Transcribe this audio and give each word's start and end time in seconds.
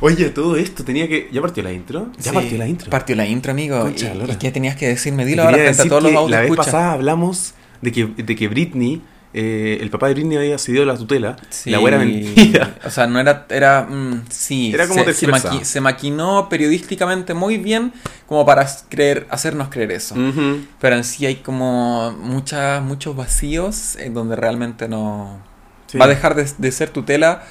Oye, 0.00 0.30
todo 0.30 0.56
esto 0.56 0.84
tenía 0.84 1.08
que. 1.08 1.28
¿Ya 1.32 1.40
partió 1.40 1.62
la 1.62 1.72
intro? 1.72 2.10
Ya 2.18 2.30
Sí, 2.30 2.34
partió 2.34 2.58
la 2.58 2.66
intro. 2.68 2.90
Partió 2.90 3.16
la 3.16 3.26
intro, 3.26 3.52
amigo. 3.52 3.80
Concha 3.80 4.14
¿Y, 4.14 4.26
la 4.26 4.38
qué 4.38 4.50
tenías 4.52 4.76
que 4.76 4.88
decirme? 4.88 5.24
Dilo 5.24 5.42
ahora 5.44 5.56
frente 5.56 5.82
a 5.82 5.88
todos 5.88 6.02
los 6.02 6.24
que 6.26 6.30
la 6.30 6.40
vez 6.42 6.50
pasada 6.56 6.92
hablamos 6.92 7.54
de 7.80 7.92
que, 7.92 8.06
de 8.06 8.36
que 8.36 8.48
Britney, 8.48 9.02
eh, 9.34 9.78
el 9.80 9.90
papá 9.90 10.08
de 10.08 10.14
Britney 10.14 10.36
había 10.38 10.58
cedido 10.58 10.84
la 10.84 10.96
tutela. 10.96 11.36
La 11.64 11.80
wea 11.80 11.96
era 11.96 12.04
mentira. 12.04 12.74
O 12.84 12.90
sea, 12.90 13.06
no 13.06 13.18
era. 13.20 13.46
Era. 13.48 13.82
mm, 13.82 14.24
sí. 14.30 14.70
Era 14.74 14.86
como 14.86 15.00
se, 15.04 15.12
se, 15.12 15.12
tergiversado. 15.26 15.54
maqui- 15.58 15.64
se 15.64 15.80
maquinó 15.80 16.48
periodísticamente 16.48 17.34
muy 17.34 17.56
bien 17.58 17.92
como 18.26 18.44
para 18.44 18.66
creer, 18.88 19.26
hacernos 19.30 19.68
creer 19.68 19.92
eso. 19.92 20.14
Pero 20.80 20.96
en 20.96 21.04
sí 21.04 21.26
hay 21.26 21.36
como 21.36 22.12
muchas, 22.20 22.82
muchos 22.82 23.16
vacíos 23.16 23.96
en 23.96 24.14
donde 24.14 24.36
realmente 24.36 24.88
no. 24.88 25.40
Sí. 25.86 25.98
Va 25.98 26.06
a 26.06 26.08
dejar 26.08 26.34
de, 26.34 26.46
de 26.58 26.72
ser 26.72 26.90
tutela 26.90 27.44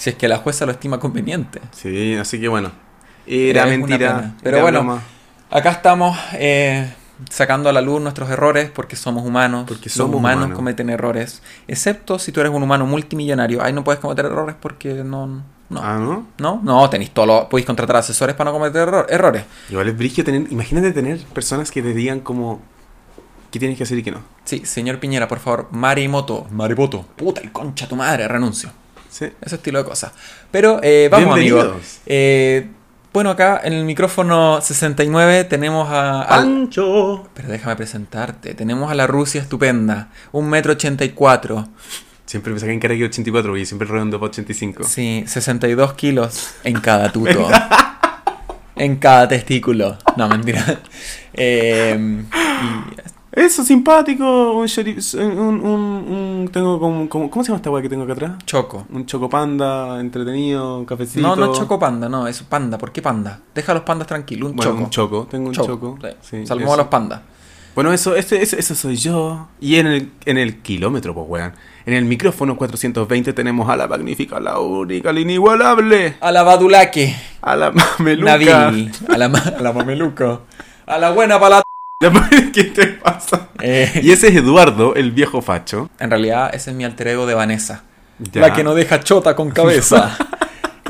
si 0.00 0.10
es 0.10 0.16
que 0.16 0.28
la 0.28 0.38
jueza 0.38 0.64
lo 0.64 0.72
estima 0.72 0.98
conveniente. 0.98 1.60
Sí, 1.72 2.14
así 2.14 2.40
que 2.40 2.48
bueno. 2.48 2.72
Era 3.26 3.60
Es 3.62 3.66
una 3.66 3.76
mentira. 3.86 4.34
Pero 4.42 4.56
era 4.56 4.62
bueno, 4.64 4.80
broma, 4.80 5.02
Acá 5.50 5.70
estamos 5.70 6.16
eh, 6.32 6.90
sacando 7.28 7.68
a 7.68 7.72
la 7.72 7.80
luz 7.80 8.00
nuestros 8.00 8.30
errores 8.30 8.70
porque 8.70 8.96
somos 8.96 9.26
humanos. 9.26 9.64
Porque 9.68 9.84
Los 9.90 9.92
somos 9.94 10.16
humanos, 10.16 10.38
humanos. 10.44 10.56
cometen 10.56 10.88
errores. 10.90 11.42
Excepto 11.68 12.18
si 12.18 12.32
tú 12.32 12.40
eres 12.40 12.52
un 12.52 12.62
humano 12.62 12.86
multimillonario. 12.86 13.62
Ahí 13.62 13.72
no 13.72 13.84
puedes 13.84 14.00
cometer 14.00 14.24
errores 14.24 14.56
porque 14.60 14.94
no. 15.04 15.42
No. 15.68 15.80
Ah, 15.82 15.98
¿no? 15.98 16.26
¿No? 16.38 16.60
No, 16.64 16.88
tenéis 16.90 17.10
todo 17.12 17.26
lo- 17.26 17.48
podéis 17.48 17.66
contratar 17.66 17.94
asesores 17.96 18.34
para 18.34 18.50
no 18.50 18.58
cometer 18.58 18.88
error- 18.88 19.06
errores. 19.08 19.44
Igual 19.68 19.88
es 19.88 19.96
brigio 19.98 20.24
tener. 20.24 20.50
Imagínate 20.50 20.92
tener 20.92 21.18
personas 21.26 21.70
que 21.70 21.82
te 21.82 21.92
digan 21.92 22.20
como. 22.20 22.60
¿Qué 23.52 23.58
tienes 23.58 23.76
que 23.76 23.82
hacer 23.84 23.98
y 23.98 24.02
qué 24.02 24.12
no? 24.12 24.20
Sí, 24.44 24.64
señor 24.64 24.98
Piñera, 24.98 25.26
por 25.28 25.40
favor, 25.40 25.68
Marimoto. 25.72 26.46
Marimoto. 26.52 27.02
Puta, 27.16 27.40
el 27.40 27.50
concha 27.52 27.86
tu 27.88 27.96
madre, 27.96 28.26
renuncio. 28.28 28.70
Sí. 29.10 29.26
Ese 29.40 29.56
estilo 29.56 29.78
de 29.80 29.84
cosas. 29.84 30.12
Pero 30.50 30.80
eh, 30.82 31.08
vamos, 31.10 31.34
amigos. 31.36 31.98
Eh, 32.06 32.68
bueno, 33.12 33.30
acá 33.30 33.60
en 33.64 33.72
el 33.72 33.84
micrófono 33.84 34.60
69 34.60 35.44
tenemos 35.44 35.88
a. 35.90 36.22
al- 36.22 36.44
¡Pancho! 36.44 37.28
Pero 37.34 37.48
déjame 37.48 37.76
presentarte. 37.76 38.54
Tenemos 38.54 38.90
a 38.90 38.94
la 38.94 39.06
Rusia 39.06 39.40
estupenda. 39.42 40.10
Un 40.32 40.48
metro 40.48 40.72
ochenta 40.72 41.04
y 41.04 41.10
cuatro. 41.10 41.68
Siempre 42.24 42.52
me 42.52 42.60
en 42.72 42.78
cara 42.78 42.94
que 42.94 43.04
84 43.06 43.56
y 43.56 43.66
siempre 43.66 43.88
redondo 43.88 44.20
para 44.20 44.30
85. 44.30 44.84
Sí, 44.84 45.24
62 45.26 45.94
kilos 45.94 46.52
en 46.62 46.78
cada 46.80 47.10
tuto. 47.10 47.48
en 48.76 48.96
cada 48.98 49.26
testículo. 49.26 49.98
No, 50.16 50.28
mentira. 50.28 50.64
Eh, 51.34 51.98
y 51.98 53.00
Eso, 53.32 53.62
simpático. 53.64 54.52
Un. 54.54 54.66
Un, 55.14 55.60
un, 55.60 55.64
un- 55.64 56.50
tengo 56.52 56.80
como, 56.80 57.08
como- 57.08 57.30
¿Cómo 57.30 57.44
se 57.44 57.48
llama 57.48 57.58
esta 57.58 57.70
weá 57.70 57.80
que 57.82 57.88
tengo 57.88 58.02
acá 58.02 58.12
atrás? 58.14 58.32
Choco. 58.44 58.86
Un 58.92 59.06
chocopanda 59.06 60.00
entretenido, 60.00 60.78
un 60.78 60.84
cafecito. 60.84 61.20
No, 61.20 61.36
no 61.36 61.52
es 61.52 61.58
choco 61.58 61.78
panda, 61.78 62.08
no, 62.08 62.26
es 62.26 62.42
panda. 62.42 62.76
¿Por 62.76 62.90
qué 62.90 63.02
panda? 63.02 63.40
Deja 63.54 63.70
a 63.72 63.74
los 63.76 63.84
pandas 63.84 64.08
tranquilos, 64.08 64.50
un 64.50 64.56
Bueno, 64.56 64.72
choco. 64.72 64.84
un 64.84 64.90
choco. 64.90 65.28
Tengo 65.30 65.48
un 65.48 65.54
choco. 65.54 65.98
Sí, 66.22 66.44
Salvemos 66.46 66.72
a 66.72 66.74
eso. 66.74 66.82
los 66.82 66.86
pandas. 66.88 67.20
Bueno, 67.72 67.92
eso, 67.92 68.16
ese, 68.16 68.42
ese, 68.42 68.58
ese 68.58 68.74
soy 68.74 68.96
yo. 68.96 69.46
Y 69.60 69.76
en 69.76 69.86
el, 69.86 70.12
en 70.24 70.36
el 70.38 70.60
kilómetro, 70.60 71.14
pues, 71.14 71.26
weón. 71.28 71.52
En 71.86 71.94
el 71.94 72.04
micrófono 72.04 72.56
420 72.56 73.32
tenemos 73.32 73.70
a 73.70 73.76
la 73.76 73.86
magnífica, 73.86 74.40
la 74.40 74.58
única, 74.58 75.12
la 75.12 75.20
inigualable. 75.20 76.16
A 76.20 76.32
la 76.32 76.42
Badulaque. 76.42 77.14
A 77.42 77.54
la 77.54 77.70
mameluca. 77.98 78.68
A 79.08 79.16
la, 79.16 79.28
ma- 79.28 79.38
a 79.56 79.62
la 79.62 79.72
mameluca. 79.72 80.40
A 80.86 80.98
la 80.98 81.12
buena 81.12 81.38
para 81.38 81.62
¿Qué 82.54 82.64
te 82.64 82.86
pasa? 82.86 83.48
Eh, 83.60 84.00
Y 84.02 84.10
ese 84.10 84.28
es 84.28 84.36
Eduardo, 84.36 84.94
el 84.94 85.10
viejo 85.12 85.42
facho. 85.42 85.90
en 85.98 86.08
realidad, 86.08 86.50
ese 86.54 86.70
es 86.70 86.76
mi 86.76 86.84
alter 86.84 87.08
ego 87.08 87.26
de 87.26 87.34
Vanessa. 87.34 87.82
Ya. 88.18 88.40
La 88.40 88.54
que 88.54 88.64
no 88.64 88.74
deja 88.74 89.00
chota 89.00 89.36
con 89.36 89.50
cabeza. 89.50 90.16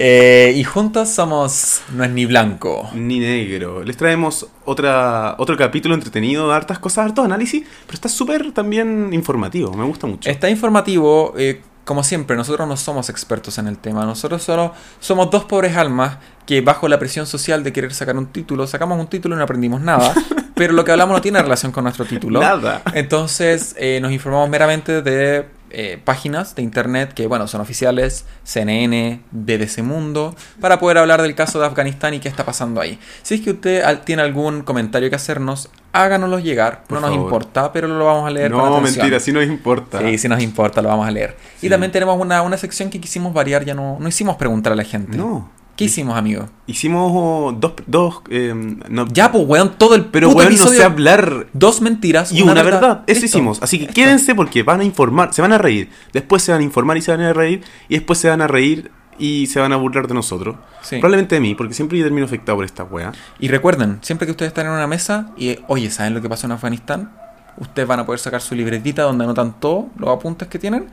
Eh, 0.03 0.55
y 0.57 0.65
juntos 0.65 1.11
somos 1.11 1.83
No 1.93 2.03
es 2.05 2.11
ni 2.11 2.25
blanco. 2.25 2.89
Ni 2.95 3.19
negro. 3.19 3.85
Les 3.85 3.99
traemos 3.99 4.47
otra, 4.65 5.35
otro 5.37 5.59
capítulo 5.59 5.95
entretenido, 5.95 6.51
hartas 6.55 6.79
cosas, 6.79 7.05
hartos 7.05 7.27
análisis, 7.27 7.65
pero 7.85 7.97
está 7.97 8.09
súper 8.09 8.53
también 8.53 9.11
informativo. 9.13 9.75
Me 9.75 9.85
gusta 9.85 10.07
mucho. 10.07 10.31
Está 10.31 10.49
informativo, 10.49 11.35
eh, 11.37 11.61
como 11.85 12.03
siempre, 12.03 12.35
nosotros 12.35 12.67
no 12.67 12.79
somos 12.79 13.11
expertos 13.11 13.59
en 13.59 13.67
el 13.67 13.77
tema. 13.77 14.07
Nosotros 14.07 14.43
solo 14.43 14.73
somos 15.01 15.31
dos 15.31 15.45
pobres 15.45 15.77
almas 15.77 16.17
que 16.47 16.63
bajo 16.63 16.89
la 16.89 16.99
presión 16.99 17.27
social 17.27 17.63
de 17.63 17.71
querer 17.75 17.93
sacar 17.93 18.17
un 18.17 18.29
título, 18.29 18.67
sacamos 18.67 18.99
un 18.99 19.07
título 19.09 19.35
y 19.35 19.39
no 19.39 19.45
aprendimos 19.45 19.83
nada. 19.83 20.15
Pero 20.61 20.75
lo 20.75 20.85
que 20.85 20.93
hablamos 20.93 21.15
no 21.17 21.23
tiene 21.23 21.41
relación 21.41 21.73
con 21.73 21.85
nuestro 21.85 22.05
título. 22.05 22.39
Nada. 22.39 22.83
Entonces 22.93 23.75
eh, 23.79 23.99
nos 24.03 24.13
informamos 24.13 24.51
meramente 24.51 25.01
de 25.01 25.47
eh, 25.71 25.99
páginas 26.05 26.55
de 26.55 26.61
internet 26.61 27.15
que, 27.15 27.27
bueno, 27.27 27.49
son 27.49 27.63
oficiales, 27.63 28.27
CNN, 28.45 29.23
BBC 29.31 29.79
Mundo, 29.83 30.37
para 30.61 30.79
poder 30.79 30.99
hablar 30.99 31.23
del 31.23 31.35
caso 31.35 31.59
de 31.59 31.65
Afganistán 31.65 32.13
y 32.13 32.21
qué 32.21 32.29
está 32.29 32.45
pasando 32.45 32.79
ahí. 32.83 32.99
Si 33.23 33.37
es 33.37 33.41
que 33.41 33.53
usted 33.53 33.83
al- 33.83 34.03
tiene 34.03 34.21
algún 34.21 34.61
comentario 34.65 35.09
que 35.09 35.17
hacernos, 35.17 35.71
háganoslo 35.93 36.41
llegar. 36.41 36.83
Por 36.87 37.01
no 37.01 37.07
nos 37.07 37.17
importa, 37.17 37.73
pero 37.73 37.89
lo 37.89 38.05
vamos 38.05 38.27
a 38.27 38.31
leer 38.31 38.51
No, 38.51 38.83
mentira, 38.83 39.19
sí 39.19 39.33
nos 39.33 39.45
importa. 39.45 40.01
Sí, 40.01 40.19
sí 40.19 40.29
nos 40.29 40.43
importa, 40.43 40.83
lo 40.83 40.91
vamos 40.91 41.09
a 41.09 41.11
leer. 41.11 41.37
Sí. 41.59 41.69
Y 41.69 41.71
también 41.71 41.91
tenemos 41.91 42.21
una, 42.21 42.43
una 42.43 42.59
sección 42.59 42.91
que 42.91 43.01
quisimos 43.01 43.33
variar, 43.33 43.65
ya 43.65 43.73
no, 43.73 43.97
no 43.99 44.09
hicimos 44.09 44.37
preguntar 44.37 44.75
a 44.75 44.77
la 44.77 44.85
gente. 44.85 45.17
No. 45.17 45.51
¿Qué 45.81 45.87
hicimos, 45.87 46.15
amigo? 46.15 46.47
Hicimos 46.67 47.59
dos, 47.59 47.73
dos 47.87 48.21
eh, 48.29 48.53
no- 48.91 49.07
Ya, 49.09 49.33
pues, 49.33 49.45
weón, 49.47 49.79
todo 49.79 49.95
el 49.95 50.05
pero 50.05 50.29
puto 50.29 50.43
bueno, 50.43 50.51
no 50.59 50.67
sé 50.67 50.85
hablar 50.85 51.47
Dos 51.55 51.81
mentiras 51.81 52.33
y 52.33 52.43
una 52.43 52.63
verdad. 52.63 53.03
Eso 53.07 53.23
Listo. 53.23 53.39
hicimos. 53.39 53.63
Así 53.63 53.79
que 53.79 53.85
Listo. 53.85 53.95
quédense 53.95 54.35
porque 54.35 54.63
van 54.63 54.81
a 54.81 54.85
informar, 54.85 55.33
se 55.33 55.41
van 55.41 55.55
a 55.55 55.59
reír. 55.59 55.89
Después 56.13 56.43
se 56.43 56.53
van 56.53 56.61
a 56.61 56.65
informar 56.65 56.99
y 56.99 57.01
se 57.01 57.13
van 57.13 57.23
a 57.23 57.33
reír. 57.33 57.63
Y 57.89 57.95
después 57.95 58.19
se 58.19 58.29
van 58.29 58.43
a 58.43 58.47
reír 58.47 58.91
y 59.19 59.47
se 59.47 59.59
van 59.59 59.73
a 59.73 59.77
burlar 59.77 60.07
de 60.07 60.13
nosotros. 60.13 60.57
Sí. 60.83 60.97
Probablemente 60.99 61.37
de 61.37 61.41
mí, 61.41 61.55
porque 61.55 61.73
siempre 61.73 61.97
yo 61.97 62.05
termino 62.05 62.27
afectado 62.27 62.57
por 62.57 62.67
esta 62.67 62.85
wea. 62.85 63.13
Y 63.39 63.49
recuerden, 63.49 64.01
siempre 64.03 64.27
que 64.27 64.33
ustedes 64.33 64.51
están 64.51 64.67
en 64.67 64.73
una 64.73 64.87
mesa 64.87 65.31
y, 65.39 65.61
oye, 65.67 65.91
¿saben 65.91 66.13
lo 66.13 66.21
que 66.21 66.29
pasó 66.29 66.47
en 66.47 66.53
Afganistán? 66.53 67.11
Ustedes 67.57 67.89
van 67.89 68.01
a 68.01 68.05
poder 68.05 68.19
sacar 68.21 68.43
su 68.43 68.55
libretita 68.55 69.05
donde 69.05 69.25
anotan 69.25 69.59
todos 69.59 69.87
los 69.97 70.11
apuntes 70.11 70.47
que 70.47 70.59
tienen. 70.59 70.89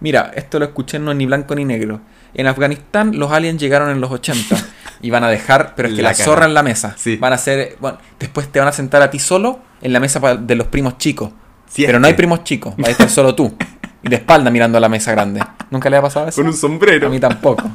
Mira, 0.00 0.30
esto 0.34 0.58
lo 0.58 0.64
escuché 0.64 0.98
no 0.98 1.10
es 1.10 1.16
ni 1.18 1.26
blanco 1.26 1.54
ni 1.54 1.66
negro. 1.66 2.00
En 2.34 2.46
Afganistán 2.46 3.18
los 3.18 3.30
aliens 3.32 3.60
llegaron 3.60 3.90
en 3.90 4.00
los 4.00 4.10
80 4.10 4.56
y 5.02 5.10
van 5.10 5.24
a 5.24 5.28
dejar, 5.28 5.74
pero 5.76 5.88
es 5.88 5.94
que 5.94 6.02
La 6.02 6.14
zorra 6.14 6.46
en 6.46 6.54
la 6.54 6.62
mesa. 6.62 6.94
Sí. 6.96 7.16
Van 7.16 7.32
a 7.32 7.36
hacer, 7.36 7.76
bueno, 7.80 7.98
después 8.18 8.48
te 8.50 8.58
van 8.58 8.68
a 8.68 8.72
sentar 8.72 9.02
a 9.02 9.10
ti 9.10 9.18
solo 9.18 9.60
en 9.82 9.92
la 9.92 10.00
mesa 10.00 10.20
de 10.36 10.54
los 10.54 10.66
primos 10.68 10.98
chicos. 10.98 11.30
Es 11.76 11.86
pero 11.86 11.98
no 12.00 12.06
hay 12.06 12.14
primos 12.14 12.42
chicos, 12.44 12.74
va 12.82 12.88
a 12.88 12.90
estar 12.90 13.08
solo 13.08 13.34
tú. 13.34 13.54
Y 14.02 14.08
de 14.08 14.16
espalda 14.16 14.50
mirando 14.50 14.78
a 14.78 14.80
la 14.80 14.88
mesa 14.88 15.12
grande. 15.12 15.40
¿Nunca 15.70 15.90
le 15.90 15.96
ha 15.98 16.02
pasado 16.02 16.26
eso? 16.28 16.40
Con 16.40 16.46
un 16.48 16.56
sombrero. 16.56 17.06
A 17.08 17.10
mí 17.10 17.20
tampoco. 17.20 17.70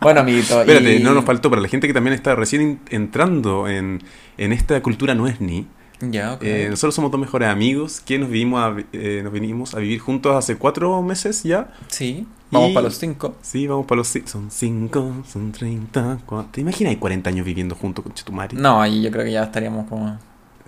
Bueno, 0.00 0.20
amiguito. 0.20 0.60
Espérate, 0.60 0.94
y- 0.96 1.02
no 1.02 1.12
nos 1.12 1.24
faltó 1.24 1.50
para 1.50 1.60
la 1.60 1.68
gente 1.68 1.86
que 1.86 1.92
también 1.94 2.14
está 2.14 2.34
recién 2.34 2.80
entrando 2.88 3.68
en, 3.68 4.02
en 4.38 4.52
esta 4.52 4.80
cultura 4.82 5.14
no 5.14 5.26
es 5.26 5.40
ni. 5.40 5.66
Ya, 6.00 6.32
ok. 6.34 6.42
Eh, 6.44 6.66
nosotros 6.70 6.94
somos 6.94 7.10
dos 7.10 7.20
mejores 7.20 7.48
amigos 7.48 8.00
que 8.00 8.18
nos 8.18 8.28
vivimos 8.30 8.62
a, 8.62 8.74
eh, 8.92 9.20
nos 9.22 9.32
vinimos 9.32 9.74
a 9.74 9.78
vivir 9.78 9.98
juntos 10.00 10.34
hace 10.34 10.56
cuatro 10.56 11.00
meses 11.02 11.42
ya. 11.42 11.68
Sí, 11.88 12.26
vamos 12.50 12.70
y- 12.70 12.74
para 12.74 12.84
los 12.84 12.96
cinco. 12.98 13.36
Sí, 13.42 13.66
vamos 13.66 13.86
para 13.86 13.98
los 13.98 14.14
ci- 14.14 14.26
son 14.26 14.50
cinco, 14.50 15.12
son 15.28 15.52
30, 15.52 16.18
cuatro. 16.26 16.50
¿Te 16.52 16.60
imaginas 16.60 16.90
hay 16.90 16.96
40 16.96 17.30
años 17.30 17.44
viviendo 17.46 17.74
juntos 17.74 18.02
con 18.04 18.12
Chetumari? 18.14 18.56
No, 18.56 18.80
ahí 18.80 19.02
yo 19.02 19.10
creo 19.10 19.24
que 19.24 19.32
ya 19.32 19.42
estaríamos 19.44 19.86
como... 19.88 20.18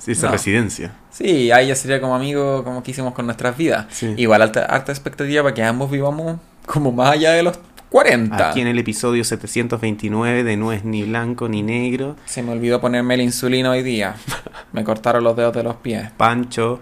Esa 0.06 0.26
no. 0.26 0.32
residencia. 0.32 0.92
Sí, 1.10 1.50
ahí 1.50 1.66
ya 1.68 1.74
sería 1.74 2.00
como 2.00 2.14
amigo, 2.14 2.62
como 2.62 2.82
que 2.84 2.92
hicimos 2.92 3.14
con 3.14 3.26
nuestras 3.26 3.56
vidas. 3.56 3.86
Sí. 3.90 4.14
Igual 4.16 4.42
alta, 4.42 4.64
harta 4.64 4.92
expectativa 4.92 5.42
para 5.42 5.54
que 5.54 5.64
ambos 5.64 5.90
vivamos 5.90 6.38
como 6.66 6.92
más 6.92 7.10
allá 7.10 7.32
de 7.32 7.42
los 7.42 7.58
40. 7.88 8.50
Aquí 8.50 8.60
en 8.60 8.68
el 8.68 8.78
episodio 8.78 9.24
729 9.24 10.44
de 10.44 10.56
No 10.56 10.72
es 10.72 10.84
ni 10.84 11.02
blanco 11.02 11.48
ni 11.48 11.62
negro, 11.62 12.14
Se 12.26 12.42
me 12.44 12.52
olvidó 12.52 12.80
ponerme 12.80 13.16
la 13.16 13.24
insulina 13.24 13.70
hoy 13.70 13.82
día. 13.82 14.14
Me 14.72 14.84
cortaron 14.84 15.24
los 15.24 15.34
dedos 15.34 15.54
de 15.54 15.62
los 15.64 15.74
pies. 15.76 16.10
Pancho, 16.16 16.80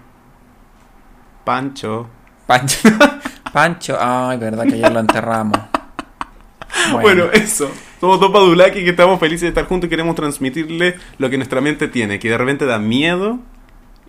Pancho. 1.45 2.09
Pancho. 2.47 2.77
Pancho. 3.57 3.97
Ay, 3.99 4.37
verdad 4.37 4.65
que 4.65 4.79
ya 4.79 4.91
lo 4.91 5.01
enterramos. 5.01 5.59
Bueno, 6.93 7.25
eso. 7.33 7.71
Somos 8.01 8.21
dos 8.21 8.31
padulaki 8.31 8.85
que 8.85 8.91
estamos 8.91 9.19
felices 9.19 9.43
de 9.43 9.49
estar 9.49 9.67
juntos 9.67 9.87
y 9.87 9.91
queremos 9.91 10.15
transmitirle 10.15 10.97
lo 11.19 11.31
que 11.31 11.37
nuestra 11.39 11.61
mente 11.63 11.89
tiene, 11.89 12.19
que 12.19 12.29
de 12.29 12.37
repente 12.37 12.67
da 12.67 12.79
miedo. 12.79 13.39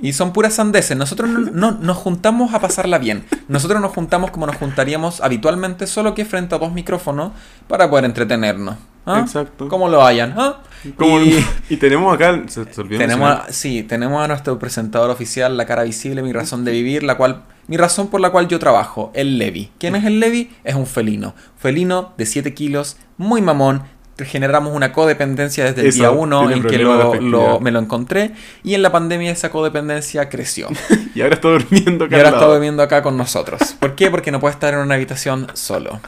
Y 0.01 0.11
son 0.13 0.33
puras 0.33 0.55
sandeces. 0.55 0.95
Nosotros 0.97 1.29
no, 1.29 1.39
no- 1.39 1.71
nos 1.71 1.97
juntamos 1.97 2.53
a 2.53 2.59
pasarla 2.59 2.97
bien. 2.99 3.23
Nosotros 3.47 3.79
nos 3.81 3.93
juntamos 3.93 4.31
como 4.31 4.45
nos 4.47 4.57
juntaríamos 4.57 5.21
habitualmente, 5.21 5.87
solo 5.87 6.13
que 6.13 6.25
frente 6.25 6.53
a 6.55 6.57
dos 6.57 6.73
micrófonos 6.73 7.31
para 7.67 7.89
poder 7.89 8.03
entretenernos. 8.05 8.75
¿ah? 9.05 9.21
Exacto. 9.21 9.69
Como 9.69 9.87
lo 9.87 10.05
hayan. 10.05 10.33
¿ah? 10.37 10.57
Como- 10.97 11.21
Y- 11.21 11.43
y, 11.69 11.77
tenemos 11.77 12.13
acá, 12.13 12.43
se, 12.47 12.65
se 12.71 12.83
Tenemos, 12.83 13.29
a- 13.29 13.45
sí, 13.51 13.81
tenemos 13.83 14.21
a 14.23 14.27
nuestro 14.27 14.59
presentador 14.59 15.09
oficial, 15.09 15.55
la 15.55 15.65
cara 15.65 15.83
visible, 15.83 16.21
mi 16.21 16.33
razón 16.33 16.65
de 16.65 16.71
vivir, 16.73 17.01
la 17.03 17.15
cual, 17.15 17.43
mi 17.67 17.77
razón 17.77 18.07
por 18.07 18.21
la 18.21 18.29
cual 18.29 18.47
yo 18.47 18.59
trabajo, 18.59 19.11
el 19.13 19.37
Levi. 19.37 19.71
¿Quién 19.79 19.95
es 19.95 20.05
el 20.05 20.19
Levi? 20.19 20.49
Es 20.63 20.75
un 20.75 20.85
felino. 20.87 21.33
Felino 21.57 22.13
de 22.17 22.25
7 22.25 22.53
kilos, 22.53 22.97
muy 23.17 23.41
mamón. 23.41 23.83
Generamos 24.19 24.73
una 24.73 24.93
codependencia 24.93 25.63
desde 25.65 25.81
el 25.81 25.87
Eso, 25.87 25.97
día 25.99 26.09
1 26.11 26.39
tiene 26.47 26.55
en 26.55 26.63
que 26.63 26.77
lo, 26.79 27.59
me 27.59 27.69
lo 27.71 27.77
encontré. 27.79 28.31
Y 28.63 28.73
en 28.73 28.81
la 28.81 28.91
pandemia 28.91 29.29
esa 29.31 29.51
codependencia 29.51 30.27
creció. 30.29 30.69
y 31.13 31.21
ahora 31.21 31.35
está 31.35 31.49
durmiendo 31.49 32.05
y 32.05 32.07
acá. 32.07 32.15
ahora 32.17 32.29
al 32.29 32.33
está 32.35 32.45
durmiendo 32.47 32.81
acá 32.83 33.03
con 33.03 33.15
nosotros. 33.15 33.75
¿Por 33.79 33.93
qué? 33.95 34.09
Porque 34.09 34.31
no 34.31 34.39
puede 34.39 34.53
estar 34.53 34.73
en 34.73 34.79
una 34.79 34.95
habitación 34.95 35.47
solo. 35.53 35.99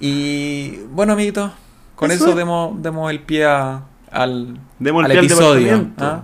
Y 0.00 0.78
bueno, 0.90 1.12
amiguito, 1.12 1.52
Con 1.94 2.10
Eso 2.10 2.24
eso, 2.24 2.30
es. 2.30 2.36
demos, 2.36 2.82
demos 2.82 3.08
el 3.10 3.20
pie 3.20 3.44
a- 3.44 3.82
al, 4.10 4.58
Demos 4.80 5.04
el 5.04 5.12
al 5.12 5.18
pie 5.18 5.26
episodio. 5.28 5.86
¿ah? 5.98 6.22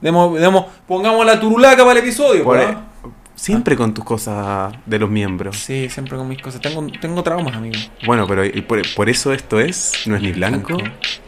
Demos, 0.00 0.40
demos- 0.40 0.66
pongamos 0.88 1.24
la 1.24 1.38
turulaca 1.38 1.84
para 1.84 1.92
el 1.92 1.98
episodio. 1.98 2.42
Por- 2.42 2.58
¿ah? 2.58 2.84
Siempre 3.36 3.76
con 3.76 3.92
tus 3.92 4.04
cosas 4.04 4.72
de 4.86 4.98
los 4.98 5.10
miembros. 5.10 5.56
Sí, 5.56 5.88
siempre 5.90 6.16
con 6.16 6.28
mis 6.28 6.40
cosas. 6.40 6.60
Tengo, 6.60 6.86
tengo 7.00 7.22
traumas, 7.22 7.54
amigo. 7.56 7.74
Bueno, 8.06 8.26
pero 8.26 8.44
y 8.44 8.62
por, 8.62 8.80
por 8.94 9.08
eso 9.10 9.32
esto 9.32 9.60
es, 9.60 9.92
no 10.06 10.16
es 10.16 10.22
ni 10.22 10.32
blanco. 10.32 10.78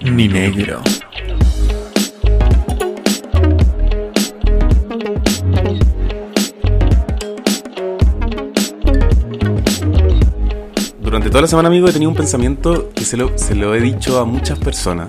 ni 0.01 0.29
negro. 0.29 0.83
Durante 11.01 11.31
toda 11.31 11.43
la 11.43 11.49
semana, 11.49 11.69
amigo, 11.69 11.89
he 11.89 11.93
tenido 11.93 12.11
un 12.11 12.17
pensamiento 12.17 12.91
que 12.95 13.05
se 13.05 13.17
lo, 13.17 13.37
se 13.39 13.55
lo 13.55 13.75
he 13.75 13.81
dicho 13.81 14.19
a 14.19 14.25
muchas 14.25 14.59
personas. 14.59 15.09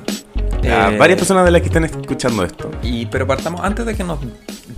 A 0.64 0.92
Eh, 0.92 0.98
varias 0.98 1.18
personas 1.18 1.46
de 1.46 1.52
las 1.52 1.62
que 1.62 1.68
están 1.68 1.86
escuchando 1.86 2.44
esto. 2.44 2.72
Y, 2.84 3.06
pero 3.08 3.26
partamos, 3.26 3.62
antes 3.64 3.86
de 3.86 3.96
que 3.96 4.04
nos 4.04 4.20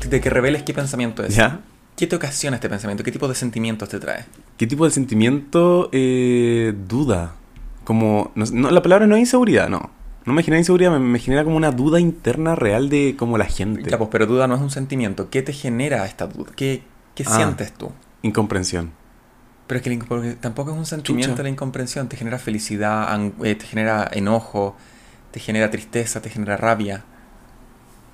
de 0.09 0.21
que 0.21 0.29
reveles 0.29 0.63
qué 0.63 0.73
pensamiento 0.73 1.23
es. 1.23 1.35
¿Ya? 1.35 1.59
¿Qué 1.99 2.07
te 2.07 2.15
ocasiona 2.15 2.55
este 2.55 2.69
pensamiento? 2.69 3.03
¿Qué 3.03 3.11
tipo 3.11 3.27
de 3.27 3.35
sentimientos 3.35 3.89
te 3.89 3.99
trae? 3.99 4.23
¿Qué 4.55 4.65
tipo 4.65 4.85
de 4.85 4.91
sentimiento? 4.91 5.89
Eh, 5.91 6.73
duda. 6.87 7.33
Como. 7.83 8.31
No, 8.35 8.45
no, 8.53 8.71
la 8.71 8.81
palabra 8.81 9.05
no 9.05 9.15
es 9.15 9.19
inseguridad, 9.19 9.67
no. 9.67 9.91
No 10.23 10.31
me 10.31 10.41
genera 10.41 10.59
inseguridad, 10.59 10.91
me, 10.91 10.99
me 10.99 11.19
genera 11.19 11.43
como 11.43 11.57
una 11.57 11.71
duda 11.71 11.99
interna 11.99 12.55
real 12.55 12.87
de 12.87 13.15
como 13.19 13.37
la 13.37 13.43
gente. 13.45 13.89
Ya, 13.89 13.97
pues, 13.97 14.09
pero 14.13 14.27
duda 14.27 14.47
no 14.47 14.55
es 14.55 14.61
un 14.61 14.69
sentimiento. 14.69 15.29
¿Qué 15.29 15.41
te 15.41 15.51
genera 15.51 16.05
esta 16.05 16.27
duda? 16.27 16.51
¿Qué, 16.55 16.83
qué 17.15 17.25
Ah. 17.27 17.35
sientes 17.35 17.73
tú? 17.73 17.91
Incomprensión. 18.21 18.91
Pero 19.67 19.81
es 19.81 19.83
que 19.83 20.35
tampoco 20.39 20.71
es 20.71 20.77
un 20.77 20.85
sentimiento 20.85 21.33
Chucha. 21.33 21.43
la 21.43 21.49
incomprensión. 21.49 22.07
Te 22.07 22.15
genera 22.15 22.39
felicidad, 22.39 23.13
eh, 23.43 23.55
te 23.55 23.65
genera 23.65 24.09
enojo, 24.13 24.77
te 25.31 25.41
genera 25.41 25.69
tristeza, 25.69 26.21
te 26.21 26.29
genera 26.29 26.55
rabia. 26.55 27.03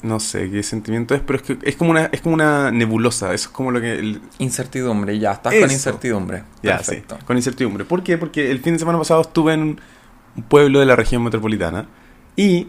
No 0.01 0.19
sé 0.19 0.51
qué 0.51 0.61
sentimiento 0.61 1.15
es, 1.15 1.21
pero 1.25 1.37
es 1.37 1.43
que 1.43 1.57
es 1.63 1.75
como 1.75 1.89
una, 1.91 2.05
es 2.11 2.21
como 2.21 2.35
una 2.35 2.69
nebulosa. 2.71 3.33
Eso 3.33 3.47
es 3.49 3.53
como 3.53 3.71
lo 3.71 3.81
que. 3.81 3.93
el- 3.93 4.21
Incertidumbre, 4.39 5.17
ya, 5.17 5.31
estás 5.33 5.53
Eso. 5.53 5.61
con 5.65 5.71
incertidumbre. 5.71 6.43
ya, 6.61 6.77
Perfecto. 6.77 7.17
sí. 7.19 7.25
Con 7.25 7.37
incertidumbre. 7.37 7.85
¿Por 7.85 8.03
qué? 8.03 8.17
Porque 8.17 8.51
el 8.51 8.59
fin 8.59 8.73
de 8.73 8.79
semana 8.79 8.97
pasado 8.99 9.21
estuve 9.21 9.53
en 9.53 9.61
un, 9.61 9.81
pueblo 10.49 10.79
de 10.81 10.85
la 10.85 10.95
región 10.95 11.23
metropolitana 11.23 11.87
y 12.35 12.67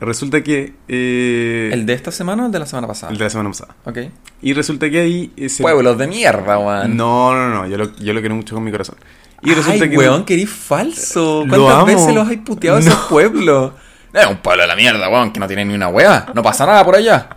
resulta 0.00 0.42
que. 0.42 0.74
eh, 0.88 1.70
¿El 1.72 1.86
de 1.86 1.92
esta 1.92 2.10
semana 2.10 2.42
o 2.42 2.46
el 2.46 2.52
de 2.52 2.58
la 2.58 2.66
semana 2.66 2.88
pasada? 2.88 3.12
el 3.12 3.18
de 3.18 3.24
la 3.24 3.30
semana 3.30 3.50
pasada. 3.50 3.76
Ok. 3.84 3.98
Y 4.42 4.52
resulta 4.54 4.90
que 4.90 5.00
ahí. 5.00 5.32
Pueblos 5.60 5.98
de 5.98 6.06
mierda, 6.08 6.58
weón. 6.58 6.96
No, 6.96 7.32
no, 7.34 7.48
no. 7.48 7.68
Yo 7.68 7.76
lo, 7.76 7.94
yo 7.96 8.12
lo 8.12 8.20
quiero 8.20 8.34
mucho 8.34 8.54
con 8.54 8.64
mi 8.64 8.70
corazón. 8.72 8.96
Y 9.42 9.50
resulta 9.54 9.84
Ay, 9.84 9.90
que. 9.90 9.98
weón, 9.98 10.24
que 10.24 10.34
eres 10.34 10.50
falso. 10.50 11.44
Lo 11.46 11.64
¿Cuántas 11.64 11.76
amo. 11.76 11.86
veces 11.86 12.14
los 12.14 12.28
has 12.28 12.36
puteado 12.38 12.78
a 12.78 12.80
No. 12.80 12.86
esos 12.88 13.04
pueblos? 13.06 13.72
Es 14.18 14.26
un 14.26 14.38
pueblo 14.38 14.62
de 14.62 14.68
la 14.68 14.76
mierda, 14.76 15.08
weón, 15.08 15.30
que 15.32 15.40
no 15.40 15.46
tiene 15.46 15.64
ni 15.64 15.74
una 15.74 15.88
wea. 15.88 16.26
No 16.34 16.42
pasa 16.42 16.64
nada 16.66 16.84
por 16.84 16.94
allá. 16.96 17.28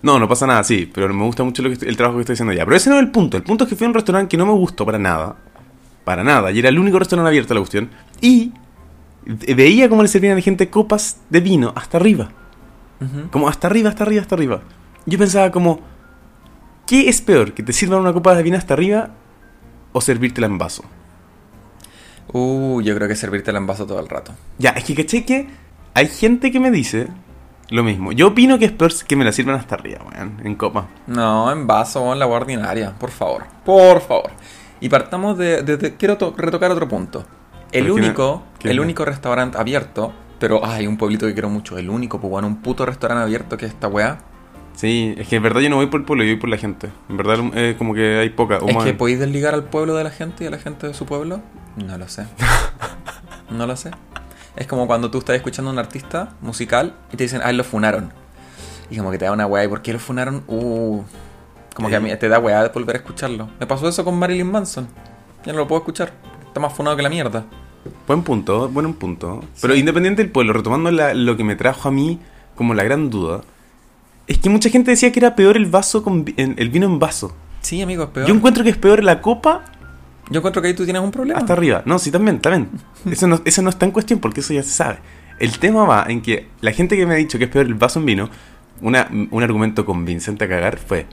No, 0.00 0.18
no 0.18 0.28
pasa 0.28 0.46
nada, 0.46 0.62
sí, 0.64 0.90
pero 0.92 1.12
me 1.12 1.24
gusta 1.24 1.42
mucho 1.42 1.62
lo 1.62 1.68
que 1.68 1.74
estoy- 1.74 1.88
el 1.88 1.96
trabajo 1.96 2.16
que 2.18 2.22
estoy 2.22 2.34
haciendo 2.34 2.52
allá. 2.52 2.64
Pero 2.64 2.76
ese 2.76 2.88
no 2.90 2.96
es 2.96 3.02
el 3.02 3.10
punto. 3.10 3.36
El 3.36 3.42
punto 3.42 3.64
es 3.64 3.70
que 3.70 3.76
fui 3.76 3.84
a 3.84 3.88
un 3.88 3.94
restaurante 3.94 4.28
que 4.30 4.36
no 4.36 4.46
me 4.46 4.52
gustó 4.52 4.86
para 4.86 4.98
nada. 4.98 5.36
Para 6.04 6.22
nada. 6.24 6.50
Y 6.50 6.60
era 6.60 6.68
el 6.68 6.78
único 6.78 6.98
restaurante 6.98 7.28
abierto 7.28 7.52
a 7.52 7.56
la 7.56 7.60
cuestión. 7.60 7.90
Y 8.20 8.52
ve- 9.26 9.54
veía 9.54 9.88
cómo 9.88 10.02
le 10.02 10.08
servían 10.08 10.32
a 10.32 10.36
la 10.36 10.40
gente 10.42 10.70
copas 10.70 11.18
de 11.28 11.40
vino 11.40 11.72
hasta 11.76 11.98
arriba. 11.98 12.30
Como 13.30 13.48
hasta 13.48 13.66
arriba, 13.66 13.90
hasta 13.90 14.04
arriba, 14.04 14.22
hasta 14.22 14.34
arriba. 14.34 14.60
Yo 15.06 15.18
pensaba 15.18 15.50
como, 15.50 15.80
¿qué 16.86 17.08
es 17.08 17.20
peor? 17.20 17.52
¿Que 17.52 17.62
te 17.62 17.72
sirvan 17.72 18.00
una 18.00 18.12
copa 18.12 18.34
de 18.34 18.42
vino 18.42 18.56
hasta 18.56 18.74
arriba 18.74 19.10
o 19.92 20.00
servírtela 20.00 20.46
en 20.46 20.58
vaso? 20.58 20.84
Uh, 22.32 22.80
yo 22.82 22.94
creo 22.94 23.08
que 23.08 23.16
servirte 23.16 23.50
en 23.50 23.66
vaso 23.66 23.86
todo 23.86 24.00
el 24.00 24.08
rato. 24.08 24.32
Ya, 24.58 24.70
es 24.70 24.84
que 24.84 24.94
caché 24.94 25.24
que 25.24 25.48
hay 25.94 26.08
gente 26.08 26.50
que 26.52 26.60
me 26.60 26.70
dice 26.70 27.08
lo 27.70 27.82
mismo. 27.84 28.12
Yo 28.12 28.28
opino 28.28 28.58
que 28.58 28.64
es 28.66 28.72
peor 28.72 28.92
que 29.06 29.16
me 29.16 29.24
la 29.24 29.32
sirvan 29.32 29.56
hasta 29.56 29.74
arriba, 29.74 30.00
weón, 30.12 30.40
en 30.44 30.54
copa. 30.54 30.86
No, 31.06 31.50
en 31.52 31.66
vaso, 31.66 32.02
weón, 32.02 32.18
la 32.18 32.26
wea 32.26 32.36
ordinaria. 32.36 32.94
Por 32.98 33.10
favor. 33.10 33.44
Por 33.64 34.00
favor. 34.00 34.30
Y 34.80 34.88
partamos 34.88 35.36
de... 35.36 35.62
de- 35.62 35.76
de- 35.76 35.96
quiero 35.96 36.16
to- 36.16 36.34
retocar 36.36 36.70
otro 36.70 36.88
punto. 36.88 37.24
El 37.72 37.82
es 37.84 37.88
no- 37.88 37.94
único, 37.94 38.42
¿qué 38.58 38.70
el 38.70 38.78
es? 38.78 38.82
único 38.84 39.04
restaurante 39.04 39.58
abierto, 39.58 40.12
pero 40.38 40.64
hay 40.64 40.86
un 40.86 40.96
pueblito 40.96 41.26
que 41.26 41.32
quiero 41.34 41.50
mucho. 41.50 41.76
El 41.76 41.90
único, 41.90 42.20
pues, 42.20 42.44
un 42.44 42.62
puto 42.62 42.86
restaurante 42.86 43.24
abierto 43.24 43.56
que 43.58 43.66
es 43.66 43.72
esta 43.72 43.88
weá. 43.88 44.18
Sí, 44.74 45.14
es 45.18 45.26
que 45.26 45.36
en 45.36 45.42
verdad 45.42 45.60
yo 45.60 45.68
no 45.68 45.76
voy 45.76 45.86
por 45.88 45.98
el 46.00 46.06
pueblo, 46.06 46.22
yo 46.22 46.30
voy 46.30 46.40
por 46.40 46.48
la 46.48 46.56
gente. 46.56 46.88
En 47.08 47.16
verdad 47.16 47.38
eh, 47.54 47.74
como 47.76 47.92
que 47.94 48.18
hay 48.20 48.30
poca. 48.30 48.56
¿Es 48.58 48.62
humana. 48.62 48.84
que 48.84 48.94
podéis 48.94 49.18
desligar 49.18 49.52
al 49.52 49.64
pueblo 49.64 49.96
de 49.96 50.04
la 50.04 50.10
gente 50.10 50.44
y 50.44 50.46
a 50.46 50.50
la 50.50 50.58
gente 50.58 50.86
de 50.86 50.94
su 50.94 51.04
pueblo? 51.04 51.40
No 51.76 51.98
lo 51.98 52.08
sé. 52.08 52.26
No 53.50 53.66
lo 53.66 53.76
sé. 53.76 53.90
Es 54.58 54.66
como 54.66 54.86
cuando 54.88 55.10
tú 55.10 55.18
estás 55.18 55.36
escuchando 55.36 55.70
a 55.70 55.72
un 55.72 55.78
artista 55.78 56.30
musical 56.40 56.94
y 57.12 57.16
te 57.16 57.22
dicen, 57.24 57.40
ay, 57.44 57.54
lo 57.56 57.62
funaron. 57.62 58.12
Y 58.90 58.96
como 58.96 59.10
que 59.12 59.18
te 59.18 59.24
da 59.24 59.32
una 59.32 59.46
weá, 59.46 59.64
¿y 59.64 59.68
por 59.68 59.82
qué 59.82 59.92
lo 59.92 59.98
funaron? 60.00 60.42
Uh, 60.48 61.02
como 61.74 61.88
que 61.88 61.94
a 61.96 62.00
mí 62.00 62.10
te 62.18 62.28
da 62.28 62.40
weá 62.40 62.62
de 62.64 62.70
volver 62.70 62.96
a 62.96 62.98
escucharlo. 62.98 63.48
Me 63.60 63.66
pasó 63.66 63.88
eso 63.88 64.04
con 64.04 64.18
Marilyn 64.18 64.50
Manson. 64.50 64.88
Ya 65.44 65.52
no 65.52 65.58
lo 65.60 65.68
puedo 65.68 65.80
escuchar. 65.82 66.12
Está 66.44 66.58
más 66.58 66.72
funado 66.72 66.96
que 66.96 67.02
la 67.02 67.08
mierda. 67.08 67.44
Buen 68.06 68.22
punto, 68.24 68.68
buen 68.68 68.92
punto. 68.94 69.44
Pero 69.60 69.76
independiente 69.76 70.22
del 70.22 70.32
pueblo, 70.32 70.52
retomando 70.52 70.90
la- 70.90 71.14
lo 71.14 71.36
que 71.36 71.44
me 71.44 71.54
trajo 71.54 71.88
a 71.88 71.92
mí 71.92 72.18
como 72.56 72.74
la 72.74 72.82
gran 72.82 73.10
duda, 73.10 73.42
es 74.26 74.38
que 74.38 74.50
mucha 74.50 74.70
gente 74.70 74.90
decía 74.90 75.12
que 75.12 75.20
era 75.20 75.36
peor 75.36 75.56
el 75.56 75.66
vaso 75.66 76.02
con 76.02 76.24
en- 76.36 76.56
el 76.58 76.68
vino 76.70 76.86
en 76.86 76.98
vaso. 76.98 77.32
Sí, 77.60 77.80
amigo, 77.80 78.02
es 78.04 78.10
peor. 78.10 78.26
Yo 78.26 78.34
encuentro 78.34 78.64
que 78.64 78.70
es 78.70 78.76
peor 78.76 79.04
la 79.04 79.20
copa 79.22 79.64
Yo 80.30 80.38
encuentro 80.38 80.60
que 80.62 80.68
ahí 80.68 80.74
tú 80.74 80.84
tienes 80.84 81.02
un 81.02 81.10
problema. 81.10 81.38
hasta 81.38 81.52
arriba. 81.54 81.82
No, 81.86 81.98
sí, 81.98 82.10
también, 82.10 82.40
también. 82.40 82.68
Eso 83.10 83.26
no, 83.26 83.40
eso 83.44 83.62
no 83.62 83.70
está 83.70 83.86
en 83.86 83.92
cuestión 83.92 84.18
porque 84.20 84.40
eso 84.40 84.52
ya 84.52 84.62
se 84.62 84.70
sabe. 84.70 84.98
El 85.38 85.58
tema 85.58 85.84
va 85.84 86.04
en 86.08 86.20
que 86.20 86.48
la 86.60 86.72
gente 86.72 86.96
que 86.96 87.06
me 87.06 87.14
ha 87.14 87.16
dicho 87.16 87.38
que 87.38 87.44
es 87.44 87.50
peor 87.50 87.66
el 87.66 87.74
vaso 87.74 87.98
en 88.00 88.06
vino, 88.06 88.28
una, 88.82 89.08
un 89.30 89.42
argumento 89.42 89.84
convincente 89.84 90.44
a 90.44 90.48
cagar 90.48 90.78
fue 90.78 91.06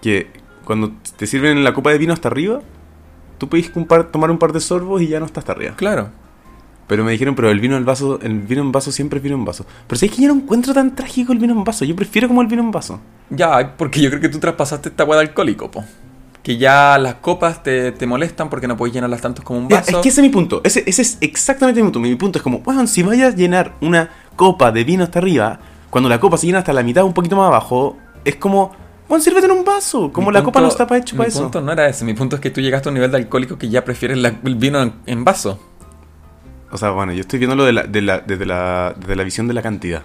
que 0.00 0.28
cuando 0.64 0.92
te 1.16 1.26
sirven 1.26 1.62
la 1.62 1.72
copa 1.74 1.90
de 1.90 1.98
vino 1.98 2.12
hasta 2.12 2.28
arriba, 2.28 2.60
tú 3.38 3.48
puedes 3.48 3.70
un 3.74 3.86
par- 3.86 4.10
tomar 4.10 4.30
un 4.30 4.38
par 4.38 4.52
de 4.52 4.60
sorbos 4.60 5.02
y 5.02 5.08
ya 5.08 5.20
no 5.20 5.26
está 5.26 5.40
hasta 5.40 5.52
arriba. 5.52 5.74
Claro. 5.76 6.10
Pero 6.88 7.04
me 7.04 7.12
dijeron, 7.12 7.34
pero 7.34 7.50
el 7.50 7.60
vino 7.60 7.76
en 7.76 7.84
vaso, 7.84 8.18
el 8.22 8.40
vino 8.40 8.62
en 8.62 8.72
vaso 8.72 8.90
siempre 8.92 9.18
es 9.18 9.22
vino 9.22 9.36
en 9.36 9.44
vaso. 9.44 9.64
Pero 9.86 9.98
si 9.98 10.06
es 10.06 10.12
que 10.12 10.22
yo 10.22 10.28
no 10.28 10.34
encuentro 10.40 10.74
tan 10.74 10.94
trágico 10.94 11.32
el 11.32 11.38
vino 11.38 11.52
en 11.54 11.62
vaso, 11.64 11.84
yo 11.84 11.94
prefiero 11.96 12.28
como 12.28 12.42
el 12.42 12.48
vino 12.48 12.62
en 12.62 12.70
vaso. 12.70 13.00
Ya, 13.30 13.76
porque 13.76 14.00
yo 14.00 14.10
creo 14.10 14.20
que 14.20 14.28
tú 14.28 14.38
traspasaste 14.38 14.88
esta 14.90 15.04
weá 15.04 15.20
de 15.20 15.26
alcohólico, 15.28 15.70
po. 15.70 15.84
Que 16.42 16.56
ya 16.56 16.98
las 16.98 17.14
copas 17.16 17.62
te, 17.62 17.92
te 17.92 18.06
molestan 18.06 18.50
porque 18.50 18.66
no 18.66 18.76
puedes 18.76 18.92
llenarlas 18.92 19.20
tanto 19.20 19.42
como 19.44 19.60
un 19.60 19.68
Ya, 19.68 19.76
vaso. 19.76 19.90
es 19.98 20.02
que 20.02 20.08
ese 20.08 20.20
es 20.20 20.26
mi 20.26 20.30
punto. 20.32 20.60
Ese, 20.64 20.82
ese 20.86 21.02
es 21.02 21.18
exactamente 21.20 21.80
mi 21.80 21.84
punto. 21.84 22.00
Mi 22.00 22.14
punto 22.16 22.38
es 22.38 22.42
como, 22.42 22.58
bueno, 22.60 22.86
si 22.88 23.02
vayas 23.02 23.34
a 23.34 23.36
llenar 23.36 23.74
una 23.80 24.10
copa 24.34 24.72
de 24.72 24.82
vino 24.82 25.04
hasta 25.04 25.20
arriba, 25.20 25.60
cuando 25.90 26.08
la 26.08 26.18
copa 26.18 26.36
se 26.36 26.46
llena 26.46 26.58
hasta 26.58 26.72
la 26.72 26.82
mitad, 26.82 27.04
un 27.04 27.12
poquito 27.12 27.36
más 27.36 27.46
abajo, 27.46 27.96
es 28.24 28.34
como, 28.36 28.72
bueno, 29.08 29.22
sírvete 29.22 29.46
en 29.46 29.52
un 29.52 29.64
vaso. 29.64 30.10
Como 30.12 30.28
Mi 30.30 30.34
la 30.34 30.40
punto- 30.40 30.52
copa 30.52 30.60
no 30.62 30.68
está 30.68 30.86
para 30.86 31.00
hecho 31.00 31.16
para 31.16 31.28
Mi 31.28 31.32
eso. 31.32 31.42
punto 31.42 31.60
no 31.60 31.70
era 31.72 31.86
ese. 31.88 32.04
Mi 32.04 32.14
punto 32.14 32.34
es 32.36 32.42
que 32.42 32.50
tú 32.50 32.60
llegaste 32.60 32.88
a 32.88 32.90
un 32.90 32.94
nivel 32.94 33.10
de 33.12 33.18
alcohólico 33.18 33.56
que 33.56 33.68
ya 33.68 33.84
prefieres 33.84 34.18
la- 34.18 34.34
el 34.44 34.56
vino 34.56 34.82
en, 34.82 34.94
en 35.06 35.24
vaso. 35.24 35.60
O 36.72 36.76
sea, 36.78 36.90
bueno, 36.90 37.12
yo 37.12 37.20
estoy 37.20 37.38
viéndolo 37.38 37.64
de 37.64 37.72
la, 37.74 37.82
de 37.84 38.00
la, 38.02 38.18
desde, 38.20 38.46
la, 38.46 38.94
desde 38.98 39.14
la 39.14 39.22
visión 39.22 39.46
de 39.46 39.54
la 39.54 39.62
cantidad. 39.62 40.02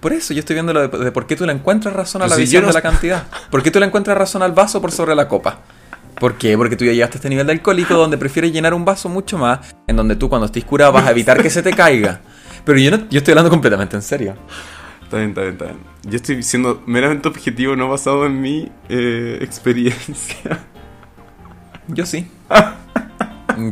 Por 0.00 0.12
eso 0.12 0.32
yo 0.34 0.40
estoy 0.40 0.54
viendo 0.54 0.72
lo 0.72 0.88
de, 0.88 0.98
de 1.04 1.12
por 1.12 1.26
qué 1.26 1.36
tú 1.36 1.46
le 1.46 1.52
encuentras 1.52 1.94
razón 1.94 2.22
a 2.22 2.24
Pero 2.26 2.30
la 2.30 2.36
si 2.36 2.42
visión 2.42 2.62
no- 2.62 2.68
de 2.68 2.74
la 2.74 2.82
cantidad. 2.82 3.24
¿Por 3.50 3.62
qué 3.62 3.70
tú 3.70 3.80
le 3.80 3.86
encuentras 3.86 4.16
razón 4.16 4.42
al 4.42 4.52
vaso 4.52 4.80
por 4.80 4.92
sobre 4.92 5.14
la 5.14 5.26
copa? 5.28 5.58
¿Por 6.18 6.34
qué? 6.36 6.56
Porque 6.56 6.76
tú 6.76 6.84
ya 6.84 6.92
llegaste 6.92 7.16
a 7.16 7.18
este 7.18 7.28
nivel 7.30 7.46
de 7.46 7.52
alcohólico 7.54 7.94
donde 7.94 8.18
prefieres 8.18 8.52
llenar 8.52 8.74
un 8.74 8.84
vaso 8.84 9.08
mucho 9.08 9.38
más, 9.38 9.74
en 9.86 9.96
donde 9.96 10.16
tú 10.16 10.28
cuando 10.28 10.46
estés 10.46 10.64
curado 10.64 10.92
vas 10.92 11.06
a 11.06 11.10
evitar 11.12 11.42
que 11.42 11.48
se 11.48 11.62
te 11.62 11.72
caiga. 11.72 12.20
Pero 12.64 12.78
yo, 12.78 12.90
no, 12.90 12.98
yo 13.08 13.18
estoy 13.18 13.32
hablando 13.32 13.48
completamente 13.50 13.96
en 13.96 14.02
serio. 14.02 14.34
Está 15.02 15.16
bien, 15.16 15.30
está 15.30 15.40
bien, 15.40 15.52
está 15.54 15.64
bien. 15.64 15.78
Yo 16.04 16.16
estoy 16.16 16.42
siendo 16.42 16.82
meramente 16.86 17.26
objetivo, 17.28 17.74
no 17.74 17.88
basado 17.88 18.26
en 18.26 18.40
mi 18.40 18.70
eh, 18.90 19.38
experiencia. 19.40 20.58
Yo 21.88 22.04
sí. 22.06 22.30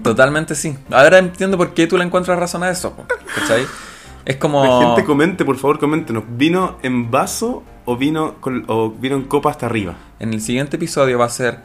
Totalmente 0.02 0.54
sí. 0.54 0.76
Ahora 0.90 1.18
entiendo 1.18 1.56
por 1.56 1.72
qué 1.74 1.86
tú 1.86 1.96
le 1.96 2.04
encuentras 2.04 2.38
razón 2.38 2.62
a 2.62 2.70
eso. 2.70 2.96
¿Cachai? 3.34 3.66
Es 4.28 4.36
como... 4.36 4.62
La 4.62 4.86
gente 4.88 5.04
comente, 5.04 5.44
por 5.46 5.56
favor, 5.56 5.78
coméntenos. 5.78 6.22
¿Vino 6.28 6.76
en 6.82 7.10
vaso 7.10 7.62
o 7.86 7.96
vino, 7.96 8.34
con- 8.40 8.64
o 8.68 8.90
vino 8.90 9.16
en 9.16 9.22
copa 9.22 9.50
hasta 9.50 9.64
arriba? 9.64 9.94
En 10.20 10.34
el 10.34 10.42
siguiente 10.42 10.76
episodio 10.76 11.18
va 11.18 11.24
a 11.24 11.30
ser 11.30 11.60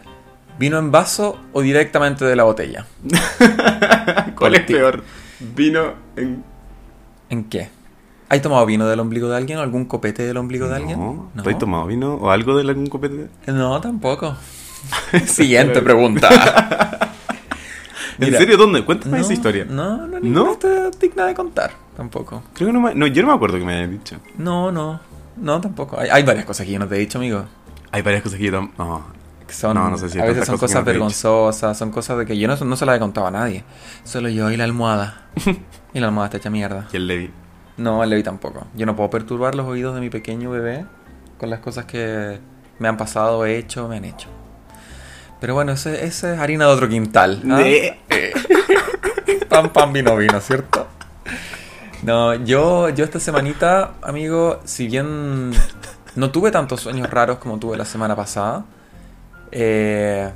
vino 0.57 0.79
en 0.79 0.89
vaso 0.89 1.37
o 1.51 1.61
directamente 1.61 2.23
de 2.23 2.35
la 2.37 2.43
botella. 2.43 2.85
¿Cuál 4.37 4.55
es 4.55 4.61
peor? 4.61 5.03
¿Vino 5.55 5.91
en 6.15 6.41
¿En 7.29 7.43
qué? 7.45 7.69
¿Hay 8.29 8.39
tomado 8.39 8.65
vino 8.65 8.87
del 8.87 8.99
ombligo 9.01 9.27
de 9.27 9.35
alguien 9.35 9.59
o 9.59 9.61
algún 9.61 9.83
copete 9.83 10.23
del 10.23 10.37
ombligo 10.37 10.69
de 10.69 10.75
alguien? 10.77 10.97
No, 10.99 11.31
¿tú 11.43 11.49
has 11.49 11.57
tomado 11.59 11.85
vino 11.87 12.15
o 12.15 12.31
algo 12.31 12.55
de 12.55 12.61
algún 12.61 12.87
copete? 12.87 13.27
No, 13.47 13.81
tampoco. 13.81 14.37
Siguiente 15.25 15.81
pregunta. 15.81 17.09
¿En 18.19 18.25
Mira, 18.27 18.37
serio? 18.39 18.57
¿Dónde? 18.57 18.83
Cuéntame 18.85 19.17
no, 19.17 19.23
esa 19.23 19.33
historia. 19.33 19.65
No, 19.65 20.07
no, 20.07 20.19
¿No? 20.19 20.51
está 20.53 20.89
digna 20.91 21.25
de 21.25 21.33
contar. 21.33 21.71
Tampoco. 21.97 22.43
Creo 22.53 22.67
que 22.67 22.73
no, 22.73 22.81
me- 22.81 22.95
no, 22.95 23.07
yo 23.07 23.21
no 23.21 23.29
me 23.29 23.33
acuerdo 23.35 23.57
que 23.57 23.65
me 23.65 23.73
hayas 23.75 23.91
dicho. 23.91 24.17
No, 24.37 24.71
no. 24.71 24.99
No, 25.37 25.59
tampoco. 25.61 25.99
Hay, 25.99 26.09
hay 26.09 26.23
varias 26.23 26.45
cosas 26.45 26.65
que 26.65 26.71
yo 26.73 26.79
no 26.79 26.87
te 26.87 26.95
he 26.95 26.99
dicho, 26.99 27.17
amigo. 27.17 27.45
Hay 27.91 28.01
varias 28.01 28.23
cosas 28.23 28.37
que 28.39 28.45
yo 28.45 28.51
tam- 28.51 28.71
no. 28.77 29.03
son, 29.49 29.75
No, 29.75 29.89
no 29.89 29.97
sé 29.97 30.09
si 30.09 30.19
a 30.19 30.25
veces 30.25 30.45
son 30.45 30.55
cosas 30.57 30.69
cosas 30.71 30.85
vergonzosas, 30.85 31.77
son 31.77 31.91
cosas 31.91 32.17
de 32.17 32.25
que 32.25 32.37
yo 32.37 32.47
no, 32.47 32.55
no 32.55 32.75
se 32.75 32.85
las 32.85 32.95
he 32.97 32.99
contado 32.99 33.27
a 33.27 33.31
nadie. 33.31 33.63
Solo 34.03 34.29
yo 34.29 34.49
y 34.51 34.57
la 34.57 34.63
almohada. 34.63 35.27
y 35.93 35.99
la 35.99 36.07
almohada 36.07 36.27
está 36.27 36.37
hecha 36.37 36.49
mierda. 36.49 36.87
Y 36.93 36.97
el 36.97 37.07
Levi. 37.07 37.31
No, 37.77 38.03
el 38.03 38.09
Levi 38.11 38.23
tampoco. 38.23 38.67
Yo 38.75 38.85
no 38.85 38.95
puedo 38.95 39.09
perturbar 39.09 39.55
los 39.55 39.65
oídos 39.67 39.95
de 39.95 40.01
mi 40.01 40.09
pequeño 40.09 40.51
bebé 40.51 40.85
con 41.39 41.49
las 41.49 41.59
cosas 41.59 41.85
que 41.85 42.39
me 42.79 42.87
han 42.87 42.97
pasado, 42.97 43.45
he 43.45 43.57
hecho, 43.57 43.87
me 43.87 43.97
han 43.97 44.05
hecho. 44.05 44.27
Pero 45.43 45.55
bueno, 45.55 45.73
ese, 45.73 46.05
ese 46.05 46.35
es 46.35 46.39
harina 46.39 46.67
de 46.67 46.71
otro 46.71 46.87
quintal. 46.87 47.41
¿ah? 47.51 47.57
De- 47.57 47.97
Pam, 49.49 49.73
pam, 49.73 49.91
vino, 49.91 50.15
vino, 50.15 50.39
¿cierto? 50.39 50.87
No, 52.01 52.33
yo, 52.33 52.87
yo 52.87 53.03
esta 53.03 53.19
semanita, 53.19 53.91
amigo, 54.03 54.61
si 54.63 54.87
bien 54.87 55.51
no 56.15 56.31
tuve 56.31 56.49
tantos 56.49 56.79
sueños 56.79 57.09
raros 57.09 57.39
como 57.39 57.59
tuve 57.59 57.75
la 57.75 57.83
semana 57.83 58.15
pasada, 58.15 58.63
eh, 59.51 60.31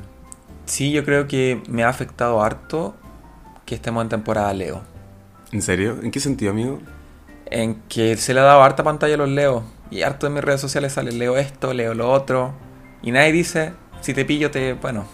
sí 0.66 0.92
yo 0.92 1.06
creo 1.06 1.26
que 1.26 1.62
me 1.70 1.86
ha 1.86 1.88
afectado 1.88 2.44
harto 2.44 2.94
que 3.66 3.76
estemos 3.76 4.04
en 4.04 4.10
temporada 4.10 4.54
Leo. 4.54 4.82
¿En 5.54 5.62
serio? 5.62 6.00
¿En 6.04 6.12
qué 6.12 6.20
sentido, 6.20 6.52
amigo? 6.52 6.80
En 7.46 7.76
que 7.88 8.18
se 8.18 8.34
le 8.34 8.42
ha 8.42 8.44
dado 8.44 8.62
harta 8.62 8.84
pantalla 8.84 9.14
a 9.16 9.20
los 9.20 9.30
Leo. 9.30 9.64
Y 9.90 10.02
harto 10.02 10.28
en 10.28 10.34
mis 10.34 10.44
redes 10.44 10.60
sociales 10.60 10.92
sale 10.92 11.14
Leo 11.14 11.38
esto, 11.38 11.74
Leo 11.74 11.94
lo 11.94 12.12
otro. 12.12 12.52
Y 13.02 13.12
nadie 13.12 13.32
dice, 13.32 13.72
si 14.02 14.14
te 14.14 14.26
pillo 14.26 14.52
te... 14.52 14.74
Bueno, 14.74 15.06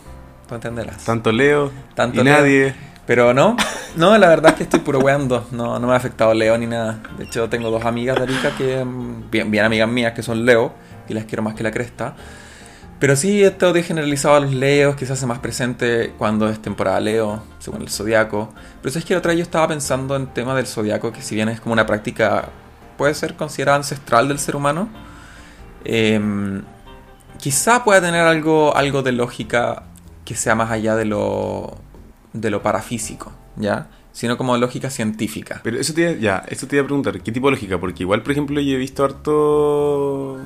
tú 0.47 0.55
entenderás. 0.55 1.03
Tanto 1.05 1.31
Leo 1.31 1.71
Tanto 1.95 2.21
y 2.21 2.23
Leo. 2.23 2.33
nadie. 2.33 2.75
Pero 3.05 3.33
no, 3.33 3.57
no, 3.97 4.17
la 4.17 4.29
verdad 4.29 4.51
es 4.51 4.57
que 4.57 4.63
estoy 4.63 4.79
puro 4.79 4.99
weando. 4.99 5.45
No, 5.51 5.77
no 5.79 5.87
me 5.87 5.93
ha 5.93 5.97
afectado 5.97 6.33
Leo 6.33 6.57
ni 6.57 6.67
nada. 6.67 7.01
De 7.17 7.25
hecho, 7.25 7.49
tengo 7.49 7.69
dos 7.69 7.83
amigas 7.85 8.15
de 8.17 8.23
Arica 8.23 8.51
que, 8.57 8.83
mm, 8.83 9.29
bien, 9.29 9.51
bien 9.51 9.65
amigas 9.65 9.89
mías, 9.89 10.13
que 10.13 10.23
son 10.23 10.45
Leo, 10.45 10.73
y 11.09 11.13
las 11.13 11.25
quiero 11.25 11.43
más 11.43 11.53
que 11.55 11.63
la 11.63 11.71
cresta. 11.71 12.15
Pero 12.99 13.17
sí, 13.17 13.43
esto 13.43 13.73
de 13.73 13.83
generalizado 13.83 14.35
a 14.35 14.39
los 14.39 14.53
Leos, 14.53 14.95
quizás 14.95 15.19
se 15.19 15.25
más 15.25 15.39
presente 15.39 16.13
cuando 16.17 16.47
es 16.47 16.61
temporada 16.61 17.01
Leo, 17.01 17.43
según 17.59 17.81
el 17.81 17.89
zodiaco. 17.89 18.53
Pero 18.81 18.97
es 18.97 19.03
que 19.03 19.13
la 19.13 19.17
otra 19.19 19.33
yo 19.33 19.41
estaba 19.43 19.67
pensando 19.67 20.15
en 20.15 20.27
tema 20.27 20.55
del 20.55 20.67
zodiaco, 20.67 21.11
que 21.11 21.21
si 21.21 21.35
bien 21.35 21.49
es 21.49 21.59
como 21.59 21.73
una 21.73 21.85
práctica, 21.85 22.45
puede 22.97 23.13
ser 23.13 23.35
considerada 23.35 23.75
ancestral 23.77 24.29
del 24.29 24.39
ser 24.39 24.55
humano, 24.55 24.87
em, 25.83 26.61
quizá 27.43 27.83
pueda 27.83 27.99
tener 27.99 28.21
algo, 28.21 28.73
algo 28.73 29.03
de 29.03 29.11
lógica 29.11 29.83
que 30.23 30.33
sea 30.33 30.55
más 30.55 30.71
allá 30.71 30.95
de 30.95 31.03
lo, 31.03 31.75
de 32.31 32.49
lo 32.49 32.63
parafísico, 32.63 33.33
¿ya? 33.57 33.89
Sino 34.13 34.37
como 34.37 34.55
lógica 34.55 34.89
científica. 34.89 35.59
Pero 35.61 35.77
eso 35.77 35.93
te 35.93 36.21
ya, 36.21 36.45
eso 36.47 36.67
te 36.67 36.77
iba 36.77 36.83
a 36.83 36.85
preguntar, 36.85 37.19
¿qué 37.19 37.33
tipo 37.33 37.47
de 37.47 37.55
lógica? 37.55 37.77
Porque 37.81 38.03
igual, 38.03 38.23
por 38.23 38.31
ejemplo, 38.31 38.61
yo 38.61 38.75
he 38.75 38.77
visto 38.77 39.03
harto 39.03 40.39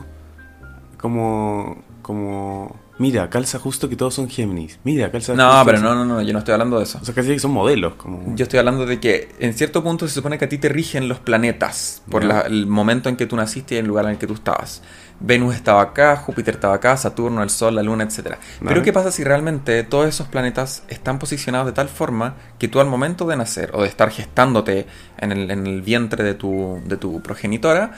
como 0.99 1.83
como 2.01 2.75
mira, 2.99 3.29
calza 3.29 3.59
justo 3.59 3.87
que 3.89 3.95
todos 3.95 4.13
son 4.13 4.29
Géminis. 4.29 4.79
Mira, 4.83 5.11
calza 5.11 5.33
No, 5.33 5.49
justo 5.51 5.65
pero 5.65 5.79
no, 5.79 5.93
no, 5.95 6.05
no, 6.05 6.21
yo 6.21 6.33
no 6.33 6.39
estoy 6.39 6.53
hablando 6.53 6.77
de 6.77 6.83
eso. 6.83 6.99
O 7.01 7.05
sea, 7.05 7.13
casi 7.13 7.29
que 7.29 7.39
son 7.39 7.51
modelos, 7.51 7.93
como 7.95 8.35
Yo 8.35 8.43
estoy 8.43 8.59
hablando 8.59 8.85
de 8.85 8.99
que 8.99 9.29
en 9.39 9.53
cierto 9.53 9.83
punto 9.83 10.07
se 10.07 10.13
supone 10.13 10.37
que 10.37 10.45
a 10.45 10.49
ti 10.49 10.57
te 10.57 10.69
rigen 10.69 11.07
los 11.07 11.19
planetas 11.19 12.01
por 12.09 12.23
la- 12.23 12.41
el 12.41 12.67
momento 12.67 13.09
en 13.09 13.15
que 13.15 13.25
tú 13.25 13.35
naciste 13.35 13.75
y 13.75 13.77
el 13.79 13.87
lugar 13.87 14.05
en 14.05 14.11
el 14.11 14.17
que 14.17 14.27
tú 14.27 14.33
estabas. 14.33 14.81
Venus 15.19 15.55
estaba 15.55 15.81
acá, 15.81 16.15
Júpiter 16.17 16.53
estaba 16.55 16.75
acá, 16.75 16.95
Saturno, 16.95 17.41
el 17.41 17.49
Sol, 17.49 17.73
la 17.73 17.81
Luna, 17.81 18.03
etc. 18.03 18.35
Pero. 18.63 18.83
¿qué 18.83 18.93
pasa 18.93 19.11
si 19.11 19.23
realmente 19.23 19.81
todos 19.83 20.07
esos 20.07 20.27
planetas 20.27 20.83
están 20.89 21.17
posicionados 21.17 21.65
de 21.65 21.73
tal 21.73 21.89
forma 21.89 22.35
que 22.59 22.67
tú 22.67 22.79
al 22.79 22.85
momento 22.87 23.25
de 23.25 23.35
nacer 23.35 23.71
o 23.73 23.81
de 23.81 23.87
estar 23.87 24.11
gestándote 24.11 24.85
en 25.17 25.31
el, 25.31 25.49
en 25.49 25.65
el 25.65 25.81
vientre 25.81 26.23
de 26.23 26.35
tu, 26.35 26.79
de 26.85 26.97
tu 26.97 27.21
progenitora, 27.23 27.93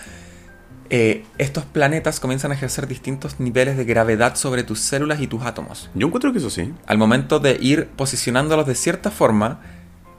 eh, 0.90 1.24
estos 1.38 1.66
planetas 1.66 2.20
comienzan 2.20 2.52
a 2.52 2.56
ejercer 2.56 2.88
distintos 2.88 3.40
niveles 3.40 3.78
de 3.78 3.86
gravedad 3.86 4.36
sobre 4.36 4.64
tus 4.64 4.80
células 4.80 5.22
y 5.22 5.28
tus 5.28 5.44
átomos? 5.44 5.90
Yo 5.94 6.08
encuentro 6.08 6.32
que 6.32 6.40
eso 6.40 6.50
sí. 6.50 6.74
al 6.88 6.98
momento 6.98 7.40
de 7.40 7.58
ir 7.62 7.88
posicionándolos 7.96 8.66
de 8.66 8.76
cierta 8.76 9.12
forma 9.12 9.62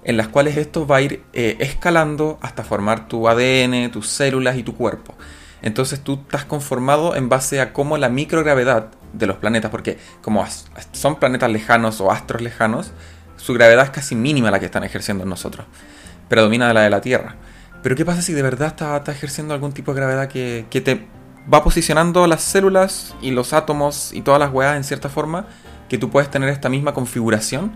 en 0.04 0.16
las 0.16 0.28
cuales 0.28 0.56
esto 0.56 0.86
va 0.86 0.96
a 0.96 1.02
ir 1.02 1.22
eh, 1.32 1.56
escalando 1.60 2.38
hasta 2.40 2.64
formar 2.64 3.08
tu 3.08 3.28
ADN, 3.28 3.90
tus 3.90 4.08
células 4.08 4.56
y 4.56 4.62
tu 4.62 4.74
cuerpo. 4.76 5.14
Entonces 5.62 6.00
tú 6.00 6.20
estás 6.22 6.44
conformado 6.44 7.16
en 7.16 7.28
base 7.28 7.60
a 7.60 7.72
cómo 7.72 7.98
la 7.98 8.08
microgravedad 8.08 8.90
de 9.12 9.26
los 9.26 9.36
planetas, 9.36 9.70
porque 9.70 9.98
como 10.22 10.46
son 10.92 11.16
planetas 11.16 11.50
lejanos 11.50 12.00
o 12.00 12.10
astros 12.10 12.40
lejanos, 12.40 12.92
su 13.36 13.54
gravedad 13.54 13.84
es 13.84 13.90
casi 13.90 14.14
mínima 14.14 14.50
la 14.50 14.58
que 14.58 14.66
están 14.66 14.84
ejerciendo 14.84 15.24
en 15.24 15.30
nosotros. 15.30 15.66
Predomina 16.28 16.68
de 16.68 16.74
la 16.74 16.82
de 16.82 16.90
la 16.90 17.00
Tierra. 17.00 17.36
Pero 17.82 17.96
¿qué 17.96 18.04
pasa 18.04 18.22
si 18.22 18.32
de 18.32 18.42
verdad 18.42 18.68
está, 18.68 18.96
está 18.96 19.12
ejerciendo 19.12 19.54
algún 19.54 19.72
tipo 19.72 19.92
de 19.94 20.00
gravedad 20.00 20.28
que, 20.28 20.66
que 20.70 20.80
te 20.80 21.06
va 21.52 21.64
posicionando 21.64 22.26
las 22.26 22.42
células 22.42 23.14
y 23.22 23.30
los 23.30 23.52
átomos 23.52 24.12
y 24.12 24.20
todas 24.22 24.38
las 24.38 24.52
weas 24.52 24.76
en 24.76 24.84
cierta 24.84 25.08
forma 25.08 25.46
que 25.88 25.96
tú 25.98 26.10
puedes 26.10 26.30
tener 26.30 26.48
esta 26.50 26.68
misma 26.68 26.92
configuración 26.94 27.72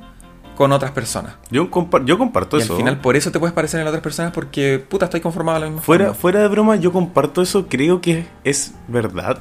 con 0.57 0.71
otras 0.73 0.93
personas? 0.93 1.35
Yo, 1.51 1.71
compar- 1.71 2.05
yo 2.05 2.17
comparto 2.19 2.59
Y 2.59 2.63
eso. 2.63 2.75
al 2.75 2.79
final 2.79 3.01
por 3.01 3.17
eso 3.17 3.33
te 3.33 3.39
puedes 3.41 3.55
parecer 3.55 3.81
en 3.81 3.87
otras 3.87 4.03
personas 4.03 4.33
porque 4.33 4.79
puta 4.79 5.07
estoy 5.07 5.21
conformado 5.21 5.57
de 5.59 5.61
la 5.65 5.71
misma 5.71 5.83
Fuera, 5.83 6.05
forma. 6.07 6.21
fuera 6.21 6.41
de 6.41 6.49
broma, 6.49 6.77
yo 6.77 6.93
comparto 6.93 7.41
eso, 7.43 7.67
creo 7.67 8.01
que 8.01 8.27
es 8.45 8.75
verdad. 8.89 9.39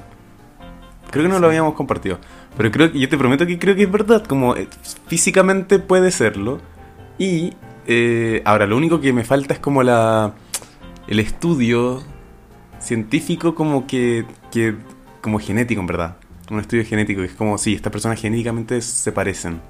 Creo 1.11 1.23
que 1.25 1.29
no 1.29 1.37
lo 1.39 1.45
habíamos 1.47 1.75
compartido. 1.75 2.17
Pero 2.57 2.71
creo 2.71 2.91
que 2.91 2.99
yo 2.99 3.07
te 3.09 3.17
prometo 3.17 3.45
que 3.45 3.59
creo 3.59 3.75
que 3.75 3.83
es 3.83 3.91
verdad. 3.91 4.23
Como 4.25 4.55
eh, 4.55 4.67
físicamente 5.05 5.77
puede 5.77 6.09
serlo. 6.09 6.59
Y 7.19 7.53
eh, 7.85 8.41
ahora 8.45 8.65
lo 8.65 8.75
único 8.77 8.99
que 8.99 9.13
me 9.13 9.23
falta 9.23 9.53
es 9.53 9.59
como 9.59 9.83
la 9.83 10.33
el 11.07 11.19
estudio 11.19 12.03
científico 12.79 13.55
como 13.55 13.87
que, 13.87 14.25
que 14.51 14.75
como 15.21 15.39
genético 15.39 15.81
en 15.81 15.87
verdad. 15.87 16.17
Un 16.51 16.59
estudio 16.59 16.85
genético 16.85 17.21
que 17.21 17.27
es 17.27 17.33
como 17.33 17.57
si 17.57 17.73
estas 17.73 17.91
personas 17.91 18.19
genéticamente 18.19 18.81
se 18.81 19.11
parecen. 19.11 19.61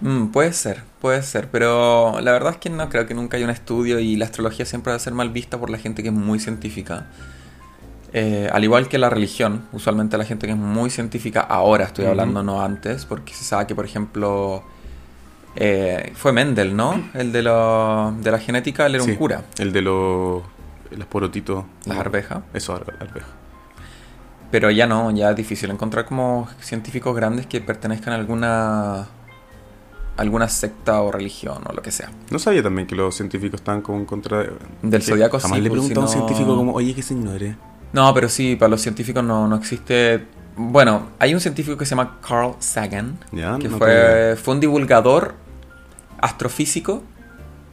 Mm, 0.00 0.26
puede 0.26 0.52
ser, 0.52 0.82
puede 1.00 1.22
ser, 1.22 1.48
pero 1.50 2.20
la 2.20 2.32
verdad 2.32 2.52
es 2.52 2.58
que 2.58 2.68
no 2.68 2.88
creo 2.90 3.06
que 3.06 3.14
nunca 3.14 3.36
haya 3.36 3.46
un 3.46 3.50
estudio 3.50 3.98
y 4.00 4.16
la 4.16 4.26
astrología 4.26 4.66
siempre 4.66 4.90
va 4.90 4.96
a 4.96 4.98
ser 4.98 5.14
mal 5.14 5.30
vista 5.30 5.58
por 5.58 5.70
la 5.70 5.78
gente 5.78 6.02
que 6.02 6.08
es 6.08 6.14
muy 6.14 6.38
científica. 6.40 7.06
Eh, 8.12 8.48
al 8.52 8.62
igual 8.62 8.88
que 8.88 8.98
la 8.98 9.10
religión, 9.10 9.64
usualmente 9.72 10.16
la 10.18 10.24
gente 10.24 10.46
que 10.46 10.52
es 10.52 10.58
muy 10.58 10.90
científica, 10.90 11.40
ahora 11.40 11.84
estoy 11.84 12.04
hablando, 12.06 12.42
no 12.42 12.62
antes, 12.62 13.06
porque 13.06 13.34
se 13.34 13.44
sabe 13.44 13.66
que, 13.66 13.74
por 13.74 13.84
ejemplo, 13.84 14.62
eh, 15.56 16.12
fue 16.14 16.32
Mendel, 16.32 16.76
¿no? 16.76 17.10
El 17.14 17.32
de, 17.32 17.42
lo- 17.42 18.12
de 18.20 18.30
la 18.30 18.38
genética, 18.38 18.86
él 18.86 18.96
era 18.96 19.04
Sí, 19.04 19.10
un 19.12 19.16
cura, 19.16 19.42
El 19.58 19.72
de 19.72 19.82
los 19.82 20.42
los 20.90 21.06
porotitos. 21.06 21.64
las 21.86 21.98
arvejas. 21.98 22.40
Eso, 22.52 22.74
ar- 22.74 22.96
arveja. 23.00 23.26
Pero 24.50 24.70
ya 24.70 24.86
no, 24.86 25.10
ya 25.10 25.30
es 25.30 25.36
difícil 25.36 25.70
encontrar 25.70 26.04
como 26.04 26.48
científicos 26.60 27.14
grandes 27.16 27.46
que 27.46 27.60
pertenezcan 27.60 28.12
a 28.12 28.16
alguna 28.16 29.06
alguna 30.16 30.48
secta 30.48 31.02
o 31.02 31.10
religión 31.10 31.62
o 31.68 31.72
lo 31.72 31.82
que 31.82 31.90
sea. 31.90 32.08
No 32.30 32.38
sabía 32.38 32.62
también 32.62 32.86
que 32.86 32.94
los 32.94 33.16
científicos 33.16 33.60
estaban 33.60 33.80
como 33.82 33.98
en 33.98 34.04
contra 34.04 34.38
de... 34.44 34.52
Del 34.82 35.02
zodiaco 35.02 35.40
Jamás 35.40 35.56
sí, 35.58 35.62
le 35.62 35.70
pues, 35.70 35.80
pregunté 35.80 35.98
a 35.98 36.02
un 36.02 36.08
científico 36.08 36.56
como, 36.56 36.72
oye, 36.72 36.94
¿qué 36.94 37.02
signo 37.02 37.32
eres? 37.32 37.56
No, 37.92 38.14
pero 38.14 38.28
sí, 38.28 38.54
para 38.54 38.68
los 38.68 38.80
científicos 38.80 39.24
no, 39.24 39.48
no 39.48 39.56
existe. 39.56 40.24
Bueno, 40.56 41.08
hay 41.18 41.34
un 41.34 41.40
científico 41.40 41.76
que 41.76 41.84
se 41.84 41.90
llama 41.96 42.18
Carl 42.26 42.54
Sagan, 42.60 43.18
Ya, 43.32 43.58
que 43.58 43.68
no 43.68 43.78
fue, 43.78 44.36
fue 44.40 44.54
un 44.54 44.60
divulgador 44.60 45.34
astrofísico 46.20 47.02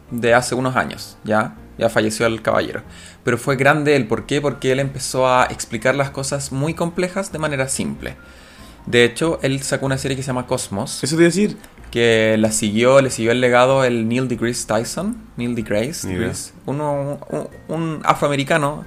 de 0.09 0.33
hace 0.33 0.55
unos 0.55 0.75
años, 0.75 1.17
¿ya? 1.23 1.55
Ya 1.81 1.89
falleció 1.89 2.25
el 2.27 2.41
caballero. 2.41 2.83
Pero 3.25 3.37
fue 3.37 3.57
grande 3.57 3.95
él, 3.97 4.07
¿por 4.07 4.25
qué? 4.25 4.39
Porque 4.39 4.71
él 4.71 4.79
empezó 4.79 5.27
a 5.27 5.45
explicar 5.45 5.95
las 5.95 6.11
cosas 6.11 6.51
muy 6.53 6.73
complejas 6.75 7.31
de 7.33 7.39
manera 7.39 7.67
simple. 7.67 8.15
De 8.85 9.03
hecho, 9.03 9.39
él 9.41 9.61
sacó 9.63 9.85
una 9.87 9.97
serie 9.97 10.15
que 10.15 10.23
se 10.23 10.27
llama 10.27 10.47
Cosmos, 10.47 11.03
Eso 11.03 11.17
te 11.17 11.23
decir. 11.23 11.57
que 11.91 12.35
la 12.39 12.51
siguió, 12.51 13.01
le 13.01 13.09
siguió 13.09 13.31
el 13.31 13.41
legado 13.41 13.83
el 13.83 14.07
Neil 14.07 14.27
deGrasse 14.27 14.65
Tyson, 14.65 15.17
Neil 15.37 15.55
deGrasse, 15.55 16.07
deGrasse, 16.07 16.53
uno, 16.65 17.19
un, 17.29 17.47
un 17.67 18.01
afroamericano 18.03 18.85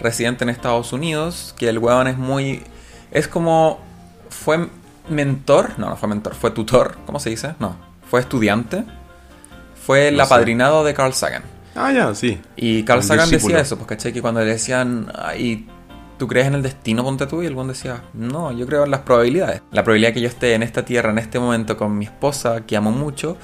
residente 0.00 0.44
en 0.44 0.50
Estados 0.50 0.92
Unidos, 0.92 1.54
que 1.58 1.68
el 1.68 1.78
weón 1.78 2.06
es 2.08 2.16
muy, 2.16 2.62
es 3.10 3.26
como, 3.26 3.80
fue 4.30 4.68
mentor, 5.08 5.70
no, 5.78 5.88
no 5.90 5.96
fue 5.96 6.08
mentor, 6.08 6.34
fue 6.34 6.50
tutor, 6.52 6.96
¿cómo 7.06 7.18
se 7.20 7.30
dice? 7.30 7.54
No, 7.58 7.76
fue 8.08 8.20
estudiante, 8.20 8.84
fue 9.86 10.08
el 10.08 10.16
No 10.18 10.24
sé. 10.24 10.34
apadrinado 10.34 10.84
de 10.84 10.94
Carl 10.94 11.12
Sagan. 11.12 11.42
Ah, 11.78 11.92
ya, 11.92 12.14
sí. 12.14 12.40
Y 12.56 12.82
Carl 12.82 13.00
Sagan 13.02 13.28
decía 13.36 13.48
eso, 13.62 13.76
pues 13.76 13.86
caché 13.88 14.12
que 14.12 14.20
cuando 14.20 14.40
le 14.40 14.46
decían, 14.46 15.12
"Ay, 15.14 15.66
¿tú 16.18 16.26
crees 16.26 16.46
en 16.48 16.54
el 16.54 16.62
destino, 16.62 17.04
ponte 17.04 17.26
tú? 17.26 17.42
Y 17.42 17.46
el 17.46 17.54
buen 17.54 17.68
decía, 17.68 18.02
no, 18.14 18.50
yo 18.52 18.66
creo 18.66 18.84
en 18.84 18.90
las 18.90 19.00
probabilidades. 19.00 19.62
La 19.70 19.82
probabilidad 19.84 20.12
que 20.12 20.20
yo 20.20 20.28
esté 20.28 20.54
en 20.54 20.62
esta 20.62 20.84
tierra 20.84 21.10
en 21.10 21.18
este 21.18 21.38
momento 21.38 21.76
con 21.76 21.96
mi 21.96 22.04
esposa, 22.06 22.62
que 22.66 22.76
amo 22.76 22.90
mucho, 22.90 23.36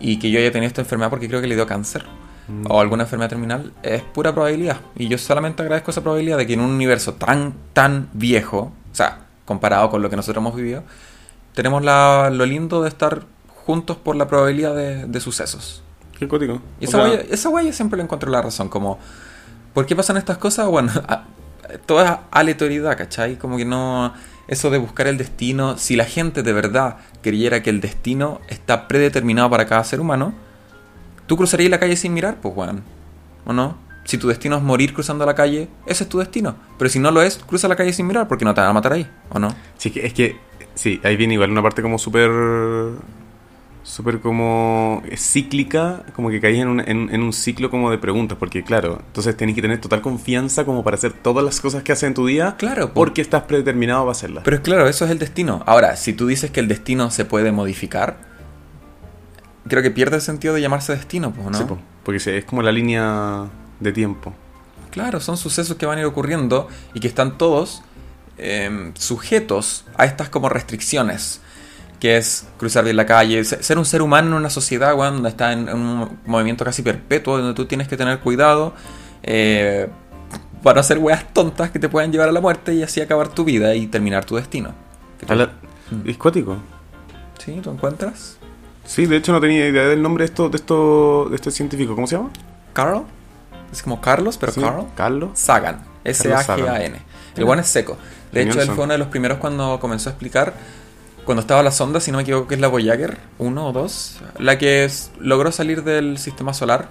y 0.00 0.18
que 0.18 0.30
yo 0.30 0.38
haya 0.38 0.50
tenido 0.52 0.68
esta 0.68 0.80
enfermedad 0.82 1.10
porque 1.10 1.28
creo 1.28 1.40
que 1.40 1.46
le 1.46 1.54
dio 1.54 1.66
cáncer 1.66 2.04
Mm. 2.46 2.66
o 2.68 2.78
alguna 2.80 3.04
enfermedad 3.04 3.30
terminal, 3.30 3.72
es 3.82 4.02
pura 4.02 4.32
probabilidad. 4.34 4.76
Y 4.96 5.08
yo 5.08 5.16
solamente 5.16 5.62
agradezco 5.62 5.90
esa 5.92 6.02
probabilidad 6.02 6.36
de 6.36 6.46
que 6.46 6.52
en 6.54 6.60
un 6.60 6.70
universo 6.72 7.14
tan, 7.14 7.54
tan 7.72 8.08
viejo, 8.12 8.58
o 8.92 8.94
sea, 8.94 9.20
comparado 9.46 9.88
con 9.88 10.02
lo 10.02 10.10
que 10.10 10.16
nosotros 10.16 10.42
hemos 10.42 10.54
vivido, 10.54 10.82
tenemos 11.54 11.82
la- 11.82 12.30
lo 12.30 12.44
lindo 12.44 12.82
de 12.82 12.88
estar 12.90 13.22
juntos 13.64 13.96
por 13.96 14.14
la 14.16 14.26
probabilidad 14.28 14.74
de, 14.74 15.06
de 15.06 15.20
sucesos. 15.20 15.83
Qué 16.18 16.28
cótico. 16.28 16.60
Y 16.80 16.84
esa 16.84 17.04
sea, 17.04 17.20
esa 17.20 17.48
guaya 17.48 17.72
siempre 17.72 17.96
le 17.96 18.04
encuentro 18.04 18.30
la 18.30 18.40
razón, 18.42 18.68
como, 18.68 18.98
¿por 19.72 19.86
qué 19.86 19.96
pasan 19.96 20.16
estas 20.16 20.38
cosas? 20.38 20.66
Bueno, 20.68 20.92
a- 21.08 21.24
todo 21.86 22.02
es 22.04 22.10
aleatoriedad, 22.30 22.96
¿cachai? 22.96 23.36
Como 23.36 23.56
que 23.56 23.64
no... 23.64 24.12
eso 24.46 24.70
de 24.70 24.78
buscar 24.78 25.06
el 25.06 25.16
destino, 25.18 25.76
si 25.78 25.96
la 25.96 26.04
gente 26.04 26.42
de 26.42 26.52
verdad 26.52 26.98
creyera 27.22 27.62
que 27.62 27.70
el 27.70 27.80
destino 27.80 28.40
está 28.48 28.86
predeterminado 28.86 29.48
para 29.50 29.66
cada 29.66 29.82
ser 29.82 30.00
humano, 30.00 30.34
tú 31.26 31.36
cruzarías 31.36 31.70
la 31.70 31.80
calle 31.80 31.96
sin 31.96 32.12
mirar, 32.14 32.36
pues, 32.40 32.54
weón. 32.56 32.82
¿O 33.46 33.52
no? 33.52 33.76
Si 34.04 34.18
tu 34.18 34.28
destino 34.28 34.56
es 34.56 34.62
morir 34.62 34.92
cruzando 34.92 35.24
la 35.24 35.34
calle, 35.34 35.68
ese 35.86 36.04
es 36.04 36.10
tu 36.10 36.18
destino. 36.18 36.54
Pero 36.78 36.90
si 36.90 36.98
no 36.98 37.10
lo 37.10 37.22
es, 37.22 37.38
cruza 37.38 37.66
la 37.68 37.76
calle 37.76 37.92
sin 37.94 38.06
mirar 38.06 38.28
porque 38.28 38.44
no 38.44 38.52
te 38.54 38.60
van 38.60 38.70
a 38.70 38.72
matar 38.74 38.92
ahí, 38.92 39.10
¿o 39.30 39.38
no? 39.38 39.48
Sí, 39.78 39.88
es 39.88 39.94
que, 39.94 40.06
es 40.06 40.12
que 40.12 40.36
sí, 40.74 41.00
ahí 41.02 41.16
viene 41.16 41.34
igual 41.34 41.50
una 41.50 41.62
parte 41.62 41.80
como 41.80 41.98
súper 41.98 42.30
súper 43.84 44.20
como 44.20 45.02
cíclica, 45.16 46.02
como 46.16 46.30
que 46.30 46.40
caí 46.40 46.58
en 46.58 46.68
un, 46.68 46.80
en, 46.80 47.14
en 47.14 47.22
un 47.22 47.32
ciclo 47.32 47.70
como 47.70 47.90
de 47.90 47.98
preguntas, 47.98 48.36
porque 48.38 48.64
claro, 48.64 49.00
entonces 49.06 49.36
tenés 49.36 49.54
que 49.54 49.62
tener 49.62 49.80
total 49.80 50.00
confianza 50.00 50.64
como 50.64 50.82
para 50.82 50.96
hacer 50.96 51.12
todas 51.12 51.44
las 51.44 51.60
cosas 51.60 51.82
que 51.84 51.92
haces 51.92 52.04
en 52.04 52.14
tu 52.14 52.26
día, 52.26 52.56
Claro, 52.58 52.88
po. 52.88 52.94
porque 52.94 53.20
estás 53.20 53.42
predeterminado 53.42 54.00
para 54.00 54.12
hacerlas. 54.12 54.42
Pero 54.42 54.56
es 54.56 54.62
claro, 54.62 54.88
eso 54.88 55.04
es 55.04 55.10
el 55.12 55.18
destino. 55.20 55.62
Ahora, 55.66 55.96
si 55.96 56.14
tú 56.14 56.26
dices 56.26 56.50
que 56.50 56.60
el 56.60 56.66
destino 56.68 57.10
se 57.10 57.24
puede 57.26 57.52
modificar, 57.52 58.16
creo 59.68 59.82
que 59.82 59.90
pierde 59.90 60.16
el 60.16 60.22
sentido 60.22 60.54
de 60.54 60.60
llamarse 60.62 60.92
destino, 60.96 61.32
pues, 61.32 61.46
¿no? 61.50 61.58
Sí, 61.58 61.64
po, 61.64 61.78
porque 62.04 62.38
es 62.38 62.44
como 62.44 62.62
la 62.62 62.72
línea 62.72 63.46
de 63.80 63.92
tiempo. 63.92 64.32
Claro, 64.90 65.20
son 65.20 65.36
sucesos 65.36 65.76
que 65.76 65.86
van 65.86 65.98
a 65.98 66.00
ir 66.02 66.06
ocurriendo 66.06 66.68
y 66.94 67.00
que 67.00 67.08
están 67.08 67.36
todos 67.36 67.82
eh, 68.38 68.92
sujetos 68.94 69.84
a 69.96 70.04
estas 70.06 70.28
como 70.28 70.48
restricciones, 70.48 71.40
que 72.04 72.18
es 72.18 72.46
cruzar 72.58 72.84
bien 72.84 72.96
la 72.98 73.06
calle, 73.06 73.42
se- 73.44 73.62
ser 73.62 73.78
un 73.78 73.86
ser 73.86 74.02
humano 74.02 74.28
en 74.28 74.34
una 74.34 74.50
sociedad 74.50 74.94
weón, 74.94 75.14
donde 75.14 75.30
está 75.30 75.52
en, 75.54 75.70
un 75.70 76.18
movimiento 76.26 76.62
casi 76.62 76.82
perpetuo, 76.82 77.38
donde 77.38 77.54
tú 77.54 77.64
tienes 77.64 77.88
que 77.88 77.96
tener 77.96 78.18
cuidado 78.20 78.74
eh, 79.22 79.88
para 80.62 80.74
no 80.74 80.80
hacer 80.82 80.98
weas 80.98 81.24
tontas 81.32 81.70
que 81.70 81.78
te 81.78 81.88
puedan 81.88 82.12
llevar 82.12 82.28
a 82.28 82.32
la 82.32 82.42
muerte 82.42 82.74
y 82.74 82.82
así 82.82 83.00
acabar 83.00 83.28
tu 83.28 83.42
vida 83.44 83.74
y 83.74 83.86
terminar 83.86 84.26
tu 84.26 84.36
destino. 84.36 84.74
¿Qué 85.18 85.24
tal? 85.24 85.40
Habla- 85.40 85.52
Es 86.04 86.18
cuático. 86.18 86.58
¿Sí? 87.42 87.58
¿Tú 87.62 87.70
encuentras? 87.70 88.36
Sí, 88.84 89.06
de 89.06 89.16
hecho 89.16 89.32
no 89.32 89.40
tenía 89.40 89.66
idea 89.66 89.84
del 89.84 90.02
nombre 90.02 90.24
de 90.24 90.26
esto, 90.26 90.50
de 90.50 90.56
esto, 90.56 91.28
de 91.30 91.36
este 91.36 91.50
científico. 91.50 91.94
¿Cómo 91.94 92.06
se 92.06 92.16
llama? 92.16 92.28
Carl. 92.74 93.04
Es 93.72 93.82
como 93.82 94.02
Carlos, 94.02 94.36
pero 94.36 94.52
Sí, 94.52 94.60
Carl. 94.60 94.84
Carlos. 94.94 95.30
Sagan. 95.32 95.80
S-A-G-A-N. 96.04 96.98
El 97.34 97.44
buen 97.46 97.60
es 97.60 97.66
seco. 97.66 97.96
De 98.30 98.42
hecho, 98.42 98.60
él 98.60 98.68
fue 98.72 98.84
uno 98.84 98.92
de 98.92 98.98
los 98.98 99.08
primeros 99.08 99.38
cuando 99.38 99.80
comenzó 99.80 100.10
a 100.10 100.12
explicar, 100.12 100.52
cuando 101.24 101.40
estaba 101.40 101.62
la 101.62 101.70
sonda, 101.70 102.00
si 102.00 102.10
no 102.10 102.18
me 102.18 102.22
equivoco, 102.22 102.48
que 102.48 102.54
es 102.54 102.60
la 102.60 102.68
Voyager 102.68 103.18
1 103.38 103.66
o 103.68 103.72
2, 103.72 104.20
la 104.38 104.58
que 104.58 104.84
es- 104.84 105.10
logró 105.18 105.50
salir 105.52 105.82
del 105.84 106.18
sistema 106.18 106.52
solar. 106.54 106.88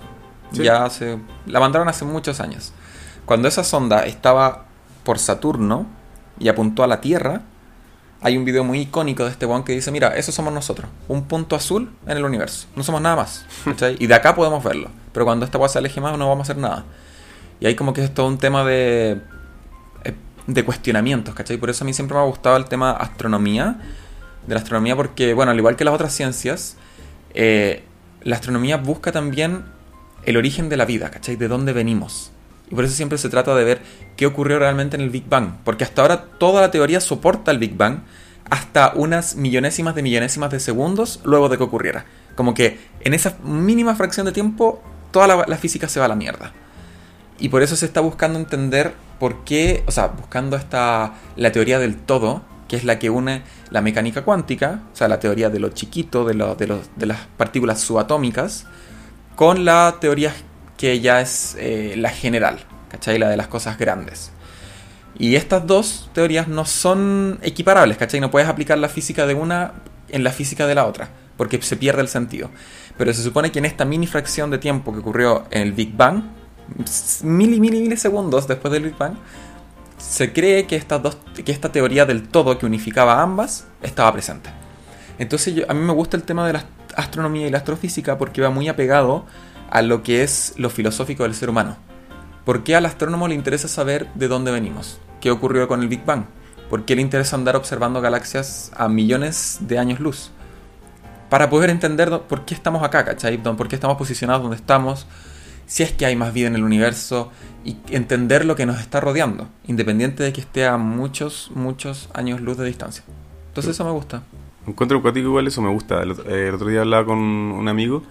Sí. 0.51 0.63
Ya 0.63 0.85
hace, 0.85 1.17
la 1.45 1.59
mandaron 1.59 1.87
hace 1.89 2.05
muchos 2.05 2.39
años. 2.39 2.73
Cuando 3.25 3.47
esa 3.47 3.63
sonda 3.63 4.05
estaba 4.05 4.65
por 5.03 5.17
Saturno 5.19 5.85
y 6.39 6.47
apuntó 6.49 6.83
a 6.83 6.87
la 6.87 7.01
Tierra, 7.01 7.41
hay 8.21 8.37
un 8.37 8.45
video 8.45 8.63
muy 8.63 8.79
icónico 8.81 9.23
de 9.25 9.31
este 9.31 9.45
weón 9.45 9.63
que 9.63 9.73
dice, 9.73 9.91
mira, 9.91 10.15
eso 10.15 10.31
somos 10.31 10.53
nosotros, 10.53 10.89
un 11.07 11.23
punto 11.25 11.55
azul 11.55 11.91
en 12.07 12.17
el 12.17 12.23
universo, 12.23 12.67
no 12.75 12.83
somos 12.83 13.01
nada 13.01 13.15
más. 13.17 13.45
¿cachai? 13.65 13.97
y 13.99 14.07
de 14.07 14.13
acá 14.15 14.33
podemos 14.35 14.63
verlo, 14.63 14.89
pero 15.11 15.25
cuando 15.25 15.45
esta 15.45 15.57
weá 15.57 15.67
se 15.69 15.77
aleje 15.79 15.99
más 15.99 16.17
no 16.17 16.29
vamos 16.29 16.47
a 16.47 16.51
hacer 16.51 16.61
nada. 16.61 16.85
Y 17.59 17.65
ahí 17.65 17.75
como 17.75 17.93
que 17.93 18.03
es 18.03 18.13
todo 18.13 18.27
un 18.27 18.37
tema 18.37 18.63
de, 18.63 19.21
eh, 20.03 20.13
de 20.47 20.65
cuestionamientos, 20.65 21.33
¿cachai? 21.35 21.57
Por 21.57 21.69
eso 21.69 21.83
a 21.83 21.85
mí 21.85 21.93
siempre 21.93 22.15
me 22.15 22.21
ha 22.23 22.25
gustado 22.25 22.55
el 22.57 22.65
tema 22.65 22.91
astronomía, 22.91 23.79
de 24.47 24.53
la 24.53 24.59
astronomía, 24.59 24.95
porque, 24.95 25.33
bueno, 25.33 25.51
al 25.51 25.57
igual 25.57 25.75
que 25.75 25.85
las 25.85 25.93
otras 25.93 26.13
ciencias, 26.13 26.77
eh, 27.33 27.83
la 28.21 28.35
astronomía 28.35 28.77
busca 28.77 29.11
también 29.11 29.65
el 30.25 30.37
origen 30.37 30.69
de 30.69 30.77
la 30.77 30.85
vida, 30.85 31.11
¿cachai? 31.11 31.35
De 31.35 31.47
dónde 31.47 31.73
venimos. 31.73 32.31
Y 32.71 32.75
por 32.75 32.85
eso 32.85 32.95
siempre 32.95 33.17
se 33.17 33.29
trata 33.29 33.55
de 33.55 33.63
ver 33.63 33.81
qué 34.15 34.25
ocurrió 34.25 34.59
realmente 34.59 34.95
en 34.95 35.01
el 35.01 35.09
Big 35.09 35.27
Bang. 35.27 35.57
Porque 35.63 35.83
hasta 35.83 36.01
ahora 36.01 36.23
toda 36.39 36.61
la 36.61 36.71
teoría 36.71 37.01
soporta 37.01 37.51
el 37.51 37.59
Big 37.59 37.75
Bang 37.75 37.99
hasta 38.49 38.93
unas 38.95 39.35
millonésimas 39.35 39.95
de 39.95 40.03
millonésimas 40.03 40.51
de 40.51 40.59
segundos 40.59 41.19
luego 41.23 41.49
de 41.49 41.57
que 41.57 41.63
ocurriera. 41.63 42.05
Como 42.35 42.53
que 42.53 42.79
en 43.01 43.13
esa 43.13 43.37
mínima 43.43 43.95
fracción 43.95 44.25
de 44.25 44.31
tiempo 44.31 44.81
toda 45.11 45.45
la, 45.45 45.57
física 45.57 45.87
se 45.87 45.99
va 45.99 46.05
a 46.05 46.09
la 46.09 46.15
mierda. 46.15 46.51
Y 47.39 47.49
por 47.49 47.61
eso 47.61 47.75
se 47.75 47.85
está 47.85 48.01
buscando 48.01 48.39
entender 48.39 48.93
por 49.19 49.43
qué, 49.43 49.83
o 49.87 49.91
sea, 49.91 50.07
buscando 50.07 50.55
esta, 50.55 51.13
la 51.35 51.51
teoría 51.51 51.79
del 51.79 51.95
todo, 51.97 52.41
que 52.73 52.77
es 52.77 52.85
la 52.85 52.97
que 52.97 53.11
une 53.11 53.43
la 53.69 53.81
mecánica 53.81 54.23
cuántica, 54.23 54.81
o 54.91 54.95
sea, 54.95 55.07
la 55.07 55.19
teoría 55.19 55.51
de 55.51 55.59
lo 55.59 55.69
chiquito, 55.69 56.25
de, 56.25 56.33
las 56.33 57.19
partículas 57.37 57.79
subatómicas, 57.79 58.65
con 59.35 59.63
la 59.63 59.97
teoría 60.01 60.33
que 60.75 60.99
ya 60.99 61.21
es 61.21 61.55
eh, 61.59 61.93
la 61.97 62.09
general, 62.09 62.57
¿cachai? 62.89 63.19
La 63.19 63.29
de 63.29 63.37
las 63.37 63.45
cosas 63.45 63.77
grandes. 63.77 64.31
Y 65.19 65.35
estas 65.35 65.67
dos 65.67 66.09
teorías 66.13 66.47
no 66.47 66.65
son 66.65 67.37
equiparables, 67.43 67.95
¿cachai? 67.97 68.19
No 68.19 68.31
puedes 68.31 68.49
aplicar 68.49 68.79
la 68.79 68.89
física 68.89 69.27
de 69.27 69.35
una 69.35 69.73
en 70.09 70.23
la 70.23 70.31
física 70.31 70.65
de 70.65 70.73
la 70.73 70.87
otra, 70.87 71.09
porque 71.37 71.61
se 71.61 71.77
pierde 71.77 72.01
el 72.01 72.07
sentido. 72.07 72.49
Pero 72.97 73.13
se 73.13 73.21
supone 73.21 73.51
que 73.51 73.59
en 73.59 73.65
esta 73.65 73.85
mini 73.85 74.07
fracción 74.07 74.49
de 74.49 74.57
tiempo 74.57 74.91
que 74.93 74.97
ocurrió 74.97 75.43
en 75.51 75.61
el 75.61 75.73
Big 75.73 75.95
Bang, 75.95 76.23
mil 77.21 77.53
y 77.53 77.59
mil 77.59 77.75
y 77.75 77.81
milisegundos 77.83 78.47
después 78.47 78.71
del 78.71 78.81
Big 78.81 78.97
Bang, 78.97 79.13
se 80.09 80.33
cree 80.33 80.67
que, 80.67 80.75
estas 80.75 81.01
dos, 81.01 81.17
que 81.45 81.51
esta 81.51 81.71
teoría 81.71 82.05
del 82.05 82.27
todo 82.27 82.57
que 82.59 82.65
unificaba 82.65 83.21
ambas 83.21 83.65
estaba 83.81 84.11
presente. 84.11 84.49
Entonces 85.17 85.63
a 85.67 85.73
mí 85.73 85.79
me 85.79 85.93
gusta 85.93 86.17
el 86.17 86.23
tema 86.23 86.45
de 86.45 86.53
la 86.53 86.65
astronomía 86.95 87.47
y 87.47 87.49
la 87.49 87.59
astrofísica 87.59 88.17
porque 88.17 88.41
va 88.41 88.49
muy 88.49 88.67
apegado 88.67 89.25
a 89.71 89.81
lo 89.81 90.03
que 90.03 90.21
es 90.21 90.53
lo 90.57 90.69
filosófico 90.69 91.23
del 91.23 91.33
ser 91.33 91.49
humano. 91.49 91.77
¿Por 92.45 92.63
qué 92.63 92.75
al 92.75 92.85
astrónomo 92.85 93.27
le 93.27 93.35
interesa 93.35 93.67
saber 93.67 94.07
de 94.13 94.27
dónde 94.27 94.51
venimos? 94.51 94.99
¿Qué 95.21 95.31
ocurrió 95.31 95.67
con 95.67 95.81
el 95.81 95.87
Big 95.87 96.05
Bang? 96.05 96.25
¿Por 96.69 96.85
qué 96.85 96.95
le 96.95 97.01
interesa 97.01 97.37
andar 97.37 97.55
observando 97.55 98.01
galaxias 98.01 98.71
a 98.75 98.89
millones 98.89 99.59
de 99.61 99.79
años 99.79 99.99
luz? 99.99 100.31
Para 101.29 101.49
poder 101.49 101.69
entender 101.69 102.11
por 102.27 102.45
qué 102.45 102.53
estamos 102.53 102.83
acá, 102.83 103.05
¿cachai? 103.05 103.41
¿Por 103.41 103.67
qué 103.67 103.75
estamos 103.75 103.97
posicionados 103.97 104.43
donde 104.43 104.57
estamos? 104.57 105.07
Si 105.65 105.81
es 105.81 105.93
que 105.93 106.05
hay 106.05 106.15
más 106.15 106.33
vida 106.33 106.47
en 106.47 106.55
el 106.55 106.63
universo 106.63 107.31
y 107.63 107.77
entender 107.89 108.45
lo 108.45 108.55
que 108.55 108.65
nos 108.65 108.79
está 108.79 108.99
rodeando, 108.99 109.47
independiente 109.67 110.23
de 110.23 110.33
que 110.33 110.41
esté 110.41 110.65
a 110.65 110.77
muchos, 110.77 111.51
muchos 111.55 112.09
años 112.13 112.41
luz 112.41 112.57
de 112.57 112.65
distancia. 112.65 113.03
Entonces 113.47 113.71
eso 113.71 113.85
me 113.85 113.91
gusta. 113.91 114.23
Encuentro 114.67 114.97
acuático 114.97 115.27
igual, 115.27 115.47
eso 115.47 115.61
me 115.61 115.69
gusta. 115.69 116.01
El, 116.03 116.11
otro- 116.11 116.29
eh, 116.29 116.47
el 116.49 116.55
otro 116.55 116.67
día 116.67 116.81
hablaba 116.81 117.05
con 117.05 117.17
un 117.19 117.67
amigo 117.67 118.03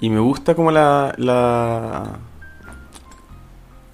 y 0.00 0.10
me 0.10 0.20
gusta 0.20 0.54
como 0.54 0.70
la... 0.70 1.14
la... 1.18 2.18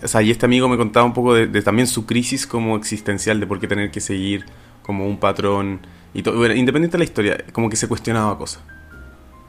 O 0.02 0.08
sea, 0.08 0.20
y 0.22 0.30
este 0.30 0.46
amigo 0.46 0.68
me 0.68 0.76
contaba 0.76 1.06
un 1.06 1.12
poco 1.14 1.34
de, 1.34 1.46
de 1.46 1.62
también 1.62 1.86
su 1.86 2.06
crisis 2.06 2.46
como 2.46 2.76
existencial, 2.76 3.38
de 3.38 3.46
por 3.46 3.60
qué 3.60 3.68
tener 3.68 3.90
que 3.90 4.00
seguir 4.00 4.44
como 4.82 5.06
un 5.06 5.18
patrón 5.18 5.80
y 6.12 6.22
todo. 6.22 6.36
Bueno, 6.38 6.54
independiente 6.54 6.96
de 6.96 6.98
la 6.98 7.04
historia, 7.04 7.44
como 7.52 7.70
que 7.70 7.76
se 7.76 7.86
cuestionaba 7.86 8.36
cosas. 8.36 8.62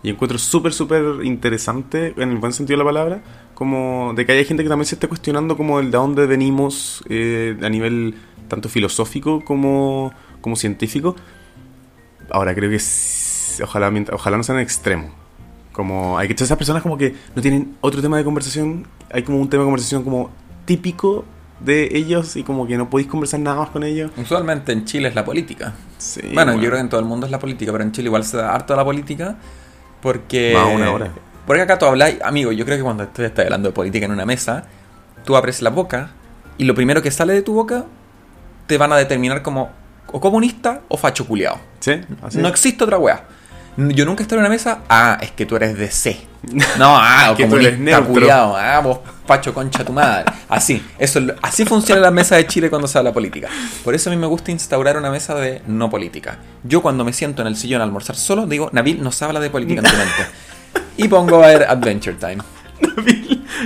Y 0.03 0.09
encuentro 0.09 0.37
súper, 0.37 0.73
súper 0.73 1.23
interesante, 1.23 2.13
en 2.17 2.31
el 2.31 2.37
buen 2.37 2.51
sentido 2.51 2.77
de 2.77 2.83
la 2.83 2.89
palabra, 2.89 3.21
como 3.53 4.13
de 4.13 4.25
que 4.25 4.33
haya 4.33 4.43
gente 4.43 4.61
que 4.61 4.69
también 4.69 4.85
se 4.85 4.95
esté 4.95 5.07
cuestionando 5.07 5.55
como 5.55 5.79
el 5.79 5.91
de 5.91 5.97
dónde 5.97 6.27
venimos 6.27 7.03
eh, 7.07 7.57
a 7.61 7.69
nivel 7.69 8.15
tanto 8.49 8.67
filosófico 8.67 9.43
como, 9.45 10.11
como 10.41 10.57
científico. 10.57 11.15
Ahora 12.29 12.53
creo 12.53 12.69
que 12.69 12.81
ojalá, 13.63 13.93
ojalá 14.11 14.37
no 14.37 14.43
sean 14.43 14.59
extremos. 14.59 15.09
Como 15.71 16.17
hay 16.17 16.27
que 16.27 16.33
esas 16.33 16.57
personas 16.57 16.83
como 16.83 16.97
que 16.97 17.15
no 17.33 17.41
tienen 17.41 17.77
otro 17.79 18.01
tema 18.01 18.17
de 18.17 18.25
conversación, 18.25 18.85
hay 19.09 19.23
como 19.23 19.39
un 19.39 19.49
tema 19.49 19.63
de 19.63 19.67
conversación 19.67 20.03
como 20.03 20.31
típico 20.65 21.23
de 21.61 21.89
ellos 21.97 22.35
y 22.35 22.43
como 22.43 22.67
que 22.67 22.77
no 22.77 22.89
podéis 22.89 23.09
conversar 23.09 23.39
nada 23.39 23.57
más 23.57 23.69
con 23.69 23.83
ellos. 23.83 24.11
Usualmente 24.17 24.73
en 24.73 24.83
Chile 24.83 25.07
es 25.07 25.15
la 25.15 25.23
política. 25.23 25.73
Sí, 25.97 26.21
bueno, 26.33 26.53
yo 26.55 26.59
creo 26.59 26.73
que 26.73 26.79
en 26.79 26.89
todo 26.89 26.99
el 26.99 27.05
mundo 27.05 27.25
es 27.25 27.31
la 27.31 27.39
política, 27.39 27.71
pero 27.71 27.85
en 27.85 27.93
Chile 27.93 28.07
igual 28.07 28.25
se 28.25 28.35
da 28.35 28.53
harto 28.53 28.75
la 28.75 28.83
política 28.83 29.37
porque... 30.03 30.53
Una 30.75 30.91
hora. 30.91 31.11
Porque 31.47 31.61
acá 31.61 31.79
tú 31.79 31.85
hablas, 31.85 32.13
amigo, 32.23 32.51
yo 32.51 32.65
creo 32.65 32.77
que 32.77 32.83
cuando 32.83 33.07
tú 33.07 33.23
estás 33.23 33.45
hablando 33.45 33.69
de 33.69 33.73
política 33.73 34.05
en 34.05 34.11
una 34.11 34.25
mesa, 34.25 34.65
tú 35.23 35.35
abres 35.35 35.61
la 35.61 35.69
boca 35.69 36.11
y 36.57 36.65
lo 36.65 36.75
primero 36.75 37.01
que 37.01 37.09
sale 37.09 37.33
de 37.33 37.41
tu 37.41 37.53
boca 37.53 37.85
te 38.67 38.77
van 38.77 38.91
a 38.93 38.97
determinar 38.97 39.41
como 39.41 39.71
o 40.07 40.19
comunista 40.19 40.81
o 40.89 40.97
facho 40.97 41.25
culiao. 41.25 41.59
Sí, 41.79 41.99
así 42.21 42.37
No 42.37 42.47
existe 42.49 42.83
otra 42.83 42.97
wea. 42.97 43.25
Yo 43.77 44.05
nunca 44.05 44.21
he 44.21 44.23
estado 44.23 44.39
en 44.39 44.45
una 44.45 44.49
mesa, 44.53 44.79
ah, 44.89 45.17
es 45.21 45.31
que 45.31 45.45
tú 45.45 45.55
eres 45.55 45.77
de 45.77 45.89
C. 45.89 46.27
No, 46.77 46.95
ah, 46.97 47.33
Que 47.38 47.45
tú 47.47 47.55
eres 47.55 47.79
neutro. 47.79 48.13
culiao, 48.13 48.55
ah, 48.55 48.79
vos 48.81 48.99
pacho 49.25 49.53
concha 49.53 49.83
tu 49.86 49.93
madre. 49.93 50.25
Así, 50.49 50.83
eso, 50.99 51.19
así 51.41 51.63
funciona 51.65 52.01
la 52.01 52.12
mesa 52.12 52.36
de 52.36 52.45
Chile 52.45 52.69
cuando 52.69 52.88
se 52.88 52.97
habla 52.97 53.13
política. 53.13 53.47
Por 53.83 53.95
eso 53.95 54.09
a 54.09 54.13
mí 54.13 54.19
me 54.19 54.27
gusta 54.27 54.51
instaurar 54.51 54.97
una 54.97 55.09
mesa 55.09 55.36
de 55.36 55.62
no 55.67 55.89
política. 55.89 56.38
Yo 56.63 56.81
cuando 56.81 57.03
me 57.05 57.13
siento 57.13 57.41
en 57.41 57.47
el 57.47 57.55
sillón 57.55 57.79
a 57.81 57.86
almorzar 57.86 58.15
solo, 58.17 58.45
digo, 58.45 58.69
Nabil, 58.73 59.01
no 59.01 59.12
se 59.13 59.23
habla 59.25 59.39
de 59.39 59.49
política 59.49 59.81
en 59.81 59.89
tu 59.89 59.97
mente. 59.97 60.25
Y 60.97 61.07
pongo 61.07 61.41
a 61.43 61.47
ver 61.47 61.63
Adventure 61.63 62.15
Time. 62.17 62.38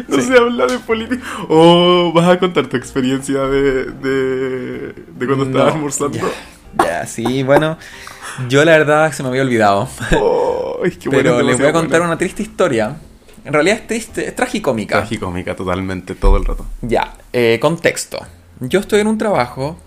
No 0.08 0.18
Sí. 0.18 0.22
se 0.28 0.38
habla 0.38 0.68
de 0.68 0.78
política. 0.80 1.22
Oh, 1.50 2.12
vas 2.14 2.30
a 2.30 2.38
contar 2.38 2.68
tu 2.68 2.78
experiencia 2.78 3.40
de, 3.42 3.86
de, 3.86 4.94
de 4.94 5.26
cuando 5.26 5.44
No, 5.46 5.52
estabas 5.52 5.74
almorzando. 5.74 6.18
Ya, 6.18 6.86
ya, 6.86 7.08
sí, 7.08 7.44
bueno. 7.44 7.78
Yo 8.50 8.64
la 8.66 8.72
verdad 8.78 9.12
se 9.12 9.24
me 9.24 9.30
había 9.30 9.42
olvidado. 9.42 9.90
Oh, 10.20 10.80
es 10.84 10.98
que 10.98 11.10
Pero 11.10 11.34
bueno, 11.36 11.48
les 11.50 11.58
voy 11.58 11.68
a 11.68 11.74
contar 11.74 12.00
bueno. 12.00 12.06
una 12.14 12.18
triste 12.18 12.44
historia. 12.44 12.98
En 13.46 13.54
realidad 13.54 13.78
es 13.78 13.88
triste, 13.88 14.28
es 14.28 14.36
tragicómica. 14.36 14.98
Tragicómica 14.98 15.56
totalmente, 15.56 16.16
todo 16.16 16.38
el 16.38 16.46
rato. 16.46 16.66
Ya, 16.82 17.14
eh, 17.34 17.58
contexto. 17.62 18.20
Yo 18.60 18.80
estoy 18.80 19.00
en 19.02 19.08
un 19.08 19.18
trabajo 19.18 19.78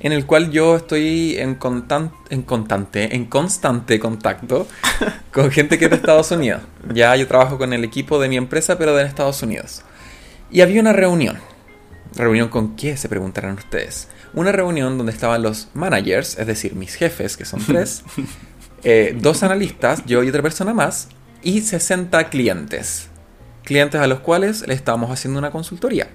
en 0.00 0.12
el 0.12 0.26
cual 0.26 0.50
yo 0.50 0.76
estoy 0.76 1.36
en, 1.38 1.58
constan- 1.58 2.12
en, 2.30 2.42
constante, 2.42 3.14
en 3.14 3.26
constante 3.26 3.98
contacto 4.00 4.66
con 5.32 5.50
gente 5.50 5.78
que 5.78 5.86
es 5.86 5.90
de 5.90 5.96
Estados 5.96 6.30
Unidos. 6.30 6.62
Ya 6.92 7.14
yo 7.16 7.26
trabajo 7.26 7.58
con 7.58 7.72
el 7.72 7.84
equipo 7.84 8.18
de 8.18 8.28
mi 8.28 8.36
empresa, 8.36 8.76
pero 8.78 8.94
de 8.94 9.04
Estados 9.04 9.42
Unidos. 9.42 9.82
Y 10.50 10.60
había 10.62 10.80
una 10.80 10.92
reunión. 10.92 11.38
¿Reunión 12.16 12.48
con 12.48 12.76
qué? 12.76 12.96
Se 12.96 13.08
preguntarán 13.08 13.54
ustedes. 13.54 14.08
Una 14.34 14.50
reunión 14.52 14.98
donde 14.98 15.12
estaban 15.12 15.42
los 15.42 15.68
managers, 15.74 16.38
es 16.38 16.46
decir, 16.46 16.74
mis 16.74 16.94
jefes, 16.94 17.36
que 17.36 17.44
son 17.44 17.64
tres, 17.64 18.02
eh, 18.84 19.16
dos 19.20 19.42
analistas, 19.42 20.04
yo 20.06 20.22
y 20.22 20.28
otra 20.28 20.42
persona 20.42 20.74
más, 20.74 21.08
y 21.42 21.60
60 21.60 22.30
clientes. 22.30 23.08
Clientes 23.62 24.00
a 24.00 24.06
los 24.06 24.20
cuales 24.20 24.66
le 24.66 24.74
estábamos 24.74 25.10
haciendo 25.10 25.38
una 25.38 25.50
consultoría. 25.50 26.08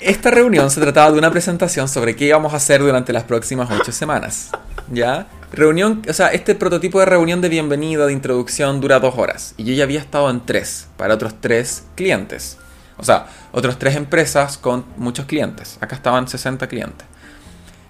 Esta 0.00 0.30
reunión 0.30 0.70
se 0.70 0.80
trataba 0.80 1.12
de 1.12 1.18
una 1.18 1.30
presentación 1.30 1.88
sobre 1.88 2.16
qué 2.16 2.26
íbamos 2.26 2.54
a 2.54 2.56
hacer 2.56 2.80
durante 2.80 3.12
las 3.12 3.24
próximas 3.24 3.68
ocho 3.70 3.92
semanas. 3.92 4.50
¿Ya? 4.90 5.26
Reunión, 5.52 6.02
o 6.08 6.12
sea, 6.12 6.28
este 6.28 6.54
prototipo 6.54 7.00
de 7.00 7.06
reunión 7.06 7.40
de 7.40 7.48
bienvenida, 7.48 8.06
de 8.06 8.12
introducción, 8.12 8.80
dura 8.80 8.98
dos 8.98 9.14
horas. 9.18 9.54
Y 9.56 9.64
yo 9.64 9.74
ya 9.74 9.84
había 9.84 10.00
estado 10.00 10.30
en 10.30 10.46
tres, 10.46 10.88
para 10.96 11.14
otros 11.14 11.34
tres 11.40 11.84
clientes. 11.96 12.56
O 12.96 13.04
sea, 13.04 13.26
otras 13.52 13.78
tres 13.78 13.96
empresas 13.96 14.58
con 14.58 14.84
muchos 14.96 15.26
clientes. 15.26 15.78
Acá 15.80 15.96
estaban 15.96 16.28
60 16.28 16.66
clientes. 16.68 17.06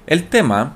El 0.07 0.29
tema 0.29 0.75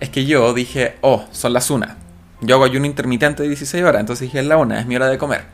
es 0.00 0.10
que 0.10 0.26
yo 0.26 0.52
dije, 0.54 0.96
oh, 1.00 1.26
son 1.30 1.52
las 1.52 1.70
una. 1.70 1.96
Yo 2.40 2.56
hago 2.56 2.64
ayuno 2.64 2.86
intermitente 2.86 3.42
de 3.42 3.48
16 3.48 3.84
horas, 3.84 4.00
entonces 4.00 4.26
dije, 4.26 4.38
es 4.40 4.46
la 4.46 4.56
una, 4.56 4.80
es 4.80 4.86
mi 4.86 4.96
hora 4.96 5.08
de 5.08 5.18
comer. 5.18 5.44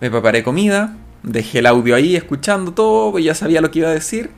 Me 0.00 0.10
preparé 0.10 0.42
comida, 0.42 0.94
dejé 1.22 1.60
el 1.60 1.66
audio 1.66 1.94
ahí 1.94 2.16
escuchando 2.16 2.72
todo, 2.72 3.12
pues 3.12 3.24
ya 3.24 3.34
sabía 3.34 3.60
lo 3.60 3.70
que 3.70 3.80
iba 3.80 3.88
a 3.88 3.92
decir 3.92 4.30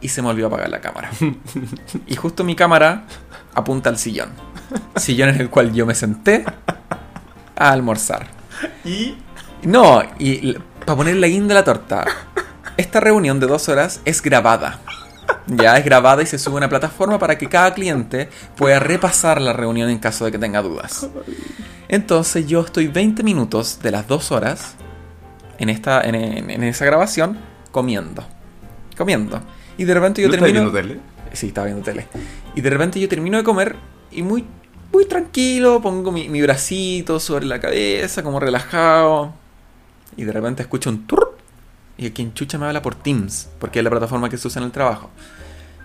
y 0.00 0.08
se 0.08 0.22
me 0.22 0.28
olvidó 0.28 0.46
apagar 0.48 0.70
la 0.70 0.80
cámara. 0.80 1.10
y 2.06 2.16
justo 2.16 2.44
mi 2.44 2.54
cámara 2.54 3.04
apunta 3.54 3.90
al 3.90 3.98
sillón. 3.98 4.30
Sillón 4.96 5.30
en 5.30 5.40
el 5.40 5.50
cual 5.50 5.72
yo 5.72 5.86
me 5.86 5.94
senté 5.94 6.44
a 7.56 7.70
almorzar. 7.70 8.28
Y 8.84 9.16
No, 9.62 10.02
y 10.18 10.54
para 10.84 10.96
poner 10.96 11.16
la 11.16 11.26
guinda 11.26 11.54
a 11.54 11.56
la 11.56 11.64
torta, 11.64 12.06
esta 12.76 13.00
reunión 13.00 13.40
de 13.40 13.46
dos 13.46 13.68
horas 13.68 14.00
es 14.04 14.22
grabada. 14.22 14.80
Ya 15.46 15.76
es 15.76 15.84
grabada 15.84 16.22
y 16.22 16.26
se 16.26 16.38
sube 16.38 16.54
a 16.54 16.58
una 16.58 16.68
plataforma 16.68 17.18
para 17.18 17.36
que 17.38 17.48
cada 17.48 17.74
cliente 17.74 18.28
pueda 18.56 18.78
repasar 18.78 19.40
la 19.40 19.52
reunión 19.52 19.90
en 19.90 19.98
caso 19.98 20.24
de 20.24 20.32
que 20.32 20.38
tenga 20.38 20.62
dudas. 20.62 21.08
Entonces 21.88 22.46
yo 22.46 22.60
estoy 22.60 22.88
20 22.88 23.22
minutos 23.22 23.80
de 23.82 23.90
las 23.92 24.06
dos 24.08 24.30
horas 24.32 24.74
en, 25.58 25.68
esta, 25.68 26.00
en, 26.02 26.14
en- 26.14 26.50
en 26.50 26.62
esa 26.64 26.84
grabación 26.84 27.38
comiendo. 27.72 28.24
Comiendo. 28.96 29.40
Y 29.78 29.84
de 29.84 29.94
repente 29.94 30.22
yo 30.22 30.28
¿No 30.28 30.34
estás 30.34 30.46
termino... 30.52 30.70
viendo 30.72 30.88
tele? 30.94 31.00
Sí, 31.32 31.48
estaba 31.48 31.66
viendo 31.66 31.84
tele. 31.84 32.06
Y 32.54 32.60
de 32.60 32.70
repente 32.70 32.98
yo 33.00 33.08
termino 33.08 33.36
de 33.36 33.44
comer 33.44 33.76
y 34.10 34.22
muy, 34.22 34.44
muy 34.92 35.04
tranquilo, 35.06 35.80
pongo 35.82 36.10
mi, 36.12 36.28
mi 36.28 36.40
bracito 36.40 37.20
sobre 37.20 37.46
la 37.46 37.60
cabeza, 37.60 38.22
como 38.22 38.40
relajado. 38.40 39.34
Y 40.16 40.24
de 40.24 40.32
repente 40.32 40.62
escucho 40.62 40.88
un 40.90 41.06
turr. 41.06 41.35
Y 41.98 42.10
quien 42.10 42.34
chucha 42.34 42.58
me 42.58 42.66
habla 42.66 42.82
por 42.82 42.94
Teams, 42.94 43.48
porque 43.58 43.78
es 43.80 43.84
la 43.84 43.90
plataforma 43.90 44.28
que 44.28 44.36
se 44.36 44.46
usa 44.48 44.60
en 44.60 44.66
el 44.66 44.72
trabajo. 44.72 45.10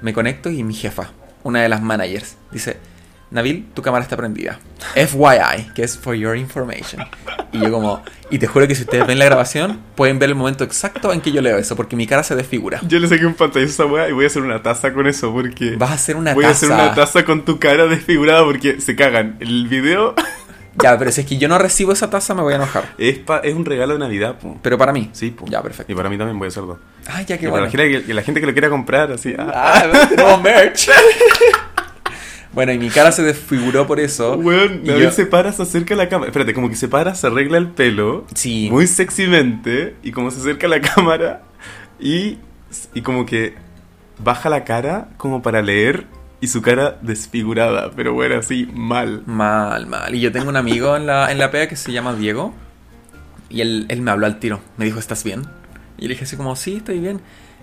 Me 0.01 0.13
conecto 0.13 0.49
y 0.49 0.63
mi 0.63 0.73
jefa, 0.73 1.11
una 1.43 1.61
de 1.61 1.69
las 1.69 1.81
managers, 1.81 2.35
dice: 2.51 2.77
Nabil, 3.29 3.67
tu 3.73 3.81
cámara 3.81 4.03
está 4.03 4.17
prendida. 4.17 4.59
FYI, 4.95 5.71
que 5.73 5.83
es 5.83 5.97
for 5.97 6.15
your 6.15 6.35
information. 6.35 7.01
Y 7.53 7.59
yo, 7.59 7.71
como, 7.71 8.01
y 8.29 8.39
te 8.39 8.47
juro 8.47 8.67
que 8.67 8.75
si 8.75 8.81
ustedes 8.83 9.07
ven 9.07 9.19
la 9.19 9.25
grabación, 9.25 9.79
pueden 9.95 10.19
ver 10.19 10.29
el 10.29 10.35
momento 10.35 10.63
exacto 10.65 11.13
en 11.13 11.21
que 11.21 11.31
yo 11.31 11.41
leo 11.41 11.57
eso, 11.57 11.75
porque 11.77 11.95
mi 11.95 12.07
cara 12.07 12.23
se 12.23 12.35
desfigura. 12.35 12.81
Yo 12.87 12.99
le 12.99 13.07
saqué 13.07 13.25
un 13.25 13.33
pantallazo 13.33 13.83
a 13.83 13.85
esa 13.85 13.85
weá 13.85 14.09
y 14.09 14.11
voy 14.11 14.25
a 14.25 14.27
hacer 14.27 14.41
una 14.41 14.61
taza 14.61 14.93
con 14.93 15.07
eso 15.07 15.31
porque... 15.33 15.75
Vas 15.77 15.91
a 15.91 15.93
hacer 15.93 16.15
una 16.17 16.33
voy 16.33 16.43
a 16.45 16.49
taza. 16.49 16.65
hacer 16.65 16.71
una 16.77 16.93
taza 16.93 17.23
con 17.25 17.45
tu 17.45 17.59
cara 17.59 17.87
desfigurada 17.87 18.43
porque 18.43 18.81
se 18.81 18.95
cagan. 18.95 19.37
El 19.39 19.67
video 19.67 20.15
Ya, 20.81 20.97
pero 20.97 21.11
si 21.11 21.21
es 21.21 21.27
que 21.27 21.37
yo 21.37 21.47
no 21.49 21.57
recibo 21.57 21.91
esa 21.91 22.09
taza, 22.09 22.33
me 22.33 22.41
voy 22.41 22.53
a 22.53 22.55
enojar. 22.55 22.93
es, 22.97 23.17
pa- 23.19 23.39
es 23.39 23.53
un 23.53 23.65
regalo 23.65 23.93
de 23.93 23.99
Navidad, 23.99 24.37
po. 24.39 24.57
Pero 24.61 24.77
para 24.77 24.93
mí. 24.93 25.09
Sí, 25.11 25.31
po. 25.31 25.45
Ya, 25.47 25.61
perfecto. 25.61 25.91
Y 25.91 25.95
para 25.95 26.09
mí 26.09 26.17
también 26.17 26.39
voy 26.39 26.45
a 26.45 26.49
hacer 26.49 26.63
dos. 26.65 26.77
Ay, 27.07 27.25
ya 27.25 27.35
Y 27.35 27.39
para 27.39 27.49
bueno. 27.51 27.65
la, 27.65 27.71
gente 27.71 28.03
que, 28.05 28.13
la 28.13 28.21
gente 28.21 28.39
que 28.39 28.47
lo 28.47 28.53
quiera 28.53 28.69
comprar, 28.69 29.11
así... 29.11 29.33
ah. 29.37 29.51
Ah, 29.53 30.07
tenemos 30.09 30.41
merch. 30.41 30.89
bueno, 32.53 32.71
y 32.73 32.77
mi 32.79 32.89
cara 32.89 33.11
se 33.11 33.23
desfiguró 33.23 33.87
por 33.87 33.99
eso. 33.99 34.35
Weón, 34.35 34.81
Y 34.83 34.87
yo- 34.87 35.11
se 35.11 35.25
para, 35.25 35.51
se 35.53 35.61
acerca 35.63 35.93
a 35.93 35.97
la 35.97 36.09
cámara. 36.09 36.29
Espérate, 36.29 36.53
como 36.53 36.69
que 36.69 36.75
se 36.75 36.87
para, 36.87 37.15
se 37.15 37.27
arregla 37.27 37.57
el 37.57 37.67
pelo. 37.69 38.25
Sí. 38.35 38.69
Muy 38.71 38.87
sexymente. 38.87 39.95
Y 40.03 40.11
como 40.11 40.31
se 40.31 40.39
acerca 40.39 40.67
a 40.67 40.69
la 40.69 40.81
cámara. 40.95 41.43
Y, 41.99 42.37
y 42.93 43.01
como 43.01 43.25
que 43.25 43.55
baja 44.23 44.49
la 44.49 44.63
cara 44.63 45.09
como 45.17 45.41
para 45.41 45.61
leer. 45.61 46.05
Y 46.41 46.47
su 46.47 46.61
cara 46.61 46.97
desfigurada. 47.01 47.91
Pero 47.95 48.13
bueno, 48.13 48.39
así, 48.39 48.67
mal. 48.73 49.23
Mal, 49.27 49.85
mal. 49.85 50.13
Y 50.13 50.19
yo 50.19 50.31
tengo 50.31 50.49
un 50.49 50.57
amigo 50.57 50.97
en 50.97 51.05
la, 51.05 51.31
en 51.31 51.37
la 51.37 51.51
pega 51.51 51.67
que 51.67 51.75
se 51.75 51.91
llama 51.91 52.15
Diego. 52.15 52.53
Y 53.49 53.61
él, 53.61 53.85
él 53.89 54.01
me 54.01 54.11
habló 54.11 54.25
al 54.25 54.39
tiro. 54.39 54.59
Me 54.77 54.85
dijo, 54.85 54.99
¿estás 54.99 55.23
bien? 55.23 55.43
Y 55.97 56.07
le 56.07 56.15
dije 56.15 56.23
así 56.23 56.35
como, 56.35 56.55
sí, 56.55 56.77
estoy 56.77 56.99
bien. 56.99 57.21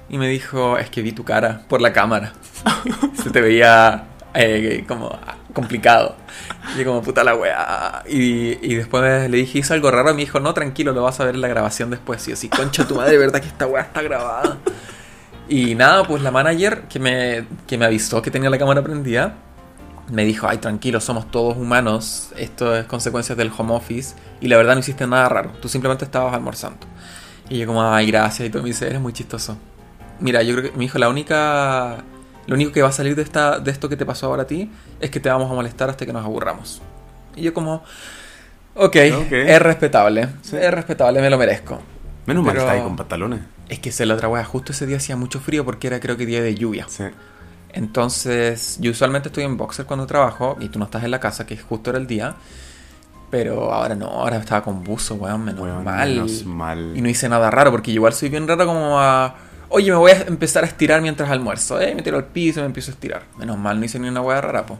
Y 0.08 0.16
me 0.16 0.28
dijo, 0.28 0.78
es 0.78 0.90
que 0.90 1.02
vi 1.02 1.12
tu 1.12 1.24
cara 1.24 1.62
por 1.68 1.82
la 1.82 1.92
cámara. 1.92 2.32
Se 3.22 3.30
te 3.30 3.40
veía 3.40 4.04
eh, 4.32 4.84
como 4.86 5.18
complicado. 5.52 6.14
Y 6.74 6.78
yo 6.78 6.84
como, 6.84 7.02
puta 7.02 7.24
la 7.24 7.34
weá. 7.34 8.04
Y, 8.08 8.64
y 8.64 8.76
después 8.76 9.28
le 9.28 9.36
dije, 9.36 9.58
hizo 9.58 9.74
algo 9.74 9.90
raro. 9.90 10.10
Y 10.10 10.14
me 10.14 10.20
dijo, 10.20 10.38
no, 10.38 10.54
tranquilo, 10.54 10.92
lo 10.92 11.02
vas 11.02 11.18
a 11.18 11.24
ver 11.24 11.34
en 11.34 11.40
la 11.40 11.48
grabación 11.48 11.90
después. 11.90 12.24
Y 12.28 12.30
yo 12.30 12.34
así, 12.34 12.48
concha 12.48 12.86
tu 12.86 12.94
madre, 12.94 13.18
¿verdad 13.18 13.40
que 13.40 13.48
esta 13.48 13.66
weá 13.66 13.82
está 13.82 14.02
grabada? 14.02 14.58
Y 15.48 15.74
nada, 15.74 16.04
pues 16.04 16.22
la 16.22 16.30
manager 16.30 16.82
que 16.88 16.98
me, 16.98 17.44
que 17.66 17.78
me 17.78 17.86
avisó 17.86 18.20
que 18.20 18.30
tenía 18.30 18.50
la 18.50 18.58
cámara 18.58 18.82
prendida, 18.82 19.34
me 20.10 20.24
dijo, 20.24 20.46
ay, 20.48 20.58
tranquilo, 20.58 21.00
somos 21.00 21.30
todos 21.30 21.56
humanos, 21.56 22.30
esto 22.36 22.76
es 22.76 22.84
consecuencias 22.86 23.36
del 23.38 23.50
home 23.56 23.72
office, 23.74 24.14
y 24.40 24.48
la 24.48 24.56
verdad 24.56 24.74
no 24.74 24.80
hiciste 24.80 25.06
nada 25.06 25.28
raro, 25.28 25.50
tú 25.60 25.68
simplemente 25.68 26.04
estabas 26.04 26.34
almorzando. 26.34 26.86
Y 27.48 27.58
yo 27.58 27.66
como, 27.66 27.82
ay, 27.82 28.06
gracias, 28.10 28.46
y 28.48 28.50
todo 28.50 28.62
me 28.62 28.68
dice, 28.68 28.86
eres 28.86 29.00
muy 29.00 29.12
chistoso. 29.14 29.56
Mira, 30.20 30.42
yo 30.42 30.54
creo 30.54 30.70
que, 30.70 30.76
me 30.76 30.84
dijo, 30.84 30.98
la 30.98 31.08
única, 31.08 31.96
lo 32.46 32.54
único 32.54 32.72
que 32.72 32.82
va 32.82 32.88
a 32.88 32.92
salir 32.92 33.14
de, 33.16 33.22
esta, 33.22 33.58
de 33.58 33.70
esto 33.70 33.88
que 33.88 33.96
te 33.96 34.04
pasó 34.04 34.26
ahora 34.26 34.42
a 34.42 34.46
ti, 34.46 34.70
es 35.00 35.10
que 35.10 35.20
te 35.20 35.30
vamos 35.30 35.50
a 35.50 35.54
molestar 35.54 35.88
hasta 35.88 36.04
que 36.04 36.12
nos 36.12 36.24
aburramos. 36.24 36.82
Y 37.36 37.42
yo 37.42 37.54
como, 37.54 37.82
ok, 38.74 38.96
Ok. 39.16 39.32
es 39.32 39.62
respetable, 39.62 40.28
Sí. 40.42 40.56
es 40.56 40.70
respetable, 40.74 41.22
me 41.22 41.30
lo 41.30 41.38
merezco. 41.38 41.78
Menos 42.26 42.44
mal 42.44 42.52
Pero- 42.52 42.64
está 42.66 42.74
ahí 42.76 42.82
con 42.82 42.96
pantalones. 42.96 43.40
Es 43.68 43.78
que 43.80 43.90
es 43.90 44.00
la 44.00 44.14
otra 44.14 44.28
wea, 44.28 44.44
justo 44.44 44.72
ese 44.72 44.86
día 44.86 44.96
hacía 44.96 45.16
mucho 45.16 45.40
frío 45.40 45.64
porque 45.64 45.86
era 45.88 46.00
creo 46.00 46.16
que 46.16 46.24
día 46.26 46.42
de 46.42 46.54
lluvia. 46.54 46.86
Sí. 46.88 47.04
Entonces, 47.72 48.78
yo 48.80 48.90
usualmente 48.90 49.28
estoy 49.28 49.44
en 49.44 49.56
boxer 49.56 49.84
cuando 49.86 50.06
trabajo 50.06 50.56
y 50.60 50.68
tú 50.68 50.78
no 50.78 50.86
estás 50.86 51.04
en 51.04 51.10
la 51.10 51.20
casa, 51.20 51.46
que 51.46 51.56
justo 51.56 51.90
era 51.90 51.98
el 51.98 52.06
día. 52.06 52.34
Pero 53.30 53.72
ahora 53.74 53.94
no, 53.94 54.06
ahora 54.06 54.38
estaba 54.38 54.62
con 54.64 54.82
buzo, 54.82 55.16
weón, 55.16 55.44
menos 55.44 55.60
Weón, 55.60 55.84
mal. 55.84 56.08
menos 56.08 56.44
mal. 56.46 56.94
Y 56.96 57.02
no 57.02 57.10
hice 57.10 57.28
nada 57.28 57.50
raro 57.50 57.70
porque 57.70 57.90
igual 57.90 58.14
soy 58.14 58.30
bien 58.30 58.48
raro 58.48 58.64
como 58.66 58.98
a... 58.98 59.34
Oye, 59.68 59.90
me 59.90 59.98
voy 59.98 60.12
a 60.12 60.22
empezar 60.22 60.64
a 60.64 60.66
estirar 60.66 61.02
mientras 61.02 61.28
almuerzo. 61.30 61.78
Eh, 61.78 61.94
me 61.94 62.00
tiro 62.00 62.16
al 62.16 62.24
piso 62.24 62.60
y 62.60 62.62
me 62.62 62.68
empiezo 62.68 62.90
a 62.90 62.94
estirar. 62.94 63.24
Menos 63.36 63.58
mal, 63.58 63.78
no 63.78 63.84
hice 63.84 63.98
ni 63.98 64.08
una 64.08 64.22
wea 64.22 64.40
rara, 64.40 64.64
po. 64.64 64.78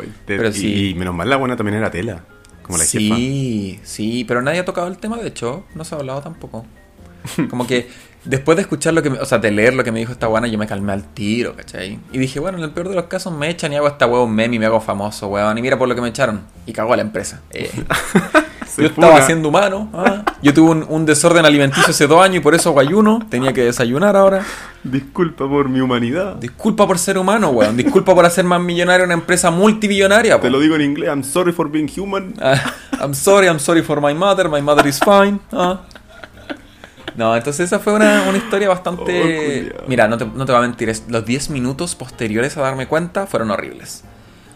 Ay, 0.00 0.12
te- 0.24 0.36
Pero 0.36 0.48
y, 0.50 0.52
sí. 0.52 0.88
y 0.90 0.94
menos 0.94 1.12
mal 1.12 1.28
la 1.28 1.36
buena 1.36 1.56
también 1.56 1.76
era 1.76 1.90
tela. 1.90 2.20
Como 2.62 2.78
la 2.78 2.84
jefa. 2.84 3.16
sí, 3.16 3.80
sí, 3.82 4.24
pero 4.28 4.42
nadie 4.42 4.60
ha 4.60 4.64
tocado 4.64 4.86
el 4.86 4.98
tema, 4.98 5.16
de 5.16 5.26
hecho, 5.26 5.64
no 5.74 5.84
se 5.84 5.96
ha 5.96 5.98
hablado 5.98 6.20
tampoco. 6.22 6.64
Como 7.50 7.66
que 7.66 7.88
después 8.24 8.56
de 8.56 8.62
escuchar 8.62 8.94
lo 8.94 9.02
que, 9.02 9.10
me- 9.10 9.18
o 9.18 9.24
sea, 9.24 9.38
de 9.38 9.50
leer 9.50 9.74
lo 9.74 9.84
que 9.84 9.92
me 9.92 9.98
dijo 10.00 10.12
esta 10.12 10.26
buena, 10.26 10.46
yo 10.48 10.58
me 10.58 10.66
calmé 10.66 10.92
al 10.92 11.04
tiro, 11.14 11.54
¿cachai? 11.56 11.98
Y 12.12 12.18
dije, 12.18 12.40
bueno, 12.40 12.58
en 12.58 12.64
el 12.64 12.70
peor 12.70 12.88
de 12.88 12.94
los 12.94 13.04
casos 13.04 13.32
me 13.32 13.48
echan 13.48 13.72
y 13.72 13.76
hago 13.76 13.88
esta 13.88 14.06
huevo 14.06 14.26
meme 14.26 14.56
y 14.56 14.58
me 14.58 14.66
hago 14.66 14.80
famoso, 14.80 15.28
weón. 15.28 15.56
Y 15.58 15.62
mira 15.62 15.78
por 15.78 15.88
lo 15.88 15.94
que 15.94 16.00
me 16.00 16.08
echaron. 16.08 16.42
Y 16.66 16.72
cagó 16.72 16.92
a 16.92 16.96
la 16.96 17.02
empresa. 17.02 17.40
Eh, 17.50 17.70
yo 18.76 18.86
estaba 18.86 19.22
siendo 19.22 19.48
humano. 19.48 19.88
ah. 19.94 20.22
Yo 20.42 20.52
tuve 20.54 20.70
un, 20.70 20.86
un 20.88 21.06
desorden 21.06 21.44
alimenticio 21.46 21.90
hace 21.90 22.06
dos 22.06 22.22
años 22.22 22.36
y 22.36 22.40
por 22.40 22.54
eso 22.54 22.68
hago 22.70 22.80
ayuno. 22.80 23.20
Tenía 23.30 23.52
que 23.52 23.62
desayunar 23.64 24.16
ahora. 24.16 24.44
Disculpa 24.84 25.48
por 25.48 25.68
mi 25.68 25.80
humanidad. 25.80 26.36
Disculpa 26.36 26.86
por 26.86 26.98
ser 26.98 27.18
humano, 27.18 27.48
weón. 27.50 27.76
Disculpa 27.76 28.14
por 28.14 28.24
hacer 28.24 28.44
más 28.44 28.60
millonaria 28.60 29.04
una 29.04 29.14
empresa 29.14 29.50
multibillonaria, 29.50 30.36
po. 30.36 30.42
Te 30.42 30.50
lo 30.50 30.60
digo 30.60 30.76
en 30.76 30.82
inglés. 30.82 31.08
I'm 31.08 31.24
sorry 31.24 31.52
for 31.52 31.68
being 31.70 31.88
human. 31.88 32.34
Ah, 32.40 32.74
I'm 33.00 33.14
sorry, 33.14 33.46
I'm 33.48 33.58
sorry 33.58 33.82
for 33.82 34.00
my 34.00 34.14
mother, 34.14 34.48
my 34.48 34.60
mother 34.60 34.86
is 34.86 34.98
fine. 35.00 35.40
ah. 35.52 35.80
No, 37.18 37.36
entonces 37.36 37.66
esa 37.66 37.80
fue 37.80 37.92
una, 37.94 38.22
una 38.28 38.38
historia 38.38 38.68
Oh, 38.68 38.72
bastante... 38.72 39.02
culiao. 39.72 39.88
Mira, 39.88 40.06
no 40.08 40.16
te, 40.16 40.24
no 40.24 40.46
te 40.46 40.52
voy 40.52 40.58
a 40.60 40.62
mentir, 40.62 40.90
los 41.08 41.24
10 41.26 41.50
minutos 41.50 41.94
posteriores 41.96 42.56
a 42.56 42.60
darme 42.62 42.86
cuenta 42.86 43.26
fueron 43.26 43.50
horribles. 43.50 44.04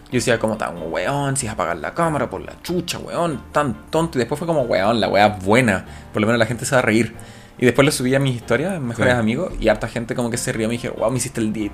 Yo 0.05 0.13
decía 0.17 0.39
como 0.39 0.55
tan 0.57 0.75
weón, 0.91 1.35
si 1.35 1.45
es 1.47 1.51
apagar 1.51 1.75
la 1.77 1.93
cámara 1.93 2.29
por 2.29 2.39
la 2.41 2.53
chucha, 2.61 2.99
weón, 2.99 3.41
tan 3.51 3.89
tonto. 3.89 4.17
Y 4.17 4.19
después 4.19 4.39
fue 4.39 4.47
como 4.47 4.61
weón, 4.61 5.01
la 5.01 5.09
weá 5.09 5.27
buena. 5.27 5.85
Por 6.13 6.21
lo 6.21 6.27
menos 6.27 6.39
la 6.39 6.45
gente 6.45 6.65
se 6.65 6.73
va 6.75 6.79
a 6.79 6.81
reír. 6.83 7.13
Y 7.57 7.65
después 7.65 7.85
lo 7.85 7.91
subí 7.91 8.15
a 8.15 8.19
mis 8.19 8.35
historias, 8.35 8.79
mejores 8.79 9.13
Sí. 9.13 9.19
amigos, 9.19 9.53
y 9.59 9.67
harta 9.67 9.87
gente 9.87 10.15
como 10.15 10.29
que 10.29 10.37
se 10.37 10.51
rió. 10.53 10.67
Me 10.67 10.73
dije, 10.73 10.89
wow, 10.89 11.11
me 11.11 11.17
hiciste 11.17 11.41
el 11.41 11.51
día 11.51 11.69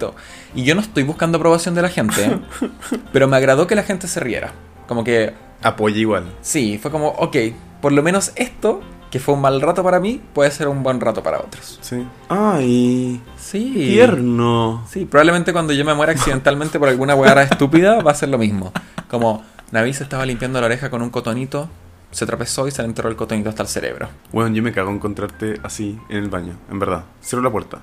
y 0.55 0.63
yo 0.63 0.73
no 0.75 0.81
estoy 0.81 1.03
buscando 1.03 1.37
aprobación 1.37 1.75
de 1.75 1.81
la 1.83 1.89
gente, 1.89 2.23
¿eh? 2.25 2.39
pero 3.13 3.27
me 3.27 3.37
agradó 3.37 3.67
que 3.67 3.75
la 3.75 3.83
gente 3.83 4.07
se 4.07 4.19
riera. 4.19 4.51
Como 4.87 5.03
que 5.03 5.33
Apoya 5.61 5.97
igual. 5.97 6.23
Sí, 6.41 6.79
fue 6.81 6.89
como, 6.91 7.09
ok, 7.09 7.35
por 7.81 7.91
lo 7.91 8.01
menos 8.01 8.31
esto 8.35 8.81
que 9.11 9.19
fue 9.19 9.33
un 9.33 9.41
mal 9.41 9.59
rato 9.61 9.83
para 9.83 9.99
mí, 9.99 10.21
puede 10.33 10.51
ser 10.51 10.67
un 10.67 10.83
buen 10.83 10.99
rato 10.99 11.23
para 11.23 11.39
otros. 11.39 11.79
Sí. 11.81 12.05
Ay, 12.29 13.21
Sí. 13.37 13.73
tierno. 13.73 14.85
Sí, 14.89 15.05
probablemente 15.05 15.51
cuando 15.53 15.73
yo 15.73 15.83
me 15.83 15.93
muera 15.93 16.11
accidentalmente 16.11 16.77
por 16.79 16.89
alguna 16.89 17.15
hueá 17.15 17.41
estúpida 17.41 18.01
va 18.01 18.11
a 18.11 18.15
ser 18.15 18.29
lo 18.29 18.37
mismo. 18.37 18.71
Como 19.09 19.43
Naví 19.71 19.93
se 19.93 20.03
estaba 20.03 20.25
limpiando 20.25 20.59
la 20.59 20.67
oreja 20.67 20.89
con 20.89 21.01
un 21.01 21.09
cotonito, 21.09 21.69
se 22.11 22.25
tropezó 22.25 22.67
y 22.67 22.71
se 22.71 22.81
le 22.81 22.87
enterró 22.87 23.09
el 23.09 23.15
cotonito 23.15 23.49
hasta 23.49 23.63
el 23.63 23.69
cerebro. 23.69 24.09
Bueno, 24.31 24.53
yo 24.55 24.61
me 24.63 24.71
cago 24.71 24.89
en 24.89 24.95
encontrarte 24.95 25.59
así 25.63 25.97
en 26.09 26.17
el 26.17 26.29
baño, 26.29 26.53
en 26.69 26.79
verdad. 26.79 27.03
Cierro 27.23 27.43
la 27.43 27.51
puerta. 27.51 27.79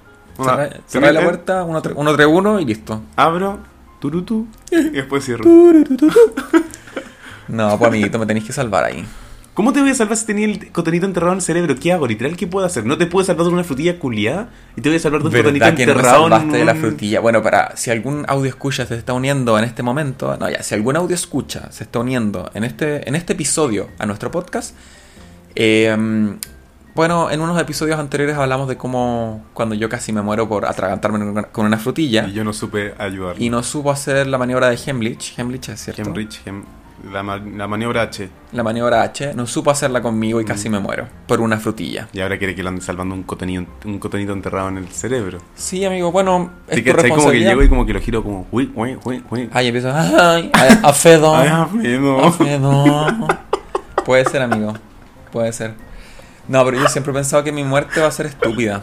Cerré, 0.86 1.12
la 1.12 1.22
puerta, 1.22 1.64
131 1.64 2.60
y 2.60 2.64
listo. 2.66 3.00
Abro, 3.16 3.58
turutu, 4.00 4.46
y 4.70 4.90
después 4.90 5.24
cierro. 5.24 5.44
No, 7.48 7.78
pues 7.78 7.88
amiguito, 7.88 8.18
me 8.18 8.26
tenéis 8.26 8.44
que 8.44 8.52
salvar 8.52 8.82
ahí. 8.84 9.06
¿Cómo 9.56 9.72
te 9.72 9.80
voy 9.80 9.88
a 9.88 9.94
salvar 9.94 10.18
si 10.18 10.26
tenía 10.26 10.44
el 10.44 10.70
cotonito 10.70 11.06
enterrado 11.06 11.32
en 11.32 11.38
el 11.38 11.42
cerebro? 11.42 11.74
¿Qué 11.76 11.90
hago? 11.90 12.06
Literal, 12.06 12.36
¿qué 12.36 12.46
puedo 12.46 12.66
hacer? 12.66 12.84
¿No 12.84 12.98
te 12.98 13.06
puedo 13.06 13.24
salvar 13.24 13.46
de 13.46 13.52
una 13.54 13.64
frutilla 13.64 13.98
culiada? 13.98 14.50
¿Y 14.76 14.82
te 14.82 14.90
voy 14.90 14.96
a 14.96 15.00
salvar 15.00 15.22
de 15.22 15.28
un 15.28 15.32
cotonito 15.32 15.64
¿Verdad 15.64 15.76
que 15.78 15.86
no 15.86 15.92
me 15.94 15.98
enterrado 16.00 16.24
en 16.26 16.30
salvaste 16.32 16.58
de 16.58 16.64
la 16.66 16.72
un- 16.74 16.78
frutilla? 16.80 17.20
Bueno, 17.20 17.42
para 17.42 17.74
si 17.74 17.90
algún 17.90 18.26
audio 18.28 18.50
escucha 18.50 18.84
se 18.84 18.96
está 18.96 19.14
uniendo 19.14 19.58
en 19.58 19.64
este 19.64 19.82
momento, 19.82 20.36
no, 20.38 20.50
ya, 20.50 20.62
si 20.62 20.74
algún 20.74 20.94
audio 20.96 21.14
escucha 21.14 21.72
se 21.72 21.84
está 21.84 22.00
uniendo 22.00 22.50
en 22.52 22.64
este, 22.64 23.08
en 23.08 23.14
este 23.16 23.32
episodio 23.32 23.88
a 23.98 24.04
nuestro 24.04 24.30
podcast, 24.30 24.74
eh, 25.54 25.96
bueno, 26.94 27.30
en 27.30 27.40
unos 27.40 27.58
episodios 27.58 27.98
anteriores 27.98 28.36
hablamos 28.36 28.68
de 28.68 28.76
cómo 28.76 29.42
cuando 29.54 29.74
yo 29.74 29.88
casi 29.88 30.12
me 30.12 30.20
muero 30.20 30.48
por 30.50 30.66
atragantarme 30.66 31.44
con 31.50 31.64
una- 31.64 31.78
frutilla 31.78 32.26
Y 32.28 32.34
yo 32.34 32.44
no 32.44 32.52
supe 32.52 32.92
ayudar. 32.98 33.36
y 33.40 33.48
no 33.48 33.62
supo 33.62 33.90
hacer 33.90 34.26
la 34.26 34.36
maniobra 34.36 34.68
de 34.68 34.78
Hemlich, 34.86 35.32
Hemlich 35.38 35.70
es 35.70 35.82
cierto, 35.82 36.02
Hemrich, 36.02 36.42
Hem- 36.44 36.64
la, 37.12 37.22
ma- 37.22 37.36
la 37.38 37.68
maniobra 37.68 38.02
H. 38.02 38.28
la 38.52 38.62
maniobra 38.62 39.02
H, 39.02 39.32
no 39.34 39.46
supo 39.46 39.70
hacerla 39.70 40.00
conmigo 40.02 40.40
y 40.40 40.44
Mm. 40.44 40.46
casi 40.46 40.68
me 40.70 40.78
muero 40.80 41.06
por 41.26 41.40
una 41.40 41.58
frutilla. 41.58 42.08
Y 42.12 42.20
ahora 42.20 42.38
quiere 42.38 42.54
que 42.54 42.62
lo 42.62 42.70
ande 42.70 42.80
salvando 42.80 43.14
un 43.14 43.22
cotonito, 43.22 43.66
un 43.84 43.98
cotonito 43.98 44.32
enterrado 44.32 44.68
en 44.68 44.78
el 44.78 44.88
cerebro. 44.88 45.38
Sí, 45.54 45.84
amigo, 45.84 46.10
bueno, 46.12 46.50
¿Te 46.66 46.78
es 46.80 46.84
tu 46.84 46.92
cachai? 46.92 47.10
Como 47.10 47.30
que 47.30 47.40
llego 47.40 47.62
y 47.62 47.68
como 47.68 47.84
que 47.86 47.92
lo 47.92 48.00
giro 48.00 48.22
como... 48.22 48.46
Uy, 48.50 48.72
uy, 48.74 48.98
uy, 49.04 49.22
uy. 49.30 49.50
Ay, 49.52 49.66
empiezo, 49.68 49.92
ay, 49.94 50.50
ay, 50.52 50.78
a 50.82 50.92
Fedo. 50.92 51.34
Ay, 51.36 51.48
Alfredo. 51.48 52.24
Alfredo. 52.24 53.26
Puede 54.04 54.24
ser, 54.24 54.42
amigo. 54.42 54.74
Puede 55.32 55.52
ser. 55.52 55.74
No, 56.48 56.64
pero 56.64 56.78
yo 56.80 56.88
siempre 56.88 57.10
he 57.10 57.14
pensado 57.14 57.42
que 57.44 57.52
mi 57.52 57.64
muerte 57.64 58.00
va 58.00 58.06
a 58.06 58.10
ser 58.12 58.26
estúpida. 58.26 58.82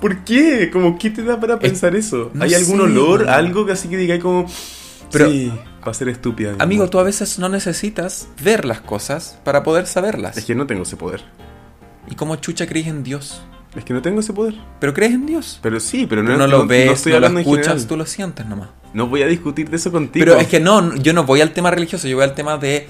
¿Por 0.00 0.18
qué? 0.24 0.70
Como, 0.72 0.96
¿qué 0.98 1.10
te 1.10 1.22
da 1.22 1.38
para 1.38 1.58
pensar 1.58 1.94
eso? 1.94 2.30
no 2.32 2.44
¿Hay 2.44 2.54
algún 2.54 2.76
sé, 2.78 2.82
olor? 2.84 3.28
Algo 3.28 3.66
que 3.66 3.72
así 3.72 3.88
que 3.88 3.96
diga 3.96 4.18
como... 4.20 4.46
Pero- 5.12 5.28
sí, 5.28 5.52
va 5.86 5.90
a 5.90 5.94
ser 5.94 6.08
estúpida. 6.08 6.52
mi 6.52 6.56
Amigo, 6.60 6.88
tú 6.90 6.98
a 6.98 7.02
veces 7.02 7.38
no 7.38 7.48
necesitas 7.48 8.28
ver 8.42 8.64
las 8.64 8.80
cosas 8.80 9.38
para 9.44 9.62
poder 9.62 9.86
saberlas. 9.86 10.36
Es 10.36 10.44
que 10.44 10.54
no 10.54 10.66
tengo 10.66 10.82
ese 10.82 10.96
poder. 10.96 11.22
¿Y 12.08 12.14
cómo 12.14 12.36
chucha 12.36 12.66
crees 12.66 12.86
en 12.86 13.02
Dios? 13.02 13.42
Es 13.76 13.84
que 13.84 13.94
no 13.94 14.02
tengo 14.02 14.20
ese 14.20 14.32
poder. 14.32 14.54
Pero 14.80 14.92
crees 14.92 15.12
en 15.12 15.26
Dios. 15.26 15.60
Pero 15.62 15.78
sí, 15.78 16.06
pero 16.08 16.22
no, 16.22 16.36
no 16.36 16.46
lo 16.46 16.58
no- 16.58 16.66
ves, 16.66 16.86
no 16.86 16.90
no, 16.90 16.96
estoy 16.96 17.12
lo 17.12 17.16
hablando 17.16 17.40
en 17.40 17.46
escuchas, 17.46 17.86
tú 17.86 17.96
lo 17.96 18.04
sientes 18.06 18.46
nomás. 18.46 18.68
No 18.92 19.06
voy 19.06 19.22
a 19.22 19.26
discutir 19.26 19.70
de 19.70 19.76
eso 19.76 19.92
contigo. 19.92 20.24
Pero 20.24 20.40
es 20.40 20.48
que 20.48 20.58
no, 20.58 20.96
yo 20.96 21.12
no 21.12 21.24
voy 21.24 21.40
al 21.40 21.52
tema 21.52 21.70
religioso, 21.70 22.08
yo 22.08 22.16
voy 22.16 22.24
al 22.24 22.34
tema 22.34 22.58
de 22.58 22.88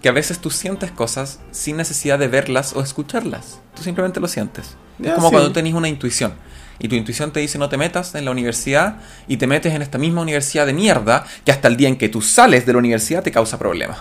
que 0.00 0.08
a 0.08 0.12
veces 0.12 0.38
tú 0.38 0.50
sientes 0.50 0.92
cosas 0.92 1.40
sin 1.50 1.76
necesidad 1.76 2.18
de 2.18 2.28
verlas 2.28 2.74
o 2.76 2.82
escucharlas. 2.82 3.60
Tú 3.74 3.82
simplemente 3.82 4.20
lo 4.20 4.28
sientes. 4.28 4.76
Ya, 4.98 5.10
es 5.10 5.14
como 5.16 5.28
sí. 5.28 5.32
cuando 5.34 5.52
tenés 5.52 5.74
una 5.74 5.88
intuición. 5.88 6.34
Y 6.82 6.88
tu 6.88 6.94
intuición 6.96 7.30
te 7.30 7.40
dice 7.40 7.58
no 7.58 7.68
te 7.68 7.76
metas 7.76 8.14
en 8.14 8.24
la 8.24 8.30
universidad 8.30 8.96
y 9.28 9.36
te 9.36 9.46
metes 9.46 9.74
en 9.74 9.82
esta 9.82 9.98
misma 9.98 10.22
universidad 10.22 10.64
de 10.66 10.72
mierda 10.72 11.24
que 11.44 11.52
hasta 11.52 11.68
el 11.68 11.76
día 11.76 11.88
en 11.88 11.96
que 11.96 12.08
tú 12.08 12.22
sales 12.22 12.64
de 12.66 12.72
la 12.72 12.78
universidad 12.78 13.22
te 13.22 13.30
causa 13.30 13.58
problemas. 13.58 13.98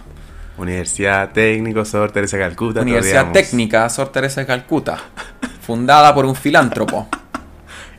Universidad 0.58 1.32
Técnico 1.32 1.86
Sor 1.86 2.12
Teresa 2.12 2.38
de 2.38 2.44
Calcuta. 2.44 2.82
Universidad. 2.82 3.32
Técnica 3.32 3.89
Sor 3.89 4.10
Teresa 4.10 4.42
de 4.42 4.48
Calcuta, 4.48 4.98
fundada 5.62 6.13
por 6.13 6.26
un 6.26 6.36
filántropo. 6.36 7.08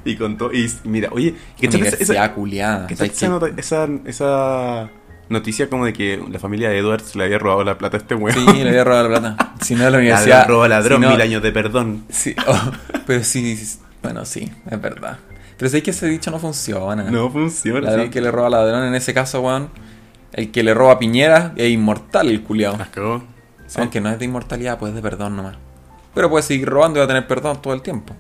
Y 0.03 0.17
con 0.17 0.39
todo. 0.39 0.51
Y 0.55 0.67
mira, 0.85 1.11
oye, 1.13 1.35
¿qué 1.59 1.69
Universidad 1.69 2.35
culiada. 2.35 2.87
¿Qué 2.87 2.97
tal 2.97 3.11
¿Sabes 3.11 3.53
esa, 3.59 3.85
esa, 3.85 3.89
esa 4.07 4.91
noticia 5.29 5.69
como 5.69 5.85
de 5.85 5.93
que 5.93 6.19
la 6.31 6.39
familia 6.39 6.71
de 6.71 6.79
Edwards 6.79 7.15
le 7.17 7.25
había 7.25 7.39
robado 7.39 7.65
la 7.65 7.77
plata 7.77 7.99
a 7.99 8.01
este 8.01 8.15
weón? 8.15 8.35
Sí, 8.35 8.65
le 8.65 8.71
había 8.71 8.85
robado 8.85 9.11
la 9.11 9.21
plata. 9.21 9.55
Si 9.61 9.75
no, 9.75 9.91
la 9.91 9.99
universidad. 9.99 10.39
Ladrón 10.39 10.49
roba 10.57 10.69
ladrón, 10.69 11.01
si 11.03 11.07
no- 11.07 11.11
mil 11.11 11.21
años 11.21 11.43
de 11.43 11.53
perdón. 11.53 12.05
Sí, 12.09 12.35
oh, 12.47 12.73
pero 13.07 13.23
sí, 13.23 13.59
bueno, 14.03 14.25
sí, 14.25 14.51
es 14.71 14.81
verdad. 14.81 15.19
Pero 15.57 15.69
sé 15.71 15.83
que 15.83 15.91
ese 15.91 16.07
dicho 16.07 16.31
no 16.31 16.39
funciona. 16.39 17.03
No 17.05 17.31
funciona. 17.31 17.81
Ladrón 17.83 18.07
sí. 18.07 18.11
que 18.11 18.21
le 18.21 18.31
roba 18.31 18.47
a 18.47 18.51
ladrón, 18.51 18.85
en 18.85 18.95
ese 18.95 19.13
caso, 19.13 19.43
weón, 19.43 19.69
el 20.33 20.51
que 20.51 20.63
le 20.63 20.73
roba 20.75 20.93
a 20.93 20.99
Piñera 20.99 21.53
es 21.57 21.71
inmortal 21.71 22.29
el 22.29 22.43
culiao. 22.43 22.77
Las 22.77 22.89
cagó. 22.89 23.23
Sí. 23.67 23.81
Aunque 23.81 24.01
no 24.01 24.11
es 24.11 24.19
de 24.19 24.25
inmortalidad, 24.25 24.79
pues 24.79 24.91
es 24.91 24.97
de 24.97 25.03
perdón 25.03 25.37
nomás. 25.37 25.57
Pero 26.15 26.31
puede 26.31 26.43
seguir 26.43 26.69
robando 26.69 26.99
y 26.99 27.01
va 27.01 27.05
a 27.05 27.09
tener 27.09 27.27
perdón 27.27 27.61
todo 27.63 27.75
el 27.75 27.83
tiempo. 27.83 28.15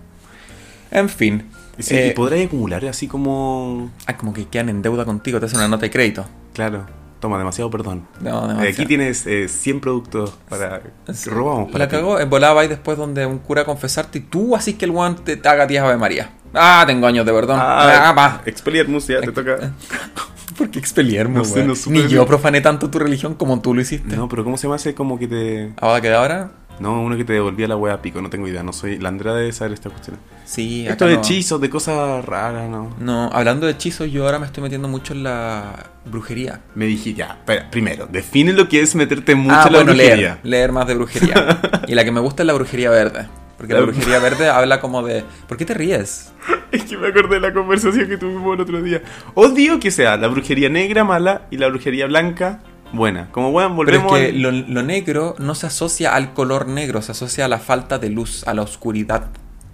En 0.90 1.08
fin. 1.08 1.48
Y 1.78 1.82
sí, 1.82 1.96
eh, 1.96 2.08
y 2.08 2.10
podrás 2.12 2.44
acumular 2.44 2.84
así 2.84 3.08
como. 3.08 3.90
ah, 4.06 4.16
como 4.16 4.32
que 4.32 4.46
quedan 4.46 4.68
en 4.68 4.82
deuda 4.82 5.04
contigo, 5.04 5.40
te 5.40 5.46
hacen 5.46 5.58
una 5.58 5.68
nota 5.68 5.82
de 5.82 5.90
crédito. 5.90 6.26
Claro, 6.52 6.86
toma 7.20 7.38
demasiado 7.38 7.70
perdón. 7.70 8.06
No, 8.20 8.44
Eh, 8.44 8.48
demasiado. 8.48 8.70
Aquí 8.72 8.86
tienes 8.86 9.26
eh, 9.26 9.46
100 9.48 9.80
productos 9.80 10.36
para. 10.48 10.82
Sí. 11.12 11.30
robamos 11.30 11.70
para 11.70 11.84
La 11.84 11.88
ti. 11.88 11.96
cagó, 11.96 12.18
en 12.18 12.28
volaba 12.30 12.62
ahí 12.62 12.68
después 12.68 12.98
donde 12.98 13.26
un 13.26 13.38
cura 13.38 13.62
a 13.62 13.64
confesarte 13.64 14.18
y 14.18 14.22
tú 14.22 14.56
así 14.56 14.74
que 14.74 14.86
el 14.86 14.90
weón 14.90 15.16
te, 15.16 15.40
haga 15.48 15.66
10 15.66 15.82
Ave 15.84 15.96
María. 15.96 16.30
Ah, 16.54 16.82
tengo 16.86 17.06
años 17.06 17.24
de 17.24 17.32
perdón. 17.32 17.58
Ah, 17.60 18.12
Ah. 18.16 18.40
Expelliarmus, 18.46 19.06
ya 19.06 19.20
te 19.20 19.30
toca. 19.32 19.58
¿Por 20.58 20.68
qué 20.70 20.78
expeliermo, 20.78 21.38
No 21.38 21.44
sé, 21.44 21.54
weón? 21.56 21.68
no 21.68 21.74
supe 21.74 21.96
Ni 21.96 22.08
yo 22.08 22.26
profané 22.26 22.60
tanto 22.60 22.90
tu 22.90 22.98
religión 22.98 23.34
como 23.34 23.60
tú 23.60 23.72
lo 23.74 23.80
hiciste. 23.80 24.14
No, 24.16 24.28
pero 24.28 24.44
¿cómo 24.44 24.56
se 24.58 24.64
llama 24.64 24.76
ese 24.76 24.94
como 24.94 25.18
que 25.18 25.28
te. 25.28 25.72
Ahora 25.80 26.00
que 26.00 26.12
ahora, 26.12 26.50
No, 26.80 27.02
uno 27.02 27.16
que 27.16 27.24
te 27.24 27.34
devolvía 27.34 27.68
la 27.68 27.76
wea 27.76 27.94
a 27.94 28.02
pico, 28.02 28.20
no 28.22 28.30
tengo 28.30 28.48
idea. 28.48 28.62
No 28.62 28.72
soy. 28.72 28.98
La 28.98 29.10
Andrea 29.10 29.34
debe 29.34 29.52
saber 29.52 29.72
esta 29.74 29.90
cuestión. 29.90 30.16
sí, 30.44 30.86
Esto 30.88 31.06
de 31.06 31.14
no. 31.14 31.20
hechizos, 31.20 31.60
de 31.60 31.68
cosas 31.70 32.24
raras, 32.24 32.68
¿no? 32.70 32.94
No, 32.98 33.30
hablando 33.32 33.66
de 33.66 33.72
hechizos, 33.72 34.10
yo 34.10 34.24
ahora 34.24 34.38
me 34.38 34.46
estoy 34.46 34.62
metiendo 34.62 34.88
mucho 34.88 35.12
en 35.12 35.22
la 35.22 35.90
brujería. 36.06 36.60
Me 36.74 36.86
dije, 36.86 37.12
ya, 37.14 37.26
espera, 37.38 37.70
primero, 37.70 38.06
define 38.10 38.52
lo 38.54 38.68
que 38.68 38.80
es 38.80 38.94
meterte 38.94 39.34
mucho 39.34 39.54
ah, 39.54 39.64
en 39.66 39.72
la 39.72 39.78
bueno, 39.78 39.92
brujería. 39.92 40.16
leer, 40.16 40.38
leer 40.42 40.72
más 40.72 40.86
de 40.86 40.94
brujería. 40.94 41.60
y 41.86 41.94
la 41.94 42.04
que 42.04 42.12
me 42.12 42.20
gusta 42.20 42.42
es 42.42 42.46
la 42.46 42.54
brujería 42.54 42.90
verde. 42.90 43.28
Porque 43.58 43.74
la 43.74 43.80
La- 43.80 43.86
brujería 43.86 44.18
verde 44.18 44.48
habla 44.48 44.80
como 44.80 45.02
de... 45.02 45.22
¿Por 45.46 45.58
qué 45.58 45.64
te 45.66 45.74
ríes? 45.74 46.32
Es 46.72 46.84
que 46.84 46.96
me 46.96 47.08
acordé 47.08 47.34
de 47.34 47.40
la 47.40 47.52
conversación 47.52 48.08
que 48.08 48.16
tuvimos 48.16 48.54
el 48.54 48.60
otro 48.60 48.80
día. 48.80 49.02
Odio 49.34 49.80
que 49.80 49.90
sea 49.90 50.16
la 50.16 50.28
brujería 50.28 50.68
negra 50.68 51.02
mala 51.02 51.42
y 51.50 51.56
la 51.56 51.66
brujería 51.68 52.06
blanca 52.06 52.60
buena. 52.92 53.28
Como 53.32 53.52
bueno, 53.52 53.76
Pero 53.84 53.96
es 53.96 54.02
volvemos 54.02 54.18
que 54.18 54.26
al- 54.34 54.42
lo, 54.42 54.50
lo 54.52 54.82
negro 54.82 55.34
no 55.38 55.54
se 55.54 55.66
asocia 55.66 56.14
al 56.14 56.32
color 56.34 56.66
negro, 56.68 57.02
se 57.02 57.12
asocia 57.12 57.44
a 57.44 57.48
la 57.48 57.58
falta 57.58 57.98
de 57.98 58.10
luz, 58.10 58.46
a 58.46 58.54
la 58.54 58.62
oscuridad. 58.62 59.28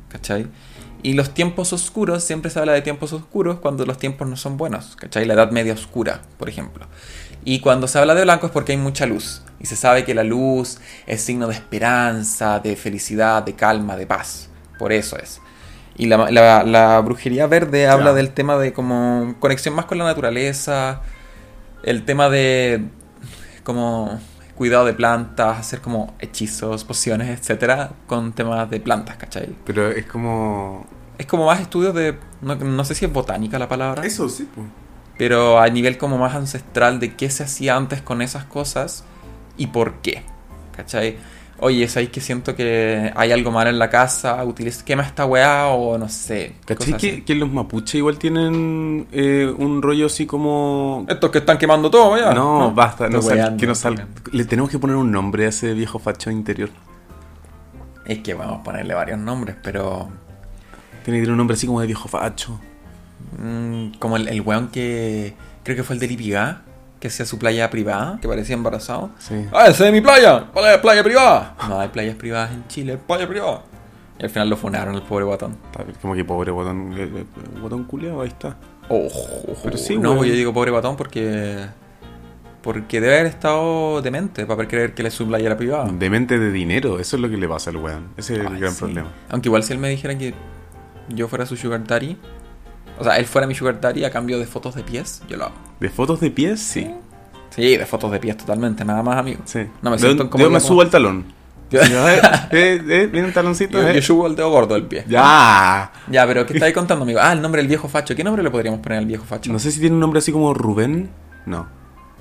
¿Cachai? 0.08 0.46
Y 1.02 1.12
los 1.12 1.34
tiempos 1.34 1.72
oscuros, 1.72 2.24
siempre 2.24 2.50
se 2.50 2.58
habla 2.58 2.72
de 2.72 2.82
tiempos 2.82 3.12
oscuros 3.12 3.60
cuando 3.60 3.84
los 3.86 3.98
tiempos 3.98 4.28
no 4.28 4.36
son 4.36 4.56
buenos. 4.56 4.96
¿Cachai? 4.96 5.24
La 5.24 5.34
edad 5.34 5.50
media 5.50 5.72
oscura, 5.74 6.22
por 6.38 6.48
ejemplo. 6.48 6.86
Y 7.44 7.60
cuando 7.60 7.86
se 7.86 7.98
habla 7.98 8.14
de 8.14 8.22
blanco 8.22 8.46
es 8.46 8.52
porque 8.52 8.72
hay 8.72 8.78
mucha 8.78 9.06
luz. 9.06 9.42
Y 9.60 9.66
se 9.66 9.76
sabe 9.76 10.04
que 10.04 10.14
la 10.14 10.24
luz 10.24 10.78
es 11.06 11.20
signo 11.22 11.46
de 11.46 11.54
esperanza, 11.54 12.58
de 12.60 12.74
felicidad, 12.76 13.42
de 13.44 13.54
calma, 13.54 13.96
de 13.96 14.06
paz. 14.06 14.48
Por 14.78 14.92
eso 14.92 15.16
es. 15.18 15.40
Y 15.96 16.06
la, 16.06 16.30
la- 16.30 16.62
la 16.64 17.00
brujería 17.00 17.46
verde 17.46 17.86
habla 17.86 18.12
del 18.12 18.30
tema 18.30 18.56
de 18.58 18.72
como 18.72 19.36
conexión 19.38 19.74
más 19.74 19.84
con 19.86 19.98
la 19.98 20.04
naturaleza, 20.04 21.02
el 21.84 22.04
tema 22.04 22.28
de 22.28 22.84
como 23.66 24.20
cuidado 24.54 24.84
de 24.84 24.94
plantas, 24.94 25.58
hacer 25.58 25.80
como 25.80 26.14
hechizos, 26.20 26.84
pociones, 26.84 27.36
etcétera, 27.36 27.90
con 28.06 28.32
temas 28.32 28.70
de 28.70 28.78
plantas, 28.78 29.16
¿cachai? 29.16 29.54
Pero 29.66 29.90
es 29.90 30.06
como... 30.06 30.86
Es 31.18 31.26
como 31.26 31.46
más 31.46 31.60
estudios 31.60 31.94
de. 31.94 32.16
No, 32.42 32.54
no 32.56 32.84
sé 32.84 32.94
si 32.94 33.06
es 33.06 33.12
botánica 33.12 33.58
la 33.58 33.68
palabra. 33.68 34.04
Eso 34.04 34.28
sí, 34.28 34.46
pues. 34.54 34.66
Pero 35.16 35.58
a 35.58 35.66
nivel 35.68 35.96
como 35.96 36.18
más 36.18 36.34
ancestral 36.34 37.00
de 37.00 37.16
qué 37.16 37.30
se 37.30 37.42
hacía 37.42 37.74
antes 37.74 38.02
con 38.02 38.20
esas 38.20 38.44
cosas 38.44 39.02
y 39.56 39.68
por 39.68 39.94
qué. 39.94 40.22
¿Cachai? 40.76 41.16
Oye, 41.58 41.88
¿sabéis 41.88 42.10
que 42.10 42.20
siento 42.20 42.54
que 42.54 43.10
hay 43.16 43.32
algo 43.32 43.50
mal 43.50 43.66
en 43.66 43.78
la 43.78 43.88
casa? 43.88 44.44
Utiliza, 44.44 44.84
quema 44.84 45.02
esta 45.04 45.24
weá 45.24 45.68
o 45.68 45.96
no 45.96 46.06
sé. 46.08 46.56
¿Cachai 46.66 46.98
que, 46.98 47.24
que 47.24 47.34
los 47.34 47.50
mapuches 47.50 47.94
igual 47.94 48.18
tienen 48.18 49.06
eh, 49.10 49.50
un 49.56 49.80
rollo 49.80 50.06
así 50.06 50.26
como... 50.26 51.06
Estos 51.08 51.30
que 51.30 51.38
están 51.38 51.56
quemando 51.56 51.90
todo, 51.90 52.18
ya. 52.18 52.34
No, 52.34 52.72
basta, 52.72 53.08
no 53.08 53.22
sal- 53.22 53.56
que 53.56 53.66
no 53.66 53.74
sal-. 53.74 54.06
Le 54.32 54.44
tenemos 54.44 54.70
que 54.70 54.78
poner 54.78 54.96
un 54.96 55.10
nombre 55.10 55.46
a 55.46 55.48
ese 55.48 55.72
viejo 55.72 55.98
facho 55.98 56.30
interior. 56.30 56.68
Es 58.04 58.18
que 58.18 58.34
vamos 58.34 58.60
a 58.60 58.62
ponerle 58.62 58.92
varios 58.94 59.18
nombres, 59.18 59.56
pero. 59.62 60.08
Tiene 61.04 61.18
que 61.18 61.22
tener 61.22 61.30
un 61.30 61.38
nombre 61.38 61.54
así 61.54 61.66
como 61.66 61.80
de 61.80 61.86
viejo 61.86 62.06
facho. 62.08 62.60
mm, 63.42 63.92
como 63.98 64.16
el, 64.16 64.28
el 64.28 64.40
weón 64.42 64.68
que. 64.68 65.34
Creo 65.64 65.74
que 65.74 65.82
fue 65.82 65.94
el 65.94 66.00
de 66.00 66.06
Lipigá, 66.08 66.62
que 67.00 67.08
hacía 67.08 67.26
su 67.26 67.38
playa 67.38 67.68
privada, 67.70 68.18
que 68.20 68.28
parecía 68.28 68.54
embarazado. 68.54 69.10
Sí. 69.18 69.46
¡Ah, 69.52 69.66
ese 69.68 69.86
es 69.86 69.92
mi 69.92 70.00
playa! 70.00 70.50
¡Playa, 70.52 70.80
playa 70.80 71.02
privada! 71.04 71.54
No 71.68 71.80
hay 71.80 71.88
playas 71.88 72.16
privadas 72.16 72.52
en 72.52 72.66
Chile, 72.68 72.98
playa 72.98 73.28
privada. 73.28 73.62
Y 74.18 74.24
al 74.24 74.30
final 74.30 74.48
lo 74.48 74.56
funaron 74.56 74.94
el 74.94 75.02
pobre 75.02 75.24
guatón. 75.24 75.56
Como 76.00 76.14
que 76.14 76.24
pobre 76.24 76.50
botón, 76.50 76.94
eh, 76.96 77.10
eh, 77.14 77.24
botón 77.60 77.84
culiao, 77.84 78.22
ahí 78.22 78.28
está. 78.28 78.56
Ojo, 78.88 79.54
Pero 79.62 79.76
sí, 79.76 79.98
no, 79.98 80.12
weón. 80.12 80.26
yo 80.26 80.32
digo 80.32 80.52
pobre 80.54 80.70
guatón 80.70 80.96
porque. 80.96 81.66
Porque 82.62 83.00
debe 83.00 83.14
haber 83.14 83.26
estado 83.26 84.02
demente 84.02 84.42
para 84.42 84.54
haber 84.54 84.68
creer 84.68 84.94
que 84.94 85.02
le 85.04 85.10
sublaya 85.10 85.48
la 85.48 85.56
privada. 85.56 85.88
Demente 85.92 86.38
de 86.38 86.50
dinero, 86.50 86.98
eso 86.98 87.16
es 87.16 87.22
lo 87.22 87.28
que 87.28 87.36
le 87.36 87.46
pasa 87.46 87.70
al 87.70 87.76
weón. 87.76 88.08
Ese 88.16 88.34
es 88.34 88.40
el 88.40 88.58
gran 88.58 88.72
sí. 88.72 88.78
problema. 88.80 89.08
Aunque 89.28 89.48
igual 89.48 89.62
si 89.62 89.72
él 89.72 89.78
me 89.78 89.88
dijera 89.88 90.16
que 90.18 90.34
yo 91.08 91.28
fuera 91.28 91.46
su 91.46 91.56
sugar 91.56 91.84
daddy, 91.84 92.16
o 92.98 93.04
sea, 93.04 93.16
él 93.16 93.26
fuera 93.26 93.46
mi 93.46 93.54
sugar 93.54 93.80
daddy 93.80 94.04
a 94.04 94.10
cambio 94.10 94.38
de 94.38 94.46
fotos 94.46 94.74
de 94.74 94.82
pies, 94.82 95.22
yo 95.28 95.36
lo 95.36 95.44
hago. 95.46 95.54
¿De 95.80 95.88
fotos 95.90 96.20
de 96.20 96.30
pies? 96.30 96.60
Sí. 96.60 96.90
Sí, 97.50 97.76
de 97.76 97.86
fotos 97.86 98.10
de 98.12 98.18
pies 98.18 98.36
totalmente, 98.36 98.84
nada 98.84 99.02
más, 99.02 99.16
amigo. 99.18 99.40
Sí. 99.44 99.60
No 99.82 99.90
me 99.90 99.96
¿De 99.96 100.02
siento 100.02 100.28
como 100.30 100.44
dónde 100.44 100.58
me 100.58 100.60
como- 100.60 100.68
subo 100.68 100.82
al 100.82 100.90
talón? 100.90 101.24
Yo, 101.70 101.80
eh, 101.80 102.20
eh, 102.52 102.80
eh, 102.88 103.08
viene 103.10 103.26
un 103.26 103.32
taloncito. 103.34 103.82
yo, 103.82 103.88
eh. 103.88 103.94
yo 103.96 104.00
subo 104.02 104.28
el 104.28 104.36
dedo 104.36 104.50
gordo 104.50 104.74
del 104.74 104.84
pie. 104.84 105.04
Ya. 105.08 105.90
Ya, 106.08 106.24
pero 106.24 106.46
¿qué 106.46 106.52
estáis 106.54 106.72
contando, 106.72 107.02
amigo? 107.02 107.18
Ah, 107.20 107.32
el 107.32 107.42
nombre 107.42 107.60
del 107.60 107.66
viejo 107.66 107.88
facho. 107.88 108.14
¿Qué 108.14 108.22
nombre 108.22 108.40
le 108.44 108.50
podríamos 108.52 108.78
poner 108.78 108.98
al 108.98 109.06
viejo 109.06 109.24
facho? 109.24 109.52
No 109.52 109.58
sé 109.58 109.72
si 109.72 109.80
tiene 109.80 109.94
un 109.94 110.00
nombre 110.00 110.18
así 110.18 110.30
como 110.30 110.54
Rubén. 110.54 111.10
No. 111.44 111.66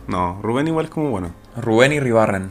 No, 0.07 0.39
Rubén 0.41 0.67
igual 0.67 0.85
es 0.85 0.91
como 0.91 1.11
bueno. 1.11 1.29
Rubén 1.57 1.91
y 1.93 1.99
Ribarren. 1.99 2.49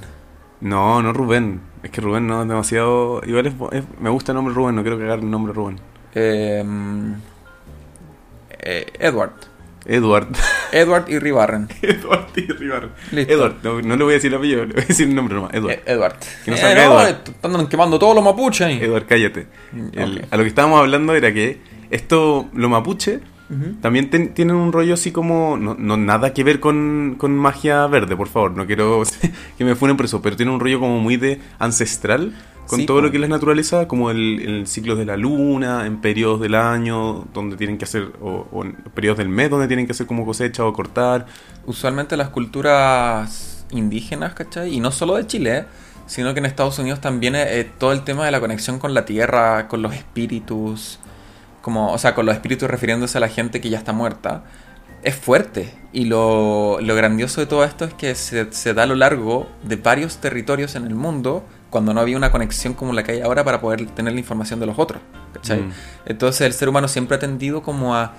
No, 0.60 1.02
no 1.02 1.12
Rubén. 1.12 1.62
Es 1.82 1.90
que 1.90 2.00
Rubén 2.00 2.28
no 2.28 2.42
es 2.42 2.48
demasiado. 2.48 3.22
Igual 3.26 3.46
es, 3.48 3.54
es- 3.72 3.84
me 4.00 4.10
gusta 4.10 4.30
el 4.30 4.37
nombre 4.37 4.54
Rubén, 4.54 4.76
no 4.76 4.82
quiero 4.82 4.96
cagar 4.96 5.18
el 5.18 5.28
nombre 5.28 5.52
Rubén. 5.52 5.80
Eh, 6.14 6.62
eh, 8.64 8.87
Edward. 8.98 9.33
Edward. 9.87 10.29
Edward 10.72 11.05
y 11.11 11.18
Ribarren. 11.18 11.68
Edward 11.83 12.29
y 12.37 12.40
Rivar. 12.50 12.88
Listo. 13.12 13.33
Edward, 13.35 13.55
no, 13.62 13.83
no 13.83 13.96
le 13.96 14.05
voy 14.05 14.12
a 14.12 14.14
decir 14.14 14.33
el 14.33 14.38
apellido, 14.38 14.64
le 14.64 14.72
voy 14.74 14.83
a 14.83 14.87
decir 14.87 15.07
el 15.09 15.14
nombre 15.14 15.35
nomás. 15.35 15.53
Edward. 15.53 15.72
Eh, 15.72 15.83
Edward. 15.87 16.14
Que 16.44 16.50
no 16.50 16.57
Eh, 16.57 16.61
salga 16.61 16.85
no, 16.87 16.92
Edward. 17.00 17.09
eh, 17.29 17.33
Andan 17.42 17.66
quemando 17.68 17.98
todos 17.98 18.14
los 18.14 18.24
mapuches 18.24 18.66
ahí. 18.66 18.79
Edward, 18.83 19.05
cállate. 19.07 19.46
El- 19.92 20.18
ok. 20.20 20.24
A 20.33 20.37
lo 20.38 20.42
que 20.42 20.48
estábamos 20.48 20.81
hablando 20.81 21.14
era 21.14 21.33
que 21.35 21.59
esto, 21.90 22.48
lo 22.55 22.68
mapuche, 22.70 23.20
Ujú. 23.50 23.74
también 23.83 24.09
ten- 24.09 24.33
tienen 24.33 24.57
un 24.57 24.72
rollo 24.72 24.94
así 24.94 25.12
como. 25.12 25.59
No, 25.59 25.77
no 25.79 25.98
nada 25.98 26.33
que 26.33 26.44
ver 26.44 26.61
con, 26.61 27.16
con 27.18 27.37
magia 27.37 27.87
verde, 27.87 28.16
por 28.16 28.29
favor. 28.29 28.53
No 28.53 28.66
quiero 28.66 29.03
que 29.59 29.64
me 29.66 29.74
funen 29.74 29.98
por 29.98 30.07
eso, 30.07 30.22
pero 30.22 30.35
tiene 30.35 30.50
un 30.50 30.61
rollo 30.61 30.81
como 30.81 30.98
muy 30.98 31.18
de 31.18 31.40
ancestral 31.59 32.33
con 32.66 32.81
Sí, 32.81 32.87
todo 32.87 33.00
lo 33.00 33.11
que 33.11 33.16
es 33.16 33.20
la 33.20 33.29
naturaleza, 33.29 33.87
como 33.88 34.11
el, 34.11 34.40
el 34.40 34.66
ciclo 34.66 34.96
de 34.96 35.05
la 35.05 35.16
luna, 35.16 35.87
en 35.87 36.00
periodos 36.00 36.40
del 36.40 36.55
año, 36.55 37.27
donde 37.35 37.57
tienen 37.57 37.79
que 37.79 37.85
hacer. 37.85 38.12
O, 38.20 38.46
o 38.50 38.64
en 38.64 38.74
periodos 38.94 39.18
del 39.18 39.29
mes, 39.29 39.50
donde 39.50 39.66
tienen 39.66 39.87
que 39.87 39.92
hacer 39.92 40.07
como 40.07 40.24
cosecha 40.24 40.64
o 40.64 40.72
cortar. 40.72 41.27
Usualmente 41.66 42.16
las 42.16 42.31
culturas 42.31 43.66
indígenas, 43.70 44.35
¿cachai? 44.35 44.74
Y 44.74 44.81
no 44.81 44.90
solo 44.90 45.16
de 45.16 45.27
Chile, 45.27 45.59
¿eh? 45.59 45.64
sino 46.07 46.33
que 46.35 46.40
en 46.40 46.46
Estados 46.46 46.79
Unidos 46.79 47.00
también 47.00 47.35
eh, 47.37 47.70
todo 47.79 47.92
el 47.92 48.05
tema 48.05 48.24
de 48.24 48.31
la 48.31 48.40
conexión 48.40 48.79
con 48.79 48.94
la 48.94 49.05
tierra, 49.05 49.68
con 49.68 49.83
los 49.83 49.94
espíritus, 49.94 50.98
como, 51.62 51.92
o 51.92 51.98
sea, 51.98 52.14
con 52.14 52.27
los 52.27 52.35
espíritus 52.35 52.68
refiriéndose 52.68 53.18
a 53.18 53.20
la 53.20 53.29
gente 53.29 53.61
que 53.61 53.70
ya 53.70 53.79
está 53.79 53.92
muerta, 53.92 54.44
es 55.03 55.14
fuerte. 55.14 55.72
Y 55.92 56.05
lo, 56.07 56.79
lo 56.81 56.94
grandioso 56.94 57.40
de 57.40 57.46
todo 57.46 57.64
esto 57.64 57.85
es 57.85 57.94
que 57.94 58.14
se, 58.14 58.53
se 58.53 58.74
da 58.74 58.83
a 58.85 58.87
lo 58.87 58.94
largo 58.94 59.48
de 59.62 59.77
varios 59.77 60.18
territorios 60.18 60.74
en 60.74 60.87
el 60.87 60.94
mundo 60.94 61.44
cuando 61.74 61.92
no 61.92 62.00
había 62.00 62.16
una 62.16 62.30
conexión 62.30 62.74
como 62.74 62.92
la 62.92 63.02
que 63.02 63.10
hay 63.10 63.20
ahora 63.20 63.42
para 63.42 63.60
poder 63.60 63.84
tener 63.87 64.12
la 64.12 64.20
información 64.20 64.60
de 64.60 64.66
los 64.66 64.78
otros. 64.78 65.02
¿cachai? 65.32 65.62
Mm. 65.62 65.72
Entonces 66.06 66.42
el 66.42 66.52
ser 66.52 66.68
humano 66.68 66.87
siempre 66.87 67.16
ha 67.16 67.18
tendido 67.18 67.64
como 67.64 67.96
a, 67.96 68.12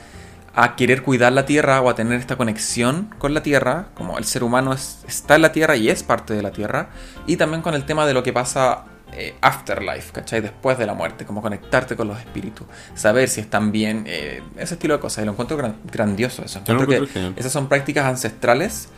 a 0.54 0.76
querer 0.76 1.04
cuidar 1.04 1.32
la 1.32 1.46
tierra 1.46 1.80
o 1.80 1.90
a 1.90 1.96
tener 1.96 2.20
esta 2.20 2.36
conexión 2.36 3.10
con 3.18 3.34
la 3.34 3.42
tierra, 3.42 3.88
como 3.94 4.18
el 4.18 4.26
ser 4.26 4.44
humano 4.44 4.74
es- 4.74 5.06
está 5.08 5.36
en 5.36 5.42
la 5.44 5.54
tierra 5.54 5.78
y 5.78 5.88
es 5.90 6.04
parte 6.04 6.34
de 6.34 6.42
la 6.42 6.52
tierra, 6.52 6.90
y 7.28 7.38
también 7.38 7.62
con 7.62 7.74
el 7.76 7.86
tema 7.86 8.06
de 8.06 8.14
lo 8.14 8.24
que 8.24 8.34
pasa 8.34 8.84
eh, 9.14 9.34
afterlife, 9.40 10.12
¿cachai? 10.12 10.42
Después 10.42 10.78
de 10.78 10.86
la 10.86 10.94
muerte, 10.94 11.24
como 11.26 11.42
conectarte 11.42 11.96
con 11.96 12.10
los 12.10 12.20
espíritus, 12.20 12.68
saber 12.96 13.30
si 13.30 13.40
están 13.40 13.72
bien, 13.72 14.04
eh, 14.08 14.44
ese 14.58 14.74
estilo 14.74 14.96
de 14.96 15.00
cosas, 15.00 15.24
y 15.24 15.26
lo 15.26 15.32
encuentro 15.32 15.56
gran- 15.56 15.78
grandioso 15.90 16.44
eso. 16.44 16.60
Encuentro 16.60 16.86
que 16.88 16.96
encuentro 16.96 17.14
genial. 17.14 17.34
esas 17.38 17.54
son 17.54 17.70
prácticas 17.70 18.04
ancestrales 18.06 18.90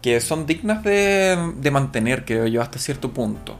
que 0.00 0.18
son 0.22 0.46
dignas 0.46 0.82
de, 0.82 1.52
de 1.56 1.70
mantener, 1.70 2.24
creo 2.24 2.46
yo, 2.46 2.62
hasta 2.62 2.78
cierto 2.78 3.10
punto. 3.10 3.58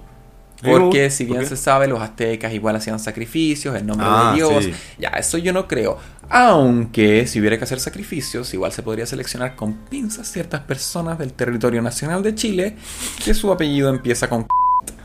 Porque 0.62 1.10
si 1.10 1.24
¿por 1.24 1.36
bien 1.38 1.48
se 1.48 1.56
sabe, 1.56 1.86
los 1.88 2.00
aztecas 2.00 2.52
igual 2.52 2.76
hacían 2.76 2.98
sacrificios 2.98 3.74
en 3.76 3.86
nombre 3.86 4.06
Ah, 4.08 4.30
de 4.30 4.36
Dios. 4.36 4.64
sí. 4.64 4.72
Ya, 4.98 5.08
eso 5.10 5.38
yo 5.38 5.52
no 5.52 5.66
creo. 5.66 5.98
Aunque 6.28 7.26
si 7.26 7.40
hubiera 7.40 7.58
que 7.58 7.64
hacer 7.64 7.80
sacrificios, 7.80 8.52
igual 8.54 8.70
se 8.72 8.82
podría 8.82 9.04
seleccionar 9.06 9.56
con 9.56 9.74
pinzas 9.88 10.28
ciertas 10.30 10.60
personas 10.60 11.18
del 11.18 11.32
territorio 11.32 11.82
nacional 11.82 12.22
de 12.22 12.34
Chile 12.34 12.76
que 13.24 13.34
su 13.34 13.50
apellido 13.52 13.88
empieza 13.90 14.28
con... 14.28 14.46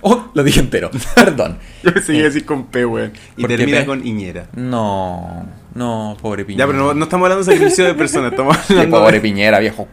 Oh, 0.01 0.25
lo 0.33 0.43
dije 0.43 0.59
entero. 0.59 0.91
Perdón. 1.15 1.57
Yo 1.83 1.91
pensé 1.93 2.11
que 2.11 2.17
iba 2.19 2.25
a 2.27 2.29
decir 2.29 2.45
con 2.45 2.65
P, 2.67 2.85
weón. 2.85 3.11
Y 3.37 3.41
¿Por 3.41 3.49
qué 3.49 3.57
termina 3.57 3.79
P? 3.79 3.85
con 3.87 4.05
Iñera. 4.05 4.47
No, 4.53 5.47
no, 5.73 6.15
pobre 6.21 6.45
Piñera. 6.45 6.65
Ya, 6.65 6.71
pero 6.71 6.77
no, 6.85 6.93
no 6.93 7.03
estamos 7.05 7.25
hablando 7.25 7.43
de 7.43 7.51
sacrificio 7.53 7.85
de 7.85 7.93
personas, 7.95 8.31
estamos 8.31 8.55
Qué 8.67 8.73
hablando 8.73 8.97
pobre 8.99 9.13
de 9.17 9.21
Piñera, 9.21 9.57
viejo. 9.59 9.87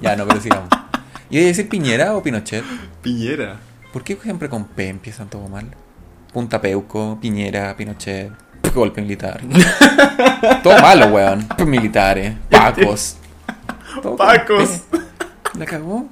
Ya, 0.00 0.16
no, 0.16 0.26
pero 0.26 0.40
sigamos. 0.40 0.68
¿Y 1.28 1.38
decir 1.40 1.68
Piñera 1.68 2.14
o 2.14 2.22
Pinochet? 2.22 2.64
Piñera. 3.02 3.56
¿Por 3.94 4.02
qué 4.02 4.16
siempre 4.16 4.48
con 4.48 4.64
P 4.64 4.88
empiezan 4.88 5.30
todo 5.30 5.46
mal? 5.48 5.68
Punta 6.32 6.60
Peuco, 6.60 7.16
Piñera, 7.22 7.76
Pinochet, 7.76 8.32
golpe 8.74 9.00
militar. 9.00 9.40
todo 10.64 10.76
malo, 10.80 11.06
weón. 11.06 11.46
Militares, 11.64 12.34
pacos. 12.50 13.18
Todo 14.02 14.16
Pacos. 14.16 14.82
P. 14.90 14.98
La 15.56 15.64
cagó. 15.64 16.08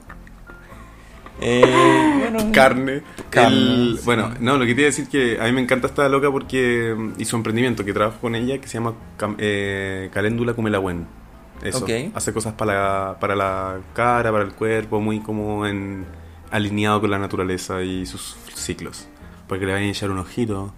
Eh, 1.41 2.21
bueno, 2.21 2.53
Carne. 2.53 3.03
Carne, 3.31 3.57
El- 3.57 3.95
sí. 3.99 4.03
Bueno, 4.05 4.33
no, 4.39 4.57
lo 4.59 4.65
que 4.65 4.77
te 4.77 4.83
iba 4.83 4.87
a 4.87 4.91
decir 4.91 5.09
que 5.09 5.41
a 5.41 5.45
mí 5.47 5.53
me 5.53 5.61
encanta 5.61 5.89
esta 5.89 6.09
loca 6.09 6.31
porque 6.31 6.95
mm, 6.97 7.21
hizo 7.21 7.35
un 7.37 7.41
emprendimiento 7.41 7.85
que 7.85 7.93
trabajo 7.93 8.19
con 8.21 8.37
ella 8.37 8.59
que 8.59 8.69
se 8.69 8.75
llama 8.75 8.95
eh, 9.39 10.09
Caléndula 10.15 10.55
Cumelagüen. 10.55 11.05
Eso. 11.65 11.79
Ok. 11.79 11.91
Hace 12.15 12.33
cosas 12.33 12.53
para 12.53 12.75
la, 12.75 13.17
para 13.19 13.35
la 13.35 13.81
cara, 13.93 14.31
para 14.31 14.45
el 14.45 14.53
cuerpo, 14.53 15.01
muy 15.01 15.19
como 15.19 15.67
en 15.67 16.05
alineado 16.53 17.01
con 17.01 17.11
la 17.11 17.19
naturaleza 17.19 17.83
y 17.83 18.07
sus 18.07 18.37
ciclos. 18.55 19.09
Porque 19.49 19.67
le 19.67 19.73
vayan 19.73 19.89
a 19.89 19.91
echar 19.91 20.11
un 20.11 20.19
ojito. 20.19 20.73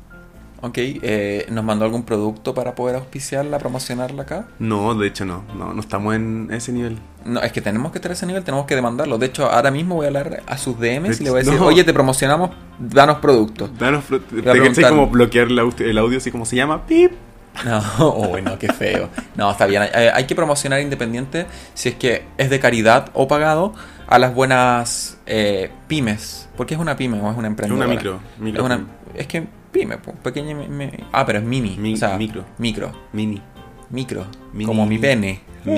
Ok, 0.62 0.78
eh, 0.78 1.44
¿nos 1.50 1.62
mandó 1.62 1.84
algún 1.84 2.04
producto 2.04 2.54
para 2.54 2.74
poder 2.74 2.96
auspiciarla, 2.96 3.58
promocionarla 3.58 4.22
acá? 4.22 4.46
No, 4.58 4.94
de 4.94 5.08
hecho 5.08 5.26
no. 5.26 5.44
No, 5.58 5.74
no 5.74 5.80
estamos 5.80 6.14
en 6.14 6.48
ese 6.52 6.72
nivel. 6.72 6.98
No, 7.26 7.40
es 7.42 7.52
que 7.52 7.60
tenemos 7.60 7.92
que 7.92 7.98
estar 7.98 8.10
a 8.10 8.14
ese 8.14 8.24
nivel, 8.24 8.42
tenemos 8.44 8.64
que 8.64 8.74
demandarlo. 8.74 9.18
De 9.18 9.26
hecho, 9.26 9.50
ahora 9.50 9.70
mismo 9.70 9.96
voy 9.96 10.06
a 10.06 10.08
hablar 10.08 10.42
a 10.46 10.56
sus 10.56 10.78
DMs 10.80 11.20
y 11.20 11.24
le 11.24 11.30
voy 11.30 11.40
a 11.40 11.42
decir, 11.44 11.60
No. 11.60 11.66
oye, 11.66 11.84
te 11.84 11.92
promocionamos, 11.92 12.50
danos 12.78 13.18
productos. 13.18 13.76
Danos, 13.78 14.04
pro- 14.04 14.20
te 14.20 14.42
preguntar. 14.42 14.88
como 14.90 15.08
bloquear 15.08 15.48
el 15.48 15.58
audio, 15.58 15.86
el 15.86 15.98
audio 15.98 16.16
así 16.16 16.30
como 16.30 16.46
se 16.46 16.56
llama. 16.56 16.86
Pip. 16.86 17.12
No, 17.66 17.82
oh, 17.98 18.40
no, 18.40 18.58
qué 18.58 18.72
feo. 18.72 19.10
No, 19.36 19.50
está 19.50 19.66
bien. 19.66 19.82
Hay, 19.82 19.90
hay 20.14 20.24
que 20.26 20.34
promocionar 20.34 20.80
independiente 20.80 21.46
si 21.74 21.90
es 21.90 21.94
que 21.96 22.24
es 22.38 22.48
de 22.48 22.58
caridad 22.58 23.10
o 23.12 23.28
pagado 23.28 23.74
a 24.06 24.18
las 24.18 24.34
buenas 24.34 25.18
eh, 25.26 25.70
pymes. 25.88 26.48
Porque 26.56 26.74
es 26.74 26.80
una 26.80 26.96
pyme 26.96 27.20
o 27.20 27.30
es 27.30 27.36
una 27.36 27.46
emprendedora. 27.48 27.86
una 27.86 27.94
micro. 27.94 28.20
micro 28.38 28.60
Es, 28.60 28.66
una- 28.66 28.86
es 29.14 29.26
que 29.26 29.46
pyme, 29.72 29.98
po, 29.98 30.12
pequeña. 30.12 30.56
ah, 31.12 31.24
pero 31.26 31.38
es 31.40 31.44
mini. 31.44 31.76
Mi- 31.78 31.94
o 31.94 31.96
sea, 31.96 32.16
micro. 32.16 32.44
Micro. 32.58 32.92
Mini. 33.12 33.40
Micro. 33.90 34.26
Mini. 34.52 34.66
Como 34.66 34.86
mi 34.86 34.98
pene. 34.98 35.40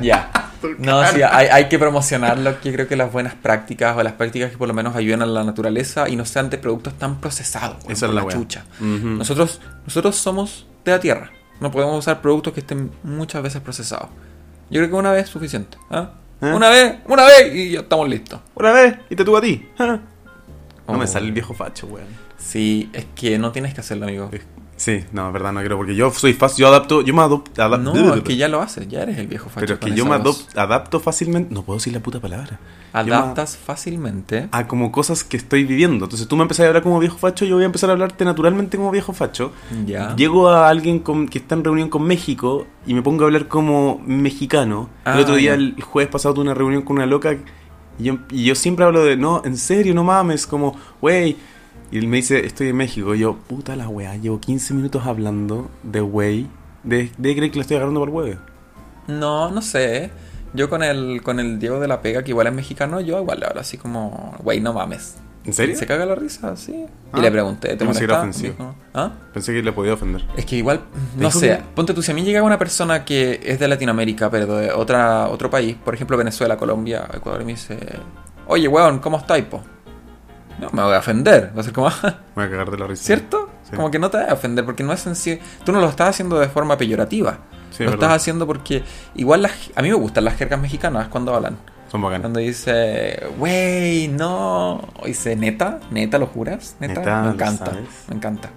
Ya. 0.00 0.30
No, 0.78 1.06
sí, 1.08 1.20
hay, 1.22 1.46
hay 1.48 1.68
que 1.68 1.78
promocionar 1.78 2.38
lo 2.38 2.58
que 2.60 2.72
creo 2.72 2.88
que 2.88 2.96
las 2.96 3.12
buenas 3.12 3.34
prácticas 3.34 3.96
o 3.96 4.02
las 4.02 4.14
prácticas 4.14 4.50
que 4.50 4.56
por 4.56 4.66
lo 4.66 4.72
menos 4.74 4.96
ayudan 4.96 5.20
a 5.22 5.26
la 5.26 5.44
naturaleza 5.44 6.08
y 6.08 6.16
no 6.16 6.24
sean 6.24 6.48
de 6.50 6.56
productos 6.58 6.94
tan 6.94 7.20
procesados. 7.20 7.76
Esa 7.88 8.06
es 8.06 8.12
la 8.14 8.22
la 8.22 8.28
chucha. 8.28 8.64
Ujú. 8.80 9.06
Nosotros, 9.08 9.60
nosotros 9.86 10.16
somos 10.16 10.66
de 10.84 10.92
la 10.92 11.00
tierra. 11.00 11.30
No 11.60 11.70
podemos 11.70 11.98
usar 11.98 12.20
productos 12.22 12.54
que 12.54 12.60
estén 12.60 12.90
muchas 13.02 13.42
veces 13.42 13.60
procesados. 13.60 14.08
Yo 14.70 14.80
creo 14.80 14.88
que 14.88 14.96
una 14.96 15.12
vez 15.12 15.24
es 15.24 15.30
suficiente. 15.30 15.76
¿ah? 15.90 16.10
¿Eh? 16.40 16.52
Una 16.52 16.68
vez, 16.70 16.94
una 17.06 17.24
vez 17.24 17.54
y 17.54 17.70
ya 17.72 17.80
estamos 17.80 18.08
listos. 18.08 18.40
Una 18.54 18.72
vez 18.72 18.96
y 19.10 19.16
te 19.16 19.24
tuvo 19.24 19.36
a 19.38 19.40
ti. 19.40 19.68
Ah. 19.78 19.98
No 20.88 20.98
me 20.98 21.04
Oh. 21.04 21.06
sale 21.06 21.26
el 21.26 21.32
viejo 21.32 21.54
facho, 21.54 21.86
weón. 21.86 22.06
Sí, 22.36 22.90
es 22.92 23.06
que 23.14 23.38
no 23.38 23.52
tienes 23.52 23.72
que 23.74 23.80
hacerlo, 23.80 24.04
amigo. 24.06 24.30
Sí, 24.76 25.04
no, 25.12 25.30
verdad, 25.30 25.52
no 25.52 25.60
creo, 25.62 25.76
porque 25.76 25.94
yo 25.94 26.10
soy 26.10 26.32
fácil, 26.32 26.62
yo 26.62 26.68
adapto, 26.68 27.00
yo 27.02 27.14
me 27.14 27.22
adopto, 27.22 27.52
No, 27.78 28.14
es 28.14 28.22
que 28.22 28.36
ya 28.36 28.48
lo 28.48 28.60
haces, 28.60 28.88
ya 28.88 29.02
eres 29.02 29.18
el 29.18 29.28
viejo 29.28 29.48
facho. 29.48 29.60
pero 29.60 29.74
es 29.74 29.80
que 29.80 29.94
yo 29.94 30.04
me 30.04 30.16
adop- 30.16 30.58
adapto 30.58 30.98
fácilmente, 30.98 31.54
no 31.54 31.62
puedo 31.62 31.78
decir 31.78 31.92
la 31.92 32.00
puta 32.00 32.18
palabra. 32.20 32.58
Me- 32.92 33.00
Adaptas 33.00 33.56
fácilmente. 33.56 34.48
a 34.52 34.66
como 34.66 34.90
cosas 34.92 35.22
que 35.24 35.36
estoy 35.36 35.64
viviendo. 35.64 36.04
Entonces 36.06 36.26
tú 36.28 36.36
me 36.36 36.42
empezás 36.42 36.64
a 36.64 36.68
hablar 36.68 36.82
como 36.82 36.98
viejo 36.98 37.18
facho, 37.18 37.44
yo 37.44 37.54
voy 37.54 37.62
a 37.62 37.66
empezar 37.66 37.88
a 37.90 37.92
hablarte 37.92 38.24
naturalmente 38.24 38.76
como 38.76 38.90
viejo 38.90 39.12
facho. 39.12 39.52
Ya. 39.86 40.14
Llego 40.16 40.48
a 40.48 40.68
alguien 40.68 40.98
con- 41.00 41.28
que 41.28 41.38
está 41.38 41.54
en 41.54 41.64
reunión 41.64 41.88
con 41.88 42.02
México 42.02 42.66
y 42.86 42.94
me 42.94 43.02
pongo 43.02 43.22
a 43.22 43.26
hablar 43.26 43.46
como 43.48 44.00
mexicano. 44.06 44.88
Ah, 45.04 45.14
el 45.14 45.20
otro 45.20 45.36
día, 45.36 45.50
ya. 45.50 45.54
el 45.54 45.76
jueves 45.82 46.10
pasado, 46.10 46.34
tuve 46.34 46.42
una 46.44 46.54
reunión 46.54 46.82
con 46.82 46.96
una 46.96 47.06
loca 47.06 47.32
y 47.98 48.02
yo, 48.04 48.18
y 48.30 48.44
yo 48.44 48.54
siempre 48.56 48.84
hablo 48.84 49.04
de, 49.04 49.16
no, 49.16 49.42
en 49.44 49.56
serio, 49.56 49.94
no 49.94 50.02
mames, 50.04 50.46
como, 50.48 50.76
wey. 51.00 51.36
Y 51.94 51.98
él 51.98 52.08
me 52.08 52.16
dice, 52.16 52.44
estoy 52.44 52.70
en 52.70 52.76
México. 52.76 53.14
Y 53.14 53.20
yo, 53.20 53.36
puta 53.36 53.76
la 53.76 53.88
weá, 53.88 54.16
llevo 54.16 54.40
15 54.40 54.74
minutos 54.74 55.06
hablando 55.06 55.70
de 55.84 56.00
wey. 56.00 56.50
De, 56.82 57.12
de 57.16 57.36
creer 57.36 57.52
que 57.52 57.56
lo 57.58 57.60
estoy 57.62 57.76
agarrando 57.76 58.00
por 58.00 58.08
huevo. 58.10 58.40
No, 59.06 59.48
no 59.52 59.62
sé. 59.62 60.10
Yo 60.54 60.68
con 60.68 60.82
el, 60.82 61.22
con 61.22 61.38
el 61.38 61.60
Diego 61.60 61.78
de 61.78 61.86
la 61.86 62.02
Pega, 62.02 62.24
que 62.24 62.32
igual 62.32 62.48
es 62.48 62.52
mexicano, 62.52 63.00
yo 63.00 63.20
igual 63.20 63.38
le 63.38 63.46
hablo 63.46 63.60
así 63.60 63.78
como, 63.78 64.34
güey, 64.42 64.60
no 64.60 64.72
mames. 64.72 65.18
¿En 65.44 65.52
serio? 65.52 65.76
Se 65.76 65.86
caga 65.86 66.04
la 66.04 66.16
risa, 66.16 66.56
sí. 66.56 66.84
Ah, 67.12 67.18
y 67.18 67.22
le 67.22 67.30
pregunté, 67.30 67.68
¿te 67.68 67.74
era 67.84 67.84
molesta? 67.84 68.18
ofensivo. 68.18 68.54
Dijo, 68.58 68.74
¿Ah? 68.92 69.12
Pensé 69.32 69.52
que 69.52 69.62
le 69.62 69.72
podía 69.72 69.94
ofender. 69.94 70.24
Es 70.36 70.46
que 70.46 70.56
igual, 70.56 70.80
no 71.16 71.30
sé, 71.30 71.48
que- 71.58 71.62
ponte 71.76 71.94
tú, 71.94 72.02
si 72.02 72.10
a 72.10 72.14
mí 72.14 72.24
llega 72.24 72.42
una 72.42 72.58
persona 72.58 73.04
que 73.04 73.38
es 73.44 73.60
de 73.60 73.68
Latinoamérica, 73.68 74.30
pero 74.30 74.56
de 74.56 74.72
otra, 74.72 75.28
otro 75.28 75.48
país, 75.48 75.76
por 75.76 75.94
ejemplo 75.94 76.16
Venezuela, 76.16 76.56
Colombia, 76.56 77.06
Ecuador, 77.14 77.42
y 77.42 77.44
me 77.44 77.52
dice, 77.52 77.78
oye, 78.48 78.66
weón, 78.66 78.98
¿cómo 78.98 79.18
estás, 79.18 79.40
po? 79.42 79.62
No, 80.60 80.70
me 80.72 80.82
voy 80.82 80.94
a 80.94 80.98
ofender. 80.98 81.52
Va 81.56 81.60
a 81.60 81.64
ser 81.64 81.72
como, 81.72 81.88
Me 82.02 82.12
voy 82.34 82.44
a 82.44 82.50
cagar 82.50 82.70
de 82.70 82.78
la 82.78 82.86
risa. 82.86 83.02
¿cierto? 83.04 83.50
Sí. 83.68 83.76
Como 83.76 83.90
que 83.90 83.98
no 83.98 84.10
te 84.10 84.18
va 84.18 84.24
a 84.24 84.34
ofender, 84.34 84.64
porque 84.64 84.82
no 84.84 84.92
es 84.92 85.06
en 85.06 85.16
sí, 85.16 85.38
tú 85.64 85.72
no 85.72 85.80
lo 85.80 85.88
estás 85.88 86.10
haciendo 86.10 86.38
de 86.38 86.48
forma 86.48 86.76
peyorativa. 86.76 87.38
Sí, 87.70 87.82
lo 87.82 87.90
verdad. 87.90 88.06
estás 88.06 88.22
haciendo 88.22 88.46
porque 88.46 88.84
igual 89.16 89.42
las, 89.42 89.52
a 89.74 89.82
mí 89.82 89.88
me 89.88 89.94
gustan 89.94 90.24
las 90.24 90.36
jergas 90.36 90.60
mexicanas 90.60 91.08
cuando 91.08 91.34
hablan. 91.34 91.56
Son 91.90 92.00
bacanas. 92.02 92.22
Cuando 92.22 92.40
dice, 92.40 93.20
wey, 93.38 94.08
no. 94.08 94.74
O 95.00 95.06
dice, 95.06 95.34
neta, 95.36 95.80
neta, 95.90 96.18
¿lo 96.18 96.26
juras? 96.26 96.76
Neta, 96.80 97.00
Neta, 97.00 97.20
me 97.20 97.26
¿lo 97.28 97.32
encanta. 97.34 97.72
Me 98.08 98.16
encanta. 98.16 98.50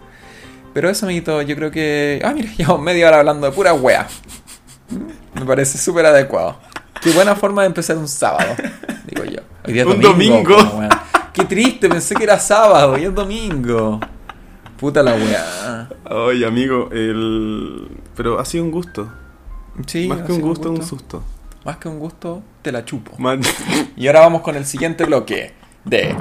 Pero 0.73 0.89
eso, 0.89 1.05
amiguito, 1.07 1.41
yo 1.41 1.55
creo 1.55 1.71
que. 1.71 2.21
Ah, 2.23 2.31
mira, 2.33 2.49
llevamos 2.57 2.81
media 2.81 3.07
hora 3.07 3.19
hablando 3.19 3.47
de 3.47 3.53
pura 3.53 3.73
wea. 3.73 4.07
Me 5.33 5.45
parece 5.45 5.77
súper 5.77 6.05
adecuado. 6.05 6.57
Qué 7.01 7.11
buena 7.11 7.35
forma 7.35 7.61
de 7.61 7.67
empezar 7.67 7.97
un 7.97 8.07
sábado, 8.07 8.55
digo 9.05 9.23
yo. 9.25 9.39
Hoy 9.65 9.73
día 9.73 9.85
Un 9.85 9.99
domingo. 10.01 10.43
domingo. 10.53 10.69
como. 10.71 10.89
Qué 11.37 11.45
triste, 11.45 11.87
pensé 11.87 12.15
que 12.15 12.23
era 12.23 12.39
sábado, 12.39 12.93
hoy 12.93 13.03
es 13.03 13.13
domingo. 13.13 13.99
Puta 14.75 15.03
la 15.03 15.13
wea. 15.13 15.87
Ay, 16.03 16.43
amigo, 16.43 16.89
el... 16.91 17.87
Pero 18.15 18.39
ha 18.39 18.45
sido 18.45 18.63
un 18.63 18.71
gusto. 18.71 19.07
Sí, 19.85 20.07
Más 20.07 20.23
que 20.23 20.31
un 20.31 20.41
gusto, 20.41 20.71
un 20.71 20.83
susto. 20.83 21.23
Más 21.63 21.77
que 21.77 21.89
un 21.89 21.99
gusto, 21.99 22.41
te 22.63 22.71
la 22.71 22.83
chupo. 22.83 23.11
Y 23.95 24.07
ahora 24.07 24.21
vamos 24.21 24.41
con 24.41 24.55
el 24.55 24.65
siguiente 24.65 25.05
bloque 25.05 25.53
de 25.85 26.15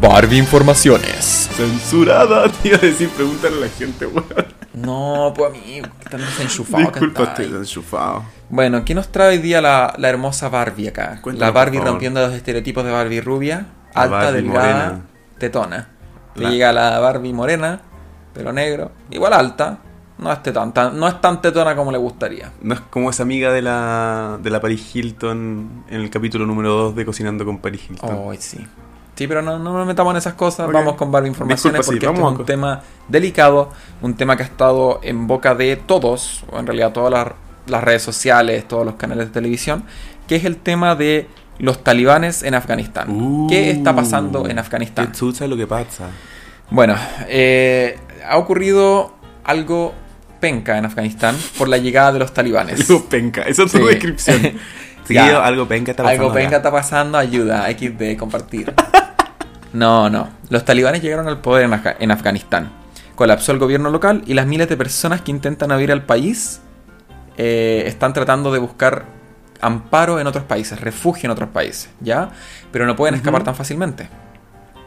Barbie 0.00 0.38
Informaciones. 0.38 1.48
Censurada, 1.52 2.42
a 2.46 2.78
decir, 2.78 3.08
pregúntale 3.10 3.58
a 3.58 3.60
la 3.60 3.68
gente, 3.68 4.04
weón. 4.06 4.26
No, 4.74 5.32
pues 5.32 5.52
amigo, 5.52 5.86
están 6.04 6.22
desenchufados. 6.22 6.90
que 6.90 6.98
Disculpa, 6.98 7.22
estoy 7.22 7.46
enchufado. 7.46 8.24
Bueno, 8.50 8.84
¿qué 8.84 8.96
nos 8.96 9.12
trae 9.12 9.28
hoy 9.28 9.38
día 9.38 9.60
la, 9.60 9.94
la 9.96 10.08
hermosa 10.08 10.48
Barbie 10.48 10.88
acá? 10.88 11.20
Cuéntanos, 11.22 11.38
la 11.38 11.50
Barbie 11.52 11.78
rompiendo 11.78 12.20
los 12.20 12.34
estereotipos 12.34 12.84
de 12.84 12.90
Barbie 12.90 13.20
rubia, 13.20 13.66
alta, 14.02 14.32
delgada, 14.32 14.62
morena. 14.86 15.00
tetona. 15.38 15.88
Le 16.34 16.42
La- 16.44 16.50
llega 16.50 16.72
la 16.72 16.98
Barbie 17.00 17.32
morena, 17.32 17.80
pelo 18.34 18.52
negro, 18.52 18.90
igual 19.10 19.32
alta, 19.32 19.78
no 20.18 20.32
es, 20.32 20.42
tetón, 20.42 20.72
tan- 20.72 20.98
no 20.98 21.08
es 21.08 21.20
tan 21.20 21.40
tetona 21.40 21.74
como 21.76 21.90
le 21.92 21.98
gustaría. 21.98 22.50
No 22.62 22.74
es 22.74 22.80
como 22.80 23.10
esa 23.10 23.22
amiga 23.22 23.52
de 23.52 23.62
la, 23.62 24.38
de 24.42 24.50
la 24.50 24.60
Paris 24.60 24.94
Hilton 24.94 25.84
en 25.88 26.00
el 26.00 26.10
capítulo 26.10 26.46
número 26.46 26.70
2 26.74 26.96
de 26.96 27.04
Cocinando 27.06 27.44
con 27.44 27.58
Paris 27.58 27.82
Hilton. 27.90 28.30
Ay, 28.30 28.38
sí. 28.40 28.66
Sí, 29.14 29.26
pero 29.26 29.40
no, 29.40 29.58
no 29.58 29.72
nos 29.72 29.86
metamos 29.86 30.10
en 30.12 30.18
esas 30.18 30.34
cosas. 30.34 30.70
Vamos 30.70 30.94
con 30.96 31.10
Barbie 31.10 31.28
Informaciones 31.28 31.80
Disculpa, 31.80 32.06
sí, 32.06 32.10
porque 32.12 32.22
este 32.22 32.32
es 32.34 32.38
un 32.40 32.44
tema 32.46 32.82
delicado, 33.08 33.70
un 34.02 34.14
tema 34.14 34.36
que 34.36 34.42
ha 34.42 34.46
estado 34.46 35.00
en 35.02 35.26
boca 35.26 35.54
de 35.54 35.76
todos, 35.76 36.44
o 36.52 36.58
en 36.58 36.66
realidad 36.66 36.92
todas 36.92 37.10
las, 37.10 37.28
las 37.66 37.82
redes 37.82 38.02
sociales, 38.02 38.68
todos 38.68 38.84
los 38.84 38.96
canales 38.96 39.28
de 39.28 39.32
televisión, 39.32 39.84
que 40.28 40.36
es 40.36 40.44
el 40.44 40.58
tema 40.58 40.96
de 40.96 41.28
los 41.58 41.82
talibanes 41.84 42.42
en 42.42 42.54
Afganistán. 42.54 43.08
Uh, 43.10 43.46
¿Qué 43.48 43.70
está 43.70 43.94
pasando 43.94 44.48
en 44.48 44.58
Afganistán? 44.58 45.06
Qué 45.06 45.12
lo 45.48 45.56
que 45.56 45.66
pasa. 45.66 46.08
Bueno, 46.70 46.94
eh, 47.28 47.98
ha 48.28 48.36
ocurrido 48.38 49.14
algo 49.44 49.94
penca 50.40 50.76
en 50.78 50.84
Afganistán 50.84 51.36
por 51.56 51.68
la 51.68 51.78
llegada 51.78 52.12
de 52.12 52.18
los 52.18 52.34
talibanes. 52.34 52.88
Algo 52.90 53.04
penca, 53.06 53.42
esa 53.42 53.62
es 53.64 53.72
tu 53.72 53.86
descripción. 53.86 54.40
Ya. 55.08 55.22
Seguido, 55.22 55.40
algo 55.40 55.68
penca 55.68 55.92
está 55.92 56.02
pasando. 56.02 56.22
Algo 56.24 56.34
penca 56.34 56.48
acá. 56.48 56.56
está 56.56 56.70
pasando, 56.72 57.16
ayuda, 57.16 57.68
XD, 57.70 58.16
compartir. 58.18 58.74
No, 59.72 60.08
no. 60.10 60.28
Los 60.48 60.64
talibanes 60.64 61.00
llegaron 61.02 61.28
al 61.28 61.40
poder 61.40 61.66
en, 61.66 61.72
Afga- 61.72 61.96
en 62.00 62.10
Afganistán. 62.10 62.72
Colapsó 63.14 63.52
el 63.52 63.58
gobierno 63.58 63.90
local 63.90 64.22
y 64.26 64.34
las 64.34 64.46
miles 64.46 64.68
de 64.68 64.76
personas 64.76 65.20
que 65.20 65.30
intentan 65.30 65.70
huir 65.70 65.92
al 65.92 66.02
país 66.04 66.60
eh, 67.36 67.84
están 67.86 68.12
tratando 68.14 68.52
de 68.52 68.58
buscar 68.58 69.04
amparo 69.60 70.18
en 70.20 70.26
otros 70.26 70.44
países, 70.44 70.80
refugio 70.80 71.26
en 71.26 71.30
otros 71.32 71.48
países, 71.50 71.90
¿ya? 72.00 72.30
Pero 72.72 72.86
no 72.86 72.96
pueden 72.96 73.14
escapar 73.14 73.42
tan 73.44 73.54
fácilmente. 73.54 74.08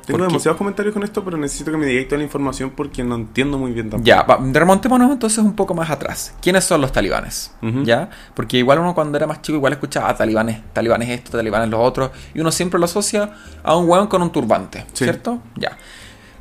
Tengo 0.05 0.24
demasiados 0.26 0.57
comentarios 0.57 0.91
con 0.91 1.03
esto, 1.03 1.24
pero 1.24 1.38
necesito 1.38 1.70
que 1.70 1.78
me 1.78 1.86
digáis 1.86 2.07
toda 2.07 2.17
la 2.17 2.24
información 2.24 2.72
porque 2.72 3.03
no 3.03 3.13
entiendo 3.13 3.59
muy 3.59 3.74
bien 3.74 3.91
tampoco. 3.91 4.07
Ya, 4.07 4.24
va, 4.24 4.39
remontémonos 4.41 5.11
entonces 5.11 5.38
un 5.38 5.53
poco 5.55 5.76
más 5.76 5.91
atrás. 5.91 6.34
¿Quiénes 6.41 6.63
son 6.63 6.82
los 6.82 6.91
talibanes? 6.91 7.51
¿Ya? 7.84 8.09
Porque 8.34 8.57
igual 8.57 8.80
uno 8.80 8.95
cuando 8.95 9.17
era 9.20 9.28
más 9.28 9.43
chico 9.43 9.57
igual 9.57 9.74
escuchaba 9.74 10.09
ah, 10.09 10.15
talibanes, 10.15 10.61
talibanes 10.74 11.09
esto, 11.09 11.38
talibanes 11.38 11.70
lo 11.70 11.80
otro, 11.80 12.11
y 12.34 12.39
uno 12.39 12.51
siempre 12.51 12.80
lo 12.80 12.86
asocia 12.86 13.30
a 13.61 13.76
un 13.76 13.88
hueón 13.88 14.07
con 14.07 14.24
un 14.24 14.32
turbante, 14.32 14.80
Sí. 14.93 15.03
¿cierto? 15.03 15.43
Ya. 15.55 15.78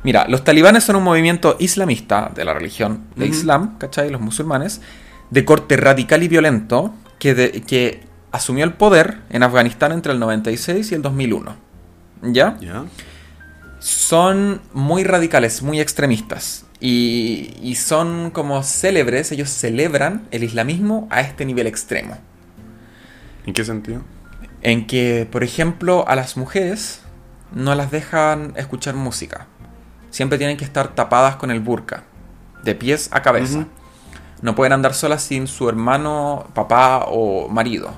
Mira, 0.01 0.25
los 0.27 0.43
talibanes 0.43 0.83
son 0.83 0.95
un 0.95 1.03
movimiento 1.03 1.55
islamista 1.59 2.31
de 2.33 2.45
la 2.45 2.55
religión 2.55 3.03
de 3.17 3.25
Ujú. 3.25 3.33
Islam, 3.35 3.77
¿cachai? 3.77 4.09
Los 4.09 4.21
musulmanes, 4.21 4.81
de 5.29 5.45
corte 5.45 5.77
radical 5.77 6.23
y 6.23 6.27
violento, 6.27 6.91
que, 7.19 7.35
de- 7.35 7.51
que 7.61 8.08
asumió 8.31 8.63
el 8.63 8.73
poder 8.73 9.19
en 9.29 9.43
Afganistán 9.43 9.91
entre 9.91 10.13
el 10.13 10.19
96 10.19 10.91
y 10.91 10.95
el 10.95 11.01
2001. 11.01 11.55
¿Ya? 12.23 12.57
Son 13.79 14.61
muy 14.73 15.03
radicales, 15.03 15.61
muy 15.61 15.79
extremistas. 15.79 16.65
Y, 16.81 17.55
y 17.61 17.75
son 17.75 18.31
como 18.31 18.63
célebres, 18.63 19.31
ellos 19.31 19.49
celebran 19.49 20.27
el 20.31 20.43
islamismo 20.43 21.07
a 21.11 21.21
este 21.21 21.45
nivel 21.45 21.67
extremo. 21.67 22.17
¿En 23.45 23.53
qué 23.53 23.63
sentido? 23.65 24.01
En 24.61 24.87
que, 24.87 25.27
por 25.29 25.43
ejemplo, 25.43 26.07
a 26.07 26.15
las 26.15 26.37
mujeres 26.37 27.01
no 27.53 27.75
las 27.75 27.91
dejan 27.91 28.53
escuchar 28.55 28.95
música. 28.95 29.47
Siempre 30.09 30.37
tienen 30.37 30.57
que 30.57 30.65
estar 30.65 30.95
tapadas 30.95 31.35
con 31.35 31.51
el 31.51 31.59
burka, 31.59 32.03
de 32.63 32.75
pies 32.75 33.09
a 33.11 33.21
cabeza. 33.21 33.65
No 34.41 34.55
pueden 34.55 34.73
andar 34.73 34.93
solas 34.93 35.21
sin 35.21 35.47
su 35.47 35.67
hermano, 35.69 36.47
papá 36.53 37.05
o 37.07 37.49
marido. 37.49 37.93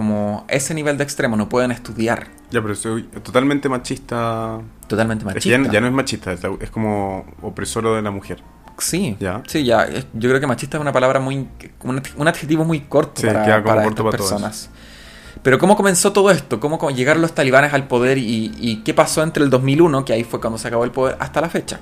Como 0.00 0.46
ese 0.48 0.72
nivel 0.72 0.96
de 0.96 1.04
extremo, 1.04 1.36
no 1.36 1.50
pueden 1.50 1.72
estudiar. 1.72 2.28
Ya, 2.50 2.62
pero 2.62 2.74
soy 2.74 3.02
totalmente 3.02 3.68
machista. 3.68 4.58
Totalmente 4.86 5.26
Es 5.26 5.28
que 5.28 5.34
machista. 5.34 5.62
ya, 5.66 5.72
ya 5.74 5.80
no 5.82 5.88
es 5.88 5.92
machista, 5.92 6.32
es, 6.32 6.70
como 6.70 7.26
opresor 7.42 7.94
de 7.96 8.00
la 8.00 8.10
mujer. 8.10 8.42
Sí, 8.78 9.14
Ya. 9.20 9.42
sí, 9.46 9.62
ya. 9.62 9.86
Yo 10.14 10.30
creo 10.30 10.40
que 10.40 10.46
machista 10.46 10.78
es 10.78 10.80
una 10.80 10.90
palabra 10.90 11.20
muy. 11.20 11.46
un, 11.84 12.28
adjetivo 12.28 12.64
muy 12.64 12.80
corto 12.80 13.20
Sí, 13.20 13.26
para, 13.26 13.44
queda 13.44 13.62
como 13.62 13.74
para 13.74 13.82
corto 13.84 14.00
estas 14.00 14.04
para 14.06 14.16
todos. 14.16 14.30
personas. 14.30 14.70
Pero 15.42 15.58
¿cómo 15.58 15.76
comenzó 15.76 16.14
todo 16.14 16.30
esto? 16.30 16.60
¿Cómo 16.60 16.78
llegaron 16.90 17.20
los 17.20 17.34
talibanes 17.34 17.74
al 17.74 17.86
poder 17.86 18.16
y, 18.16 18.52
y 18.58 18.76
qué 18.82 18.94
pasó 18.94 19.22
entre 19.22 19.44
el 19.44 19.50
2001, 19.50 20.06
que 20.06 20.14
ahí 20.14 20.24
fue 20.24 20.40
cuando 20.40 20.56
se 20.56 20.68
acabó 20.68 20.84
el 20.84 20.92
poder, 20.92 21.18
hasta 21.20 21.42
la 21.42 21.50
fecha? 21.50 21.80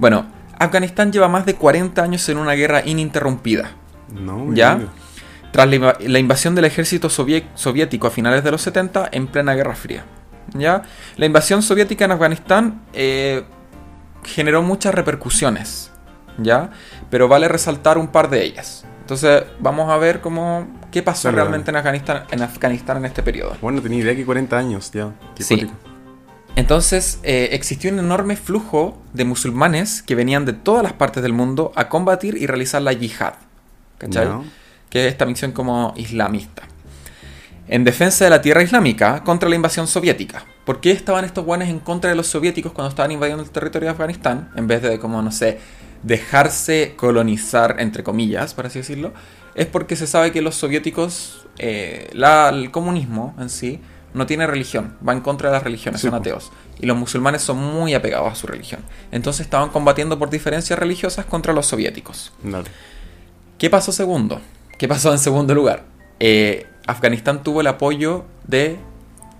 Bueno, 0.00 0.26
Afganistán 0.58 1.12
lleva 1.12 1.28
más 1.28 1.46
de 1.46 1.54
40 1.54 2.02
años 2.02 2.28
en 2.28 2.38
una 2.38 2.54
guerra 2.54 2.82
ininterrumpida. 2.84 3.70
No, 4.12 4.52
¿Ya? 4.52 4.72
amigo. 4.72 4.90
Tras 5.52 5.68
la, 5.68 5.76
inva- 5.76 5.98
la 6.00 6.18
invasión 6.18 6.54
del 6.54 6.64
ejército 6.66 7.08
soviético 7.10 8.06
a 8.06 8.10
finales 8.10 8.44
de 8.44 8.50
los 8.50 8.62
70 8.62 9.08
en 9.12 9.26
plena 9.26 9.54
Guerra 9.54 9.74
Fría. 9.74 10.04
¿Ya? 10.54 10.82
La 11.16 11.26
invasión 11.26 11.62
soviética 11.62 12.04
en 12.06 12.12
Afganistán 12.12 12.82
eh, 12.92 13.44
generó 14.24 14.62
muchas 14.62 14.94
repercusiones. 14.94 15.90
¿Ya? 16.38 16.70
Pero 17.10 17.28
vale 17.28 17.48
resaltar 17.48 17.98
un 17.98 18.08
par 18.08 18.30
de 18.30 18.44
ellas. 18.44 18.84
Entonces, 19.00 19.42
vamos 19.58 19.90
a 19.90 19.96
ver 19.96 20.20
cómo 20.20 20.68
qué 20.90 21.02
pasó 21.02 21.28
realmente 21.36 21.70
en 21.70 21.76
Afganistán, 21.76 22.24
en 22.30 22.42
Afganistán 22.42 22.98
en 22.98 23.06
este 23.06 23.22
periodo. 23.22 23.56
Bueno, 23.60 23.80
tenía 23.82 23.98
idea 24.00 24.14
que 24.14 24.24
40 24.24 24.56
años 24.56 24.90
ya. 24.92 25.12
Qué 25.34 25.42
Sí. 25.42 25.66
Entonces, 26.56 27.20
eh, 27.22 27.50
existió 27.52 27.90
un 27.92 27.98
enorme 28.00 28.36
flujo 28.36 29.00
de 29.12 29.24
musulmanes 29.24 30.02
que 30.02 30.14
venían 30.14 30.44
de 30.44 30.52
todas 30.52 30.82
las 30.82 30.92
partes 30.92 31.22
del 31.22 31.32
mundo 31.32 31.72
a 31.76 31.88
combatir 31.88 32.36
y 32.36 32.46
realizar 32.46 32.82
la 32.82 32.92
yihad. 32.92 33.34
¿Cachai? 33.98 34.26
Ya. 34.26 34.40
Que 34.90 35.06
es 35.06 35.12
esta 35.12 35.26
misión 35.26 35.52
como 35.52 35.92
islamista. 35.96 36.62
En 37.68 37.84
defensa 37.84 38.24
de 38.24 38.30
la 38.30 38.40
tierra 38.40 38.62
islámica 38.62 39.22
contra 39.24 39.48
la 39.48 39.54
invasión 39.56 39.86
soviética. 39.86 40.44
¿Por 40.64 40.80
qué 40.80 40.90
estaban 40.90 41.24
estos 41.24 41.44
guanes 41.44 41.68
en 41.68 41.80
contra 41.80 42.08
de 42.10 42.16
los 42.16 42.26
soviéticos 42.26 42.72
cuando 42.72 42.88
estaban 42.88 43.12
invadiendo 43.12 43.42
el 43.42 43.50
territorio 43.50 43.88
de 43.88 43.92
Afganistán? 43.92 44.50
En 44.56 44.66
vez 44.66 44.80
de, 44.82 44.98
como, 44.98 45.20
no 45.20 45.30
sé, 45.32 45.58
dejarse 46.02 46.94
colonizar, 46.96 47.76
entre 47.78 48.02
comillas, 48.02 48.54
por 48.54 48.66
así 48.66 48.78
decirlo. 48.78 49.12
Es 49.54 49.66
porque 49.66 49.96
se 49.96 50.06
sabe 50.06 50.32
que 50.32 50.40
los 50.40 50.54
soviéticos, 50.54 51.46
eh, 51.58 52.08
la- 52.12 52.48
el 52.48 52.70
comunismo 52.70 53.34
en 53.38 53.50
sí, 53.50 53.80
no 54.14 54.24
tiene 54.24 54.46
religión. 54.46 54.96
Va 55.06 55.12
en 55.12 55.20
contra 55.20 55.50
de 55.50 55.54
las 55.56 55.62
religiones, 55.62 56.00
Sí, 56.00 56.06
son 56.06 56.12
po. 56.12 56.16
ateos. 56.20 56.50
Y 56.80 56.86
los 56.86 56.96
musulmanes 56.96 57.42
son 57.42 57.58
muy 57.58 57.92
apegados 57.92 58.32
a 58.32 58.34
su 58.34 58.46
religión. 58.46 58.80
Entonces 59.12 59.42
estaban 59.44 59.68
combatiendo 59.68 60.18
por 60.18 60.30
diferencias 60.30 60.78
religiosas 60.78 61.26
contra 61.26 61.52
los 61.52 61.66
soviéticos. 61.66 62.32
Dale. 62.42 62.68
¿Qué 63.58 63.68
pasó 63.68 63.92
segundo? 63.92 64.40
¿Qué 64.78 64.88
pasó 64.88 65.12
en 65.12 65.18
segundo 65.18 65.54
lugar? 65.54 65.84
Eh, 66.20 66.66
Afganistán 66.86 67.42
tuvo 67.42 67.60
el 67.60 67.66
apoyo 67.66 68.24
de... 68.46 68.76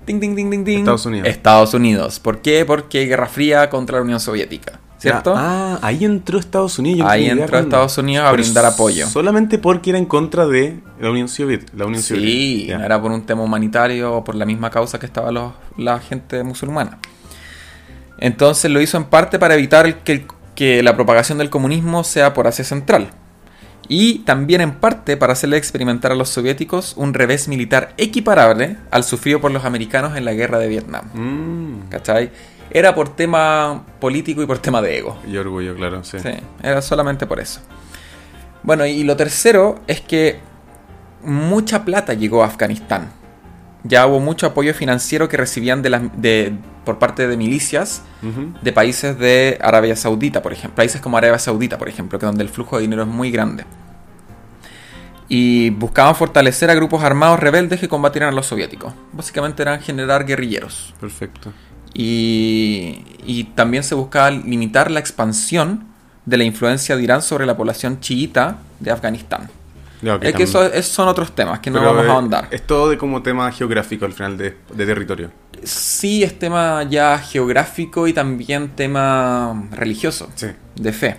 Ding, 0.07 0.21
ding, 0.21 0.35
ding, 0.35 0.51
ding, 0.51 0.65
ding. 0.65 0.79
Estados 0.81 1.07
Unidos. 1.07 1.29
Estados 1.29 1.75
Unidos. 1.75 2.19
¿Por 2.21 2.39
qué? 2.41 2.65
Porque 2.65 3.05
Guerra 3.07 3.27
Fría 3.27 3.69
contra 3.71 3.97
la 3.99 4.03
Unión 4.03 4.21
Soviética. 4.21 4.81
¿Cierto? 4.99 5.35
Ah, 5.37 5.79
ahí 5.83 6.05
entró 6.05 6.39
Estados 6.41 6.79
Unidos. 6.79 7.01
yo 7.07 7.09
Ahí 7.09 7.27
entró. 7.29 7.59
Estados 7.59 7.99
Unidos 7.99 8.27
a 8.27 8.31
Pero 8.33 8.43
brindar 8.43 8.65
apoyo. 8.65 9.07
Solamente 9.07 9.59
porque 9.59 9.91
era 9.91 9.99
en 9.99 10.07
contra 10.07 10.47
de 10.47 10.81
la 10.99 11.11
Unión 11.11 11.29
Soviética. 11.29 11.73
La 11.77 11.87
Unión 11.87 12.03
Sí, 12.03 12.15
Soviética. 12.15 12.69
Ya. 12.73 12.79
no 12.79 12.85
era 12.85 13.01
por 13.01 13.13
un 13.13 13.23
tema 13.25 13.43
humanitario 13.43 14.13
o 14.15 14.25
por 14.25 14.35
la 14.35 14.45
misma 14.45 14.71
causa 14.71 14.99
que 14.99 15.07
estaba 15.07 15.31
los- 15.31 15.53
la 15.77 16.01
gente 16.01 16.43
musulmana. 16.43 16.99
Entonces 18.19 18.71
lo 18.71 18.81
hizo 18.81 18.97
en 18.97 19.05
parte 19.05 19.39
para 19.39 19.55
evitar 19.55 19.99
que, 20.03 20.27
que 20.57 20.83
la 20.83 20.97
propagación 20.97 21.39
del 21.39 21.51
comunismo 21.51 22.03
sea 22.03 22.35
por 22.35 22.47
Asia 22.49 22.65
Central. 22.65 23.11
Y 23.89 24.21
también 24.21 24.61
en 24.61 24.73
parte 24.73 25.17
para 25.17 25.33
hacerle 25.33 25.57
experimentar 25.57 26.13
a 26.13 26.15
los 26.15 26.29
soviéticos 26.29 26.95
un 26.97 27.15
revés 27.15 27.49
militar 27.49 27.95
equiparable 27.97 28.77
al 28.91 29.03
sufrido 29.03 29.41
por 29.41 29.51
los 29.51 29.65
americanos 29.65 30.17
en 30.17 30.27
la 30.27 30.35
guerra 30.35 30.59
de 30.59 30.69
Vietnam. 30.69 31.07
Mm. 31.15 31.89
¿Cachai? 31.89 32.31
Era 32.71 32.95
por 32.95 33.17
tema 33.17 33.85
político 33.99 34.43
y 34.43 34.47
por 34.47 34.59
tema 34.59 34.83
de 34.83 34.99
ego. 34.99 35.19
Y 35.27 35.37
orgullo, 35.39 35.75
claro, 35.75 36.05
sí. 36.05 36.19
Sí, 36.19 36.33
era 36.63 36.83
solamente 36.83 37.27
por 37.27 37.41
eso. 37.41 37.61
Bueno, 38.63 38.85
y 38.85 39.05
lo 39.05 39.17
tercero 39.17 39.81
es 39.87 40.03
que 40.03 40.39
mucha 41.23 41.85
plata 41.85 42.13
llegó 42.13 42.43
a 42.43 42.47
Afganistán. 42.47 43.11
Ya 43.85 44.07
hubo 44.07 44.21
mucho 44.21 44.47
apoyo 44.47 44.75
financiero 44.75 45.29
que 45.29 45.37
recibían 45.37 45.83
de 45.83 45.91
las, 45.91 46.03
de, 46.21 46.53
por 46.85 46.99
parte 46.99 47.29
de 47.29 47.37
milicias 47.37 48.03
de 48.63 48.73
países 48.73 49.19
de 49.19 49.59
Arabia 49.61 49.95
Saudita, 49.95 50.43
por 50.43 50.53
ejemplo. 50.53 50.75
Países 50.75 51.01
como 51.01 51.17
Arabia 51.17 51.39
Saudita, 51.39 51.79
por 51.79 51.89
ejemplo, 51.89 52.19
que 52.19 52.27
donde 52.27 52.43
el 52.43 52.49
flujo 52.49 52.77
de 52.77 52.83
dinero 52.83 53.03
es 53.03 53.09
muy 53.09 53.31
grande. 53.31 53.65
Y 55.29 55.71
buscaban 55.71 56.15
fortalecer 56.17 56.71
a 56.71 56.75
grupos 56.75 57.05
armados 57.05 57.39
rebeldes 57.39 57.79
que 57.79 57.89
combatieran 57.89 58.31
a 58.31 58.33
los 58.33 58.47
soviéticos. 58.47 58.95
Básicamente 59.13 59.63
eran 59.63 59.81
generar 59.81 60.25
guerrilleros. 60.25 60.95
Perfecto. 60.99 61.53
Y, 61.95 63.05
y 63.25 63.45
también 63.55 63.85
se 63.85 63.95
buscaba 63.95 64.31
limitar 64.31 64.91
la 64.91 65.01
expansión 65.01 65.85
de 66.25 66.37
la 66.37 66.45
influencia 66.45 66.97
de 66.97 67.03
Irán 67.03 67.23
sobre 67.23 67.47
la 67.47 67.57
población 67.57 68.01
chiita 68.01 68.59
de 68.81 68.91
Afganistán. 68.91 69.51
Es 70.21 70.35
que 70.35 70.45
eso, 70.45 70.65
esos 70.65 70.93
son 70.93 71.09
otros 71.09 71.35
temas 71.35 71.59
que 71.61 71.71
no 71.71 71.79
Pero, 71.81 71.91
vamos 71.91 72.05
eh, 72.07 72.09
a 72.09 72.13
ahondar. 72.13 72.49
Es 72.51 72.63
todo 72.63 72.89
de 72.89 72.97
como 72.97 73.23
tema 73.23 73.51
geográfico 73.51 74.05
al 74.05 74.13
final 74.13 74.37
de, 74.39 74.57
de 74.73 74.87
territorio. 74.87 75.31
Sí, 75.65 76.23
es 76.23 76.39
tema 76.39 76.85
ya 76.85 77.19
geográfico 77.19 78.07
y 78.07 78.13
también 78.13 78.71
tema 78.77 79.69
religioso, 79.73 80.29
Sí. 80.37 80.47
de 80.77 80.93
fe. 80.93 81.17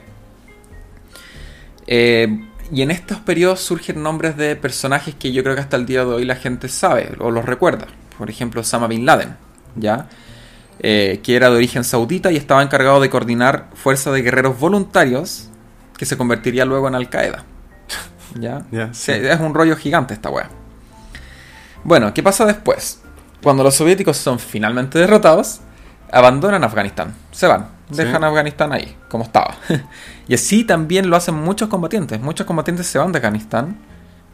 Eh, 1.87 2.45
y 2.71 2.81
en 2.81 2.91
estos 2.91 3.17
periodos 3.19 3.59
surgen 3.61 4.01
nombres 4.03 4.37
de 4.37 4.55
personajes 4.55 5.15
que 5.15 5.31
yo 5.31 5.43
creo 5.43 5.55
que 5.55 5.61
hasta 5.61 5.75
el 5.75 5.85
día 5.85 6.05
de 6.05 6.13
hoy 6.13 6.25
la 6.25 6.35
gente 6.35 6.69
sabe 6.69 7.11
o 7.19 7.31
los 7.31 7.45
recuerda. 7.45 7.87
Por 8.17 8.29
ejemplo, 8.29 8.61
Osama 8.61 8.87
Bin 8.87 9.05
Laden, 9.05 9.35
¿ya? 9.75 10.07
Eh, 10.81 11.19
que 11.23 11.35
era 11.35 11.49
de 11.49 11.57
origen 11.57 11.83
saudita 11.83 12.31
y 12.31 12.37
estaba 12.37 12.61
encargado 12.63 13.01
de 13.01 13.09
coordinar 13.09 13.69
fuerzas 13.73 14.13
de 14.13 14.21
guerreros 14.21 14.57
voluntarios 14.59 15.49
que 15.97 16.05
se 16.05 16.15
convertiría 16.15 16.63
luego 16.63 16.87
en 16.87 16.95
Al 16.95 17.09
Qaeda. 17.09 17.43
¿Ya? 18.35 18.63
Sí. 18.93 19.11
Es 19.11 19.39
un 19.39 19.53
rollo 19.53 19.75
gigante 19.75 20.13
esta 20.13 20.29
wea. 20.29 20.49
Bueno, 21.83 22.13
¿qué 22.13 22.21
pasa 22.23 22.45
después? 22.45 23.01
Cuando 23.41 23.63
los 23.63 23.75
soviéticos 23.75 24.17
son 24.17 24.37
finalmente 24.39 24.99
derrotados, 24.99 25.61
abandonan 26.11 26.63
Afganistán, 26.63 27.15
se 27.31 27.47
van, 27.47 27.67
Sí. 27.91 27.97
dejan 28.03 28.23
Afganistán 28.23 28.73
ahí, 28.73 28.95
como 29.09 29.23
estaba. 29.23 29.55
y 30.27 30.33
así 30.33 30.63
también 30.63 31.09
lo 31.09 31.15
hacen 31.15 31.35
muchos 31.35 31.69
combatientes. 31.69 32.19
Muchos 32.21 32.45
combatientes 32.45 32.85
se 32.87 32.99
van 32.99 33.11
de 33.11 33.17
Afganistán, 33.19 33.77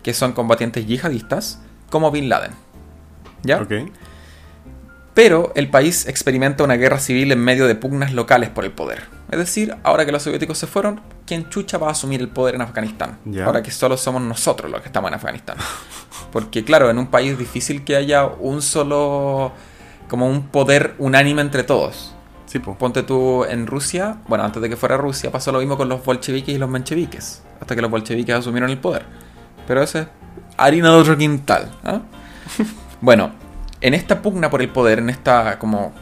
que 0.04 0.14
son 0.14 0.34
combatientes 0.34 0.86
yihadistas, 0.86 1.62
como 1.89 2.12
Bin 2.12 2.30
Laden. 2.30 2.52
¿Ya? 3.43 3.60
Pero 5.16 5.53
el 5.55 5.70
país 5.70 6.07
experimenta 6.07 6.66
una 6.66 6.76
guerra 6.76 6.99
civil 6.99 7.32
en 7.32 7.39
medio 7.39 7.68
de 7.68 7.76
pugnas 7.76 8.11
locales 8.11 8.49
por 8.49 8.66
el 8.66 8.72
poder. 8.72 9.03
Es 9.32 9.39
decir, 9.39 9.74
ahora 9.84 10.05
que 10.05 10.11
los 10.11 10.22
soviéticos 10.22 10.57
se 10.57 10.68
fueron, 10.68 10.99
¿quién 11.26 11.49
chucha 11.49 11.78
va 11.78 11.88
a 11.88 11.91
asumir 11.91 12.20
el 12.20 12.28
poder 12.28 12.55
en 12.55 12.61
Afganistán? 12.61 13.18
Ahora 13.45 13.63
que 13.63 13.72
solo 13.72 13.95
somos 13.95 14.22
nosotros 14.22 14.70
los 14.70 14.82
que 14.82 14.88
estamos 14.88 15.07
en 15.09 15.16
Afganistán. 15.16 15.55
Porque 16.34 16.66
claro, 16.66 16.89
en 16.89 16.99
un 16.99 17.07
país 17.07 17.32
es 17.32 17.38
difícil 17.38 17.86
que 17.86 17.95
haya 17.95 18.26
un 18.26 18.61
solo, 18.61 19.53
como 20.09 20.28
un 20.28 20.47
poder 20.47 20.95
unánime 20.97 21.41
entre 21.41 21.63
todos. 21.63 22.13
Sí, 22.45 22.59
po. 22.59 22.78
Ponte 22.78 23.01
tú 23.03 23.45
en 23.45 23.68
Rusia, 23.68 24.18
bueno, 24.28 24.43
antes 24.43 24.61
de 24.61 24.68
que 24.68 24.76
fuera 24.76 24.97
Rusia, 24.97 25.32
pasó 25.32 25.53
lo 25.53 25.59
mismo 25.59 25.78
con 25.78 25.88
los 25.88 26.03
bolcheviques 26.03 26.53
y 26.53 26.57
los 26.57 26.70
mencheviques, 26.70 27.41
hasta 27.61 27.74
que 27.74 27.82
los 27.82 27.89
bolcheviques 27.89 28.36
asumieron 28.36 28.70
el 28.70 28.80
poder. 28.80 29.05
Pero 29.66 29.82
eso 29.82 29.99
es 29.99 30.07
harina 30.57 30.89
de 30.91 30.95
otro 30.97 31.18
quintal. 31.18 31.72
¿ah? 31.86 32.01
bueno, 33.01 33.32
en 33.82 33.93
esta 33.93 34.21
pugna 34.21 34.49
por 34.49 34.61
el 34.61 34.69
poder, 34.69 34.99
en 34.99 35.09
esta 35.09 35.59
como 35.59 35.93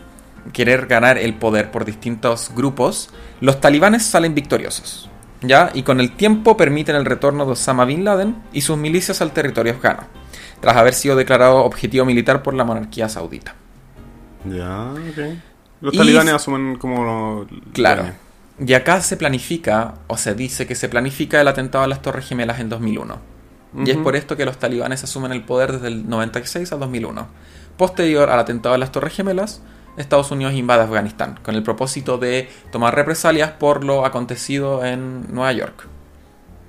querer 0.51 0.87
ganar 0.87 1.17
el 1.17 1.33
poder 1.35 1.71
por 1.71 1.85
distintos 1.85 2.51
grupos, 2.55 3.09
los 3.41 3.61
talibanes 3.61 4.05
salen 4.05 4.35
victoriosos. 4.35 5.09
¿Ya? 5.41 5.71
Y 5.73 5.83
con 5.83 5.99
el 5.99 6.11
tiempo 6.15 6.55
permiten 6.55 6.95
el 6.95 7.03
retorno 7.05 7.45
de 7.45 7.51
Osama 7.51 7.83
Bin 7.83 8.05
Laden 8.05 8.37
y 8.53 8.61
sus 8.61 8.77
milicias 8.77 9.21
al 9.21 9.31
territorio 9.33 9.73
afgano, 9.73 10.03
tras 10.61 10.77
haber 10.77 10.93
sido 10.93 11.17
declarado 11.17 11.57
objetivo 11.65 12.05
militar 12.05 12.41
por 12.43 12.53
la 12.53 12.63
monarquía 12.63 13.09
saudita. 13.09 13.53
Ya, 14.45 14.91
ok. 14.91 15.37
Los 15.81 15.93
Y- 15.93 15.97
talibanes 15.97 16.33
asumen 16.33 16.77
como... 16.77 17.45
Claro. 17.73 18.05
Y 18.65 18.73
acá 18.73 19.01
se 19.01 19.17
planifica, 19.17 19.95
o 20.07 20.15
se 20.15 20.33
dice 20.35 20.65
que 20.65 20.75
se 20.75 20.87
planifica 20.87 21.41
el 21.41 21.47
atentado 21.47 21.83
a 21.83 21.87
las 21.87 22.01
Torres 22.01 22.25
Gemelas 22.25 22.59
en 22.61 22.69
2001. 22.69 23.17
Y 23.85 23.89
es 23.89 23.97
por 23.97 24.15
esto 24.15 24.37
que 24.37 24.45
los 24.45 24.57
talibanes 24.59 25.03
asumen 25.03 25.31
el 25.31 25.41
poder 25.43 25.73
desde 25.73 25.87
el 25.87 26.07
96 26.07 26.71
al 26.71 26.79
2001. 26.79 27.27
Posterior 27.77 28.29
al 28.29 28.39
atentado 28.39 28.75
a 28.75 28.77
las 28.77 28.91
Torres 28.91 29.13
Gemelas, 29.13 29.61
Estados 29.97 30.31
Unidos 30.31 30.53
invade 30.53 30.83
Afganistán 30.83 31.39
con 31.43 31.55
el 31.55 31.63
propósito 31.63 32.17
de 32.17 32.49
tomar 32.71 32.95
represalias 32.95 33.51
por 33.51 33.83
lo 33.83 34.05
acontecido 34.05 34.83
en 34.85 35.33
Nueva 35.33 35.51
York. 35.53 35.87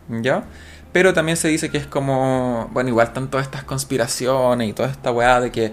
¿Ya? 0.09 0.45
Pero 0.93 1.15
también 1.15 1.37
se 1.37 1.49
dice 1.49 1.71
que 1.71 1.79
es 1.79 1.87
como, 1.87 2.69
bueno, 2.73 2.91
igual 2.91 3.09
están 3.09 3.29
todas 3.29 3.47
estas 3.47 3.65
conspiraciones 3.65 4.69
y 4.69 4.73
toda 4.73 4.91
esta 4.91 5.11
weá 5.11 5.41
de 5.41 5.51
que 5.51 5.73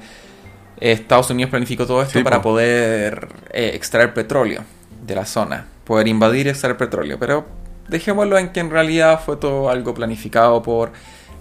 Estados 0.77 1.29
Unidos 1.29 1.51
planificó 1.51 1.85
todo 1.85 2.01
esto 2.01 2.17
Sí, 2.17 2.23
para 2.23 2.37
po. 2.37 2.49
poder 2.49 3.27
eh, 3.51 3.71
extraer 3.75 4.13
petróleo 4.13 4.63
de 5.05 5.15
la 5.15 5.25
zona, 5.25 5.67
poder 5.85 6.07
invadir 6.07 6.47
y 6.47 6.49
extraer 6.49 6.77
petróleo. 6.77 7.17
Pero 7.19 7.45
dejémoslo 7.87 8.37
en 8.37 8.49
que 8.51 8.61
en 8.61 8.71
realidad 8.71 9.21
fue 9.23 9.35
todo 9.37 9.69
algo 9.69 9.93
planificado 9.93 10.63
por 10.63 10.91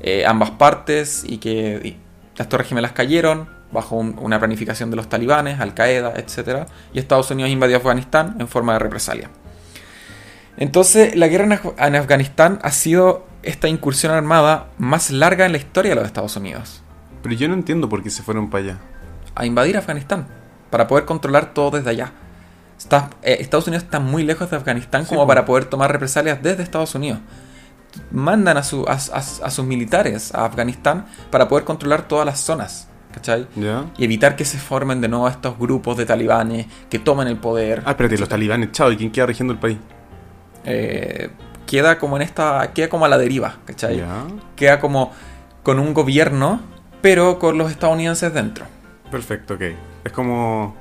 eh, 0.00 0.26
ambas 0.26 0.50
partes 0.50 1.24
y 1.26 1.38
que 1.38 1.80
y 1.82 1.96
las 2.36 2.48
Torres 2.48 2.68
Gemelas 2.68 2.92
cayeron 2.92 3.48
bajo 3.72 3.96
un- 3.96 4.18
una 4.20 4.38
planificación 4.38 4.90
de 4.90 4.96
los 4.96 5.08
talibanes, 5.08 5.60
Al 5.60 5.74
Qaeda, 5.74 6.12
etc. 6.16 6.66
Y 6.92 6.98
Estados 6.98 7.30
Unidos 7.30 7.50
invadió 7.50 7.76
Afganistán 7.76 8.36
en 8.40 8.48
forma 8.48 8.72
de 8.74 8.78
represalia. 8.80 9.30
Entonces, 10.56 11.16
la 11.16 11.28
guerra 11.28 11.44
en, 11.44 11.52
Af- 11.52 11.74
en 11.86 11.96
Afganistán 11.96 12.58
ha 12.62 12.70
sido 12.70 13.26
esta 13.42 13.68
incursión 13.68 14.12
armada 14.12 14.66
más 14.78 15.10
larga 15.10 15.46
en 15.46 15.52
la 15.52 15.58
historia 15.58 15.90
de 15.92 15.96
los 15.96 16.04
Estados 16.06 16.36
Unidos. 16.36 16.82
Pero 17.22 17.34
yo 17.34 17.48
no 17.48 17.54
entiendo 17.54 17.88
por 17.88 18.02
qué 18.02 18.10
se 18.10 18.22
fueron 18.22 18.50
para 18.50 18.64
allá. 18.64 18.78
A 19.34 19.46
invadir 19.46 19.76
Afganistán. 19.76 20.26
Para 20.70 20.86
poder 20.86 21.04
controlar 21.04 21.54
todo 21.54 21.78
desde 21.78 21.90
allá. 21.90 22.12
Está- 22.78 23.10
eh, 23.22 23.38
Estados 23.40 23.66
Unidos 23.66 23.84
está 23.84 24.00
muy 24.00 24.22
lejos 24.22 24.50
de 24.50 24.56
Afganistán 24.56 25.02
Sí, 25.04 25.08
como 25.10 25.22
po. 25.22 25.26
para 25.28 25.44
poder 25.44 25.64
tomar 25.66 25.90
represalias 25.92 26.42
desde 26.42 26.62
Estados 26.62 26.94
Unidos. 26.94 27.20
Mandan 28.10 28.56
a, 28.56 28.62
su- 28.62 28.84
a- 28.88 28.92
a- 28.92 29.46
a 29.46 29.50
sus 29.50 29.64
militares 29.64 30.34
a 30.34 30.44
Afganistán 30.44 31.06
para 31.30 31.48
poder 31.48 31.64
controlar 31.64 32.02
todas 32.02 32.24
las 32.26 32.40
zonas. 32.40 32.88
¿Cachai? 33.12 33.46
Y 33.98 34.04
evitar 34.04 34.36
que 34.36 34.44
se 34.44 34.58
formen 34.58 35.00
de 35.00 35.08
nuevo 35.08 35.28
estos 35.28 35.58
grupos 35.58 35.96
de 35.96 36.06
talibanes 36.06 36.66
que 36.88 36.98
tomen 36.98 37.26
el 37.26 37.38
poder. 37.38 37.82
Ah, 37.84 37.90
espérate, 37.90 38.16
los 38.18 38.28
talibanes, 38.28 38.70
chao, 38.72 38.92
¿y 38.92 38.96
quién 38.96 39.10
queda 39.10 39.26
regiendo 39.26 39.52
el 39.52 39.58
país? 39.58 39.78
Eh, 40.64 41.30
queda 41.66 41.98
como 41.98 42.16
en 42.16 42.22
esta. 42.22 42.72
Queda 42.72 42.88
como 42.88 43.04
a 43.04 43.08
la 43.08 43.18
deriva, 43.18 43.58
¿cachai? 43.64 44.02
Queda 44.56 44.80
como 44.80 45.12
con 45.62 45.78
un 45.78 45.94
gobierno, 45.94 46.60
pero 47.00 47.38
con 47.38 47.58
los 47.58 47.70
estadounidenses 47.70 48.32
dentro. 48.34 48.66
Perfecto, 49.10 49.54
ok. 49.54 49.62
Es 50.04 50.12
como. 50.12 50.76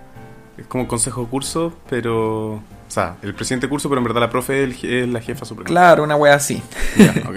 Es 0.58 0.68
como 0.68 0.88
consejo 0.88 1.22
de 1.22 1.28
curso, 1.28 1.74
pero. 1.90 2.56
O 2.56 2.92
sea, 2.92 3.18
el 3.22 3.36
presidente 3.36 3.68
de 3.68 3.70
curso, 3.70 3.88
pero 3.88 4.00
en 4.00 4.06
verdad 4.06 4.22
la 4.22 4.30
profe 4.30 4.64
es, 4.64 5.08
la 5.08 5.22
jefa 5.22 5.46
suprema. 5.46 5.68
Claro, 5.68 6.04
una 6.04 6.16
wea 6.16 6.34
así. 6.34 6.62
Ya, 6.98 7.14
ok. 7.30 7.36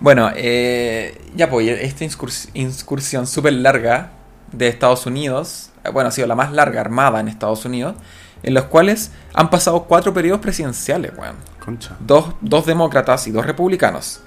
Bueno, 0.00 0.30
eh, 0.34 1.20
ya 1.36 1.50
pues, 1.50 1.68
esta 1.68 2.04
incurs- 2.04 2.48
incursión 2.54 3.26
súper 3.26 3.52
larga 3.52 4.12
de 4.50 4.68
Estados 4.68 5.06
Unidos, 5.06 5.70
eh, 5.84 5.90
bueno, 5.90 6.08
ha 6.08 6.10
sido 6.10 6.26
la 6.26 6.34
más 6.34 6.52
larga 6.52 6.80
armada 6.80 7.20
en 7.20 7.28
Estados 7.28 7.64
Unidos, 7.64 7.94
en 8.42 8.54
los 8.54 8.64
cuales 8.64 9.12
han 9.34 9.50
pasado 9.50 9.84
cuatro 9.84 10.14
periodos 10.14 10.40
presidenciales, 10.40 11.12
weón. 11.16 11.36
Concha. 11.62 11.96
Dos, 12.00 12.34
dos 12.40 12.64
demócratas 12.64 13.26
y 13.26 13.30
dos 13.30 13.44
republicanos. 13.44 14.22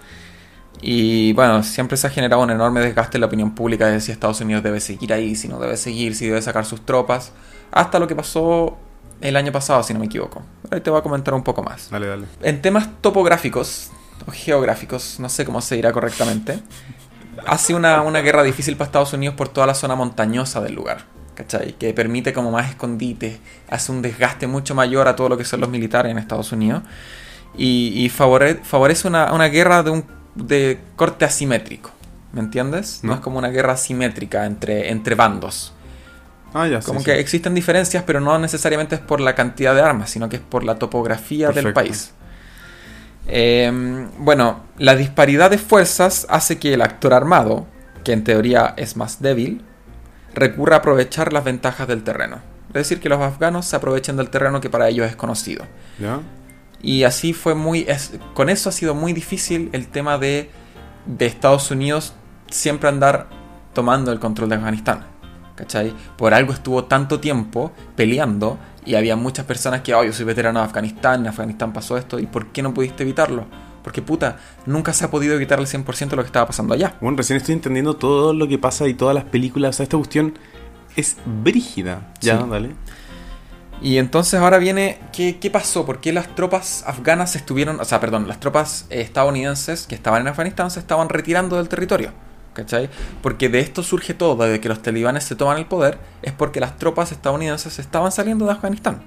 Y 0.81 1.33
bueno, 1.33 1.63
siempre 1.63 1.97
se 1.97 2.07
ha 2.07 2.09
generado 2.09 2.41
un 2.43 2.51
enorme 2.51 2.81
desgaste 2.81 3.17
en 3.17 3.21
la 3.21 3.27
opinión 3.27 3.55
pública 3.55 3.87
de 3.87 3.99
si 3.99 4.11
Estados 4.11 4.41
Unidos 4.41 4.61
debe 4.63 4.79
seguir 4.79 5.13
ahí, 5.13 5.35
si 5.35 5.47
no 5.47 5.57
debe 5.59 5.77
seguir, 5.77 6.15
si 6.15 6.27
debe 6.27 6.41
sacar 6.41 6.65
sus 6.65 6.85
tropas, 6.85 7.31
hasta 7.71 7.97
lo 7.99 8.07
que 8.07 8.15
pasó 8.15 8.77
el 9.21 9.35
año 9.35 9.51
pasado, 9.51 9.81
si 9.81 9.93
no 9.93 9.99
me 9.99 10.05
equivoco. 10.05 10.43
Ahí 10.69 10.81
te 10.81 10.89
voy 10.89 10.99
a 10.99 11.01
comentar 11.01 11.33
un 11.33 11.43
poco 11.43 11.63
más. 11.63 11.89
Dale, 11.89 12.07
dale. 12.07 12.25
En 12.41 12.61
temas 12.61 12.89
topográficos 13.01 13.91
o 14.27 14.31
geográficos, 14.31 15.19
no 15.19 15.29
sé 15.29 15.45
cómo 15.45 15.61
se 15.61 15.75
dirá 15.75 15.91
correctamente, 15.91 16.59
hace 17.47 17.73
una, 17.73 18.01
una 18.01 18.21
guerra 18.21 18.43
difícil 18.43 18.75
para 18.77 18.87
Estados 18.87 19.13
Unidos 19.13 19.35
por 19.35 19.49
toda 19.49 19.67
la 19.67 19.75
zona 19.75 19.95
montañosa 19.95 20.61
del 20.61 20.73
lugar, 20.75 21.05
¿cachai? 21.35 21.73
Que 21.73 21.93
permite 21.93 22.31
como 22.33 22.51
más 22.51 22.69
escondites, 22.69 23.39
hace 23.69 23.91
un 23.91 24.01
desgaste 24.01 24.47
mucho 24.47 24.75
mayor 24.75 25.07
a 25.07 25.15
todo 25.15 25.29
lo 25.29 25.37
que 25.37 25.45
son 25.45 25.59
los 25.59 25.69
militares 25.69 26.11
en 26.11 26.17
Estados 26.17 26.51
Unidos 26.51 26.83
y, 27.57 27.93
y 28.05 28.09
favore- 28.09 28.61
favorece 28.63 29.07
una, 29.07 29.33
una 29.33 29.45
guerra 29.47 29.83
de, 29.83 29.89
un, 29.91 30.05
de 30.35 30.79
corte 30.95 31.25
asimétrico, 31.25 31.91
¿me 32.31 32.39
entiendes? 32.39 32.99
No, 33.03 33.09
No. 33.09 33.15
es 33.15 33.21
como 33.21 33.37
una 33.39 33.49
guerra 33.49 33.73
asimétrica 33.73 34.45
entre, 34.45 34.89
entre 34.91 35.15
bandos. 35.15 35.73
Ah, 36.55 36.67
ya, 36.67 36.81
Como 36.81 36.99
sí. 36.99 37.05
que 37.05 37.19
existen 37.19 37.55
diferencias, 37.55 38.03
pero 38.05 38.19
no 38.19 38.37
necesariamente 38.37 38.93
es 38.93 39.01
por 39.01 39.19
la 39.19 39.33
cantidad 39.33 39.73
de 39.73 39.81
armas, 39.81 40.11
sino 40.11 40.29
que 40.29 40.35
es 40.35 40.41
por 40.41 40.63
la 40.63 40.75
topografía 40.75 41.49
del 41.49 41.73
país. 41.73 42.13
Eh, 43.27 44.07
bueno, 44.17 44.61
la 44.77 44.95
disparidad 44.95 45.49
de 45.49 45.57
fuerzas 45.57 46.25
hace 46.29 46.59
que 46.59 46.73
el 46.73 46.81
actor 46.81 47.13
armado, 47.13 47.67
que 48.03 48.11
en 48.13 48.23
teoría 48.23 48.73
es 48.77 48.97
más 48.97 49.21
débil, 49.21 49.63
recurra 50.33 50.77
a 50.77 50.79
aprovechar 50.79 51.31
las 51.33 51.43
ventajas 51.43 51.87
del 51.87 52.03
terreno. 52.03 52.37
Es 52.69 52.73
decir, 52.73 52.99
que 52.99 53.09
los 53.09 53.19
afganos 53.21 53.65
se 53.65 53.75
aprovechen 53.75 54.17
del 54.17 54.29
terreno 54.29 54.59
que 54.59 54.69
para 54.69 54.89
ellos 54.89 55.07
es 55.07 55.15
conocido. 55.15 55.65
¿Ya? 55.99 56.19
Y 56.81 57.03
así 57.03 57.33
fue 57.33 57.55
muy. 57.55 57.85
es- 57.87 58.13
con 58.33 58.49
eso 58.49 58.69
ha 58.69 58.71
sido 58.71 58.95
muy 58.95 59.13
difícil 59.13 59.69
el 59.73 59.87
tema 59.87 60.17
de, 60.17 60.49
de 61.05 61.25
Estados 61.25 61.69
Unidos 61.71 62.13
siempre 62.49 62.89
andar 62.89 63.27
tomando 63.73 64.11
el 64.11 64.19
control 64.19 64.49
de 64.49 64.55
Afganistán. 64.55 65.05
¿Cachai? 65.55 65.93
Por 66.17 66.33
algo 66.33 66.51
estuvo 66.51 66.85
tanto 66.85 67.19
tiempo 67.19 67.71
peleando 67.95 68.57
y 68.85 68.95
había 68.95 69.15
muchas 69.15 69.45
personas 69.45 69.81
que, 69.81 69.93
oh, 69.93 70.03
yo 70.03 70.13
soy 70.13 70.25
veterano 70.25 70.59
de 70.59 70.65
Afganistán, 70.65 71.21
en 71.21 71.27
Afganistán 71.27 71.73
pasó 71.73 71.97
esto, 71.97 72.19
¿y 72.19 72.25
por 72.25 72.47
qué 72.47 72.61
no 72.61 72.73
pudiste 72.73 73.03
evitarlo? 73.03 73.45
Porque 73.83 74.01
puta, 74.01 74.37
nunca 74.65 74.93
se 74.93 75.03
ha 75.05 75.11
podido 75.11 75.35
evitar 75.35 75.59
al 75.59 75.67
100% 75.67 76.15
lo 76.15 76.21
que 76.23 76.27
estaba 76.27 76.47
pasando 76.47 76.73
allá. 76.73 76.95
Bueno, 77.01 77.17
recién 77.17 77.37
estoy 77.37 77.53
entendiendo 77.53 77.95
todo 77.95 78.33
lo 78.33 78.47
que 78.47 78.57
pasa 78.57 78.87
y 78.87 78.93
todas 78.93 79.13
las 79.13 79.25
películas. 79.25 79.71
O 79.71 79.77
sea, 79.77 79.83
esta 79.83 79.97
cuestión 79.97 80.37
es 80.95 81.17
brígida. 81.25 82.13
Ya, 82.21 82.37
Sí. 82.39 82.45
dale. 82.49 82.75
Y 83.81 83.97
entonces 83.97 84.39
ahora 84.39 84.57
viene, 84.59 84.99
¿qué, 85.11 85.37
qué 85.39 85.51
pasó? 85.51 85.85
¿Por 85.85 85.99
qué 85.99 86.13
las 86.13 86.33
tropas 86.35 86.85
afganas 86.87 87.35
estuvieron, 87.35 87.81
o 87.81 87.83
sea, 87.85 87.99
perdón, 87.99 88.29
las 88.29 88.39
tropas 88.39 88.85
eh, 88.89 89.01
estadounidenses 89.01 89.85
que 89.87 89.95
estaban 89.95 90.21
en 90.21 90.29
Afganistán 90.29 90.71
se 90.71 90.79
estaban 90.79 91.09
retirando 91.09 91.57
del 91.57 91.67
territorio? 91.67 92.13
¿Cachai? 92.53 92.89
Porque 93.21 93.49
de 93.49 93.59
esto 93.59 93.81
surge 93.83 94.13
todo, 94.13 94.43
de 94.45 94.59
que 94.59 94.69
los 94.69 94.81
talibanes 94.81 95.23
se 95.23 95.35
toman 95.35 95.57
el 95.57 95.65
poder, 95.65 95.97
es 96.21 96.31
porque 96.33 96.59
las 96.59 96.77
tropas 96.77 97.11
estadounidenses 97.11 97.79
estaban 97.79 98.11
saliendo 98.11 98.45
de 98.45 98.51
Afganistán. 98.51 99.03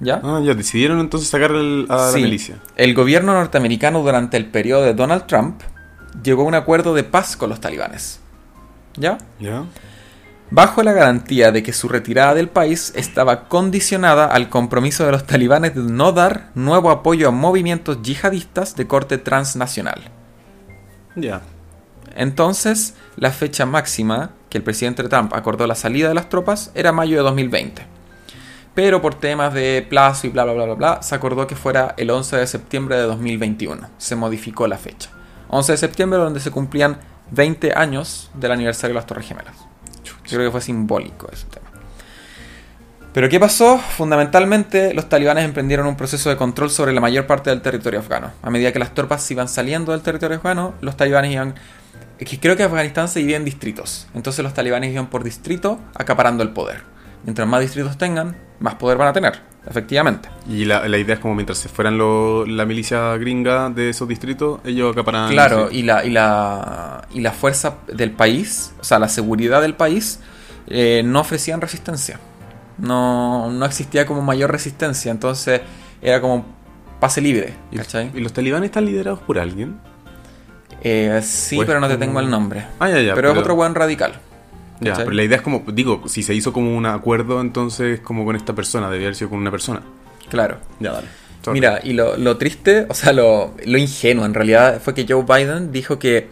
¿Ya? 0.00 0.20
Ah, 0.22 0.40
ya, 0.44 0.54
decidieron 0.54 1.00
entonces 1.00 1.28
sacar 1.28 1.50
el- 1.52 1.86
a 1.88 2.10
Sí. 2.10 2.20
la 2.20 2.24
milicia. 2.26 2.56
El 2.76 2.94
gobierno 2.94 3.32
norteamericano 3.32 4.02
durante 4.02 4.36
el 4.36 4.46
periodo 4.46 4.82
de 4.82 4.94
Donald 4.94 5.26
Trump 5.26 5.60
llegó 6.22 6.42
a 6.42 6.46
un 6.46 6.54
acuerdo 6.54 6.94
de 6.94 7.04
paz 7.04 7.36
con 7.36 7.48
los 7.50 7.60
talibanes. 7.60 8.20
¿Ya? 8.96 9.18
¿Ya? 9.40 9.64
bajo 10.50 10.84
la 10.84 10.92
garantía 10.92 11.50
de 11.50 11.64
que 11.64 11.72
su 11.72 11.88
retirada 11.88 12.34
del 12.34 12.48
país 12.48 12.92
estaba 12.94 13.48
condicionada 13.48 14.26
al 14.26 14.50
compromiso 14.50 15.04
de 15.04 15.10
los 15.10 15.26
talibanes 15.26 15.74
de 15.74 15.80
no 15.82 16.12
dar 16.12 16.50
nuevo 16.54 16.90
apoyo 16.90 17.26
a 17.26 17.32
movimientos 17.32 18.02
yihadistas 18.02 18.76
de 18.76 18.86
corte 18.86 19.18
transnacional. 19.18 20.02
Ya. 21.16 21.40
Entonces, 22.14 22.94
la 23.16 23.30
fecha 23.30 23.66
máxima 23.66 24.30
que 24.48 24.58
el 24.58 24.64
presidente 24.64 25.02
Trump 25.04 25.34
acordó 25.34 25.66
la 25.66 25.74
salida 25.74 26.08
de 26.08 26.14
las 26.14 26.28
tropas 26.28 26.70
era 26.74 26.92
mayo 26.92 27.16
de 27.16 27.22
2020. 27.22 27.86
Pero 28.74 29.00
por 29.00 29.14
temas 29.14 29.54
de 29.54 29.86
plazo 29.88 30.26
y 30.26 30.30
bla 30.30 30.44
bla 30.44 30.52
bla 30.52 30.64
bla 30.64 30.74
bla, 30.74 31.02
se 31.02 31.14
acordó 31.14 31.46
que 31.46 31.54
fuera 31.54 31.94
el 31.96 32.10
11 32.10 32.36
de 32.36 32.46
septiembre 32.46 32.96
de 32.96 33.02
2021. 33.02 33.88
Se 33.98 34.16
modificó 34.16 34.66
la 34.66 34.78
fecha. 34.78 35.10
11 35.48 35.72
de 35.72 35.78
septiembre 35.78 36.18
donde 36.18 36.40
se 36.40 36.50
cumplían 36.50 36.98
20 37.30 37.74
años 37.74 38.30
del 38.34 38.52
aniversario 38.52 38.94
de 38.94 39.00
las 39.00 39.06
Torres 39.06 39.26
Gemelas. 39.26 39.56
Yo 40.02 40.14
creo 40.28 40.46
que 40.46 40.50
fue 40.50 40.60
simbólico 40.60 41.28
ese 41.32 41.46
tema. 41.46 41.64
Pero 43.12 43.28
¿qué 43.28 43.38
pasó? 43.38 43.78
Fundamentalmente, 43.78 44.92
los 44.92 45.08
talibanes 45.08 45.44
emprendieron 45.44 45.86
un 45.86 45.96
proceso 45.96 46.30
de 46.30 46.36
control 46.36 46.68
sobre 46.68 46.92
la 46.92 47.00
mayor 47.00 47.28
parte 47.28 47.50
del 47.50 47.62
territorio 47.62 48.00
afgano. 48.00 48.32
A 48.42 48.50
medida 48.50 48.72
que 48.72 48.80
las 48.80 48.92
tropas 48.92 49.30
iban 49.30 49.46
saliendo 49.46 49.92
del 49.92 50.02
territorio 50.02 50.36
afgano, 50.36 50.74
los 50.80 50.96
talibanes 50.96 51.30
iban... 51.32 51.54
es 52.18 52.28
que 52.28 52.38
creo 52.38 52.56
que 52.56 52.62
Afganistán 52.62 53.08
se 53.08 53.20
divide 53.20 53.36
en 53.36 53.44
distritos. 53.44 54.06
Entonces 54.14 54.42
los 54.44 54.54
talibanes 54.54 54.92
iban 54.92 55.08
por 55.08 55.24
distrito 55.24 55.78
acaparando 55.94 56.42
el 56.42 56.50
poder. 56.50 56.82
Mientras 57.24 57.48
más 57.48 57.60
distritos 57.60 57.96
tengan, 57.98 58.36
más 58.60 58.74
poder 58.74 58.98
van 58.98 59.08
a 59.08 59.12
tener, 59.14 59.40
efectivamente. 59.66 60.28
Y 60.48 60.66
la, 60.66 60.86
la 60.86 60.98
idea 60.98 61.14
es 61.14 61.20
como 61.20 61.34
mientras 61.34 61.56
se 61.58 61.68
fueran 61.70 61.96
lo- 61.96 62.44
la 62.46 62.66
milicia 62.66 63.16
gringa 63.16 63.70
de 63.70 63.88
esos 63.88 64.06
distritos, 64.06 64.60
ellos 64.64 64.92
acaparan. 64.92 65.30
Claro, 65.30 65.70
y 65.70 65.82
la, 65.82 66.04
y, 66.04 66.10
la, 66.10 67.08
y 67.12 67.20
la 67.20 67.32
fuerza 67.32 67.78
del 67.92 68.10
país, 68.10 68.74
o 68.78 68.84
sea, 68.84 68.98
la 68.98 69.08
seguridad 69.08 69.62
del 69.62 69.74
país, 69.74 70.20
eh, 70.66 71.02
no 71.04 71.20
ofrecían 71.20 71.60
resistencia. 71.62 72.20
No, 72.76 73.50
no 73.50 73.64
existía 73.66 74.04
como 74.04 74.20
mayor 74.20 74.50
resistencia, 74.50 75.10
entonces 75.10 75.60
era 76.02 76.20
como 76.20 76.44
pase 77.00 77.20
libre, 77.20 77.54
¿Y, 77.70 77.76
¿cachai? 77.76 78.10
y 78.14 78.20
los 78.20 78.32
talibanes 78.32 78.66
están 78.68 78.84
liderados 78.84 79.20
por 79.20 79.38
alguien? 79.38 79.78
Eh, 80.84 81.20
sí, 81.24 81.56
Pues 81.56 81.66
pero 81.66 81.80
no 81.80 81.88
te 81.88 81.94
como- 81.94 82.04
tengo 82.06 82.20
el 82.20 82.30
nombre. 82.30 82.64
Ah, 82.78 82.88
ya, 82.90 83.00
ya. 83.00 83.14
pero, 83.14 83.32
es 83.32 83.38
otro 83.38 83.56
buen 83.56 83.74
radical. 83.74 84.12
Ya, 84.80 84.90
¿cachai? 84.90 85.04
pero 85.06 85.16
la 85.16 85.22
idea 85.22 85.36
es 85.38 85.42
como, 85.42 85.64
digo, 85.72 86.02
si 86.06 86.22
se 86.22 86.34
hizo 86.34 86.52
como 86.52 86.76
un 86.76 86.84
acuerdo, 86.86 87.40
entonces 87.40 88.00
como 88.00 88.24
con 88.24 88.36
esta 88.36 88.52
persona, 88.54 88.90
debía 88.90 89.06
haber 89.06 89.16
sido 89.16 89.30
con 89.30 89.38
una 89.38 89.50
persona. 89.50 89.82
Claro. 90.28 90.58
Ya, 90.80 90.92
dale. 90.92 91.06
Sorry. 91.42 91.60
Mira, 91.60 91.80
y 91.82 91.92
lo, 91.92 92.16
lo 92.16 92.36
triste, 92.38 92.86
o 92.88 92.94
sea, 92.94 93.12
lo, 93.12 93.54
lo 93.64 93.78
ingenuo 93.78 94.24
en 94.24 94.34
realidad 94.34 94.80
fue 94.82 94.94
que 94.94 95.06
Joe 95.08 95.24
Biden 95.24 95.72
dijo 95.72 95.98
que 95.98 96.28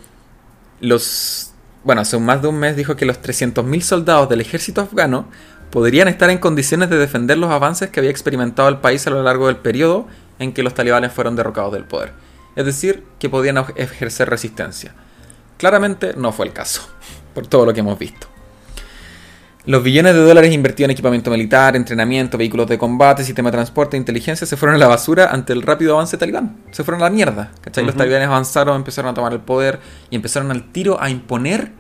los... 0.81 1.53
Bueno, 1.85 2.01
hace 2.03 2.19
más 2.19 2.43
de 2.43 2.49
un 2.49 2.59
mes 2.59 2.77
dijo 2.77 2.95
que 2.97 3.05
los 3.07 3.21
300.000 3.21 3.81
soldados 3.81 4.29
del 4.29 4.41
ejército 4.41 4.81
afgano 4.81 5.27
podrían 5.71 6.07
estar 6.09 6.31
en 6.31 6.39
condiciones 6.39 6.91
de 6.91 6.97
defender 6.99 7.39
los 7.39 7.51
avances 7.51 7.91
que 7.91 8.01
había 8.01 8.11
experimentado 8.11 8.69
el 8.69 8.79
país 8.79 9.07
a 9.07 9.11
lo 9.11 9.23
largo 9.23 9.47
del 9.49 9.57
periodo 9.57 10.07
en 10.39 10.53
que 10.53 10.63
los 10.63 10.75
talibanes 10.75 11.13
fueron 11.13 11.35
derrocados 11.37 11.73
del 11.73 11.85
poder. 11.85 12.13
Es 12.57 12.65
decir, 12.67 13.05
que 13.19 13.29
podían 13.31 13.57
ej- 13.59 13.73
ejercer 13.77 14.29
resistencia. 14.29 14.95
Claramente 15.59 16.15
no 16.17 16.33
fue 16.33 16.47
el 16.47 16.53
caso, 16.53 16.83
por 17.35 17.47
todo 17.47 17.67
lo 17.67 17.73
que 17.75 17.81
hemos 17.81 17.99
visto. 17.99 18.27
Los 19.65 19.85
billones 19.85 20.15
de 20.15 20.21
dólares 20.21 20.53
invertidos 20.53 20.87
en 20.87 20.91
equipamiento 20.91 21.31
militar, 21.31 21.77
entrenamiento, 21.77 22.37
vehículos 22.37 22.67
de 22.67 22.79
combate, 22.79 23.23
sistema 23.23 23.49
de 23.51 23.59
transporte 23.59 23.97
e 23.97 24.01
inteligencia 24.01 24.45
se 24.45 24.57
fueron 24.57 24.75
a 24.75 24.79
la 24.79 24.89
basura 24.89 25.27
ante 25.31 25.53
el 25.53 25.63
rápido 25.63 25.95
avance 25.95 26.17
talibán. 26.19 26.57
Se 26.73 26.83
fueron 26.83 27.01
a 27.01 27.05
la 27.05 27.11
mierda. 27.11 27.53
¿cachai? 27.61 27.85
Los 27.85 27.93
Ujú. 27.95 27.99
talibanes 28.01 28.27
avanzaron, 28.27 28.75
empezaron 28.75 29.13
a 29.13 29.15
tomar 29.15 29.33
el 29.33 29.39
poder 29.41 29.79
y 30.11 30.17
empezaron 30.17 30.51
al 30.51 30.73
tiro 30.73 31.01
a 31.01 31.11
imponer 31.11 31.71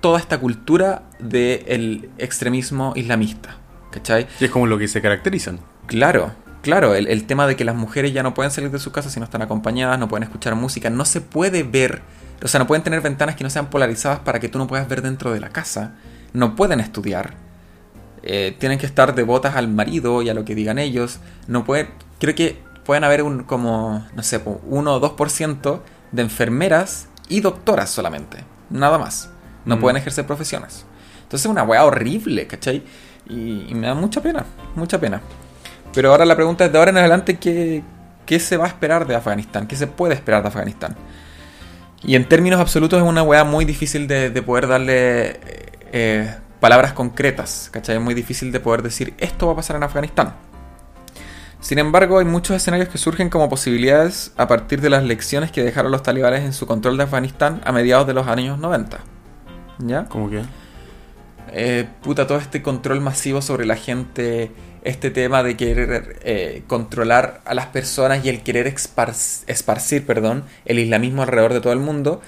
toda 0.00 0.18
esta 0.18 0.38
cultura 0.38 1.04
del 1.20 2.10
extremismo 2.18 2.94
islamista. 2.96 3.58
¿Cachai? 3.92 4.26
Y 4.40 4.46
es 4.46 4.50
como 4.50 4.66
lo 4.66 4.76
que 4.76 4.88
se 4.88 5.00
caracterizan. 5.00 5.60
Claro, 5.86 6.32
claro, 6.62 6.94
el, 6.94 7.06
el 7.08 7.26
tema 7.26 7.46
de 7.46 7.56
que 7.56 7.64
las 7.64 7.74
mujeres 7.74 8.12
ya 8.12 8.22
no 8.22 8.34
pueden 8.34 8.50
salir 8.50 8.70
de 8.70 8.78
su 8.78 8.92
casa 8.92 9.10
si 9.10 9.18
no 9.20 9.24
están 9.24 9.42
acompañadas, 9.42 9.98
no 9.98 10.08
pueden 10.08 10.24
escuchar 10.24 10.54
música, 10.54 10.90
no 10.90 11.04
se 11.04 11.20
puede 11.20 11.62
ver, 11.62 12.02
o 12.42 12.48
sea, 12.48 12.58
no 12.58 12.66
pueden 12.66 12.82
tener 12.82 13.00
ventanas 13.00 13.36
que 13.36 13.44
no 13.44 13.50
sean 13.50 13.70
polarizadas 13.70 14.20
para 14.20 14.40
que 14.40 14.48
tú 14.48 14.58
no 14.58 14.66
puedas 14.66 14.88
ver 14.88 15.02
dentro 15.02 15.32
de 15.32 15.40
la 15.40 15.48
casa, 15.50 15.94
no 16.32 16.56
pueden 16.56 16.80
estudiar, 16.80 17.34
eh, 18.22 18.54
tienen 18.58 18.78
que 18.78 18.86
estar 18.86 19.14
devotas 19.14 19.56
al 19.56 19.68
marido 19.68 20.22
y 20.22 20.28
a 20.28 20.34
lo 20.34 20.44
que 20.44 20.54
digan 20.54 20.78
ellos, 20.78 21.20
no 21.46 21.64
pueden, 21.64 21.88
creo 22.18 22.34
que 22.34 22.58
pueden 22.84 23.04
haber 23.04 23.22
un 23.22 23.44
como, 23.44 24.06
no 24.14 24.22
sé, 24.22 24.40
po, 24.40 24.60
1 24.66 24.94
o 24.94 25.00
2% 25.00 25.80
de 26.12 26.22
enfermeras 26.22 27.08
y 27.28 27.40
doctoras 27.40 27.90
solamente, 27.90 28.44
nada 28.68 28.98
más, 28.98 29.30
no 29.64 29.76
Mm. 29.76 29.80
pueden 29.80 29.96
ejercer 29.98 30.26
profesiones. 30.26 30.84
Entonces 31.22 31.46
es 31.46 31.50
una 31.50 31.62
weá 31.62 31.84
horrible, 31.84 32.46
¿cachai? 32.46 32.82
Y, 33.28 33.66
y 33.68 33.74
me 33.74 33.86
da 33.86 33.94
mucha 33.94 34.20
pena, 34.20 34.44
mucha 34.74 34.98
pena. 34.98 35.20
Pero 35.92 36.10
ahora 36.10 36.24
la 36.24 36.36
pregunta 36.36 36.64
es 36.64 36.72
de 36.72 36.78
ahora 36.78 36.90
en 36.90 36.98
adelante, 36.98 37.38
¿qué, 37.38 37.82
qué 38.26 38.38
se 38.38 38.56
va 38.56 38.64
a 38.64 38.68
esperar 38.68 39.06
de 39.06 39.14
Afganistán? 39.14 39.66
¿Qué 39.66 39.76
se 39.76 39.86
puede 39.86 40.14
esperar 40.14 40.42
de 40.42 40.48
Afganistán? 40.48 40.96
Y 42.02 42.14
en 42.14 42.26
términos 42.28 42.60
absolutos 42.60 43.00
es 43.02 43.06
una 43.06 43.22
weá 43.22 43.44
muy 43.44 43.64
difícil 43.64 44.06
de, 44.06 44.30
de 44.30 44.42
poder 44.42 44.68
darle 44.68 45.40
eh, 45.92 46.34
palabras 46.60 46.92
concretas, 46.92 47.68
¿cachai? 47.72 47.96
Es 47.96 48.02
muy 48.02 48.14
difícil 48.14 48.52
de 48.52 48.60
poder 48.60 48.82
decir 48.82 49.14
esto 49.18 49.46
va 49.46 49.52
a 49.52 49.56
pasar 49.56 49.76
en 49.76 49.82
Afganistán. 49.82 50.34
Sin 51.60 51.78
embargo, 51.78 52.18
hay 52.18 52.24
muchos 52.24 52.56
escenarios 52.56 52.88
que 52.88 52.96
surgen 52.96 53.28
como 53.28 53.50
posibilidades 53.50 54.32
a 54.38 54.48
partir 54.48 54.80
de 54.80 54.88
las 54.88 55.04
lecciones 55.04 55.50
que 55.52 55.62
dejaron 55.62 55.92
los 55.92 56.02
talibanes 56.02 56.42
en 56.42 56.54
su 56.54 56.66
control 56.66 56.96
de 56.96 57.04
Afganistán 57.04 57.60
a 57.64 57.72
mediados 57.72 58.06
de 58.06 58.14
los 58.14 58.26
años 58.26 58.58
90. 58.58 58.98
¿Ya? 59.80 60.04
Como 60.06 60.30
que. 60.30 60.42
eh, 61.52 61.86
puta, 62.02 62.26
todo 62.26 62.38
este 62.38 62.62
control 62.62 63.00
masivo 63.02 63.42
sobre 63.42 63.66
la 63.66 63.76
gente, 63.76 64.52
este 64.82 65.10
tema 65.10 65.42
de 65.42 65.56
querer 65.56 66.18
eh, 66.22 66.62
controlar 66.66 67.40
a 67.44 67.54
las 67.54 67.66
personas 67.66 68.24
y 68.24 68.28
el 68.28 68.42
querer 68.42 68.66
espar- 68.66 69.44
esparcir, 69.46 70.06
perdón, 70.06 70.44
el 70.64 70.78
islamismo 70.78 71.22
alrededor 71.22 71.52
de 71.52 71.60
todo 71.60 71.72
el 71.72 71.80
mundo, 71.80 72.20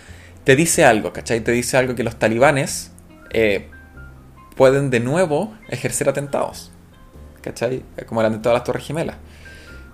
te 0.45 0.57
dice 0.57 0.85
algo, 0.85 1.13
¿cachai? 1.13 1.41
Te 1.41 1.53
dice 1.53 1.77
algo 1.77 1.95
que 1.95 2.03
los 2.05 2.17
talibanes 2.19 2.91
eh, 3.31 3.69
pueden 4.57 4.91
de 4.91 5.01
nuevo 5.01 5.55
ejercer 5.69 6.09
atentados, 6.09 6.71
¿cachai? 7.41 7.83
Como 8.07 8.21
el 8.21 8.27
atentado 8.27 8.55
a 8.55 8.59
las 8.59 8.65
Torres 8.65 8.85
Gemelas. 8.87 9.17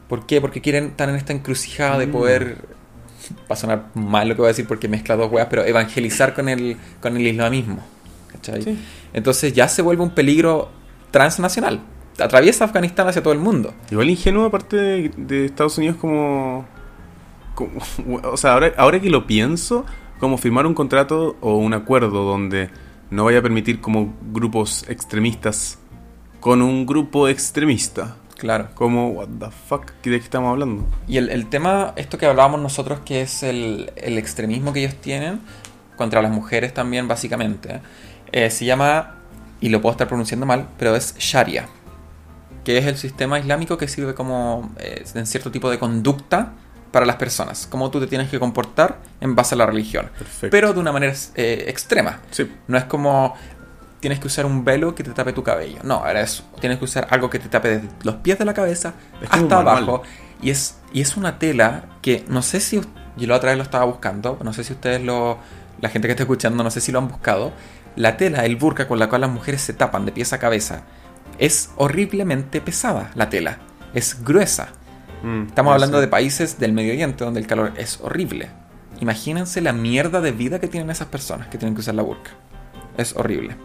¿Por 0.08 0.26
qué? 0.26 0.40
Porque 0.40 0.60
quieren 0.60 0.86
estar 0.86 1.08
en 1.08 1.16
esta 1.16 1.32
encrucijada 1.32 1.98
de 1.98 2.06
Mm. 2.06 2.12
poder 2.12 2.56
va 3.50 3.54
a 3.54 3.56
sonar 3.56 3.86
mal 3.94 4.26
lo 4.28 4.34
que 4.34 4.40
voy 4.40 4.46
a 4.48 4.52
decir 4.52 4.66
porque 4.66 4.88
mezcla 4.88 5.16
dos 5.16 5.30
weas, 5.30 5.48
pero 5.50 5.62
evangelizar 5.64 6.34
con 6.34 6.48
el, 6.48 6.76
con 7.00 7.14
el 7.16 7.26
islamismo. 7.26 7.84
¿cachai? 8.32 8.62
Sí. 8.62 8.78
Entonces 9.12 9.52
ya 9.52 9.68
se 9.68 9.82
vuelve 9.82 10.02
un 10.02 10.10
peligro 10.10 10.70
transnacional. 11.10 11.80
Atraviesa 12.20 12.64
Afganistán 12.64 13.08
hacia 13.08 13.22
todo 13.22 13.32
el 13.32 13.38
mundo. 13.38 13.74
Igual 13.90 14.10
ingenuo 14.10 14.46
aparte 14.46 14.76
de, 14.76 15.10
de 15.16 15.44
Estados 15.46 15.78
Unidos 15.78 15.96
como, 15.96 16.66
como- 17.54 17.80
O 18.24 18.36
sea, 18.36 18.52
ahora, 18.54 18.72
ahora 18.76 19.00
que 19.00 19.10
lo 19.10 19.26
pienso, 19.26 19.84
como 20.18 20.38
firmar 20.38 20.66
un 20.66 20.74
contrato 20.74 21.36
o 21.40 21.56
un 21.56 21.74
acuerdo 21.74 22.24
donde 22.24 22.70
no 23.10 23.24
vaya 23.24 23.38
a 23.38 23.42
permitir 23.42 23.80
como 23.80 24.14
grupos 24.32 24.84
extremistas 24.88 25.78
con 26.40 26.62
un 26.62 26.86
grupo 26.86 27.28
extremista. 27.28 28.16
Claro. 28.36 28.68
Como, 28.74 29.08
what 29.10 29.28
the 29.40 29.46
fuck, 29.68 29.90
¿de 30.04 30.10
qué 30.10 30.16
estamos 30.16 30.50
hablando? 30.52 30.86
Y 31.08 31.16
el, 31.16 31.28
el 31.30 31.48
tema, 31.48 31.92
esto 31.96 32.18
que 32.18 32.26
hablábamos 32.26 32.60
nosotros, 32.60 33.00
que 33.04 33.22
es 33.22 33.42
el, 33.42 33.90
el 33.96 34.16
extremismo 34.18 34.72
que 34.72 34.80
ellos 34.84 34.94
tienen 35.00 35.40
contra 35.96 36.22
las 36.22 36.30
mujeres 36.30 36.72
también, 36.72 37.08
básicamente, 37.08 37.80
eh, 38.30 38.50
se 38.50 38.64
llama, 38.64 39.16
y 39.60 39.70
lo 39.70 39.80
puedo 39.82 39.90
estar 39.90 40.06
pronunciando 40.06 40.46
mal, 40.46 40.68
pero 40.78 40.94
es 40.94 41.16
Sharia, 41.18 41.68
que 42.68 42.76
es 42.76 42.84
el 42.84 42.98
sistema 42.98 43.38
islámico 43.38 43.78
que 43.78 43.88
sirve 43.88 44.12
como 44.12 44.74
eh, 44.78 45.02
en 45.14 45.26
cierto 45.26 45.50
tipo 45.50 45.70
de 45.70 45.78
conducta 45.78 46.52
para 46.90 47.06
las 47.06 47.16
personas, 47.16 47.66
cómo 47.66 47.90
tú 47.90 47.98
te 47.98 48.06
tienes 48.06 48.28
que 48.28 48.38
comportar 48.38 48.98
en 49.22 49.34
base 49.34 49.54
a 49.54 49.58
la 49.58 49.64
religión, 49.64 50.10
Perfecto. 50.18 50.48
pero 50.50 50.74
de 50.74 50.80
una 50.80 50.92
manera 50.92 51.14
eh, 51.34 51.64
extrema. 51.68 52.20
Sí. 52.30 52.46
No 52.66 52.76
es 52.76 52.84
como 52.84 53.34
tienes 54.00 54.20
que 54.20 54.26
usar 54.26 54.44
un 54.44 54.66
velo 54.66 54.94
que 54.94 55.02
te 55.02 55.12
tape 55.12 55.32
tu 55.32 55.42
cabello. 55.42 55.78
No, 55.82 55.94
ahora 55.94 56.20
es 56.20 56.44
tienes 56.60 56.78
que 56.78 56.84
usar 56.84 57.06
algo 57.08 57.30
que 57.30 57.38
te 57.38 57.48
tape 57.48 57.68
desde 57.68 57.88
los 58.02 58.16
pies 58.16 58.38
de 58.38 58.44
la 58.44 58.52
cabeza 58.52 58.92
Es 59.22 59.32
hasta 59.32 59.60
abajo. 59.60 60.02
Y 60.42 60.50
es, 60.50 60.76
y 60.92 61.00
es 61.00 61.16
una 61.16 61.38
tela 61.38 61.86
que 62.02 62.26
no 62.28 62.42
sé 62.42 62.60
si. 62.60 62.82
Yo 63.16 63.26
la 63.26 63.36
otra 63.36 63.48
vez 63.48 63.56
lo 63.56 63.64
estaba 63.64 63.86
buscando. 63.86 64.38
No 64.44 64.52
sé 64.52 64.62
si 64.62 64.74
ustedes 64.74 65.02
lo. 65.02 65.38
La 65.80 65.88
gente 65.88 66.06
que 66.06 66.12
está 66.12 66.24
escuchando, 66.24 66.62
no 66.62 66.70
sé 66.70 66.82
si 66.82 66.92
lo 66.92 66.98
han 66.98 67.08
buscado. 67.08 67.50
La 67.96 68.18
tela, 68.18 68.44
el 68.44 68.56
burka 68.56 68.86
con 68.86 68.98
la 68.98 69.08
cual 69.08 69.22
las 69.22 69.30
mujeres 69.30 69.62
se 69.62 69.72
tapan 69.72 70.04
de 70.04 70.12
pies 70.12 70.34
a 70.34 70.38
cabeza, 70.38 70.82
es 71.38 71.70
horriblemente 71.76 72.60
pesada. 72.60 73.10
La 73.14 73.28
tela. 73.30 73.58
Es 73.94 74.22
gruesa. 74.24 74.68
Mm, 75.22 75.44
Estamos 75.48 75.72
hablando 75.74 76.00
de 76.00 76.08
países 76.08 76.58
del 76.58 76.72
Medio 76.72 76.92
Oriente 76.92 77.24
donde 77.24 77.40
el 77.40 77.46
calor 77.46 77.72
es 77.76 77.98
horrible. 78.02 78.50
Imagínense 79.00 79.60
la 79.60 79.72
mierda 79.72 80.20
de 80.20 80.32
vida 80.32 80.60
que 80.60 80.68
tienen 80.68 80.90
esas 80.90 81.08
personas 81.08 81.48
que 81.48 81.58
tienen 81.58 81.74
que 81.74 81.80
usar 81.80 81.94
la 81.94 82.02
burka. 82.02 82.30
Es 82.96 83.14
horrible. 83.16 83.56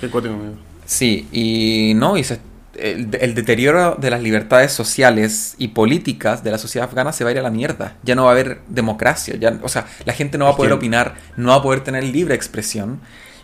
Qué 0.00 0.08
cuático, 0.08 0.34
amigo. 0.34 0.54
Sí, 0.84 1.28
y 1.32 1.94
no, 1.94 2.16
y 2.16 2.24
se- 2.24 2.40
el, 2.74 3.10
el 3.20 3.34
deterioro 3.34 3.96
de 4.00 4.10
las 4.10 4.22
libertades 4.22 4.72
sociales 4.72 5.54
y 5.58 5.68
políticas 5.68 6.42
de 6.42 6.50
la 6.50 6.58
sociedad 6.58 6.88
afgana 6.88 7.12
se 7.12 7.22
va 7.24 7.30
a 7.30 7.32
ir 7.32 7.38
a 7.38 7.42
la 7.42 7.50
mierda. 7.50 7.96
Ya 8.02 8.14
no 8.14 8.24
va 8.24 8.30
a 8.30 8.32
haber 8.32 8.62
democracia, 8.68 9.36
ya, 9.36 9.58
o 9.62 9.68
sea, 9.68 9.86
la 10.06 10.12
gente 10.12 10.38
no 10.38 10.46
va 10.46 10.52
a 10.52 10.56
poder 10.56 10.72
opinar, 10.72 11.14
no 11.36 11.50
va 11.50 11.56
a 11.56 11.62
poder 11.62 11.80
tener 11.84 12.02
libre 12.04 12.34
expresión. 12.34 13.00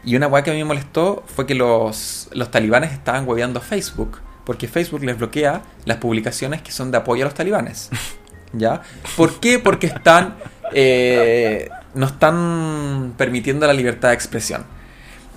Y 0.09 0.17
una 0.17 0.27
weá 0.27 0.43
que 0.43 0.51
a 0.51 0.55
mí 0.55 0.59
me 0.61 0.65
molestó 0.65 1.23
fue 1.27 1.45
que 1.45 1.55
los, 1.55 2.31
los 2.33 2.51
talibanes 2.51 2.93
estaban 2.93 3.29
hueveando 3.29 3.59
a 3.59 3.63
Facebook, 3.63 4.21
porque 4.47 4.67
Facebook 4.67 5.05
les 5.05 5.19
bloquea 5.19 5.61
las 5.85 5.99
publicaciones 5.99 6.63
que 6.63 6.73
son 6.73 6.91
de 6.91 6.97
apoyo 6.97 7.25
a 7.25 7.27
los 7.27 7.35
talibanes. 7.35 7.91
¿Ya? 8.55 8.81
¿Por 9.19 9.39
qué? 9.39 9.59
Porque 9.59 9.87
están. 9.89 10.37
eh, 10.73 11.69
no 11.93 12.07
están 12.07 13.13
permitiendo 13.19 13.67
la 13.67 13.75
libertad 13.75 14.09
de 14.09 14.15
expresión. 14.15 14.65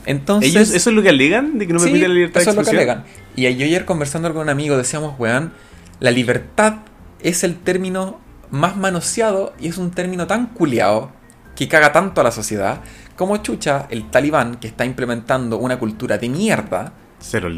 Entonces. 0.06 0.52
¿Ellos, 0.56 0.70
¿Eso 0.72 0.90
es 0.90 0.96
lo 0.96 1.02
que 1.02 1.10
alegan? 1.10 1.58
¿De 1.58 1.68
que 1.68 1.74
no 1.74 1.80
Sí, 1.80 1.92
la 1.98 2.08
libertad 2.08 2.42
eso 2.42 2.54
de 2.54 2.62
es 2.62 2.66
lo 2.66 2.72
que 2.72 2.78
expresión? 2.78 3.00
alegan. 3.00 3.22
Y 3.36 3.54
yo 3.58 3.66
ayer 3.66 3.84
conversando 3.84 4.32
con 4.32 4.44
un 4.44 4.50
amigo 4.50 4.78
decíamos, 4.78 5.20
weón, 5.20 5.52
la 6.00 6.12
libertad 6.12 6.76
es 7.20 7.44
el 7.44 7.58
término 7.58 8.22
más 8.52 8.78
manoseado 8.78 9.54
y 9.60 9.68
es 9.68 9.78
un 9.78 9.92
término 9.92 10.28
tan 10.28 10.48
culiado 10.48 11.12
que 11.58 11.68
caga 11.68 11.92
tanto 11.92 12.22
a 12.22 12.24
la 12.24 12.32
sociedad 12.32 12.80
como 13.22 13.38
chucha 13.38 13.86
el 13.92 14.10
talibán 14.10 14.56
que 14.56 14.68
está 14.68 14.84
implementando 14.84 15.60
una 15.60 15.78
cultura 15.78 16.18
de 16.18 16.28
mierda 16.28 16.92
Cero 17.20 17.50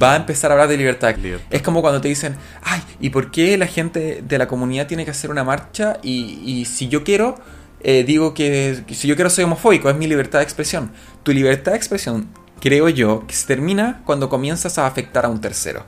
va 0.00 0.12
a 0.12 0.16
empezar 0.16 0.52
a 0.52 0.54
hablar 0.54 0.68
de 0.68 0.76
libertad. 0.76 1.16
Libertad. 1.16 1.48
Es 1.50 1.60
como 1.60 1.80
cuando 1.80 2.00
te 2.00 2.06
dicen, 2.06 2.36
ay, 2.62 2.80
¿y 3.00 3.10
por 3.10 3.32
qué 3.32 3.58
la 3.58 3.66
gente 3.66 4.22
de 4.22 4.38
la 4.38 4.46
comunidad 4.46 4.86
tiene 4.86 5.04
que 5.04 5.10
hacer 5.10 5.32
una 5.32 5.42
marcha? 5.42 5.96
Y, 6.04 6.40
y 6.46 6.66
si 6.66 6.86
yo 6.86 7.02
quiero, 7.02 7.34
eh, 7.80 8.04
digo 8.04 8.32
que, 8.32 8.84
que 8.86 8.94
si 8.94 9.08
yo 9.08 9.16
quiero 9.16 9.28
soy 9.28 9.42
homofóbico, 9.42 9.90
es 9.90 9.96
mi 9.96 10.06
libertad 10.06 10.38
de 10.38 10.44
expresión. 10.44 10.92
Tu 11.24 11.32
libertad 11.32 11.72
de 11.72 11.78
expresión, 11.78 12.28
creo 12.60 12.88
yo, 12.88 13.26
que 13.26 13.34
se 13.34 13.48
termina 13.48 14.02
cuando 14.06 14.28
comienzas 14.28 14.78
a 14.78 14.86
afectar 14.86 15.24
a 15.24 15.30
un 15.30 15.40
tercero. 15.40 15.84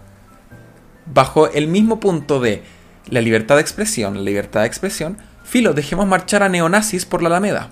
Bajo 1.07 1.49
el 1.53 1.68
mismo 1.68 2.01
punto 2.01 2.41
de 2.41 2.64
la 3.07 3.20
libertad 3.20 3.55
de 3.55 3.61
expresión, 3.61 4.14
la 4.14 4.22
libertad 4.22 4.62
de 4.62 4.66
expresión, 4.66 5.18
filo, 5.45 5.72
dejemos 5.72 6.09
marchar 6.09 6.43
a 6.43 6.49
neonazis 6.49 7.07
por 7.07 7.22
la 7.22 7.28
Alameda. 7.28 7.70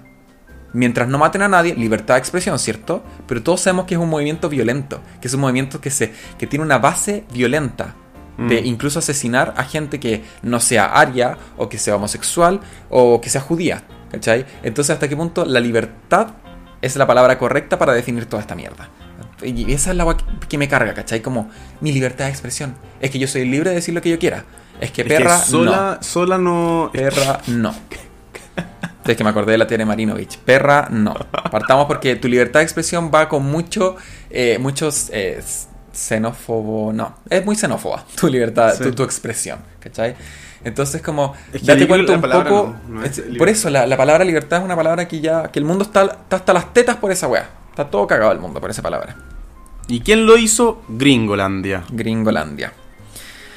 Mientras 0.73 1.09
no 1.09 1.19
maten 1.19 1.43
a 1.43 1.49
nadie, 1.49 1.75
libertad 1.75 2.15
de 2.15 2.21
expresión, 2.21 2.59
¿cierto? 2.59 3.03
Pero 3.27 3.43
todos 3.43 3.63
sabemos 3.63 3.87
que 3.87 3.95
es 3.95 4.01
un 4.01 4.09
movimiento 4.09 4.49
violento, 4.49 5.01
que 5.21 5.29
es 5.29 5.35
un 5.35 5.41
movimiento 5.41 5.81
que, 5.81 5.91
se, 5.91 6.13
que 6.39 6.47
tiene 6.47 6.65
una 6.65 6.79
base 6.79 7.25
violenta, 7.33 7.95
de 8.37 8.63
Mm. 8.63 8.67
incluso 8.67 9.01
asesinar 9.01 9.53
a 9.57 9.65
gente 9.65 9.99
que 9.99 10.23
no 10.43 10.61
sea 10.61 10.87
aria, 10.87 11.37
o 11.57 11.69
que 11.69 11.77
sea 11.79 11.97
homosexual, 11.97 12.61
o 12.89 13.21
que 13.21 13.31
sea 13.31 13.41
judía, 13.41 13.83
¿cachai? 14.13 14.47
Entonces, 14.63 14.95
¿hasta 14.95 15.09
qué 15.09 15.17
punto 15.17 15.45
la 15.45 15.59
libertad 15.59 16.29
es 16.81 16.95
la 16.97 17.07
palabra 17.07 17.37
correcta 17.39 17.79
para 17.79 17.95
definir 17.95 18.27
toda 18.27 18.41
esta 18.43 18.55
mierda? 18.55 18.91
Y 19.43 19.73
esa 19.73 19.91
es 19.91 19.97
la 19.97 20.03
agua 20.03 20.17
que 20.49 20.59
me 20.59 20.69
carga, 20.69 20.95
¿cachai? 20.95 21.21
Como 21.21 21.51
mi 21.81 21.93
libertad 21.93 22.27
de 22.27 22.31
expresión. 22.31 22.75
Es 23.01 23.11
que 23.11 23.19
yo 23.19 23.27
soy 23.27 23.45
libre 23.45 23.71
de 23.71 23.77
decir 23.77 23.95
lo 23.95 24.01
que 24.03 24.11
yo 24.11 24.19
quiera. 24.19 24.45
Es 24.81 24.91
que 24.93 25.03
Es 25.03 25.09
que 25.09 25.15
perra, 25.15 25.39
sola, 25.39 25.99
sola 26.01 26.39
no. 26.39 26.91
Perra, 26.93 27.41
no. 27.49 27.75
Es 29.13 29.17
que 29.17 29.25
me 29.25 29.31
acordé 29.31 29.53
de 29.53 29.59
la 29.59 29.67
Tere 29.67 29.85
Marinovich. 29.85 30.39
Perra, 30.39 30.89
no. 30.91 31.15
Partamos 31.51 31.87
porque 31.87 32.17
tu 32.17 32.29
libertad 32.29 32.61
de 32.61 32.65
expresión 32.65 33.11
va 33.15 33.29
con 33.29 33.45
mucho, 33.45 33.97
eh, 34.31 34.59
muchos 34.61 35.09
eh, 35.13 35.41
xenófobo. 35.93 36.93
No, 36.93 37.17
es 37.29 37.45
muy 37.45 37.57
xenófoba 37.57 38.05
tu 38.19 38.29
libertad, 38.29 38.75
Sí. 38.77 38.85
tu, 38.85 38.93
tu 38.93 39.03
expresión, 39.03 39.59
¿cachai? 39.81 40.15
Entonces, 40.65 41.01
como, 41.03 41.35
Es 41.53 41.61
que 41.61 41.67
date 41.67 41.87
cuenta 41.87 42.13
un 42.15 42.21
poco. 42.21 42.77
no, 42.89 42.95
no 43.01 43.05
es 43.05 43.19
es- 43.19 43.37
por 43.39 43.49
eso, 43.49 43.71
la, 43.71 43.87
la 43.87 43.97
palabra 43.97 44.25
libertad 44.25 44.59
es 44.59 44.65
una 44.65 44.77
palabra 44.77 45.07
que 45.09 45.21
ya. 45.21 45.51
que 45.53 45.59
el 45.59 45.65
mundo 45.65 45.85
está, 45.85 46.05
está 46.05 46.37
hasta 46.37 46.53
las 46.53 46.73
tetas 46.73 46.97
por 46.97 47.11
esa 47.13 47.29
weá. 47.29 47.49
Está 47.71 47.89
todo 47.89 48.07
cagado 48.07 48.33
el 48.33 48.41
mundo 48.41 48.61
por 48.61 48.71
esa 48.71 48.83
palabra. 48.83 49.17
¿Y 49.87 50.01
quién 50.01 50.27
lo 50.27 50.37
hizo? 50.37 50.83
Gringolandia. 50.89 51.85
Gringolandia. 51.91 52.73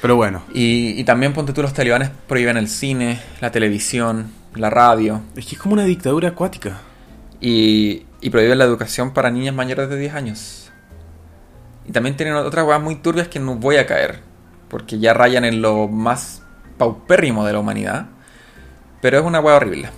Pero 0.01 0.15
bueno, 0.15 0.43
Y, 0.53 0.99
y 0.99 1.03
también, 1.03 1.33
ponte 1.33 1.53
tú, 1.53 1.61
los 1.61 1.73
talibanes 1.73 2.09
prohíben 2.27 2.57
el 2.57 2.67
cine, 2.69 3.19
la 3.41 3.51
televisión, 3.51 4.31
la 4.55 4.69
radio. 4.69 5.21
es 5.35 5.45
que 5.45 5.55
es 5.55 5.61
como 5.61 5.73
una 5.73 5.85
dictadura 5.85 6.29
acuática. 6.29 6.79
y, 7.39 8.05
y 8.21 8.29
prohíben 8.29 8.57
la 8.57 8.65
educación 8.65 9.11
para 9.13 9.31
niñas 9.31 9.55
mayores 9.55 9.89
de 9.89 9.97
10 9.97 10.13
años. 10.13 10.71
Y 11.87 11.91
también 11.91 12.15
tienen 12.15 12.35
otras 12.35 12.65
weas 12.67 12.81
muy 12.81 12.95
turbias 12.95 13.27
que 13.27 13.39
no 13.39 13.55
voy 13.55 13.77
a 13.77 13.87
caer, 13.87 14.19
porque 14.69 14.99
ya 14.99 15.13
rayan 15.13 15.43
en 15.45 15.61
lo 15.61 15.87
más 15.87 16.43
paupérrimo 16.77 17.45
de 17.45 17.53
la 17.53 17.59
humanidad. 17.59 18.05
Pero 19.01 19.17
es 19.19 19.25
una 19.25 19.39
wea 19.39 19.55
horrible. 19.55 19.89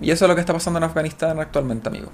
Y 0.00 0.10
eso 0.10 0.24
es 0.24 0.28
lo 0.28 0.34
que 0.34 0.40
está 0.40 0.52
pasando 0.52 0.78
en 0.78 0.84
Afganistán 0.84 1.40
actualmente, 1.40 1.88
amigo. 1.88 2.12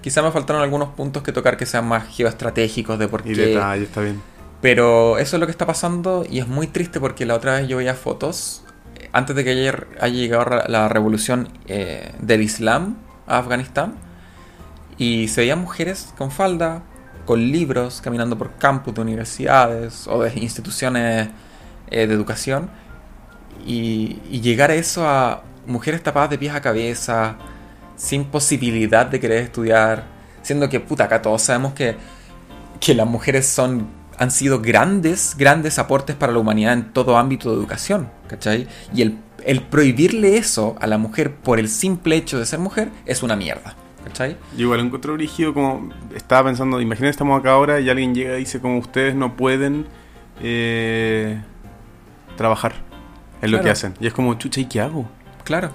Quizá 0.00 0.22
me 0.22 0.30
faltaron 0.30 0.62
algunos 0.62 0.90
puntos 0.90 1.22
que 1.22 1.32
tocar 1.32 1.56
que 1.56 1.66
sean 1.66 1.86
más 1.86 2.06
geoestratégicos 2.08 2.98
de 2.98 3.08
por 3.08 3.22
Y 3.26 3.34
qué. 3.34 3.46
detalle, 3.46 3.84
está 3.84 4.00
bien. 4.00 4.22
Pero 4.60 5.18
eso 5.18 5.36
es 5.36 5.40
lo 5.40 5.46
que 5.46 5.52
está 5.52 5.66
pasando 5.66 6.24
y 6.28 6.38
es 6.38 6.46
muy 6.46 6.66
triste 6.66 7.00
porque 7.00 7.26
la 7.26 7.34
otra 7.34 7.54
vez 7.54 7.68
yo 7.68 7.78
veía 7.78 7.94
fotos, 7.94 8.62
antes 9.12 9.34
de 9.36 9.44
que 9.44 9.50
ayer 9.50 9.88
haya 10.00 10.14
llegado 10.14 10.62
la 10.68 10.88
revolución 10.88 11.48
eh, 11.66 12.12
del 12.20 12.42
Islam 12.42 12.96
a 13.26 13.38
Afganistán, 13.38 13.94
y 14.98 15.28
se 15.28 15.42
veían 15.42 15.60
mujeres 15.60 16.12
con 16.18 16.30
falda, 16.30 16.82
con 17.24 17.40
libros, 17.40 18.00
caminando 18.00 18.36
por 18.36 18.56
campus 18.56 18.94
de 18.94 19.00
universidades 19.00 20.06
o 20.06 20.22
de 20.22 20.32
instituciones 20.38 21.28
eh, 21.90 22.06
de 22.06 22.14
educación, 22.14 22.70
y, 23.66 24.20
y 24.30 24.40
llegar 24.40 24.70
a 24.70 24.74
eso 24.74 25.06
a 25.06 25.42
mujeres 25.66 26.02
tapadas 26.02 26.30
de 26.30 26.38
pies 26.38 26.54
a 26.54 26.60
cabeza, 26.60 27.36
sin 27.96 28.24
posibilidad 28.24 29.06
de 29.06 29.20
querer 29.20 29.42
estudiar, 29.42 30.04
siendo 30.42 30.68
que, 30.68 30.80
puta, 30.80 31.04
acá 31.04 31.20
todos 31.20 31.42
sabemos 31.42 31.74
que 31.74 31.96
que 32.80 32.94
las 32.94 33.06
mujeres 33.06 33.46
son 33.46 33.88
han 34.18 34.30
sido 34.30 34.60
grandes, 34.60 35.34
grandes 35.38 35.78
aportes 35.78 36.14
para 36.14 36.32
la 36.32 36.40
humanidad 36.40 36.74
en 36.74 36.92
todo 36.92 37.16
ámbito 37.16 37.50
de 37.50 37.56
educación, 37.56 38.10
¿cachai? 38.30 38.68
Y 38.94 39.02
el, 39.02 39.18
el 39.44 39.60
prohibirle 39.62 40.36
eso 40.38 40.76
a 40.80 40.86
la 40.86 40.96
mujer 40.98 41.34
por 41.34 41.58
el 41.58 41.68
simple 41.68 42.14
hecho 42.16 42.38
de 42.38 42.46
ser 42.46 42.60
mujer 42.60 42.90
es 43.06 43.22
una 43.24 43.34
mierda, 43.34 43.74
¿cachai? 44.04 44.36
Yo 44.56 44.62
igual 44.62 44.78
lo 44.80 44.86
encontré 44.86 45.12
brígido 45.12 45.52
como 45.52 45.90
estaba 46.14 46.44
pensando, 46.48 46.80
imagínate 46.80 47.10
estamos 47.10 47.38
acá 47.40 47.50
ahora 47.52 47.80
y 47.80 47.90
alguien 47.90 48.14
llega 48.14 48.36
y 48.36 48.40
dice 48.40 48.60
como 48.60 48.78
ustedes 48.78 49.14
no 49.16 49.36
pueden 49.36 49.86
eh, 50.40 51.40
trabajar 52.36 52.74
en 53.42 53.50
lo 53.50 53.56
Claro. 53.58 53.64
que 53.64 53.70
hacen. 53.70 53.94
Y 54.00 54.06
es 54.06 54.12
como, 54.12 54.34
chucha, 54.34 54.60
¿y 54.60 54.66
qué 54.66 54.80
hago? 54.80 55.08
Claro. 55.44 55.72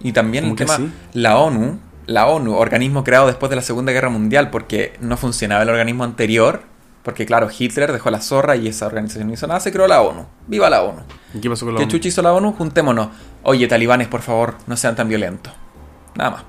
Y 0.00 0.12
también 0.12 0.44
el 0.44 0.50
¿Cómo 0.50 0.56
que 0.56 0.64
tema, 0.64 0.76
sí? 0.76 0.90
la 1.14 1.38
ONU, 1.38 1.78
la 2.06 2.26
ONU, 2.26 2.54
organismo 2.54 3.04
creado 3.04 3.26
después 3.26 3.50
de 3.50 3.56
la 3.56 3.62
Segunda 3.62 3.92
Guerra 3.92 4.08
Mundial 4.10 4.50
porque 4.50 4.94
no 5.00 5.16
funcionaba 5.16 5.62
el 5.62 5.68
organismo 5.70 6.04
anterior, 6.04 6.62
porque 7.02 7.26
claro, 7.26 7.48
Hitler 7.56 7.92
dejó 7.92 8.10
la 8.10 8.20
zorra 8.20 8.56
y 8.56 8.68
esa 8.68 8.86
organización 8.86 9.28
no 9.28 9.34
hizo 9.34 9.46
nada, 9.46 9.60
se 9.60 9.72
creó 9.72 9.86
la 9.88 10.00
ONU. 10.02 10.24
¡Viva 10.46 10.70
la 10.70 10.82
ONU! 10.82 11.00
¿Y 11.34 11.40
qué 11.40 11.48
pasó 11.50 11.64
con 11.66 11.74
la 11.74 11.78
¿Qué 11.78 11.84
ONU? 11.84 11.90
chucha 11.92 12.08
hizo 12.08 12.22
la 12.22 12.32
ONU? 12.32 12.52
Juntémonos. 12.52 13.08
Oye, 13.42 13.66
talibanes, 13.66 14.08
por 14.08 14.20
favor, 14.22 14.54
no 14.66 14.76
sean 14.76 14.94
tan 14.94 15.08
violentos. 15.08 15.52
Nada 16.14 16.30
más. 16.30 16.42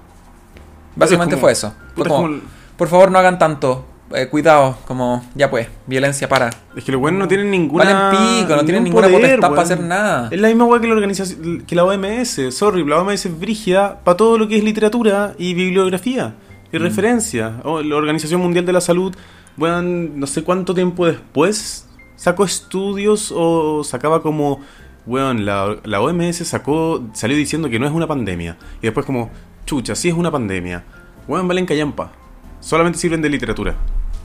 Básicamente 0.96 1.36
como- 1.36 1.42
fue 1.42 1.52
eso. 1.54 1.74
Fue 1.96 2.06
como, 2.08 2.40
por 2.78 2.88
favor, 2.88 3.12
no 3.12 3.20
hagan 3.20 3.40
tanto. 3.40 3.86
Eh, 4.14 4.28
cuidado, 4.28 4.78
como, 4.86 5.26
ya 5.34 5.50
pues, 5.50 5.68
violencia 5.88 6.30
para. 6.30 6.52
Es 6.76 6.84
que 6.84 6.92
los 6.92 7.02
buenos 7.02 7.20
no 7.20 7.28
tienen 7.28 7.50
ninguna. 7.50 7.86
Valen 7.86 8.42
pico, 8.44 8.56
no 8.56 8.64
tienen 8.64 8.84
ninguna 8.84 9.08
poder, 9.08 9.22
potestad 9.22 9.50
para 9.50 9.62
hacer 9.64 9.80
nada. 9.80 10.28
Es 10.30 10.40
la 10.40 10.50
misma 10.50 10.66
weá 10.66 10.80
que 10.80 10.86
la 10.88 10.94
organización, 10.94 11.64
que 11.66 11.76
la 11.76 11.84
OMS. 11.84 12.52
Sorry, 12.52 12.86
la 12.86 12.98
OMS 13.02 13.26
es 13.28 13.40
brígida 13.40 14.02
para 14.04 14.16
todo 14.18 14.38
lo 14.38 14.48
que 14.48 14.58
es 14.58 14.64
literatura 14.64 15.34
y 15.40 15.56
bibliografía 15.56 16.36
y 16.72 16.78
Mm. 16.78 16.82
referencia. 16.84 17.54
O 17.64 17.82
la 17.82 17.96
Organización 17.96 18.40
Mundial 18.42 18.68
de 18.68 18.74
la 18.74 18.82
Salud 18.82 19.16
weón, 19.58 20.20
no 20.20 20.28
sé 20.28 20.44
cuánto 20.44 20.74
tiempo 20.74 21.06
después 21.06 21.88
sacó 22.16 22.46
estudios 22.46 23.34
o 23.36 23.84
sacaba 23.84 24.22
como, 24.22 24.62
weón, 25.06 25.46
la, 25.46 25.78
la 25.84 26.02
OMS 26.02 26.38
sacó, 26.48 27.04
salió 27.14 27.36
diciendo 27.36 27.70
que 27.70 27.80
no 27.80 27.86
es 27.86 27.92
una 27.92 28.08
pandemia. 28.08 28.58
Y 28.82 28.88
después 28.88 29.06
como, 29.06 29.30
chucha, 29.66 29.96
sí 29.96 30.10
es 30.10 30.16
una 30.16 30.32
pandemia. 30.32 30.84
Weón, 31.28 31.48
valen 31.48 31.66
callampa. 31.66 32.12
Solamente 32.60 33.00
sirven 33.00 33.22
de 33.22 33.30
literatura. 33.30 33.76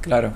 Claro. 0.00 0.32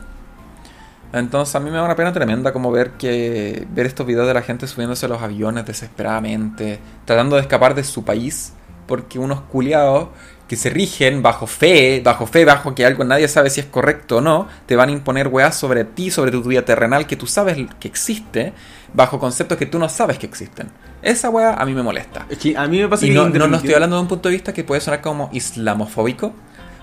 Entonces 1.12 1.55
a 1.55 1.61
mí 1.61 1.70
me 1.70 1.76
da 1.76 1.84
una 1.84 1.95
pena 1.95 2.12
tremenda 2.12 2.53
como 2.53 2.72
ver 2.72 2.93
que 2.93 3.66
ver 3.70 3.86
estos 3.86 4.07
videos 4.07 4.26
de 4.26 4.34
la 4.34 4.43
gente 4.43 4.66
subiéndose 4.66 5.07
a 5.07 5.09
los 5.11 5.20
aviones 5.20 5.66
desesperadamente, 5.66 6.80
tratando 7.05 7.36
de 7.36 7.43
escapar 7.43 7.74
de 7.74 7.84
su 7.84 8.03
país, 8.03 8.55
porque 8.86 9.18
unos 9.18 9.43
culiados 9.43 10.09
que 10.53 10.57
se 10.57 10.68
rigen 10.68 11.22
bajo 11.22 11.46
fe, 11.46 12.03
bajo 12.05 12.26
fe, 12.26 12.44
bajo 12.44 12.74
que 12.74 12.84
algo 12.84 13.05
nadie 13.05 13.26
sabe 13.26 13.48
si 13.48 13.61
es 13.61 13.66
correcto 13.68 14.18
o 14.18 14.20
no, 14.20 14.48
te 14.66 14.76
van 14.76 14.90
a 14.90 14.92
imponer 14.92 15.28
weas 15.28 15.57
sobre 15.57 15.84
ti, 15.84 16.11
sobre 16.11 16.30
tu 16.30 16.42
vida 16.42 16.62
terrenal 16.62 17.07
que 17.07 17.16
tú 17.16 17.26
sabes 17.26 17.57
que 17.80 17.88
existe, 17.88 18.53
bajo 18.92 19.18
conceptos 19.18 19.57
que 19.57 19.64
tú 19.64 19.78
no 19.78 19.88
sabes 19.88 20.18
que 20.18 20.26
existen. 20.26 20.68
Esa 21.00 21.30
wea 21.30 21.55
a 21.55 21.64
mí 21.64 21.72
me 21.72 21.82
molesta. 21.82 22.26
Es 22.28 22.36
que 22.36 22.55
a 22.55 22.66
mí 22.68 22.78
me 22.80 22.86
pasa 22.86 23.07
Y 23.07 23.12
no, 23.12 23.30
no, 23.30 23.48
no 23.48 23.57
estoy 23.57 23.72
hablando 23.72 23.96
de 23.96 24.03
un 24.03 24.09
punto 24.09 24.28
de 24.28 24.34
vista 24.34 24.53
que 24.53 24.62
puede 24.62 24.82
sonar 24.82 25.00
como 25.00 25.30
islamofóbico. 25.32 26.34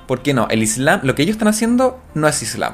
Porque 0.07 0.33
no, 0.33 0.47
el 0.49 0.63
islam, 0.63 1.01
lo 1.03 1.13
que 1.13 1.21
ellos 1.21 1.35
están 1.35 1.49
haciendo 1.49 2.01
no 2.15 2.27
es 2.27 2.41
islam. 2.41 2.73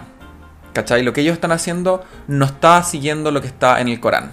¿Cachai? 0.71 1.03
Lo 1.03 1.11
que 1.11 1.19
ellos 1.19 1.33
están 1.33 1.51
haciendo 1.51 2.05
no 2.29 2.45
está 2.45 2.81
siguiendo 2.83 3.31
lo 3.31 3.41
que 3.41 3.47
está 3.47 3.81
en 3.81 3.89
el 3.89 3.99
Corán. 3.99 4.31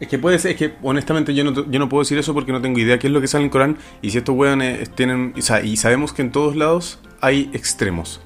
Es 0.00 0.06
que 0.08 0.18
puede 0.18 0.38
ser, 0.38 0.52
es 0.52 0.56
que 0.58 0.74
honestamente 0.82 1.34
yo 1.34 1.42
no, 1.44 1.68
yo 1.70 1.78
no 1.78 1.88
puedo 1.88 2.02
decir 2.02 2.16
eso 2.18 2.32
porque 2.34 2.52
no 2.52 2.60
tengo 2.62 2.78
idea 2.78 2.98
qué 2.98 3.08
es 3.08 3.12
lo 3.12 3.20
que 3.20 3.26
sale 3.26 3.42
en 3.42 3.46
el 3.46 3.50
Corán 3.50 3.76
y 4.00 4.10
si 4.10 4.18
estos 4.18 4.34
weones 4.36 4.88
tienen, 4.94 5.34
o 5.36 5.42
sea, 5.42 5.60
y 5.62 5.76
sabemos 5.76 6.12
que 6.12 6.22
en 6.22 6.30
todos 6.30 6.54
lados 6.54 7.00
hay 7.20 7.50
extremos 7.52 8.20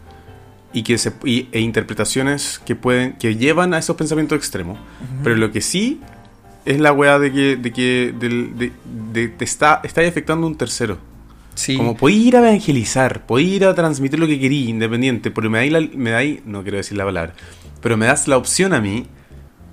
y 0.74 0.82
que 0.82 0.98
se 0.98 1.12
y- 1.24 1.48
e 1.52 1.60
interpretaciones 1.60 2.60
que 2.66 2.76
pueden 2.76 3.14
que 3.14 3.36
llevan 3.36 3.72
a 3.74 3.78
esos 3.78 3.96
pensamientos 3.96 4.36
extremos, 4.36 4.78
pero 5.24 5.36
lo 5.36 5.50
que 5.50 5.60
sí 5.62 6.00
es 6.64 6.78
la 6.78 6.92
weá 6.92 7.18
de 7.18 7.32
que 7.32 7.56
de 7.56 7.72
que 7.72 8.14
de, 8.18 8.70
de- 9.12 9.28
te 9.28 9.44
está 9.44 9.80
está 9.82 10.02
afectando 10.02 10.46
un 10.46 10.56
tercero. 10.56 10.98
Sí. 11.54 11.76
Como 11.76 11.96
podéis 11.96 12.26
ir 12.26 12.36
a 12.36 12.38
evangelizar, 12.40 13.26
podéis 13.26 13.50
ir 13.56 13.64
a 13.66 13.74
transmitir 13.74 14.18
lo 14.18 14.26
que 14.26 14.38
querí, 14.40 14.68
independiente, 14.70 15.30
pero 15.30 15.50
me 15.50 15.58
dais, 15.58 15.94
me 15.94 16.40
no 16.46 16.62
quiero 16.62 16.78
decir 16.78 16.96
la 16.96 17.04
palabra, 17.04 17.34
pero 17.82 17.96
me 17.98 18.06
das 18.06 18.26
la 18.28 18.38
opción 18.38 18.72
a 18.72 18.80
mí 18.80 19.06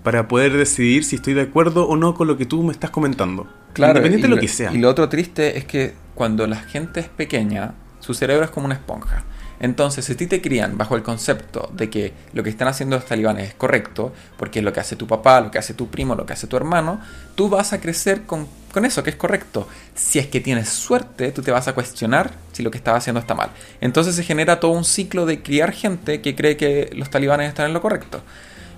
para 0.09 0.27
poder 0.27 0.57
decidir 0.57 1.03
si 1.03 1.17
estoy 1.17 1.35
de 1.35 1.41
acuerdo 1.41 1.87
o 1.87 1.95
no 1.95 2.15
con 2.15 2.25
lo 2.27 2.35
que 2.35 2.47
tú 2.47 2.63
me 2.63 2.71
estás 2.71 2.89
comentando. 2.89 3.47
Claro, 3.73 3.99
independiente 3.99 4.25
de 4.25 4.29
lo 4.29 4.35
lo- 4.37 4.41
que 4.41 4.47
sea. 4.47 4.73
Y 4.73 4.79
lo 4.79 4.89
otro 4.89 5.07
triste 5.07 5.59
es 5.59 5.65
que 5.65 5.93
cuando 6.15 6.47
la 6.47 6.55
gente 6.55 6.99
es 6.99 7.07
pequeña, 7.09 7.75
su 7.99 8.15
cerebro 8.15 8.43
es 8.43 8.49
como 8.49 8.65
una 8.65 8.73
esponja. 8.73 9.23
Entonces, 9.59 10.05
si 10.05 10.13
a 10.13 10.17
ti 10.17 10.25
te 10.25 10.41
crían 10.41 10.77
bajo 10.79 10.95
el 10.95 11.03
concepto 11.03 11.69
de 11.73 11.91
que 11.91 12.13
lo 12.33 12.41
que 12.41 12.49
están 12.49 12.67
haciendo 12.69 12.95
los 12.95 13.05
talibanes 13.05 13.49
es 13.49 13.53
correcto, 13.53 14.11
porque 14.37 14.59
es 14.59 14.65
lo 14.65 14.73
que 14.73 14.79
hace 14.79 14.95
tu 14.95 15.05
papá, 15.05 15.41
lo 15.41 15.51
que 15.51 15.59
hace 15.59 15.75
tu 15.75 15.89
primo, 15.89 16.15
lo 16.15 16.25
que 16.25 16.33
hace 16.33 16.47
tu 16.47 16.57
hermano, 16.57 16.99
tú 17.35 17.47
vas 17.49 17.71
a 17.73 17.79
crecer 17.79 18.23
con, 18.23 18.47
con 18.73 18.85
eso, 18.85 19.03
que 19.03 19.11
es 19.11 19.15
correcto. 19.15 19.67
Si 19.93 20.17
es 20.17 20.25
que 20.27 20.39
tienes 20.39 20.69
suerte, 20.69 21.31
tú 21.33 21.43
te 21.43 21.51
vas 21.51 21.67
a 21.67 21.73
cuestionar 21.73 22.31
si 22.53 22.63
lo 22.63 22.71
que 22.71 22.77
estás 22.79 22.95
haciendo 22.95 23.19
está 23.19 23.35
mal. 23.35 23.51
Entonces 23.81 24.15
se 24.15 24.23
genera 24.23 24.59
todo 24.59 24.71
un 24.71 24.85
ciclo 24.85 25.27
de 25.27 25.43
criar 25.43 25.71
gente 25.73 26.21
que 26.21 26.35
cree 26.35 26.57
que 26.57 26.89
los 26.95 27.09
talibanes 27.11 27.49
están 27.49 27.67
en 27.67 27.73
lo 27.73 27.81
correcto. 27.81 28.23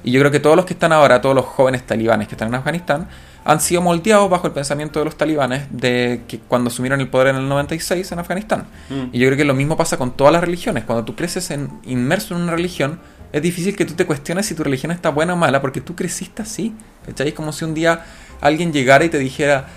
Y 0.04 0.12
yo 0.12 0.20
creo 0.20 0.32
que 0.32 0.40
todos 0.40 0.56
los 0.56 0.66
que 0.66 0.74
están 0.74 0.92
ahora, 0.94 1.22
todos 1.22 1.36
los 1.36 1.46
jóvenes 1.46 1.86
talibanes 1.86 2.28
que 2.28 2.36
están 2.36 2.50
en 2.50 2.56
Afganistán, 2.56 3.08
han 3.44 3.60
sido 3.60 3.82
moldeados 3.82 4.30
bajo 4.30 4.48
el 4.48 4.54
pensamiento 4.54 5.00
de 5.00 5.06
los 5.06 5.16
talibanes 5.16 5.64
de 5.72 6.22
que 6.28 6.40
cuando 6.40 6.70
asumieron 6.70 7.02
el 7.02 7.08
poder 7.08 7.28
en 7.28 7.38
el 7.38 7.50
96 7.50 8.12
en 8.12 8.20
Afganistán. 8.20 8.68
Mm. 8.90 9.14
Y 9.14 9.20
yo 9.20 9.28
creo 9.28 9.38
que 9.38 9.46
lo 9.46 9.54
mismo 9.54 9.78
pasa 9.78 9.98
con 9.98 10.12
todas 10.12 10.34
las 10.34 10.42
religiones. 10.44 10.84
Cuando 10.84 11.06
tú 11.06 11.16
creces 11.16 11.50
en, 11.52 11.70
inmerso 11.84 12.36
en 12.36 12.42
una 12.42 12.52
religión, 12.52 13.00
es 13.32 13.42
difícil 13.42 13.76
que 13.76 13.86
tú 13.86 13.94
te 13.94 14.06
cuestiones 14.06 14.46
si 14.46 14.56
tu 14.56 14.64
religión 14.64 14.92
está 14.92 15.10
buena 15.10 15.34
o 15.34 15.38
mala, 15.38 15.62
porque 15.62 15.82
tú 15.82 15.96
creciste 15.96 16.42
así. 16.42 16.74
¿Cachai? 17.06 17.30
Es 17.30 17.34
como 17.34 17.52
si 17.52 17.66
un 17.66 17.74
día 17.74 18.06
alguien 18.42 18.72
llegara 18.74 19.06
y 19.06 19.10
te 19.10 19.18
dijera 19.18 19.68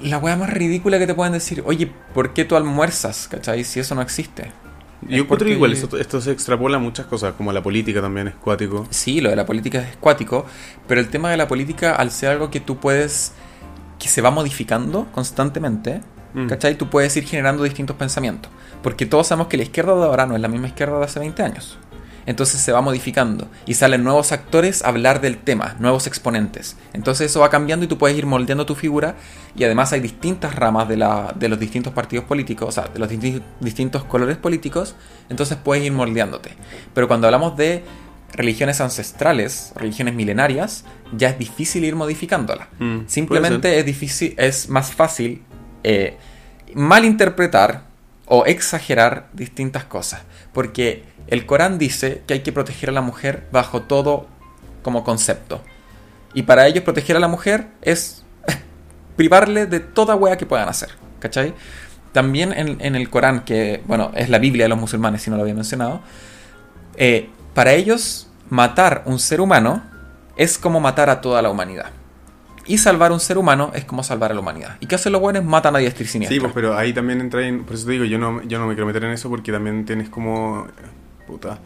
la 0.00 0.18
wea 0.18 0.36
más 0.36 0.50
ridícula 0.50 0.98
que 0.98 1.06
te 1.06 1.14
pueden 1.14 1.32
decir, 1.32 1.62
oye, 1.66 1.90
¿por 2.12 2.32
qué 2.32 2.44
tú 2.44 2.56
almuerzas? 2.56 3.28
¿Cachai? 3.28 3.62
Si 3.64 3.78
eso 3.80 3.94
no 3.94 4.02
existe. 4.02 4.50
Yo 5.08 5.16
Es 5.16 5.20
encuentro 5.22 5.38
porque- 5.38 5.52
igual, 5.52 5.72
esto, 5.72 5.96
esto 5.98 6.20
se 6.20 6.32
extrapola 6.32 6.76
a 6.76 6.80
muchas 6.80 7.06
cosas, 7.06 7.34
como 7.34 7.52
la 7.52 7.62
política 7.62 8.00
también 8.00 8.28
es 8.28 8.34
cuático. 8.34 8.86
Sí, 8.90 9.20
lo 9.20 9.30
de 9.30 9.36
la 9.36 9.44
política 9.46 9.80
es 9.80 9.96
cuático, 9.96 10.46
pero 10.88 11.00
el 11.00 11.08
tema 11.08 11.30
de 11.30 11.36
la 11.36 11.46
política, 11.48 11.94
al 11.94 12.10
ser 12.10 12.30
algo 12.30 12.50
que 12.50 12.60
tú 12.60 12.78
puedes, 12.78 13.32
que 13.98 14.08
se 14.08 14.20
va 14.22 14.30
modificando 14.30 15.06
constantemente, 15.12 16.00
Mm. 16.34 16.48
¿cachai? 16.48 16.76
Tú 16.76 16.90
puedes 16.90 17.16
ir 17.16 17.24
generando 17.24 17.62
distintos 17.62 17.94
pensamientos. 17.96 18.50
Porque 18.82 19.06
todos 19.06 19.28
sabemos 19.28 19.46
que 19.48 19.56
la 19.56 19.62
izquierda 19.62 19.94
de 19.94 20.02
ahora 20.04 20.26
no 20.26 20.34
es 20.34 20.40
la 20.40 20.48
misma 20.48 20.66
izquierda 20.66 20.98
de 20.98 21.04
hace 21.04 21.20
20 21.20 21.42
años. 21.44 21.78
Entonces 22.26 22.60
se 22.60 22.72
va 22.72 22.80
modificando 22.80 23.48
y 23.66 23.74
salen 23.74 24.02
nuevos 24.02 24.32
actores 24.32 24.82
a 24.82 24.88
hablar 24.88 25.20
del 25.20 25.36
tema, 25.36 25.76
nuevos 25.78 26.06
exponentes. 26.06 26.76
Entonces 26.94 27.30
eso 27.30 27.40
va 27.40 27.50
cambiando 27.50 27.84
y 27.84 27.88
tú 27.88 27.98
puedes 27.98 28.16
ir 28.16 28.24
moldeando 28.26 28.64
tu 28.64 28.74
figura 28.74 29.16
y 29.56 29.64
además 29.64 29.92
hay 29.92 30.00
distintas 30.00 30.54
ramas 30.54 30.88
de, 30.88 30.96
la, 30.96 31.34
de 31.38 31.48
los 31.48 31.58
distintos 31.60 31.92
partidos 31.92 32.24
políticos, 32.24 32.68
o 32.68 32.72
sea, 32.72 32.88
de 32.92 32.98
los 32.98 33.10
disti- 33.10 33.42
distintos 33.60 34.04
colores 34.04 34.36
políticos, 34.38 34.94
entonces 35.28 35.58
puedes 35.62 35.84
ir 35.84 35.92
moldeándote. 35.92 36.50
Pero 36.94 37.08
cuando 37.08 37.26
hablamos 37.26 37.56
de 37.56 37.84
religiones 38.32 38.80
ancestrales, 38.80 39.72
religiones 39.76 40.14
milenarias, 40.14 40.84
ya 41.16 41.28
es 41.28 41.38
difícil 41.38 41.84
ir 41.84 41.94
modificándolas. 41.94 42.68
Mm, 42.78 43.00
Simplemente 43.06 43.78
es 43.78 43.86
difícil, 43.86 44.34
es 44.38 44.68
más 44.68 44.92
fácil 44.92 45.42
eh, 45.84 46.16
malinterpretar 46.74 47.84
o 48.26 48.46
exagerar 48.46 49.28
distintas 49.34 49.84
cosas. 49.84 50.22
Porque 50.52 51.04
el 51.26 51.46
Corán 51.46 51.78
dice 51.78 52.22
que 52.26 52.34
hay 52.34 52.40
que 52.40 52.52
proteger 52.52 52.90
a 52.90 52.92
la 52.92 53.00
mujer 53.00 53.46
bajo 53.50 53.82
todo 53.82 54.26
como 54.82 55.04
concepto. 55.04 55.62
Y 56.34 56.42
para 56.42 56.66
ellos 56.66 56.84
proteger 56.84 57.16
a 57.16 57.20
la 57.20 57.28
mujer 57.28 57.68
es 57.82 58.24
privarle 59.16 59.66
de 59.66 59.80
toda 59.80 60.14
wea 60.16 60.36
que 60.36 60.46
puedan 60.46 60.68
hacer. 60.68 60.90
¿Cachai? 61.20 61.54
También 62.12 62.52
en, 62.52 62.94
el 62.94 63.10
Corán, 63.10 63.44
que 63.44 63.82
bueno, 63.86 64.12
es 64.14 64.28
la 64.28 64.38
Biblia 64.38 64.66
de 64.66 64.68
los 64.68 64.78
musulmanes, 64.78 65.22
si 65.22 65.30
no 65.30 65.36
lo 65.36 65.42
había 65.42 65.54
mencionado, 65.54 66.00
eh, 66.96 67.28
para 67.54 67.72
ellos 67.72 68.28
matar 68.50 69.02
un 69.06 69.18
ser 69.18 69.40
humano 69.40 69.82
es 70.36 70.58
como 70.58 70.80
matar 70.80 71.10
a 71.10 71.20
toda 71.20 71.42
la 71.42 71.50
humanidad. 71.50 71.90
Y 72.66 72.78
salvar 72.78 73.12
un 73.12 73.20
ser 73.20 73.36
humano 73.36 73.72
es 73.74 73.84
como 73.84 74.02
salvar 74.02 74.30
a 74.30 74.34
la 74.34 74.40
humanidad. 74.40 74.76
¿Y 74.80 74.86
qué 74.86 74.94
hacen 74.94 75.12
los 75.12 75.20
buenos? 75.20 75.44
Matan 75.44 75.76
a 75.76 75.80
diestra 75.80 76.04
y 76.04 76.26
Sí, 76.26 76.40
pues, 76.40 76.52
pero 76.54 76.76
ahí 76.76 76.92
también 76.92 77.20
entra 77.20 77.46
en... 77.46 77.64
Por 77.64 77.74
eso 77.74 77.86
te 77.86 77.92
digo, 77.92 78.04
yo 78.04 78.18
no, 78.18 78.42
yo 78.42 78.58
no 78.58 78.66
me 78.66 78.74
quiero 78.74 78.86
meter 78.86 79.04
en 79.04 79.10
eso 79.10 79.28
porque 79.28 79.52
también 79.52 79.84
tienes 79.84 80.08
como... 80.08 80.66
Puta, 81.26 81.58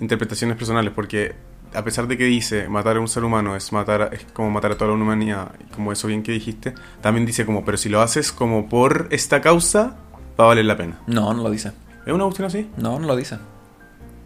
interpretaciones 0.00 0.56
personales, 0.56 0.92
porque 0.94 1.34
a 1.74 1.82
pesar 1.84 2.06
de 2.06 2.16
que 2.16 2.24
dice 2.24 2.68
matar 2.68 2.96
a 2.96 3.00
un 3.00 3.08
ser 3.08 3.24
humano 3.24 3.56
es 3.56 3.72
matar 3.72 4.02
a- 4.02 4.06
es 4.06 4.24
como 4.32 4.50
matar 4.50 4.72
a 4.72 4.76
toda 4.76 4.90
la 4.90 4.96
humanidad, 5.02 5.52
como 5.74 5.92
eso 5.92 6.06
bien 6.08 6.22
que 6.22 6.32
dijiste, 6.32 6.74
también 7.00 7.26
dice 7.26 7.44
como, 7.46 7.64
pero 7.64 7.76
si 7.76 7.88
lo 7.88 8.00
haces 8.00 8.32
como 8.32 8.68
por 8.68 9.08
esta 9.10 9.40
causa, 9.40 9.96
va 10.38 10.44
a 10.44 10.48
valer 10.48 10.64
la 10.66 10.76
pena. 10.76 11.00
No, 11.06 11.32
no 11.34 11.42
lo 11.42 11.50
dice. 11.50 11.72
¿Es 12.06 12.12
una 12.12 12.24
cuestión 12.24 12.46
así? 12.46 12.68
No, 12.76 12.98
no 12.98 13.06
lo 13.06 13.16
dice. 13.16 13.38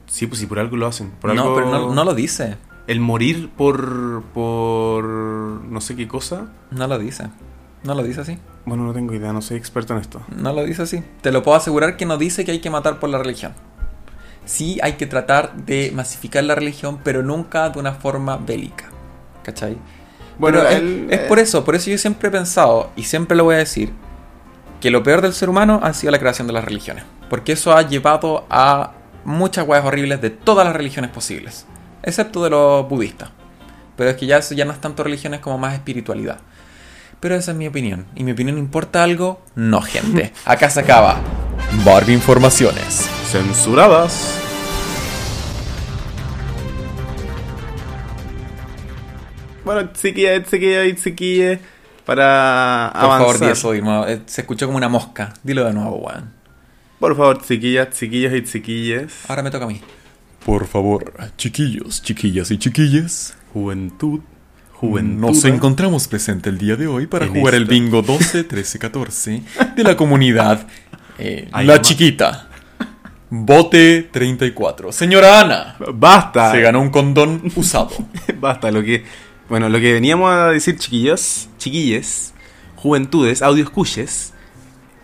Sí, 0.07 0.27
pues 0.27 0.41
si 0.41 0.47
por 0.47 0.59
algo 0.59 0.77
lo 0.77 0.87
hacen. 0.87 1.11
Por 1.21 1.35
no, 1.35 1.43
algo... 1.43 1.55
pero 1.55 1.71
no, 1.71 1.95
no 1.95 2.05
lo 2.05 2.15
dice. 2.15 2.57
El 2.87 3.01
morir 3.01 3.51
por... 3.57 4.23
por... 4.33 5.05
no 5.05 5.81
sé 5.81 5.95
qué 5.97 6.09
cosa. 6.09 6.47
No 6.71 6.87
lo 6.87 6.99
dice. 6.99 7.29
No 7.85 7.95
lo 7.95 8.03
dice 8.03 8.23
así. 8.23 8.39
Bueno, 8.65 8.85
no 8.85 8.93
tengo 8.93 9.15
idea, 9.15 9.33
no 9.33 9.41
soy 9.43 9.57
experto 9.59 9.93
en 9.95 10.01
esto. 10.01 10.21
No 10.37 10.53
lo 10.53 10.65
dice 10.65 10.83
así. 10.83 11.03
Te 11.21 11.31
lo 11.31 11.43
puedo 11.43 11.57
asegurar 11.57 11.97
que 11.97 12.07
no 12.07 12.17
dice 12.19 12.45
que 12.45 12.51
hay 12.53 12.61
que 12.61 12.71
matar 12.71 12.99
por 12.99 13.11
la 13.11 13.19
religión. 13.19 13.53
Sí 14.49 14.79
hay 14.83 14.95
que 14.95 15.07
tratar 15.07 15.55
de 15.55 15.93
masificar 15.95 16.43
la 16.43 16.55
religión, 16.55 17.01
pero 17.05 17.23
nunca 17.23 17.69
de 17.69 17.79
una 17.79 17.93
forma 17.93 18.39
bélica. 18.39 18.87
¿Cachai? 19.43 19.77
Bueno, 20.39 20.63
es- 20.63 20.81
es, 21.11 21.19
por 21.29 21.39
eso, 21.39 21.65
por 21.67 21.75
eso 21.75 21.91
yo 21.91 21.99
siempre 21.99 22.29
he 22.29 22.33
pensado, 22.33 22.91
y 22.97 23.03
siempre 23.03 23.37
lo 23.37 23.45
voy 23.45 23.57
a 23.57 23.59
decir, 23.59 23.93
que 24.81 24.91
lo 24.91 25.03
peor 25.03 25.21
del 25.21 25.35
ser 25.35 25.51
humano 25.51 25.81
ha 25.83 25.93
sido 25.93 26.13
la 26.13 26.19
creación 26.19 26.47
de 26.47 26.55
las 26.55 26.65
religiones. 26.65 27.05
Porque 27.29 27.53
eso 27.53 27.77
ha 27.77 27.83
llevado 27.83 28.47
a 28.49 28.93
muchas 29.25 29.69
weas 29.69 29.85
horribles 29.85 30.23
de 30.23 30.31
todas 30.31 30.65
las 30.67 30.75
religiones 30.75 31.11
posibles. 31.11 31.67
Excepto 32.03 32.43
de 32.43 32.49
los 32.51 32.89
budistas. 32.89 33.29
Pero 33.97 34.09
es 34.11 34.17
que 34.17 34.25
ya 34.27 34.39
eso 34.39 34.55
ya 34.55 34.65
no 34.65 34.73
es 34.73 34.81
tanto 34.81 35.05
religiones 35.05 35.41
como 35.41 35.59
más 35.59 35.75
espiritualidad. 35.75 36.39
Pero 37.21 37.35
esa 37.35 37.51
es 37.51 37.57
mi 37.59 37.67
opinión. 37.67 38.07
¿Y 38.15 38.23
mi 38.25 38.33
opinión 38.33 38.57
importa 38.57 39.03
algo? 39.03 39.43
No, 39.57 39.83
gente. 39.83 40.33
Acá 40.47 40.71
se 40.71 40.81
acaba. 40.81 41.17
Barbie 41.85 42.15
Informaciones. 42.15 43.11
Censuradas. 43.31 44.39
Bueno, 49.65 49.91
chiquilla, 49.93 50.43
chiquilla 50.43 50.87
y 50.87 50.95
chiquille, 50.97 51.59
para 52.07 52.91
Por 52.95 53.09
favor, 53.11 53.39
di 53.41 53.47
eso. 53.47 53.75
Eh, 53.75 54.23
Se 54.27 54.41
escuchó 54.41 54.67
como 54.67 54.79
una 54.79 54.89
mosca. 54.89 55.35
Dilo 55.43 55.65
de 55.65 55.75
nuevo, 55.75 55.97
weón. 55.97 56.33
Por 56.99 57.15
favor, 57.17 57.43
chiquillas, 57.43 57.91
chiquillos 57.91 58.33
y 58.33 58.45
chiquilles. 58.45 59.13
Ahora 59.29 59.43
me 59.43 59.51
toca 59.51 59.67
a 59.67 59.69
mí. 59.69 59.81
Por 60.45 60.67
favor, 60.67 61.13
chiquillos, 61.37 62.03
chiquillas 62.03 62.51
y 62.51 62.59
chiquillas, 62.59 63.37
Juventud, 63.53 64.21
juventud. 64.73 65.21
nos 65.21 65.45
encontramos 65.45 66.09
presente 66.09 66.49
el 66.49 66.57
día 66.57 66.77
de 66.77 66.87
hoy 66.87 67.07
para 67.07 67.27
En 67.27 67.35
jugar 67.35 67.55
el 67.55 67.67
bingo 67.67 68.01
12, 68.01 68.45
13, 68.45 68.79
14 68.79 69.43
de 69.77 69.85
la 69.85 69.97
comunidad 69.97 70.67
Eh, 71.21 71.49
Ay, 71.51 71.67
La 71.67 71.83
Chiquita. 71.83 72.48
Bote 73.31 74.09
34. 74.11 74.93
Señora 74.93 75.41
Ana. 75.41 75.77
Basta. 75.95 76.51
Se 76.53 76.61
ganó 76.61 76.81
un 76.81 76.91
condón 76.91 77.43
usado. 77.57 77.91
Basta, 78.41 78.71
lo 78.71 78.83
que. 78.83 79.05
Bueno, 79.49 79.69
lo 79.69 79.79
que 79.81 79.93
veníamos 79.95 80.31
a 80.31 80.49
decir, 80.49 80.77
chiquillos, 80.79 81.49
chiquilles, 81.59 82.35
juventudes, 82.77 83.41
audio 83.43 83.65
escuches. 83.65 84.33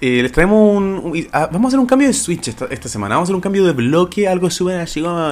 eh, 0.01 0.21
les 0.23 0.33
traemos 0.33 0.77
un. 0.77 0.85
un- 1.03 1.29
ah, 1.33 1.49
vamos 1.53 1.67
a 1.67 1.69
hacer 1.69 1.81
un 1.81 1.87
cambio 1.87 2.09
de 2.09 2.15
switch 2.15 2.49
esta, 2.49 2.67
esta 2.71 2.89
semana. 2.89 3.15
Vamos 3.15 3.27
a 3.27 3.29
hacer 3.29 3.35
un 3.37 3.41
cambio 3.41 3.65
de 3.65 3.73
bloque, 3.73 4.27
algo 4.29 4.51
súper 4.51 4.81
así 4.81 5.01
como. 5.03 5.31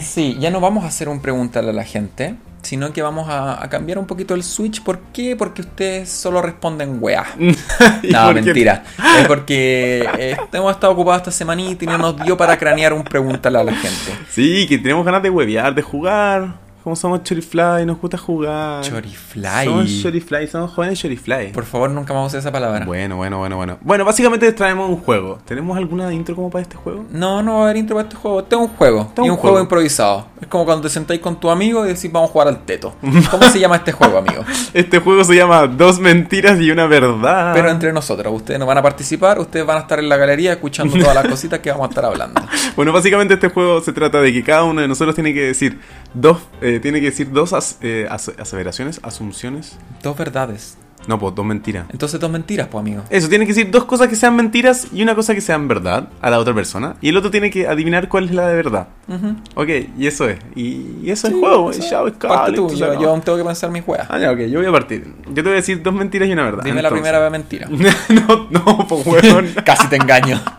Sí, 0.00 0.36
ya 0.40 0.50
no 0.50 0.60
vamos 0.60 0.84
a 0.84 0.88
hacer 0.88 1.08
un 1.08 1.20
preguntarle 1.20 1.70
a 1.70 1.74
la 1.74 1.84
gente, 1.84 2.34
sino 2.66 2.92
que 2.92 3.00
vamos 3.00 3.28
a, 3.28 3.62
a 3.62 3.70
cambiar 3.70 3.98
un 3.98 4.06
poquito 4.06 4.34
el 4.34 4.42
switch. 4.42 4.82
¿Por 4.82 4.98
qué? 5.12 5.36
Porque 5.36 5.62
ustedes 5.62 6.08
solo 6.10 6.42
responden 6.42 6.98
weá. 7.00 7.24
¿Y 8.02 8.10
No, 8.10 8.32
mentira. 8.32 8.82
Es 9.20 9.26
porque 9.28 10.04
eh, 10.18 10.36
hemos 10.52 10.72
estado 10.72 10.92
ocupados 10.92 11.22
esta 11.22 11.30
semanita 11.30 11.84
y 11.84 11.88
no 11.88 11.96
nos 11.96 12.16
dio 12.22 12.36
para 12.36 12.58
cranear 12.58 12.92
un 12.92 13.04
preguntarle 13.04 13.60
a 13.60 13.64
la 13.64 13.72
gente. 13.72 14.12
Sí, 14.30 14.66
que 14.68 14.78
tenemos 14.78 15.04
ganas 15.04 15.22
de 15.22 15.30
huevear, 15.30 15.74
de 15.74 15.82
jugar. 15.82 16.65
Como 16.86 16.94
somos 16.94 17.24
Chorifly, 17.24 17.84
nos 17.84 18.00
gusta 18.00 18.16
jugar. 18.16 18.80
Chorifly. 18.84 19.64
Somos 19.64 20.02
Chorifly, 20.02 20.46
somos 20.46 20.70
jóvenes 20.72 21.00
Chorifly. 21.00 21.48
Por 21.52 21.64
favor, 21.64 21.90
nunca 21.90 22.14
más 22.14 22.28
use 22.28 22.38
esa 22.38 22.52
palabra. 22.52 22.86
Bueno, 22.86 23.16
bueno, 23.16 23.38
bueno, 23.38 23.56
bueno. 23.56 23.78
Bueno, 23.80 24.04
básicamente 24.04 24.52
traemos 24.52 24.88
un 24.88 24.98
juego. 24.98 25.40
¿Tenemos 25.44 25.76
alguna 25.76 26.14
intro 26.14 26.36
como 26.36 26.48
para 26.48 26.62
este 26.62 26.76
juego? 26.76 27.04
No, 27.10 27.42
no 27.42 27.54
va 27.54 27.58
a 27.58 27.64
haber 27.64 27.78
intro 27.78 27.96
para 27.96 28.08
este 28.08 28.16
juego. 28.16 28.46
Es 28.48 28.56
un 28.56 28.68
juego. 28.68 29.00
Es 29.00 29.18
y 29.18 29.20
un 29.22 29.30
un 29.30 29.36
juego 29.36 29.40
juego. 29.40 29.60
improvisado. 29.62 30.28
Es 30.40 30.46
como 30.46 30.64
cuando 30.64 30.82
te 30.82 30.90
sentáis 30.90 31.18
con 31.20 31.40
tu 31.40 31.50
amigo 31.50 31.84
y 31.84 31.88
decís 31.88 32.12
vamos 32.12 32.30
a 32.30 32.32
jugar 32.32 32.46
al 32.46 32.64
teto. 32.64 32.94
¿Cómo 33.32 33.50
se 33.50 33.58
llama 33.58 33.74
este 33.74 33.90
juego, 33.90 34.18
amigo? 34.18 34.44
Este 34.72 35.00
juego 35.00 35.24
se 35.24 35.34
llama 35.34 35.66
Dos 35.66 35.98
mentiras 35.98 36.60
y 36.60 36.70
una 36.70 36.86
verdad. 36.86 37.52
Pero 37.52 37.68
entre 37.68 37.92
nosotros, 37.92 38.32
ustedes 38.32 38.60
no 38.60 38.66
van 38.66 38.78
a 38.78 38.82
participar, 38.82 39.40
ustedes 39.40 39.66
van 39.66 39.78
a 39.78 39.80
estar 39.80 39.98
en 39.98 40.08
la 40.08 40.18
galería 40.18 40.52
escuchando 40.52 40.96
todas 40.96 41.16
las 41.16 41.26
cositas 41.26 41.58
que 41.58 41.70
vamos 41.72 41.86
a 41.86 41.88
estar 41.88 42.04
hablando. 42.04 42.40
Bueno, 42.76 42.92
básicamente 42.92 43.34
este 43.34 43.48
juego 43.48 43.80
se 43.80 43.90
trata 43.94 44.20
de 44.20 44.34
que 44.34 44.42
cada 44.44 44.64
uno 44.64 44.82
de 44.82 44.88
nosotros 44.88 45.14
tiene 45.14 45.32
que 45.32 45.40
decir 45.40 45.80
dos, 46.12 46.38
eh, 46.60 46.75
tiene 46.80 47.00
que 47.00 47.06
decir 47.06 47.30
dos 47.30 47.52
as- 47.52 47.78
eh, 47.82 48.06
as- 48.10 48.32
aseveraciones, 48.38 49.00
asunciones. 49.02 49.76
Dos 50.02 50.16
verdades. 50.16 50.78
No, 51.06 51.20
pues 51.20 51.36
dos 51.36 51.46
mentiras. 51.46 51.86
Entonces 51.90 52.18
dos 52.18 52.28
mentiras, 52.30 52.66
pues 52.68 52.80
amigo. 52.82 53.04
Eso, 53.10 53.28
tiene 53.28 53.46
que 53.46 53.52
decir 53.52 53.70
dos 53.70 53.84
cosas 53.84 54.08
que 54.08 54.16
sean 54.16 54.34
mentiras 54.34 54.88
y 54.92 55.02
una 55.02 55.14
cosa 55.14 55.34
que 55.36 55.40
sean 55.40 55.68
verdad 55.68 56.08
a 56.20 56.30
la 56.30 56.40
otra 56.40 56.52
persona. 56.52 56.96
Y 57.00 57.10
el 57.10 57.16
otro 57.16 57.30
tiene 57.30 57.48
que 57.50 57.68
adivinar 57.68 58.08
cuál 58.08 58.24
es 58.24 58.32
la 58.32 58.48
de 58.48 58.56
verdad. 58.56 58.88
Ujú. 59.06 59.36
Ok, 59.54 59.68
y 59.96 60.06
eso 60.08 60.28
es. 60.28 60.38
Y, 60.56 60.96
y 61.02 61.10
eso 61.10 61.28
es 61.28 61.34
el 61.34 61.38
juego. 61.38 61.70
eso. 61.70 61.84
y 61.84 61.88
chao, 61.90 62.06
es 62.08 62.14
Parte 62.14 62.28
cable, 62.34 62.56
tú, 62.56 62.70
yo, 62.74 62.92
yo 62.94 63.00
¿no? 63.02 63.08
aún 63.10 63.20
tengo 63.20 63.38
que 63.38 63.44
pensar 63.44 63.70
mis 63.70 63.86
weas. 63.86 64.06
Ah, 64.10 64.18
ya, 64.18 64.32
ok, 64.32 64.38
yo 64.50 64.58
voy 64.58 64.66
a 64.68 64.72
partir. 64.72 65.14
Yo 65.28 65.34
te 65.34 65.42
voy 65.42 65.52
a 65.52 65.56
decir 65.56 65.80
dos 65.80 65.94
mentiras 65.94 66.28
y 66.28 66.32
una 66.32 66.42
verdad. 66.42 66.64
Dime 66.64 66.82
la 66.82 66.90
primera 66.90 67.30
mentira. 67.30 67.68
no, 68.08 68.48
no, 68.50 68.86
pues 68.88 69.06
weón. 69.06 69.54
Casi 69.64 69.86
te 69.88 69.96
engaño. 69.96 70.40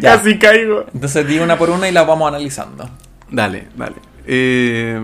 Ya. 0.00 0.16
Casi 0.18 0.38
caigo. 0.38 0.84
Entonces 0.92 1.26
di 1.26 1.38
una 1.38 1.56
por 1.56 1.70
una 1.70 1.88
y 1.88 1.92
la 1.92 2.02
vamos 2.02 2.28
analizando. 2.28 2.90
Dale, 3.30 3.68
dale. 3.76 3.94
Eh, 4.30 5.00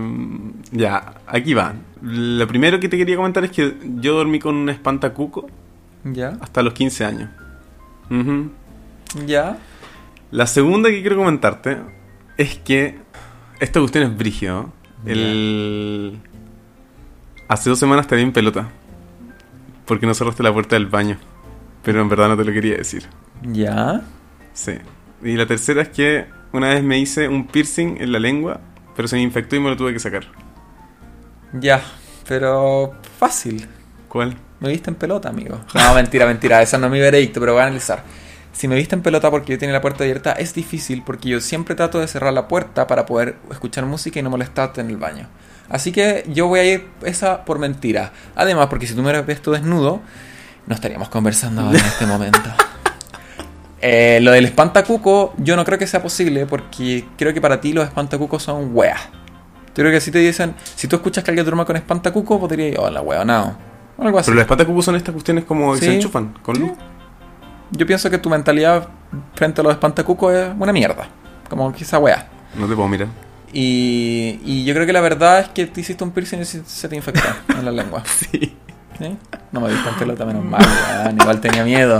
ya, 0.71 1.15
aquí 1.25 1.55
va. 1.55 1.73
Lo 2.03 2.47
primero 2.47 2.79
que 2.79 2.87
te 2.87 2.95
quería 2.95 3.15
comentar 3.15 3.43
es 3.43 3.49
que 3.49 3.75
yo 3.99 4.13
dormí 4.13 4.37
con 4.37 4.55
un 4.55 4.69
espantacuco 4.69 5.47
¿Ya? 6.03 6.37
hasta 6.39 6.61
los 6.61 6.73
15 6.73 7.05
años. 7.05 7.29
¿Ya? 9.25 9.57
La 10.29 10.45
segunda 10.45 10.89
que 10.89 11.01
quiero 11.01 11.17
comentarte 11.17 11.77
es 12.37 12.55
que 12.59 12.99
esta 13.59 13.79
cuestión 13.79 14.03
es 14.03 14.15
brígido. 14.15 14.71
El... 15.07 16.19
Hace 17.47 17.71
dos 17.71 17.79
semanas 17.79 18.05
te 18.05 18.15
vi 18.15 18.21
en 18.21 18.31
pelota. 18.31 18.69
Porque 19.85 20.05
no 20.05 20.13
cerraste 20.13 20.43
la 20.43 20.53
puerta 20.53 20.75
del 20.75 20.85
baño. 20.85 21.17
Pero 21.83 21.99
en 21.99 22.09
verdad 22.09 22.27
no 22.27 22.37
te 22.37 22.45
lo 22.45 22.53
quería 22.53 22.77
decir. 22.77 23.07
¿Ya? 23.41 24.03
Sí. 24.53 24.73
Y 25.23 25.33
la 25.35 25.47
tercera 25.47 25.81
es 25.81 25.89
que 25.89 26.25
una 26.51 26.69
vez 26.69 26.83
me 26.83 26.99
hice 26.99 27.27
un 27.27 27.47
piercing 27.47 27.97
en 27.99 28.11
la 28.11 28.19
lengua, 28.19 28.61
pero 28.95 29.07
se 29.07 29.15
me 29.15 29.21
infectó 29.21 29.55
y 29.55 29.59
me 29.59 29.69
lo 29.69 29.77
tuve 29.77 29.93
que 29.93 29.99
sacar. 29.99 30.25
Ya. 31.53 31.81
Pero 32.27 32.93
fácil. 33.19 33.67
¿Cuál? 34.07 34.35
Me 34.59 34.69
viste 34.69 34.89
en 34.89 34.95
pelota, 34.95 35.29
amigo. 35.29 35.61
No, 35.73 35.93
mentira, 35.93 36.25
mentira. 36.25 36.61
Esa 36.61 36.77
no 36.77 36.87
es 36.87 36.91
mi 36.91 36.99
veredicto, 36.99 37.39
pero 37.39 37.53
voy 37.53 37.61
a 37.61 37.65
analizar. 37.65 38.03
Si 38.51 38.67
me 38.67 38.75
viste 38.75 38.95
en 38.95 39.01
pelota 39.01 39.29
porque 39.29 39.51
yo 39.53 39.59
tenía 39.59 39.73
la 39.73 39.81
puerta 39.81 40.03
abierta, 40.03 40.31
es 40.31 40.53
difícil 40.53 41.03
porque 41.05 41.27
yo 41.29 41.41
siempre 41.41 41.75
trato 41.75 41.99
de 41.99 42.07
cerrar 42.07 42.33
la 42.33 42.47
puerta 42.47 42.87
para 42.87 43.05
poder 43.05 43.35
escuchar 43.51 43.85
música 43.85 44.19
y 44.19 44.23
no 44.23 44.29
molestarte 44.29 44.79
en 44.79 44.89
el 44.89 44.97
baño. 44.97 45.27
Así 45.67 45.91
que 45.91 46.23
yo 46.27 46.47
voy 46.47 46.59
a 46.59 46.63
ir 46.63 46.87
esa 47.03 47.43
por 47.43 47.59
mentira. 47.59 48.13
Además, 48.35 48.67
porque 48.67 48.87
si 48.87 48.93
tú 48.93 49.01
me 49.01 49.09
hubieras 49.09 49.27
visto 49.27 49.51
desnudo, 49.51 50.01
no 50.67 50.75
estaríamos 50.75 51.09
conversando 51.09 51.61
ahora 51.61 51.79
en 51.79 51.85
este 51.85 52.05
momento. 52.07 52.49
Eh, 53.87 54.19
lo 54.19 54.31
del 54.31 54.45
espantacuco, 54.45 55.35
yo 55.37 55.55
no 55.55 55.63
creo 55.63 55.77
que 55.77 55.85
sea 55.85 56.01
posible 56.01 56.47
porque 56.47 57.05
creo 57.15 57.35
que 57.35 57.39
para 57.39 57.61
ti 57.61 57.71
los 57.71 57.85
espantacucos 57.85 58.41
son 58.41 58.71
weas. 58.73 58.99
Yo 59.75 59.83
creo 59.83 59.91
que 59.91 60.01
si 60.01 60.09
te 60.09 60.17
dicen, 60.17 60.55
si 60.75 60.87
tú 60.87 60.95
escuchas 60.95 61.23
que 61.23 61.29
alguien 61.29 61.45
duerma 61.45 61.65
con 61.65 61.75
espantacuco, 61.75 62.39
podría 62.39 62.69
ir, 62.69 62.79
hola 62.79 63.01
wea, 63.01 63.23
no. 63.23 63.55
Algo 63.99 64.17
así. 64.17 64.25
Pero 64.31 64.35
los 64.37 64.41
espantacucos 64.41 64.85
son 64.85 64.95
estas 64.95 65.13
cuestiones 65.13 65.43
como 65.43 65.73
que 65.73 65.79
Sí. 65.81 65.85
se 65.85 65.93
enchufan 65.95 66.33
con 66.41 66.57
luz. 66.59 66.71
Yo 67.71 67.85
pienso 67.85 68.09
que 68.09 68.17
tu 68.17 68.27
mentalidad 68.27 68.87
frente 69.35 69.61
a 69.61 69.63
los 69.63 69.73
espantacucos 69.73 70.33
es 70.33 70.47
una 70.57 70.73
mierda. 70.73 71.07
Como 71.47 71.71
que 71.71 71.83
esa 71.83 71.99
wea. 71.99 72.27
No 72.57 72.67
te 72.67 72.73
puedo 72.75 72.87
mirar. 72.87 73.07
Y, 73.53 74.39
y 74.43 74.65
yo 74.65 74.73
creo 74.73 74.87
que 74.87 74.93
la 74.93 75.01
verdad 75.01 75.41
es 75.41 75.49
que 75.49 75.67
te 75.67 75.81
hiciste 75.81 76.03
un 76.03 76.09
piercing 76.09 76.39
y 76.41 76.45
se 76.45 76.89
te 76.89 76.95
infectó 76.95 77.21
en 77.55 77.63
la 77.65 77.71
lengua. 77.71 78.01
Sí. 78.31 78.55
¿Sí? 78.97 79.17
No 79.51 79.59
me 79.61 79.67
viste 79.69 79.89
en 79.89 79.95
pelota, 79.95 80.25
menos 80.25 80.43
mal. 80.43 80.65
Igual 81.19 81.39
tenía 81.41 81.63
miedo. 81.65 81.99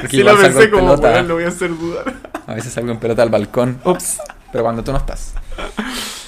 Porque 0.00 0.08
Sí, 0.08 0.16
igual 0.18 0.34
lo 0.36 0.40
salgo 0.42 0.58
pensé 0.58 0.64
en 0.64 0.70
como, 0.80 0.96
pelota. 1.00 1.22
lo 1.22 1.34
voy 1.34 1.44
a 1.44 1.48
hacer 1.48 1.70
dudar. 1.70 2.14
A 2.46 2.54
veces 2.54 2.72
salgo 2.72 2.90
en 2.92 2.98
pelota 2.98 3.22
al 3.22 3.30
balcón. 3.30 3.78
Ups. 3.84 4.18
Pero 4.52 4.64
cuando 4.64 4.82
tú 4.84 4.92
no 4.92 4.98
estás. 4.98 5.34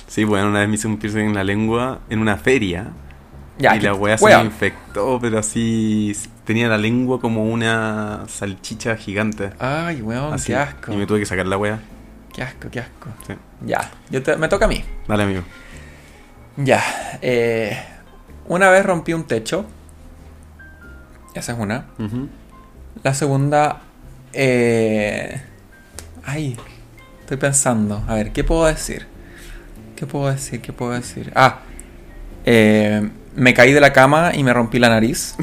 Sí, 0.06 0.24
bueno, 0.24 0.48
una 0.48 0.61
vez 0.61 0.68
me 0.68 0.74
hice 0.76 0.86
un 0.86 0.98
piercing 0.98 1.20
en 1.26 1.34
la 1.34 1.44
lengua 1.44 2.00
en 2.11 2.18
una 2.20 2.36
feria. 2.36 2.86
Ya, 3.59 3.74
y 3.76 3.80
la 3.80 3.92
weá 3.94 4.16
se 4.16 4.24
me 4.24 4.44
infectó, 4.44 5.18
pero 5.20 5.38
así 5.40 6.16
tenía 6.44 6.68
la 6.68 6.78
lengua 6.78 7.20
como 7.20 7.44
una 7.44 8.22
salchicha 8.28 8.96
gigante. 8.96 9.50
Ay, 9.59 10.00
weón, 10.00 10.32
Así. 10.34 10.48
qué 10.52 10.56
asco. 10.56 10.92
Y 10.92 10.96
me 10.96 11.06
tuve 11.06 11.18
que 11.18 11.26
sacar 11.26 11.46
la 11.46 11.56
weá. 11.56 11.80
Qué 12.32 12.42
asco, 12.42 12.68
qué 12.70 12.78
asco. 12.80 13.09
Sí. 13.26 13.34
Ya, 13.66 13.90
yo 14.11 14.22
te- 14.22 14.36
me 14.36 14.46
toca 14.48 14.66
a 14.66 14.68
mí. 14.68 14.84
Dale, 15.09 15.24
amigo. 15.24 15.42
Ya. 16.56 16.82
eh, 17.20 17.76
una 18.46 18.70
vez 18.70 18.86
rompí 18.86 19.12
un 19.12 19.24
techo. 19.24 19.64
Esa 21.34 21.52
es 21.52 21.59
una. 21.59 21.86
Ujú. 21.98 22.28
La 23.03 23.14
segunda. 23.14 23.80
Eh... 24.32 25.40
Ay, 26.24 26.57
estoy 27.20 27.36
pensando. 27.36 28.05
A 28.07 28.14
ver, 28.14 28.32
¿qué 28.32 28.44
puedo 28.44 28.66
decir? 28.66 29.07
¿Qué 29.96 30.07
puedo 30.07 30.30
decir? 30.30 30.61
¿Qué 30.61 30.72
puedo 30.72 30.92
decir? 30.92 31.32
Ah, 31.34 31.61
eh, 32.44 33.11
me 33.34 33.55
caí 33.55 33.72
de 33.72 33.80
la 33.80 33.92
cama 33.92 34.32
y 34.34 34.42
me 34.44 34.53
rompí 34.53 34.78
la 34.78 34.88
nariz. 34.88 35.36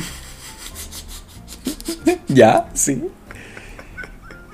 ¿Ya? 2.28 2.68
Sí. 2.74 3.04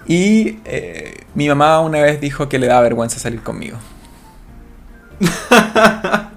Y 0.07 0.59
eh, 0.65 1.25
mi 1.35 1.47
mamá 1.47 1.79
una 1.81 2.01
vez 2.01 2.19
dijo 2.19 2.49
que 2.49 2.59
le 2.59 2.67
da 2.67 2.81
vergüenza 2.81 3.19
salir 3.19 3.41
conmigo. 3.41 3.77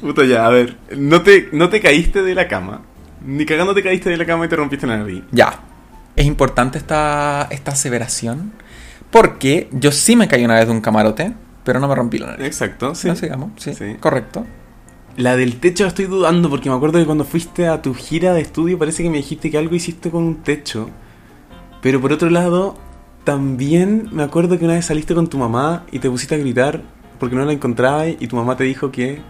Puta 0.00 0.24
ya, 0.24 0.46
a 0.46 0.50
ver. 0.50 0.76
No 0.96 1.22
te, 1.22 1.48
no 1.52 1.68
te 1.68 1.80
caíste 1.80 2.22
de 2.22 2.34
la 2.34 2.48
cama. 2.48 2.82
Ni 3.28 3.44
cagando 3.44 3.74
te 3.74 3.82
caíste 3.82 4.08
de 4.08 4.16
la 4.16 4.24
cama 4.24 4.46
y 4.46 4.48
te 4.48 4.56
rompiste 4.56 4.86
la 4.86 4.96
nariz. 4.96 5.22
Ya. 5.32 5.60
Es 6.16 6.24
importante 6.24 6.78
esta, 6.78 7.46
esta 7.50 7.72
aseveración. 7.72 8.52
Porque 9.10 9.68
yo 9.72 9.92
sí 9.92 10.16
me 10.16 10.28
caí 10.28 10.44
una 10.44 10.54
vez 10.54 10.66
de 10.66 10.72
un 10.72 10.80
camarote, 10.80 11.34
pero 11.62 11.78
no 11.78 11.88
me 11.88 11.94
rompí 11.94 12.18
la 12.18 12.28
nariz. 12.28 12.46
Exacto, 12.46 12.94
sí. 12.94 13.06
No 13.08 13.16
sigamos, 13.16 13.50
sí, 13.56 13.74
Sí. 13.74 13.96
correcto. 14.00 14.46
La 15.18 15.36
del 15.36 15.60
techo 15.60 15.86
estoy 15.86 16.06
dudando 16.06 16.48
porque 16.48 16.70
me 16.70 16.76
acuerdo 16.76 16.98
que 17.00 17.04
cuando 17.04 17.24
fuiste 17.24 17.66
a 17.68 17.82
tu 17.82 17.92
gira 17.94 18.32
de 18.32 18.40
estudio 18.40 18.78
parece 18.78 19.02
que 19.02 19.10
me 19.10 19.16
dijiste 19.18 19.50
que 19.50 19.58
algo 19.58 19.74
hiciste 19.74 20.10
con 20.10 20.22
un 20.22 20.36
techo. 20.42 20.88
Pero 21.82 22.00
por 22.00 22.12
otro 22.12 22.30
lado, 22.30 22.76
también 23.24 24.08
me 24.10 24.22
acuerdo 24.22 24.58
que 24.58 24.64
una 24.64 24.74
vez 24.74 24.86
saliste 24.86 25.14
con 25.14 25.26
tu 25.28 25.36
mamá 25.36 25.84
y 25.92 25.98
te 25.98 26.08
pusiste 26.08 26.34
a 26.34 26.38
gritar 26.38 26.82
porque 27.18 27.36
no 27.36 27.44
la 27.44 27.52
encontrabas 27.52 28.08
y 28.18 28.26
tu 28.26 28.36
mamá 28.36 28.56
te 28.56 28.64
dijo 28.64 28.90
que 28.90 29.20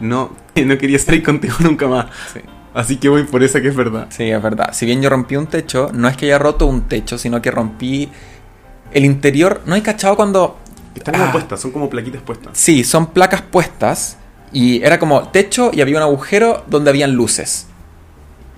no, 0.00 0.30
que 0.54 0.64
no 0.66 0.76
quería 0.76 0.98
salir 0.98 1.22
contigo 1.22 1.54
nunca 1.60 1.88
más. 1.88 2.06
Sí. 2.32 2.40
Así 2.74 2.96
que 2.98 3.08
voy 3.08 3.24
por 3.24 3.42
esa 3.42 3.60
que 3.60 3.68
es 3.68 3.74
verdad. 3.76 4.06
Sí, 4.10 4.30
es 4.30 4.42
verdad. 4.42 4.70
Si 4.72 4.86
bien 4.86 5.02
yo 5.02 5.10
rompí 5.10 5.36
un 5.36 5.46
techo, 5.48 5.90
no 5.92 6.06
es 6.08 6.16
que 6.16 6.26
haya 6.26 6.38
roto 6.38 6.66
un 6.66 6.82
techo, 6.82 7.18
sino 7.18 7.42
que 7.42 7.50
rompí 7.50 8.08
el 8.92 9.04
interior. 9.04 9.62
¿No 9.66 9.74
hay 9.74 9.82
cachado 9.82 10.16
cuando.? 10.16 10.56
Están 10.94 11.14
como 11.14 11.26
Ah. 11.28 11.32
puestas, 11.32 11.60
son 11.60 11.70
como 11.72 11.88
plaquitas 11.90 12.22
puestas. 12.22 12.52
Sí, 12.54 12.84
son 12.84 13.06
placas 13.08 13.42
puestas. 13.42 14.16
Y 14.52 14.82
era 14.82 14.98
como 14.98 15.28
techo 15.28 15.70
y 15.72 15.80
había 15.80 15.96
un 15.96 16.02
agujero 16.02 16.64
donde 16.68 16.90
habían 16.90 17.12
luces. 17.12 17.66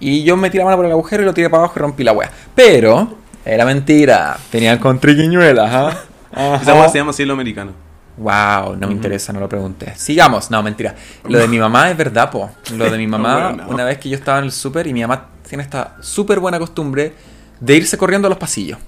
Y 0.01 0.25
yo 0.25 0.37
metí 0.37 0.59
la 0.59 0.65
mano 0.65 0.77
por 0.77 0.87
el 0.87 0.93
agujero 0.93 1.23
y 1.23 1.27
lo 1.27 1.35
tiré 1.35 1.49
para 1.51 1.63
abajo 1.65 1.75
y 1.77 1.81
rompí 1.81 2.03
la 2.03 2.13
wea. 2.13 2.31
Pero, 2.55 3.15
era 3.45 3.65
mentira. 3.65 4.37
Tenían 4.51 4.79
con 4.79 4.99
triquiñuelas, 4.99 5.71
¿ah? 5.73 5.97
Hueá 6.67 6.89
se 6.89 6.99
llama 6.99 7.13
cielo 7.13 7.35
americano. 7.35 7.73
Wow, 8.17 8.77
no 8.77 8.87
me 8.89 8.93
interesa, 8.93 9.33
no 9.33 9.41
lo 9.41 9.49
pregunté. 9.49 9.95
Sigamos, 9.97 10.51
no, 10.51 10.63
mentira. 10.63 10.95
Lo 11.29 11.39
de 11.39 11.49
mi 11.49 11.59
mamá 11.59 11.91
es 11.91 11.97
verdad, 11.97 12.31
po. 12.31 12.51
Lo 12.77 12.91
de 12.91 12.99
mi 12.99 13.07
mamá, 13.09 13.49
Bueno. 13.53 13.65
una 13.69 13.85
vez 13.85 13.99
que 13.99 14.09
yo 14.09 14.17
estaba 14.17 14.39
en 14.39 14.45
el 14.45 14.53
súper 14.53 14.87
y 14.87 14.93
mi 14.93 15.01
mamá 15.01 15.29
tiene 15.49 15.63
esta 15.65 15.97
súper 16.01 16.39
buena 16.41 16.59
costumbre 16.59 17.15
de 17.61 17.77
irse 17.77 17.97
corriendo 17.97 18.27
a 18.27 18.31
los 18.31 18.39
pasillos. 18.39 18.79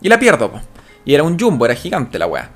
Y 0.00 0.08
la 0.08 0.18
pierdo, 0.18 0.50
po. 0.50 0.60
Y 1.04 1.14
era 1.14 1.22
un 1.22 1.38
jumbo, 1.38 1.64
era 1.66 1.74
gigante 1.74 2.18
la 2.18 2.26
weá. 2.26 2.50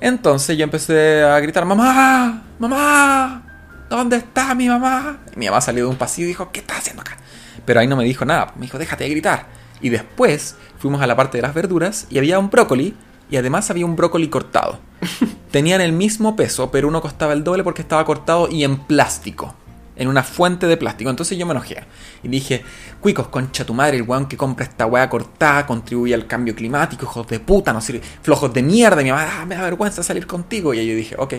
Entonces 0.00 0.56
yo 0.56 0.64
empecé 0.64 1.22
a 1.24 1.38
gritar, 1.40 1.64
mamá, 1.64 2.42
mamá, 2.58 3.42
¿dónde 3.88 4.16
está 4.18 4.54
mi 4.54 4.68
mamá? 4.68 5.18
Y 5.34 5.38
mi 5.38 5.46
mamá 5.46 5.60
salió 5.60 5.84
de 5.84 5.90
un 5.90 5.96
pasillo 5.96 6.26
y 6.26 6.28
dijo, 6.28 6.50
¿qué 6.52 6.60
estás 6.60 6.78
haciendo 6.78 7.02
acá? 7.02 7.16
Pero 7.64 7.80
ahí 7.80 7.86
no 7.88 7.96
me 7.96 8.04
dijo 8.04 8.24
nada, 8.24 8.52
me 8.56 8.62
dijo, 8.62 8.78
déjate 8.78 9.04
de 9.04 9.10
gritar. 9.10 9.46
Y 9.80 9.88
después 9.88 10.56
fuimos 10.78 11.00
a 11.02 11.06
la 11.06 11.16
parte 11.16 11.38
de 11.38 11.42
las 11.42 11.54
verduras 11.54 12.06
y 12.10 12.18
había 12.18 12.38
un 12.38 12.50
brócoli 12.50 12.94
y 13.30 13.36
además 13.36 13.70
había 13.70 13.86
un 13.86 13.96
brócoli 13.96 14.28
cortado. 14.28 14.78
Tenían 15.50 15.80
el 15.80 15.92
mismo 15.92 16.36
peso, 16.36 16.70
pero 16.70 16.88
uno 16.88 17.00
costaba 17.00 17.32
el 17.32 17.44
doble 17.44 17.64
porque 17.64 17.82
estaba 17.82 18.04
cortado 18.04 18.48
y 18.50 18.64
en 18.64 18.78
plástico. 18.78 19.54
En 19.96 20.08
una 20.08 20.22
fuente 20.22 20.66
de 20.66 20.76
plástico. 20.76 21.08
Entonces 21.08 21.38
yo 21.38 21.46
me 21.46 21.52
enojé. 21.52 21.82
Y 22.22 22.28
dije, 22.28 22.62
cuicos, 23.00 23.28
concha 23.28 23.64
tu 23.64 23.72
madre, 23.72 23.96
el 23.96 24.02
weón 24.02 24.26
que 24.26 24.36
compra 24.36 24.66
esta 24.66 24.84
weá 24.84 25.08
cortada 25.08 25.64
contribuye 25.64 26.12
al 26.12 26.26
cambio 26.26 26.54
climático, 26.54 27.06
hijos 27.06 27.26
de 27.28 27.40
puta, 27.40 27.72
no 27.72 27.80
sirve. 27.80 28.02
Flojos 28.22 28.52
de 28.52 28.62
mierda. 28.62 29.00
Y 29.00 29.04
mi 29.04 29.10
mamá, 29.10 29.40
ah, 29.40 29.46
me 29.46 29.54
da 29.54 29.62
vergüenza 29.62 30.02
salir 30.02 30.26
contigo. 30.26 30.74
Y 30.74 30.80
ahí 30.80 30.86
yo 30.86 30.94
dije, 30.94 31.14
ok, 31.18 31.34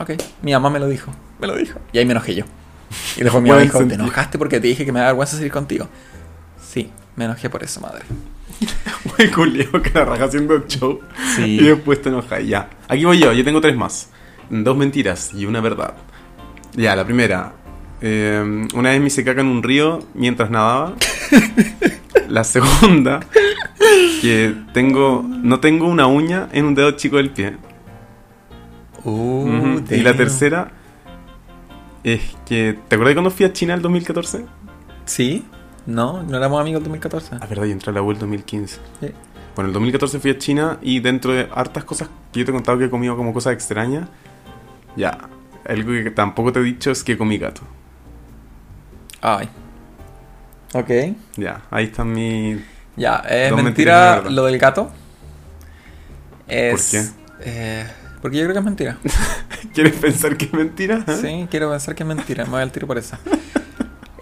ok. 0.00 0.10
Mi 0.40 0.52
mamá 0.52 0.70
me 0.70 0.78
lo 0.78 0.88
dijo, 0.88 1.12
me 1.38 1.46
lo 1.46 1.54
dijo. 1.54 1.78
Y 1.92 1.98
ahí 1.98 2.06
me 2.06 2.12
enojé 2.12 2.34
yo. 2.34 2.44
Y 3.16 3.22
después 3.22 3.42
mi 3.42 3.50
mamá 3.50 3.60
dijo, 3.60 3.86
¿te 3.86 3.94
enojaste 3.94 4.38
porque 4.38 4.58
te 4.58 4.68
dije 4.68 4.86
que 4.86 4.92
me 4.92 5.00
da 5.00 5.06
vergüenza 5.06 5.36
salir 5.36 5.52
contigo? 5.52 5.86
Sí, 6.66 6.90
me 7.16 7.26
enojé 7.26 7.50
por 7.50 7.62
eso, 7.62 7.80
madre. 7.80 8.04
Muy 9.18 9.28
culiao 9.30 9.82
que 9.82 9.90
la 9.94 10.04
raja 10.04 10.24
haciendo 10.24 10.64
show. 10.66 11.00
Sí. 11.36 11.58
Y 11.60 11.64
después 11.64 12.00
te 12.02 12.08
enojas. 12.08 12.44
Ya. 12.46 12.70
Aquí 12.88 13.04
voy 13.04 13.18
yo. 13.18 13.32
Yo 13.32 13.44
tengo 13.44 13.60
tres 13.60 13.76
más. 13.76 14.10
Dos 14.50 14.76
mentiras 14.76 15.32
y 15.34 15.46
una 15.46 15.60
verdad. 15.60 15.94
Ya, 16.74 16.96
la 16.96 17.04
primera. 17.04 17.54
Eh, 18.00 18.66
una 18.74 18.90
vez 18.90 19.00
me 19.00 19.06
hice 19.06 19.24
caca 19.24 19.40
en 19.40 19.46
un 19.46 19.62
río 19.62 20.00
mientras 20.14 20.50
nadaba. 20.50 20.94
La 22.28 22.44
segunda. 22.44 23.20
Que 24.20 24.54
tengo. 24.72 25.24
No 25.24 25.60
tengo 25.60 25.86
una 25.86 26.06
uña 26.06 26.48
en 26.52 26.64
un 26.64 26.74
dedo 26.74 26.92
chico 26.92 27.18
del 27.18 27.30
pie. 27.30 27.56
Uh. 29.04 29.80
Y 29.90 29.98
la 29.98 30.16
tercera. 30.16 30.72
Es 32.04 32.20
que. 32.46 32.78
¿Te 32.88 32.94
acuerdas 32.94 33.14
cuando 33.14 33.30
fui 33.30 33.44
a 33.44 33.52
China 33.52 33.74
el 33.74 33.82
2014? 33.82 34.46
¿Sí? 35.04 35.44
No, 35.86 36.22
no 36.22 36.36
éramos 36.36 36.60
amigos 36.60 36.78
en 36.78 36.84
2014. 36.84 37.36
Ah, 37.40 37.46
verdad, 37.46 37.64
yo 37.64 37.72
entré 37.72 37.90
a 37.90 37.94
la 37.94 38.02
U 38.02 38.10
el 38.10 38.18
2015. 38.18 38.76
Sí. 39.00 39.12
Bueno, 39.54 39.68
el 39.68 39.74
2014 39.74 40.18
fui 40.18 40.30
a 40.30 40.38
China 40.38 40.78
y 40.80 41.00
dentro 41.00 41.32
de 41.32 41.48
hartas 41.54 41.84
cosas 41.84 42.08
que 42.32 42.40
yo 42.40 42.46
te 42.46 42.52
he 42.52 42.54
contado 42.54 42.78
que 42.78 42.86
he 42.86 42.90
comido 42.90 43.16
como 43.16 43.34
cosas 43.34 43.52
extrañas, 43.52 44.08
ya, 44.96 45.18
algo 45.68 45.92
que 45.92 46.10
tampoco 46.10 46.52
te 46.52 46.60
he 46.60 46.62
dicho 46.62 46.90
es 46.90 47.04
que 47.04 47.18
comí 47.18 47.38
gato. 47.38 47.62
Ay. 49.20 49.48
Ok. 50.72 50.90
Ya, 51.36 51.62
ahí 51.70 51.84
está 51.84 52.04
mi... 52.04 52.62
Ya, 52.96 53.16
es 53.28 53.52
y 53.52 53.54
mentira 53.54 54.22
lo 54.22 54.44
del 54.44 54.58
gato. 54.58 54.90
Es, 56.48 56.90
qué? 56.90 57.04
eh, 57.40 57.86
porque 58.20 58.38
yo 58.38 58.44
creo 58.44 58.54
que 58.54 58.58
es 58.58 58.64
mentira. 58.64 58.98
¿Quieres 59.74 59.94
pensar 59.94 60.36
que 60.36 60.46
es 60.46 60.52
mentira? 60.52 61.04
¿Eh? 61.06 61.18
Sí, 61.20 61.48
quiero 61.50 61.70
pensar 61.70 61.94
que 61.94 62.02
es 62.02 62.06
mentira. 62.06 62.44
Me 62.44 62.52
voy 62.52 62.62
al 62.62 62.72
tiro 62.72 62.86
por 62.86 62.98
esa. 62.98 63.18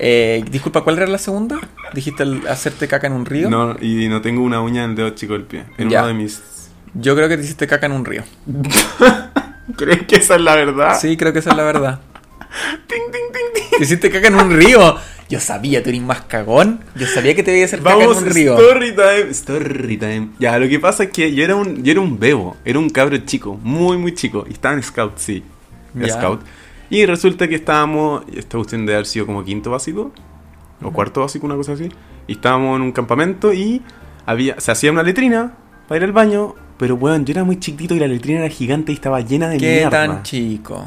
Eh, 0.03 0.43
disculpa, 0.51 0.81
¿cuál 0.83 0.97
era 0.97 1.07
la 1.07 1.19
segunda? 1.19 1.61
Dijiste 1.93 2.23
el 2.23 2.47
hacerte 2.49 2.89
caca 2.89 3.07
en 3.07 3.13
un 3.13 3.27
río. 3.27 3.51
No, 3.51 3.77
y 3.81 4.09
no 4.09 4.23
tengo 4.23 4.43
una 4.43 4.61
uña 4.63 4.85
en 4.85 4.91
el 4.91 4.97
dedo 4.97 5.11
chico 5.11 5.35
del 5.35 5.43
pie. 5.43 5.65
En 5.77 5.91
Ya. 5.91 5.99
uno 6.01 6.09
de 6.09 6.15
mis... 6.15 6.41
Yo 6.95 7.15
creo 7.15 7.29
que 7.29 7.37
te 7.37 7.45
hiciste 7.45 7.67
caca 7.67 7.85
en 7.87 7.93
un 7.93 8.05
río. 8.05 8.23
¿Crees 9.77 10.07
que 10.07 10.17
esa 10.17 10.37
es 10.37 10.41
la 10.41 10.55
verdad? 10.57 10.99
Sí, 10.99 11.17
creo 11.17 11.33
que 11.33 11.39
esa 11.41 11.51
es 11.51 11.57
la 11.57 11.63
verdad. 11.65 12.01
Ting, 12.89 12.99
ting, 13.13 13.33
ting, 13.33 13.53
ting. 13.71 13.79
Te 13.79 13.85
hiciste 13.85 14.11
caca 14.11 14.29
en 14.29 14.35
un 14.35 14.51
río. 14.51 14.97
Yo 15.29 15.39
sabía, 15.39 15.81
tú 15.83 15.91
eres 15.91 16.03
más 16.03 16.23
cagón. 16.23 16.81
Yo 16.97 17.07
sabía 17.07 17.37
que 17.37 17.45
te 17.45 17.53
iba 17.55 17.63
a 17.63 17.67
hacer 17.67 17.81
caca 17.81 18.03
en 18.03 18.09
un 18.11 18.27
río. 18.27 18.59
story 18.59 18.93
time, 18.95 19.31
story 19.31 19.97
time. 19.97 20.29
Ya, 20.41 20.59
lo 20.59 20.69
que 20.69 20.81
pasa 20.81 21.05
es 21.05 21.11
que 21.11 21.33
yo 21.33 21.45
era 21.45 21.55
un, 21.55 21.85
yo 21.85 21.93
era 21.93 22.01
un 22.01 22.19
bebo, 22.19 22.57
era 22.65 22.79
un 22.81 22.91
cabro 22.91 23.17
chico, 23.19 23.57
muy, 23.63 23.97
muy 23.99 24.13
chico. 24.15 24.45
Y 24.49 24.55
estaba 24.55 24.75
en 24.75 24.83
Scout, 24.83 25.19
sí. 25.19 25.45
era. 25.97 26.09
Scout. 26.15 26.41
Y 26.91 27.07
resulta 27.07 27.49
que 27.49 27.55
estábamos, 27.55 28.25
esta 28.35 28.59
cuestión 28.59 28.85
de 28.85 28.95
haber 28.95 29.07
sido 29.07 29.27
como 29.27 29.45
quinto 29.45 29.71
básico, 29.71 30.13
o 30.83 30.91
cuarto 30.91 31.21
básico, 31.21 31.47
una 31.47 31.57
cosa 31.57 31.73
así. 31.73 31.89
Y 32.27 32.33
estábamos 32.33 32.77
en 32.77 32.83
un 32.83 32.93
campamento 32.93 33.53
y 33.53 33.83
había, 34.27 34.59
se 34.61 34.73
hacía 34.73 34.91
una 34.91 35.03
letrina 35.03 35.55
para 35.87 35.99
ir 35.99 36.05
al 36.05 36.13
baño. 36.13 36.55
Pero 36.79 36.97
bueno, 36.97 37.25
yo 37.25 37.33
era 37.33 37.45
muy 37.45 37.61
chiquitito 37.61 37.95
y 37.95 37.99
la 38.01 38.09
letrina 38.09 38.41
era 38.41 38.49
gigante 38.49 38.91
y 38.91 38.97
estaba 38.97 39.21
llena 39.21 39.49
de 39.49 39.59
¿Qué 39.59 39.77
mierda. 39.77 39.91
tan 39.91 40.23
chico? 40.23 40.85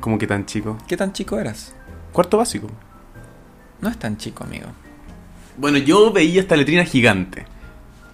como 0.00 0.18
que 0.18 0.26
tan 0.28 0.46
chico? 0.46 0.78
¿Qué 0.86 0.96
tan 0.96 1.12
chico 1.12 1.36
eras? 1.36 1.74
Cuarto 2.12 2.36
básico. 2.36 2.68
No 3.80 3.88
es 3.88 3.98
tan 3.98 4.16
chico, 4.16 4.44
amigo. 4.44 4.66
Bueno, 5.56 5.78
yo 5.78 6.12
veía 6.12 6.40
esta 6.40 6.54
letrina 6.56 6.84
gigante. 6.84 7.44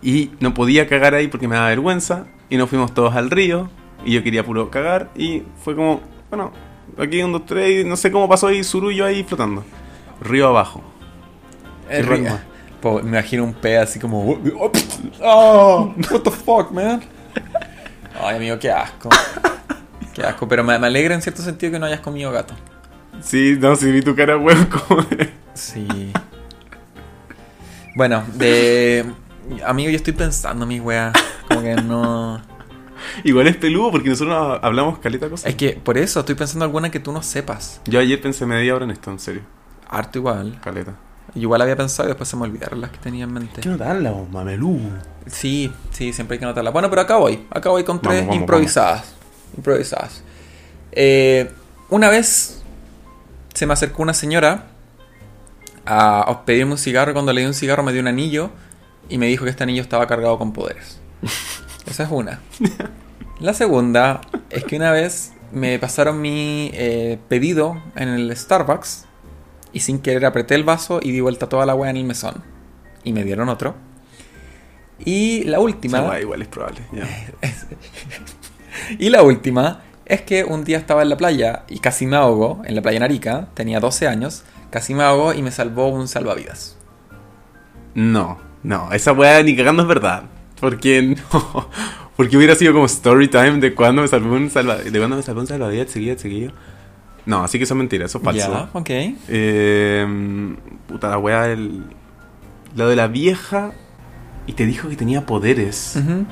Y 0.00 0.30
no 0.40 0.54
podía 0.54 0.88
cagar 0.88 1.14
ahí 1.14 1.28
porque 1.28 1.48
me 1.48 1.54
daba 1.54 1.68
vergüenza. 1.68 2.24
Y 2.48 2.56
nos 2.56 2.70
fuimos 2.70 2.94
todos 2.94 3.14
al 3.14 3.30
río. 3.30 3.68
Y 4.06 4.12
yo 4.14 4.22
quería 4.22 4.42
puro 4.42 4.70
cagar. 4.70 5.10
Y 5.14 5.42
fue 5.62 5.76
como, 5.76 6.00
bueno, 6.32 6.50
aquí 6.98 7.22
un, 7.22 7.32
dos, 7.32 7.44
tres. 7.44 7.84
Y 7.84 7.88
no 7.88 7.94
sé 7.96 8.10
cómo 8.10 8.26
pasó 8.28 8.46
ahí, 8.46 8.64
surullo 8.64 9.04
ahí 9.04 9.22
flotando. 9.22 9.64
Río 10.20 10.48
abajo. 10.48 10.82
Qué 11.90 12.02
ri- 12.02 12.24
raro. 12.24 12.40
Po- 12.80 13.00
me 13.02 13.10
imagino 13.10 13.44
un 13.44 13.52
pe 13.52 13.76
así 13.78 13.98
como. 14.00 14.38
Oh, 15.20 15.94
what 16.10 16.20
the 16.22 16.30
fuck, 16.30 16.70
man. 16.72 17.02
Ay, 18.20 18.36
amigo, 18.36 18.58
qué 18.58 18.70
asco. 18.70 19.10
Qué 20.14 20.22
asco. 20.22 20.48
Pero 20.48 20.64
me, 20.64 20.78
me 20.78 20.86
alegra 20.86 21.14
en 21.14 21.22
cierto 21.22 21.42
sentido 21.42 21.72
que 21.72 21.78
no 21.78 21.86
hayas 21.86 22.00
comido 22.00 22.32
gato. 22.32 22.54
Sí, 23.20 23.56
no, 23.60 23.76
si 23.76 23.92
vi 23.92 24.00
tu 24.02 24.16
cara, 24.16 24.36
weón, 24.38 24.66
como 24.66 25.04
Sí. 25.54 26.12
Bueno, 27.94 28.24
de. 28.34 29.04
Amigo, 29.66 29.90
yo 29.90 29.96
estoy 29.96 30.12
pensando, 30.14 30.64
mi 30.66 30.80
wea. 30.80 31.12
Como 31.48 31.60
que 31.62 31.74
no. 31.74 32.40
Igual 33.24 33.48
es 33.48 33.56
peludo 33.56 33.90
porque 33.90 34.08
nosotros 34.08 34.58
hablamos 34.62 34.98
caleta 34.98 35.28
cosas. 35.28 35.50
Es 35.50 35.56
que 35.56 35.72
por 35.72 35.98
eso 35.98 36.20
estoy 36.20 36.34
pensando 36.34 36.64
alguna 36.64 36.90
que 36.90 37.00
tú 37.00 37.12
no 37.12 37.22
sepas. 37.22 37.80
Yo 37.86 38.00
ayer 38.00 38.20
pensé 38.20 38.46
media 38.46 38.74
hora 38.74 38.84
en 38.84 38.90
esto, 38.90 39.10
en 39.10 39.18
serio. 39.18 39.42
Harto 39.88 40.18
igual. 40.18 40.60
Caleta. 40.62 40.94
Igual 41.34 41.62
había 41.62 41.76
pensado 41.76 42.08
y 42.08 42.10
después 42.10 42.28
se 42.28 42.36
me 42.36 42.42
olvidaron 42.42 42.80
las 42.80 42.90
que 42.90 42.98
tenía 42.98 43.24
en 43.24 43.32
mente. 43.32 43.66
no 43.66 43.76
dan 43.76 44.02
la 44.02 44.12
mamelú? 44.12 44.80
Sí, 45.26 45.72
sí, 45.90 46.12
siempre 46.12 46.34
hay 46.34 46.38
que 46.38 46.44
anotarla. 46.44 46.70
Bueno, 46.70 46.90
pero 46.90 47.02
acá 47.02 47.16
voy. 47.16 47.46
Acá 47.50 47.70
voy 47.70 47.84
con 47.84 48.00
tres 48.00 48.20
Vamos, 48.20 48.28
vamos, 48.28 48.40
improvisadas. 48.40 49.14
Improvisadas. 49.56 50.22
Eh, 50.92 51.50
una 51.88 52.10
vez 52.10 52.62
se 53.54 53.66
me 53.66 53.72
acercó 53.72 54.02
una 54.02 54.14
señora 54.14 54.66
a 55.86 56.42
pedirme 56.44 56.72
un 56.72 56.78
cigarro. 56.78 57.12
Cuando 57.12 57.32
le 57.32 57.40
di 57.40 57.46
un 57.46 57.54
cigarro 57.54 57.82
me 57.82 57.92
dio 57.92 58.02
un 58.02 58.08
anillo 58.08 58.50
y 59.08 59.18
me 59.18 59.26
dijo 59.26 59.44
que 59.44 59.50
este 59.50 59.62
anillo 59.62 59.82
estaba 59.82 60.06
cargado 60.06 60.38
con 60.38 60.52
poderes. 60.52 61.00
Esa 61.86 62.04
es 62.04 62.10
una. 62.10 62.40
La 63.40 63.54
segunda 63.54 64.20
es 64.50 64.64
que 64.64 64.76
una 64.76 64.92
vez 64.92 65.32
me 65.52 65.78
pasaron 65.78 66.20
mi 66.20 66.70
eh, 66.74 67.18
pedido 67.28 67.82
en 67.96 68.08
el 68.08 68.36
Starbucks 68.36 69.06
y 69.72 69.80
sin 69.80 70.00
querer 70.00 70.24
apreté 70.24 70.54
el 70.54 70.64
vaso 70.64 71.00
y 71.02 71.10
di 71.12 71.20
vuelta 71.20 71.48
toda 71.48 71.66
la 71.66 71.72
agua 71.72 71.90
en 71.90 71.96
el 71.96 72.04
mesón. 72.04 72.42
Y 73.04 73.12
me 73.12 73.24
dieron 73.24 73.48
otro. 73.48 73.74
Y 75.04 75.44
la 75.44 75.58
última. 75.60 76.02
Weá 76.02 76.20
igual 76.20 76.42
es 76.42 76.48
probable. 76.48 76.82
Y 78.98 79.10
la 79.10 79.22
última 79.22 79.80
es 80.06 80.22
que 80.22 80.44
un 80.44 80.64
día 80.64 80.78
estaba 80.78 81.02
en 81.02 81.08
la 81.08 81.16
playa 81.16 81.64
y 81.68 81.78
casi 81.78 82.06
me 82.06 82.16
ahogo, 82.16 82.62
en 82.64 82.74
la 82.74 82.82
playa 82.82 83.00
Narica, 83.00 83.48
tenía 83.54 83.80
12 83.80 84.08
años, 84.08 84.44
casi 84.70 84.94
me 84.94 85.02
ahogo 85.02 85.32
y 85.34 85.42
me 85.42 85.50
salvó 85.50 85.88
un 85.88 86.08
salvavidas. 86.08 86.76
No, 87.94 88.38
no, 88.62 88.92
esa 88.92 89.12
weá 89.12 89.42
ni 89.42 89.56
cagando 89.56 89.82
es 89.82 89.88
verdad. 89.88 90.24
Porque 90.62 91.02
no. 91.02 91.68
Porque 92.16 92.36
hubiera 92.36 92.54
sido 92.54 92.72
como 92.72 92.86
story 92.86 93.26
time 93.26 93.58
de 93.58 93.74
cuando 93.74 94.02
me 94.02 94.08
salvó 94.08 94.36
un 94.36 94.48
salvavidas. 94.48 94.92
De 94.92 94.98
cuando 95.00 95.16
me 95.16 95.22
salvó 95.22 95.40
un 95.40 95.48
salvavidas 95.48 95.90
seguido, 95.90 96.16
seguido. 96.16 96.52
No, 97.26 97.42
así 97.42 97.58
que 97.58 97.64
eso 97.64 97.74
es 97.74 97.78
mentira, 97.78 98.06
eso 98.06 98.18
es 98.18 98.24
falso. 98.24 98.52
Ya, 98.52 98.70
ok. 98.72 98.90
Eh, 99.28 100.56
puta 100.86 101.10
la 101.10 101.18
weá 101.18 101.42
del. 101.48 101.82
Lo 102.76 102.88
de 102.88 102.94
la 102.94 103.08
vieja. 103.08 103.72
Y 104.46 104.52
te 104.52 104.64
dijo 104.64 104.88
que 104.88 104.94
tenía 104.94 105.26
poderes. 105.26 105.96
Ujú. 105.96 106.26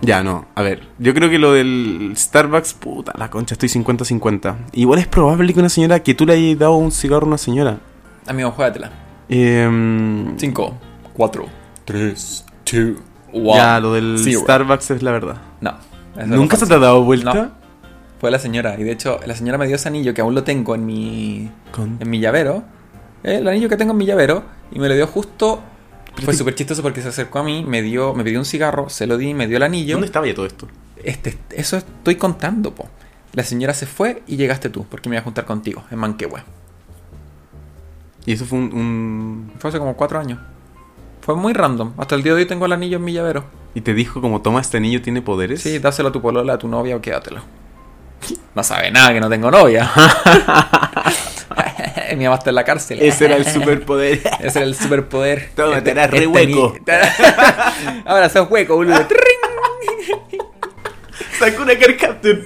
Ya, 0.00 0.22
no. 0.22 0.46
A 0.54 0.62
ver, 0.62 0.86
yo 0.98 1.14
creo 1.14 1.28
que 1.28 1.38
lo 1.40 1.52
del 1.52 2.12
Starbucks, 2.16 2.74
puta 2.74 3.12
la 3.18 3.30
concha, 3.30 3.54
estoy 3.54 3.68
50-50. 3.68 4.56
Igual 4.74 5.00
es 5.00 5.08
probable 5.08 5.52
que 5.52 5.58
una 5.58 5.68
señora, 5.68 6.00
que 6.00 6.14
tú 6.14 6.24
le 6.24 6.34
hayas 6.34 6.58
dado 6.58 6.74
un 6.74 6.92
cigarro 6.92 7.24
a 7.24 7.28
una 7.28 7.38
señora. 7.38 7.78
Amigo, 8.26 8.52
juégatela. 8.52 8.92
Eh, 9.28 10.34
5, 10.36 10.78
4, 11.14 11.46
3, 11.84 12.44
2, 12.72 12.96
1. 13.32 13.54
ya, 13.56 13.80
lo 13.80 13.92
del 13.94 14.18
Starbucks 14.18 14.90
es 14.92 15.02
la 15.02 15.12
verdad. 15.12 15.36
No. 15.60 15.74
¿Nunca 16.26 16.56
se 16.56 16.66
te 16.66 16.74
ha 16.74 16.78
dado 16.78 17.02
vuelta? 17.04 17.32
No. 17.34 17.50
Fue 18.20 18.30
la 18.30 18.38
señora. 18.38 18.78
Y 18.78 18.84
de 18.84 18.92
hecho, 18.92 19.18
la 19.26 19.34
señora 19.34 19.58
me 19.58 19.66
dio 19.66 19.76
ese 19.76 19.88
anillo 19.88 20.14
que 20.14 20.20
aún 20.20 20.34
lo 20.34 20.44
tengo 20.44 20.74
en 20.74 20.86
mi, 20.86 21.50
Con- 21.72 21.96
en 22.00 22.10
mi 22.10 22.20
llavero. 22.20 22.62
Eh, 23.24 23.36
El 23.36 23.48
anillo 23.48 23.68
que 23.68 23.76
tengo 23.76 23.92
en 23.92 23.98
mi 23.98 24.06
llavero. 24.06 24.44
Y 24.70 24.78
me 24.78 24.88
lo 24.88 24.94
dio 24.94 25.06
justo. 25.06 25.60
Fue 26.24 26.34
súper 26.34 26.54
chistoso 26.54 26.82
porque 26.82 27.00
se 27.00 27.08
acercó 27.08 27.38
a 27.38 27.42
mí, 27.42 27.64
me 27.66 27.80
dio, 27.80 28.12
me 28.14 28.22
pidió 28.22 28.38
un 28.38 28.44
cigarro, 28.44 28.90
se 28.90 29.06
lo 29.06 29.16
di, 29.16 29.32
me 29.32 29.46
dio 29.46 29.56
el 29.56 29.62
anillo. 29.62 29.94
¿Dónde 29.94 30.06
estaba 30.06 30.26
ya 30.26 30.34
todo 30.34 30.44
esto? 30.44 30.68
Este, 31.02 31.38
eso 31.50 31.78
estoy 31.78 32.16
contando, 32.16 32.74
po. 32.74 32.86
La 33.32 33.42
señora 33.44 33.72
se 33.72 33.86
fue 33.86 34.22
y 34.26 34.36
llegaste 34.36 34.68
tú, 34.68 34.84
porque 34.84 35.08
me 35.08 35.16
iba 35.16 35.20
a 35.22 35.24
juntar 35.24 35.46
contigo, 35.46 35.82
en 35.90 35.98
Manquehue. 35.98 36.42
Y 38.26 38.32
eso 38.32 38.44
fue 38.44 38.58
un. 38.58 38.64
un- 38.74 39.52
Fue 39.58 39.70
hace 39.70 39.78
como 39.78 39.96
cuatro 39.96 40.18
años. 40.20 40.38
Fue 41.22 41.34
muy 41.36 41.52
random. 41.52 41.92
Hasta 41.98 42.14
el 42.16 42.22
día 42.22 42.32
de 42.34 42.40
hoy 42.40 42.46
tengo 42.46 42.66
el 42.66 42.72
anillo 42.72 42.96
en 42.98 43.04
mi 43.04 43.12
llavero. 43.12 43.44
Y 43.74 43.80
te 43.80 43.94
dijo 43.94 44.20
como, 44.20 44.42
toma, 44.42 44.60
este 44.60 44.80
niño 44.80 45.00
tiene 45.02 45.22
poderes. 45.22 45.62
Sí, 45.62 45.78
dáselo 45.78 46.08
a 46.10 46.12
tu 46.12 46.20
polola, 46.20 46.54
a 46.54 46.58
tu 46.58 46.68
novia 46.68 46.96
o 46.96 47.00
quédatelo. 47.00 47.40
No 48.54 48.62
sabe 48.62 48.90
nada 48.90 49.12
que 49.14 49.20
no 49.20 49.28
tengo 49.30 49.50
novia. 49.50 49.90
mi 52.16 52.24
mamá 52.24 52.36
está 52.36 52.50
en 52.50 52.56
la 52.56 52.64
cárcel. 52.64 53.00
Ese 53.00 53.24
era 53.24 53.36
el 53.36 53.46
superpoder. 53.52 54.20
Ese 54.40 54.58
era 54.58 54.66
el 54.66 54.74
superpoder. 54.76 55.50
Toma, 55.56 55.78
Este- 55.78 55.92
te 55.92 56.00
harás 56.00 56.10
re 56.10 56.16
este 56.18 56.26
hueco. 56.28 56.74
ni- 56.86 58.02
Ahora 58.04 58.28
sos 58.28 58.48
hueco, 58.50 58.76
boludo. 58.76 59.06
Sakura 61.38 61.78
Card 61.78 61.96
Captor. 61.98 62.38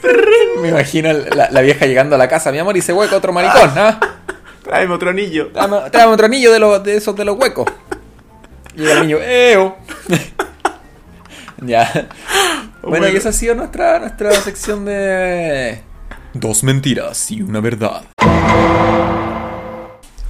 Me 0.62 0.68
imagino 0.68 1.12
la, 1.12 1.50
la 1.50 1.60
vieja 1.60 1.86
llegando 1.86 2.14
a 2.14 2.18
la 2.18 2.28
casa, 2.28 2.52
mi 2.52 2.58
amor, 2.58 2.76
y 2.76 2.82
se 2.82 2.92
hueco 2.92 3.16
otro 3.16 3.32
maricón, 3.32 3.70
¿ah? 3.76 3.98
Tráeme 4.62 4.94
otro 4.94 5.10
anillo. 5.10 5.48
Tráeme, 5.48 5.76
tráeme 5.90 6.12
otro 6.14 6.26
anillo 6.26 6.52
de, 6.52 6.58
los, 6.60 6.82
de 6.82 6.96
esos 6.96 7.14
de 7.16 7.24
los 7.24 7.36
huecos. 7.36 7.66
Llega 8.76 8.92
el 8.92 9.00
niño, 9.02 9.18
¡eo! 9.22 9.76
ya. 11.62 11.90
Bueno, 12.82 12.98
Bueno. 13.00 13.08
y 13.08 13.16
esa 13.16 13.30
ha 13.30 13.32
sido 13.32 13.54
nuestra, 13.54 13.98
nuestra 13.98 14.32
sección 14.32 14.84
de. 14.84 15.80
Dos 16.34 16.62
mentiras 16.62 17.30
y 17.30 17.40
una 17.42 17.60
verdad. 17.60 18.02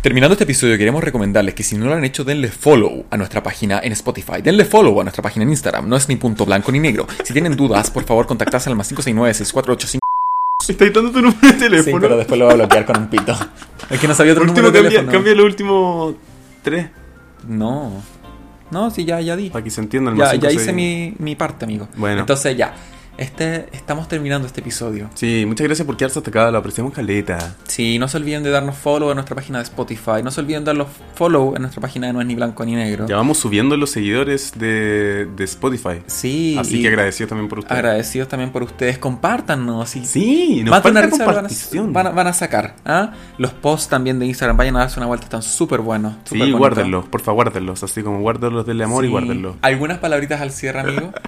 Terminando 0.01 0.35
este 0.35 0.44
episodio, 0.44 0.78
queremos 0.78 1.02
recomendarles 1.02 1.55
que 1.55 1.64
si 1.64 1.77
no 1.77 1.86
lo 1.86 1.94
han 1.94 2.05
hecho, 2.05 2.23
denle 2.23 2.48
follow 2.48 3.06
a 3.10 3.16
nuestra 3.16 3.43
página 3.43 3.81
en 3.82 3.90
Spotify. 3.93 4.40
Denle 4.40 4.64
follow 4.64 5.01
a 5.01 5.02
nuestra 5.02 5.20
página 5.23 5.43
en 5.43 5.51
Instagram. 5.51 5.89
No 5.89 5.97
es 5.97 6.09
ni 6.09 6.14
punto 6.14 6.47
blanco 6.47 6.70
ni 6.70 6.78
negro. 6.78 7.09
Si 7.24 7.32
tienen 7.32 7.56
dudas, 7.56 7.90
por 7.90 8.05
favor, 8.05 8.24
contactarse 8.28 8.70
al 8.70 8.77
más 8.77 8.93
569-6485. 8.93 9.98
Estáis 10.68 10.93
dando 10.93 11.10
tu 11.10 11.20
número 11.23 11.40
de 11.43 11.52
Sí, 11.55 11.59
teléfono. 11.59 12.01
pero 12.01 12.16
después 12.16 12.39
lo 12.39 12.44
voy 12.47 12.55
a 12.55 12.56
bloquear 12.56 12.85
con 12.86 12.98
un 12.98 13.09
pito. 13.09 13.36
Es 13.90 13.98
que 14.01 14.06
no 14.06 14.14
sabía 14.14 14.32
otro 14.32 14.44
último, 14.44 14.68
número 14.68 14.73
de 14.73 14.78
cambia, 14.82 14.90
teléfono. 15.01 15.12
cambia 15.12 15.35
los 15.35 15.44
últimos 15.44 16.14
tres. 16.62 16.86
No. 17.48 18.02
No, 18.70 18.90
sí, 18.90 19.05
ya, 19.05 19.20
ya 19.20 19.36
di. 19.36 19.51
Para 19.51 19.62
que 19.64 19.70
se 19.70 19.80
entiendan. 19.80 20.16
Ya, 20.16 20.24
más 20.24 20.32
ya 20.40 20.48
seis. 20.48 20.62
hice 20.62 20.72
mi, 20.72 21.14
mi 21.18 21.36
parte, 21.36 21.64
amigo. 21.64 21.88
Bueno. 21.97 22.20
Entonces 22.20 22.56
ya. 22.56 22.74
Este, 23.18 23.66
estamos 23.72 24.09
terminando 24.09 24.47
este 24.47 24.60
episodio. 24.60 25.09
Sí, 25.14 25.44
muchas 25.47 25.66
gracias 25.66 25.86
por 25.86 25.97
quedarse 25.97 26.18
hasta 26.18 26.28
acá. 26.30 26.51
Lo 26.51 26.59
apreciamos 26.59 26.93
caleta. 26.93 27.55
Sí, 27.66 27.98
no 27.98 28.09
se 28.09 28.18
olviden 28.18 28.43
de 28.43 28.51
darnos 28.51 28.76
follow 28.76 29.09
en 29.10 29.14
nuestra 29.16 29.34
página 29.34 29.59
de 29.59 29.64
Spotify. 29.64 30.22
No 30.22 30.30
se 30.30 30.40
olviden 30.40 30.64
de 30.64 30.66
darnos 30.66 30.88
follow 31.14 31.55
en 31.56 31.62
nuestra 31.62 31.80
página 31.80 32.09
de 32.09 32.12
No 32.12 32.20
es 32.20 32.26
ni 32.26 32.34
blanco 32.34 32.64
ni 32.66 32.74
negro. 32.74 33.06
Ya 33.09 33.16
vamos 33.16 33.38
subiendo 33.38 33.76
los 33.78 33.90
seguidores 33.90 34.52
de, 34.59 35.26
de 35.34 35.44
Spotify. 35.44 36.02
Sí. 36.06 36.56
Así 36.59 36.82
que 36.82 36.88
agradecidos 36.88 37.30
también 37.30 37.48
por 37.48 37.60
ustedes. 37.60 37.78
agradecidos 37.78 38.28
también 38.28 38.51
por 38.52 38.62
ustedes. 38.62 38.98
Compártanos. 38.98 39.97
Y 39.97 40.05
Sí, 40.05 40.62
nos 40.64 40.82
van 40.82 40.97
a, 40.98 41.09
compartición. 41.10 41.93
van 41.94 42.09
a- 42.09 42.10
van 42.10 42.26
a 42.26 42.32
sacar. 42.34 42.76
¿ah? 42.84 43.12
Los 43.38 43.52
posts 43.55 43.88
también 43.88 44.18
de 44.18 44.26
Instagram. 44.26 44.56
Vayan 44.59 44.76
a 44.76 44.80
darse 44.80 45.01
una 45.01 45.06
vuelta. 45.06 45.24
Están 45.24 45.43
súper 45.43 45.80
buenos. 45.80 46.12
Sí, 46.12 46.18
súper 46.24 46.38
bonitos. 46.40 46.59
guárdenlos, 46.59 47.05
porfa, 47.09 47.32
guárdenlos. 47.32 47.82
Así 47.82 48.02
como 48.02 48.20
guárdenlos 48.20 48.66
del 48.66 48.82
amor 48.82 49.05
y 49.06 49.09
guárdenlos. 49.09 49.56
¿Algunas 49.62 49.98
palabritas 49.98 50.40
al 50.43 50.51
cierre, 50.52 50.80
amigo? 50.80 51.12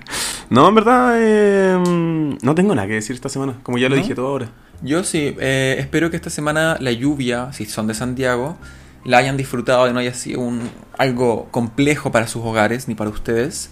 No, 0.51 0.67
en 0.67 0.75
verdad, 0.77 1.13
eh, 1.19 1.78
no 1.85 2.55
tengo 2.55 2.75
nada 2.75 2.87
que 2.89 2.95
decir 2.95 3.15
esta 3.15 3.29
semana. 3.29 3.55
Como 3.63 3.79
ya 3.79 3.89
lo 3.89 3.97
¿No? 3.97 4.03
dije 4.03 4.15
todo 4.15 4.29
ahora. 4.29 4.49
Yo 4.83 5.03
sí, 5.05 5.37
eh, 5.41 5.77
espero 5.79 6.11
que 6.11 6.17
esta 6.17 6.31
semana 6.31 6.77
la 6.81 6.93
lluvia, 6.93 7.53
si 7.53 7.67
son 7.67 7.87
de 7.87 7.95
Santiago, 7.95 8.57
la 9.05 9.19
hayan 9.19 9.37
disfrutado 9.37 9.89
y 9.89 9.93
no 9.93 9.99
haya 9.99 10.15
sido 10.15 10.41
un, 10.41 10.71
algo 10.97 11.49
complejo 11.51 12.13
para 12.13 12.27
sus 12.27 12.45
hogares 12.45 12.89
ni 12.89 12.95
para 12.95 13.11
ustedes. 13.11 13.71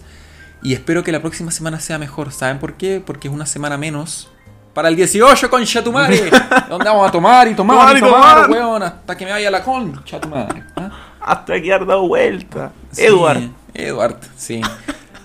Y 0.63 0.73
espero 0.73 1.03
que 1.03 1.11
la 1.11 1.21
próxima 1.21 1.51
semana 1.51 1.79
sea 1.79 1.97
mejor. 1.99 2.31
¿Saben 2.31 2.59
por 2.59 2.73
qué? 2.73 3.01
Porque 3.05 3.27
es 3.27 3.33
una 3.33 3.45
semana 3.45 3.77
menos. 3.77 4.29
Para 4.73 4.89
el 4.89 4.95
18, 4.95 5.49
concha 5.49 5.83
tu 5.83 5.91
madre. 5.91 6.29
donde 6.69 6.85
vamos 6.85 7.07
a 7.07 7.11
tomar 7.11 7.47
y 7.47 7.55
tomar 7.55 7.77
Tomar 7.77 7.97
y 7.97 7.99
tomar, 7.99 8.43
tomar. 8.45 8.49
weón, 8.49 8.83
hasta 8.83 9.15
que 9.15 9.25
me 9.25 9.31
vaya 9.31 9.49
la 9.49 9.63
concha 9.63 10.19
tu 10.19 10.27
madre. 10.27 10.63
¿ah? 10.75 10.89
Hasta 11.21 11.61
que 11.61 11.69
dado 11.69 12.07
vuelta. 12.07 12.71
Sí, 12.91 13.03
Edward. 13.03 13.49
Edward, 13.73 14.17
sí. 14.35 14.61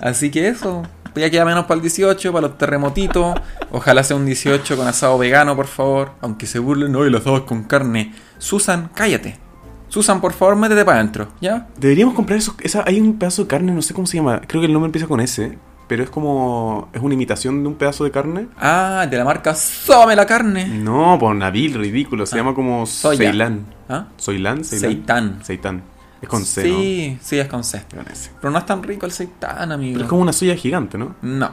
Así 0.01 0.31
que 0.31 0.49
eso. 0.49 0.83
Ya 1.15 1.31
queda 1.31 1.45
menos 1.45 1.65
para 1.65 1.77
el 1.77 1.83
18, 1.83 2.33
para 2.33 2.47
los 2.49 2.59
terremotitos. 2.59 3.39
Ojalá 3.71 4.03
sea 4.03 4.17
un 4.17 4.27
18 4.27 4.77
con 4.77 4.87
asado 4.87 5.19
vegano, 5.19 5.55
por 5.57 5.67
favor. 5.67 6.13
Aunque 6.21 6.47
se 6.47 6.59
burlen, 6.59 6.93
no, 6.93 7.05
y 7.07 7.11
los 7.11 7.21
asados 7.23 7.43
con 7.43 7.65
carne. 7.65 8.13
Susan, 8.39 8.91
cállate. 8.95 9.39
Susan, 9.89 10.21
por 10.23 10.33
favor, 10.33 10.57
métete 10.57 10.85
para 10.87 10.99
adentro, 11.01 11.29
¿ya? 11.41 11.69
Deberíamos 11.77 12.15
comprar 12.15 12.39
esos. 12.39 12.55
Esa, 12.61 12.83
hay 12.87 12.99
un 12.99 13.19
pedazo 13.19 13.43
de 13.43 13.49
carne, 13.49 13.73
no 13.73 13.83
sé 13.83 13.93
cómo 13.93 14.07
se 14.07 14.17
llama. 14.17 14.41
Creo 14.47 14.61
que 14.63 14.67
el 14.67 14.73
nombre 14.73 14.87
empieza 14.89 15.07
con 15.07 15.21
S. 15.21 15.59
Pero 15.89 16.05
es 16.05 16.09
como. 16.09 16.89
Es 16.95 17.03
una 17.03 17.13
imitación 17.13 17.63
de 17.63 17.69
un 17.69 17.75
pedazo 17.75 18.05
de 18.05 18.11
carne. 18.11 18.47
Ah, 18.59 19.07
de 19.11 19.15
la 19.19 19.25
marca 19.25 19.55
Some 19.55 20.17
la 20.17 20.25
carne. 20.25 20.67
No, 20.67 21.19
por 21.21 21.35
Nabil, 21.37 21.75
ridículo. 21.75 22.25
Se 22.25 22.35
Ah, 22.35 22.39
llama 22.39 22.55
como 22.55 22.87
soya. 22.87 23.19
Ceilán. 23.19 23.67
¿Ah? 23.91 24.07
¿Soilán? 24.17 24.65
Seitán. 24.65 25.41
Seitán. 25.43 25.83
Es 26.23 26.29
con 26.29 26.45
C, 26.47 26.63
Sí, 26.63 27.19
sí, 27.21 27.39
es 27.39 27.49
con 27.49 27.65
C. 27.65 27.83
¿no? 27.95 28.05
Con. 28.05 28.13
Pero 28.41 28.51
no 28.51 28.59
es 28.59 28.65
tan 28.67 28.83
rico 28.83 29.05
el 29.07 29.13
seitán, 29.13 29.73
amigo. 29.73 29.95
Pero 29.95 30.05
es 30.05 30.09
como 30.09 30.23
una 30.23 30.33
soya 30.33 30.55
gigante, 30.57 30.97
¿no? 30.97 31.17
No. 31.21 31.51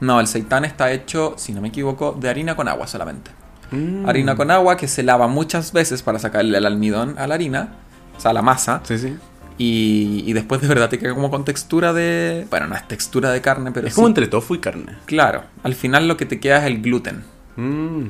No, 0.00 0.20
el 0.20 0.26
seitán 0.26 0.64
está 0.64 0.92
hecho, 0.92 1.34
si 1.36 1.52
no 1.52 1.60
me 1.60 1.68
equivoco, 1.68 2.16
de 2.18 2.28
harina 2.28 2.54
con 2.56 2.68
agua 2.68 2.86
solamente. 2.86 3.30
Mm. 3.72 4.08
harina 4.08 4.36
con 4.36 4.50
agua 4.52 4.76
que 4.76 4.86
se 4.86 5.02
lava 5.02 5.26
muchas 5.26 5.72
veces 5.72 6.00
para 6.02 6.20
sacarle 6.20 6.56
el 6.58 6.66
almidón 6.66 7.18
a 7.18 7.26
la 7.26 7.34
harina, 7.34 7.70
o 8.16 8.20
sea, 8.20 8.30
a 8.30 8.34
la 8.34 8.40
masa, 8.42 8.80
Sí, 8.84 8.96
sí. 8.96 9.16
y, 9.58 10.22
y 10.24 10.32
después 10.34 10.60
de 10.60 10.68
verdad 10.68 10.88
te 10.88 11.00
queda 11.00 11.14
como 11.14 11.32
con 11.32 11.44
textura 11.44 11.92
de... 11.92 12.46
Bueno, 12.48 12.68
no 12.68 12.76
es 12.76 12.86
textura 12.86 13.30
de 13.32 13.40
carne, 13.40 13.72
pero 13.72 13.88
es 13.88 13.92
sí. 13.92 13.96
como 13.96 14.06
entre 14.06 14.28
tofu 14.28 14.54
y 14.54 14.58
carne. 14.60 14.96
Claro, 15.06 15.42
al 15.64 15.74
final 15.74 16.06
lo 16.06 16.16
que 16.16 16.26
te 16.26 16.38
queda 16.38 16.58
es 16.58 16.64
el 16.66 16.80
gluten, 16.80 17.24
Mm. 17.56 18.04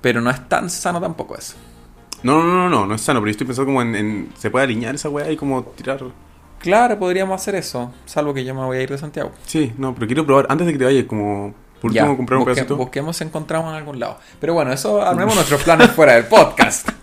pero 0.00 0.20
no 0.20 0.30
es 0.30 0.48
tan 0.48 0.70
sano 0.70 1.00
tampoco 1.00 1.36
eso. 1.36 1.54
No, 2.24 2.42
no, 2.42 2.52
no, 2.54 2.68
no, 2.68 2.86
no 2.86 2.94
es 2.94 3.00
sano, 3.02 3.20
pero 3.20 3.26
yo 3.28 3.30
estoy 3.32 3.46
pensando 3.46 3.66
como 3.66 3.82
en, 3.82 3.94
en- 3.94 4.28
se 4.36 4.50
puede 4.50 4.64
alinear 4.64 4.94
esa 4.94 5.08
weá 5.08 5.30
y 5.30 5.36
como 5.36 5.62
tirar. 5.62 6.00
Claro, 6.58 6.98
podríamos 6.98 7.40
hacer 7.40 7.54
eso, 7.56 7.92
salvo 8.06 8.32
que 8.34 8.44
yo 8.44 8.54
me 8.54 8.64
voy 8.64 8.78
a 8.78 8.82
ir 8.82 8.88
de 8.90 8.96
Santiago. 8.98 9.30
Sí, 9.46 9.72
no, 9.78 9.94
pero 9.94 10.06
quiero 10.06 10.24
probar 10.26 10.46
antes 10.48 10.66
de 10.66 10.72
que 10.72 10.78
te 10.78 10.84
vayas, 10.86 11.04
como 11.04 11.54
por 11.80 11.90
último 11.90 12.10
Ya, 12.12 12.16
comprar 12.16 12.38
un 12.38 12.44
busque- 12.46 12.54
pedacito. 12.54 12.76
busquemos 12.76 13.20
encontramos 13.20 13.70
en 13.70 13.76
algún 13.76 14.00
lado. 14.00 14.18
Pero 14.40 14.54
bueno, 14.54 14.72
eso 14.72 15.02
armemos 15.02 15.34
nuestros 15.34 15.62
planes 15.62 15.90
fuera 15.90 16.14
del 16.14 16.24
podcast. 16.24 16.88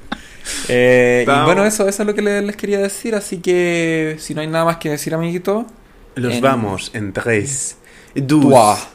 Eh, 0.69 1.23
y 1.27 1.45
bueno, 1.45 1.63
eso, 1.65 1.87
eso 1.87 2.01
es 2.01 2.07
lo 2.07 2.15
que 2.15 2.21
le- 2.23 2.41
les 2.41 2.55
quería 2.55 2.79
decir. 2.79 3.13
Así 3.13 3.37
que 3.37 4.15
si 4.19 4.33
no 4.33 4.41
hay 4.41 4.47
nada 4.47 4.65
más 4.65 4.77
que 4.77 4.89
decir, 4.89 5.13
amiguito, 5.13 5.67
Los 6.15 6.33
en- 6.33 6.41
vamos 6.41 6.89
en 6.95 7.13
3, 7.13 7.77
Toi. 8.27 8.41
2. 8.41 8.87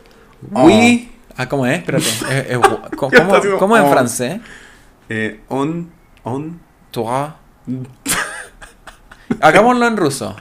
Oui. 0.52 1.12
Ah, 1.36 1.48
¿cómo 1.48 1.64
es? 1.66 1.78
Espérate. 1.78 2.04
Es- 2.30 2.50
es- 2.50 2.58
¿Cómo, 2.96 3.12
Ya 3.12 3.18
está 3.18 3.36
así 3.38 3.46
como, 3.46 3.58
cómo 3.60 3.76
es 3.76 3.82
en 3.84 3.88
oh. 3.88 3.92
francés? 3.92 4.40
Eh, 5.08 5.40
on, 5.48 5.88
on. 6.26 6.60
Toi. 6.90 7.30
Hagámoslo 9.40 9.86
en 9.86 9.96
ruso. 9.96 10.36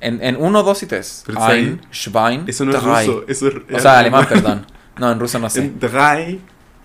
En, 0.00 0.22
en 0.22 0.36
uno, 0.36 0.62
dos 0.62 0.82
y 0.82 0.86
tres. 0.86 1.24
Ein, 1.36 1.80
Schwein, 1.92 2.44
Eso 2.46 2.64
no 2.64 2.76
es 2.76 2.82
ruso, 2.82 3.24
eso 3.28 3.48
es. 3.48 3.54
O 3.72 3.78
sea, 3.78 3.98
alemán, 3.98 4.26
perdón. 4.28 4.66
No, 4.98 5.10
en 5.10 5.18
ruso 5.18 5.38
no 5.38 5.48
sé. 5.48 5.60
En 5.60 5.78
drei. 5.78 6.40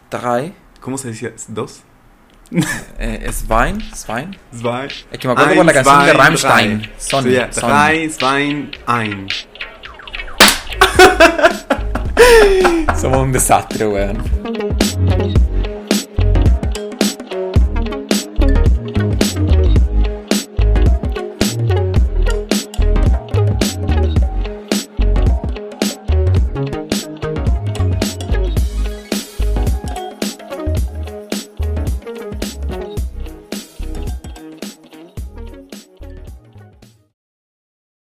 Drei. 0.10 0.56
¿Cómo 0.80 0.98
se 0.98 1.10
decía? 1.10 1.34
¿Dos? 1.48 1.82
Eh, 2.98 3.30
Svein. 3.34 3.82
Svein. 3.94 4.38
Zwei. 4.56 4.88
Es 5.12 5.20
que 5.20 5.28
me 5.28 5.34
acuerdo 5.34 5.56
por 5.56 5.66
la 5.66 5.74
canción 5.74 6.06
de 6.06 6.14
Rammstein. 6.14 6.92
Son, 6.98 7.26
son. 7.52 7.70
drei, 7.70 8.10
zwei, 8.10 8.72
ein. 8.88 9.28
Somos 12.96 13.18
un 13.18 13.32
desastre, 13.32 13.88
weón. 13.88 14.24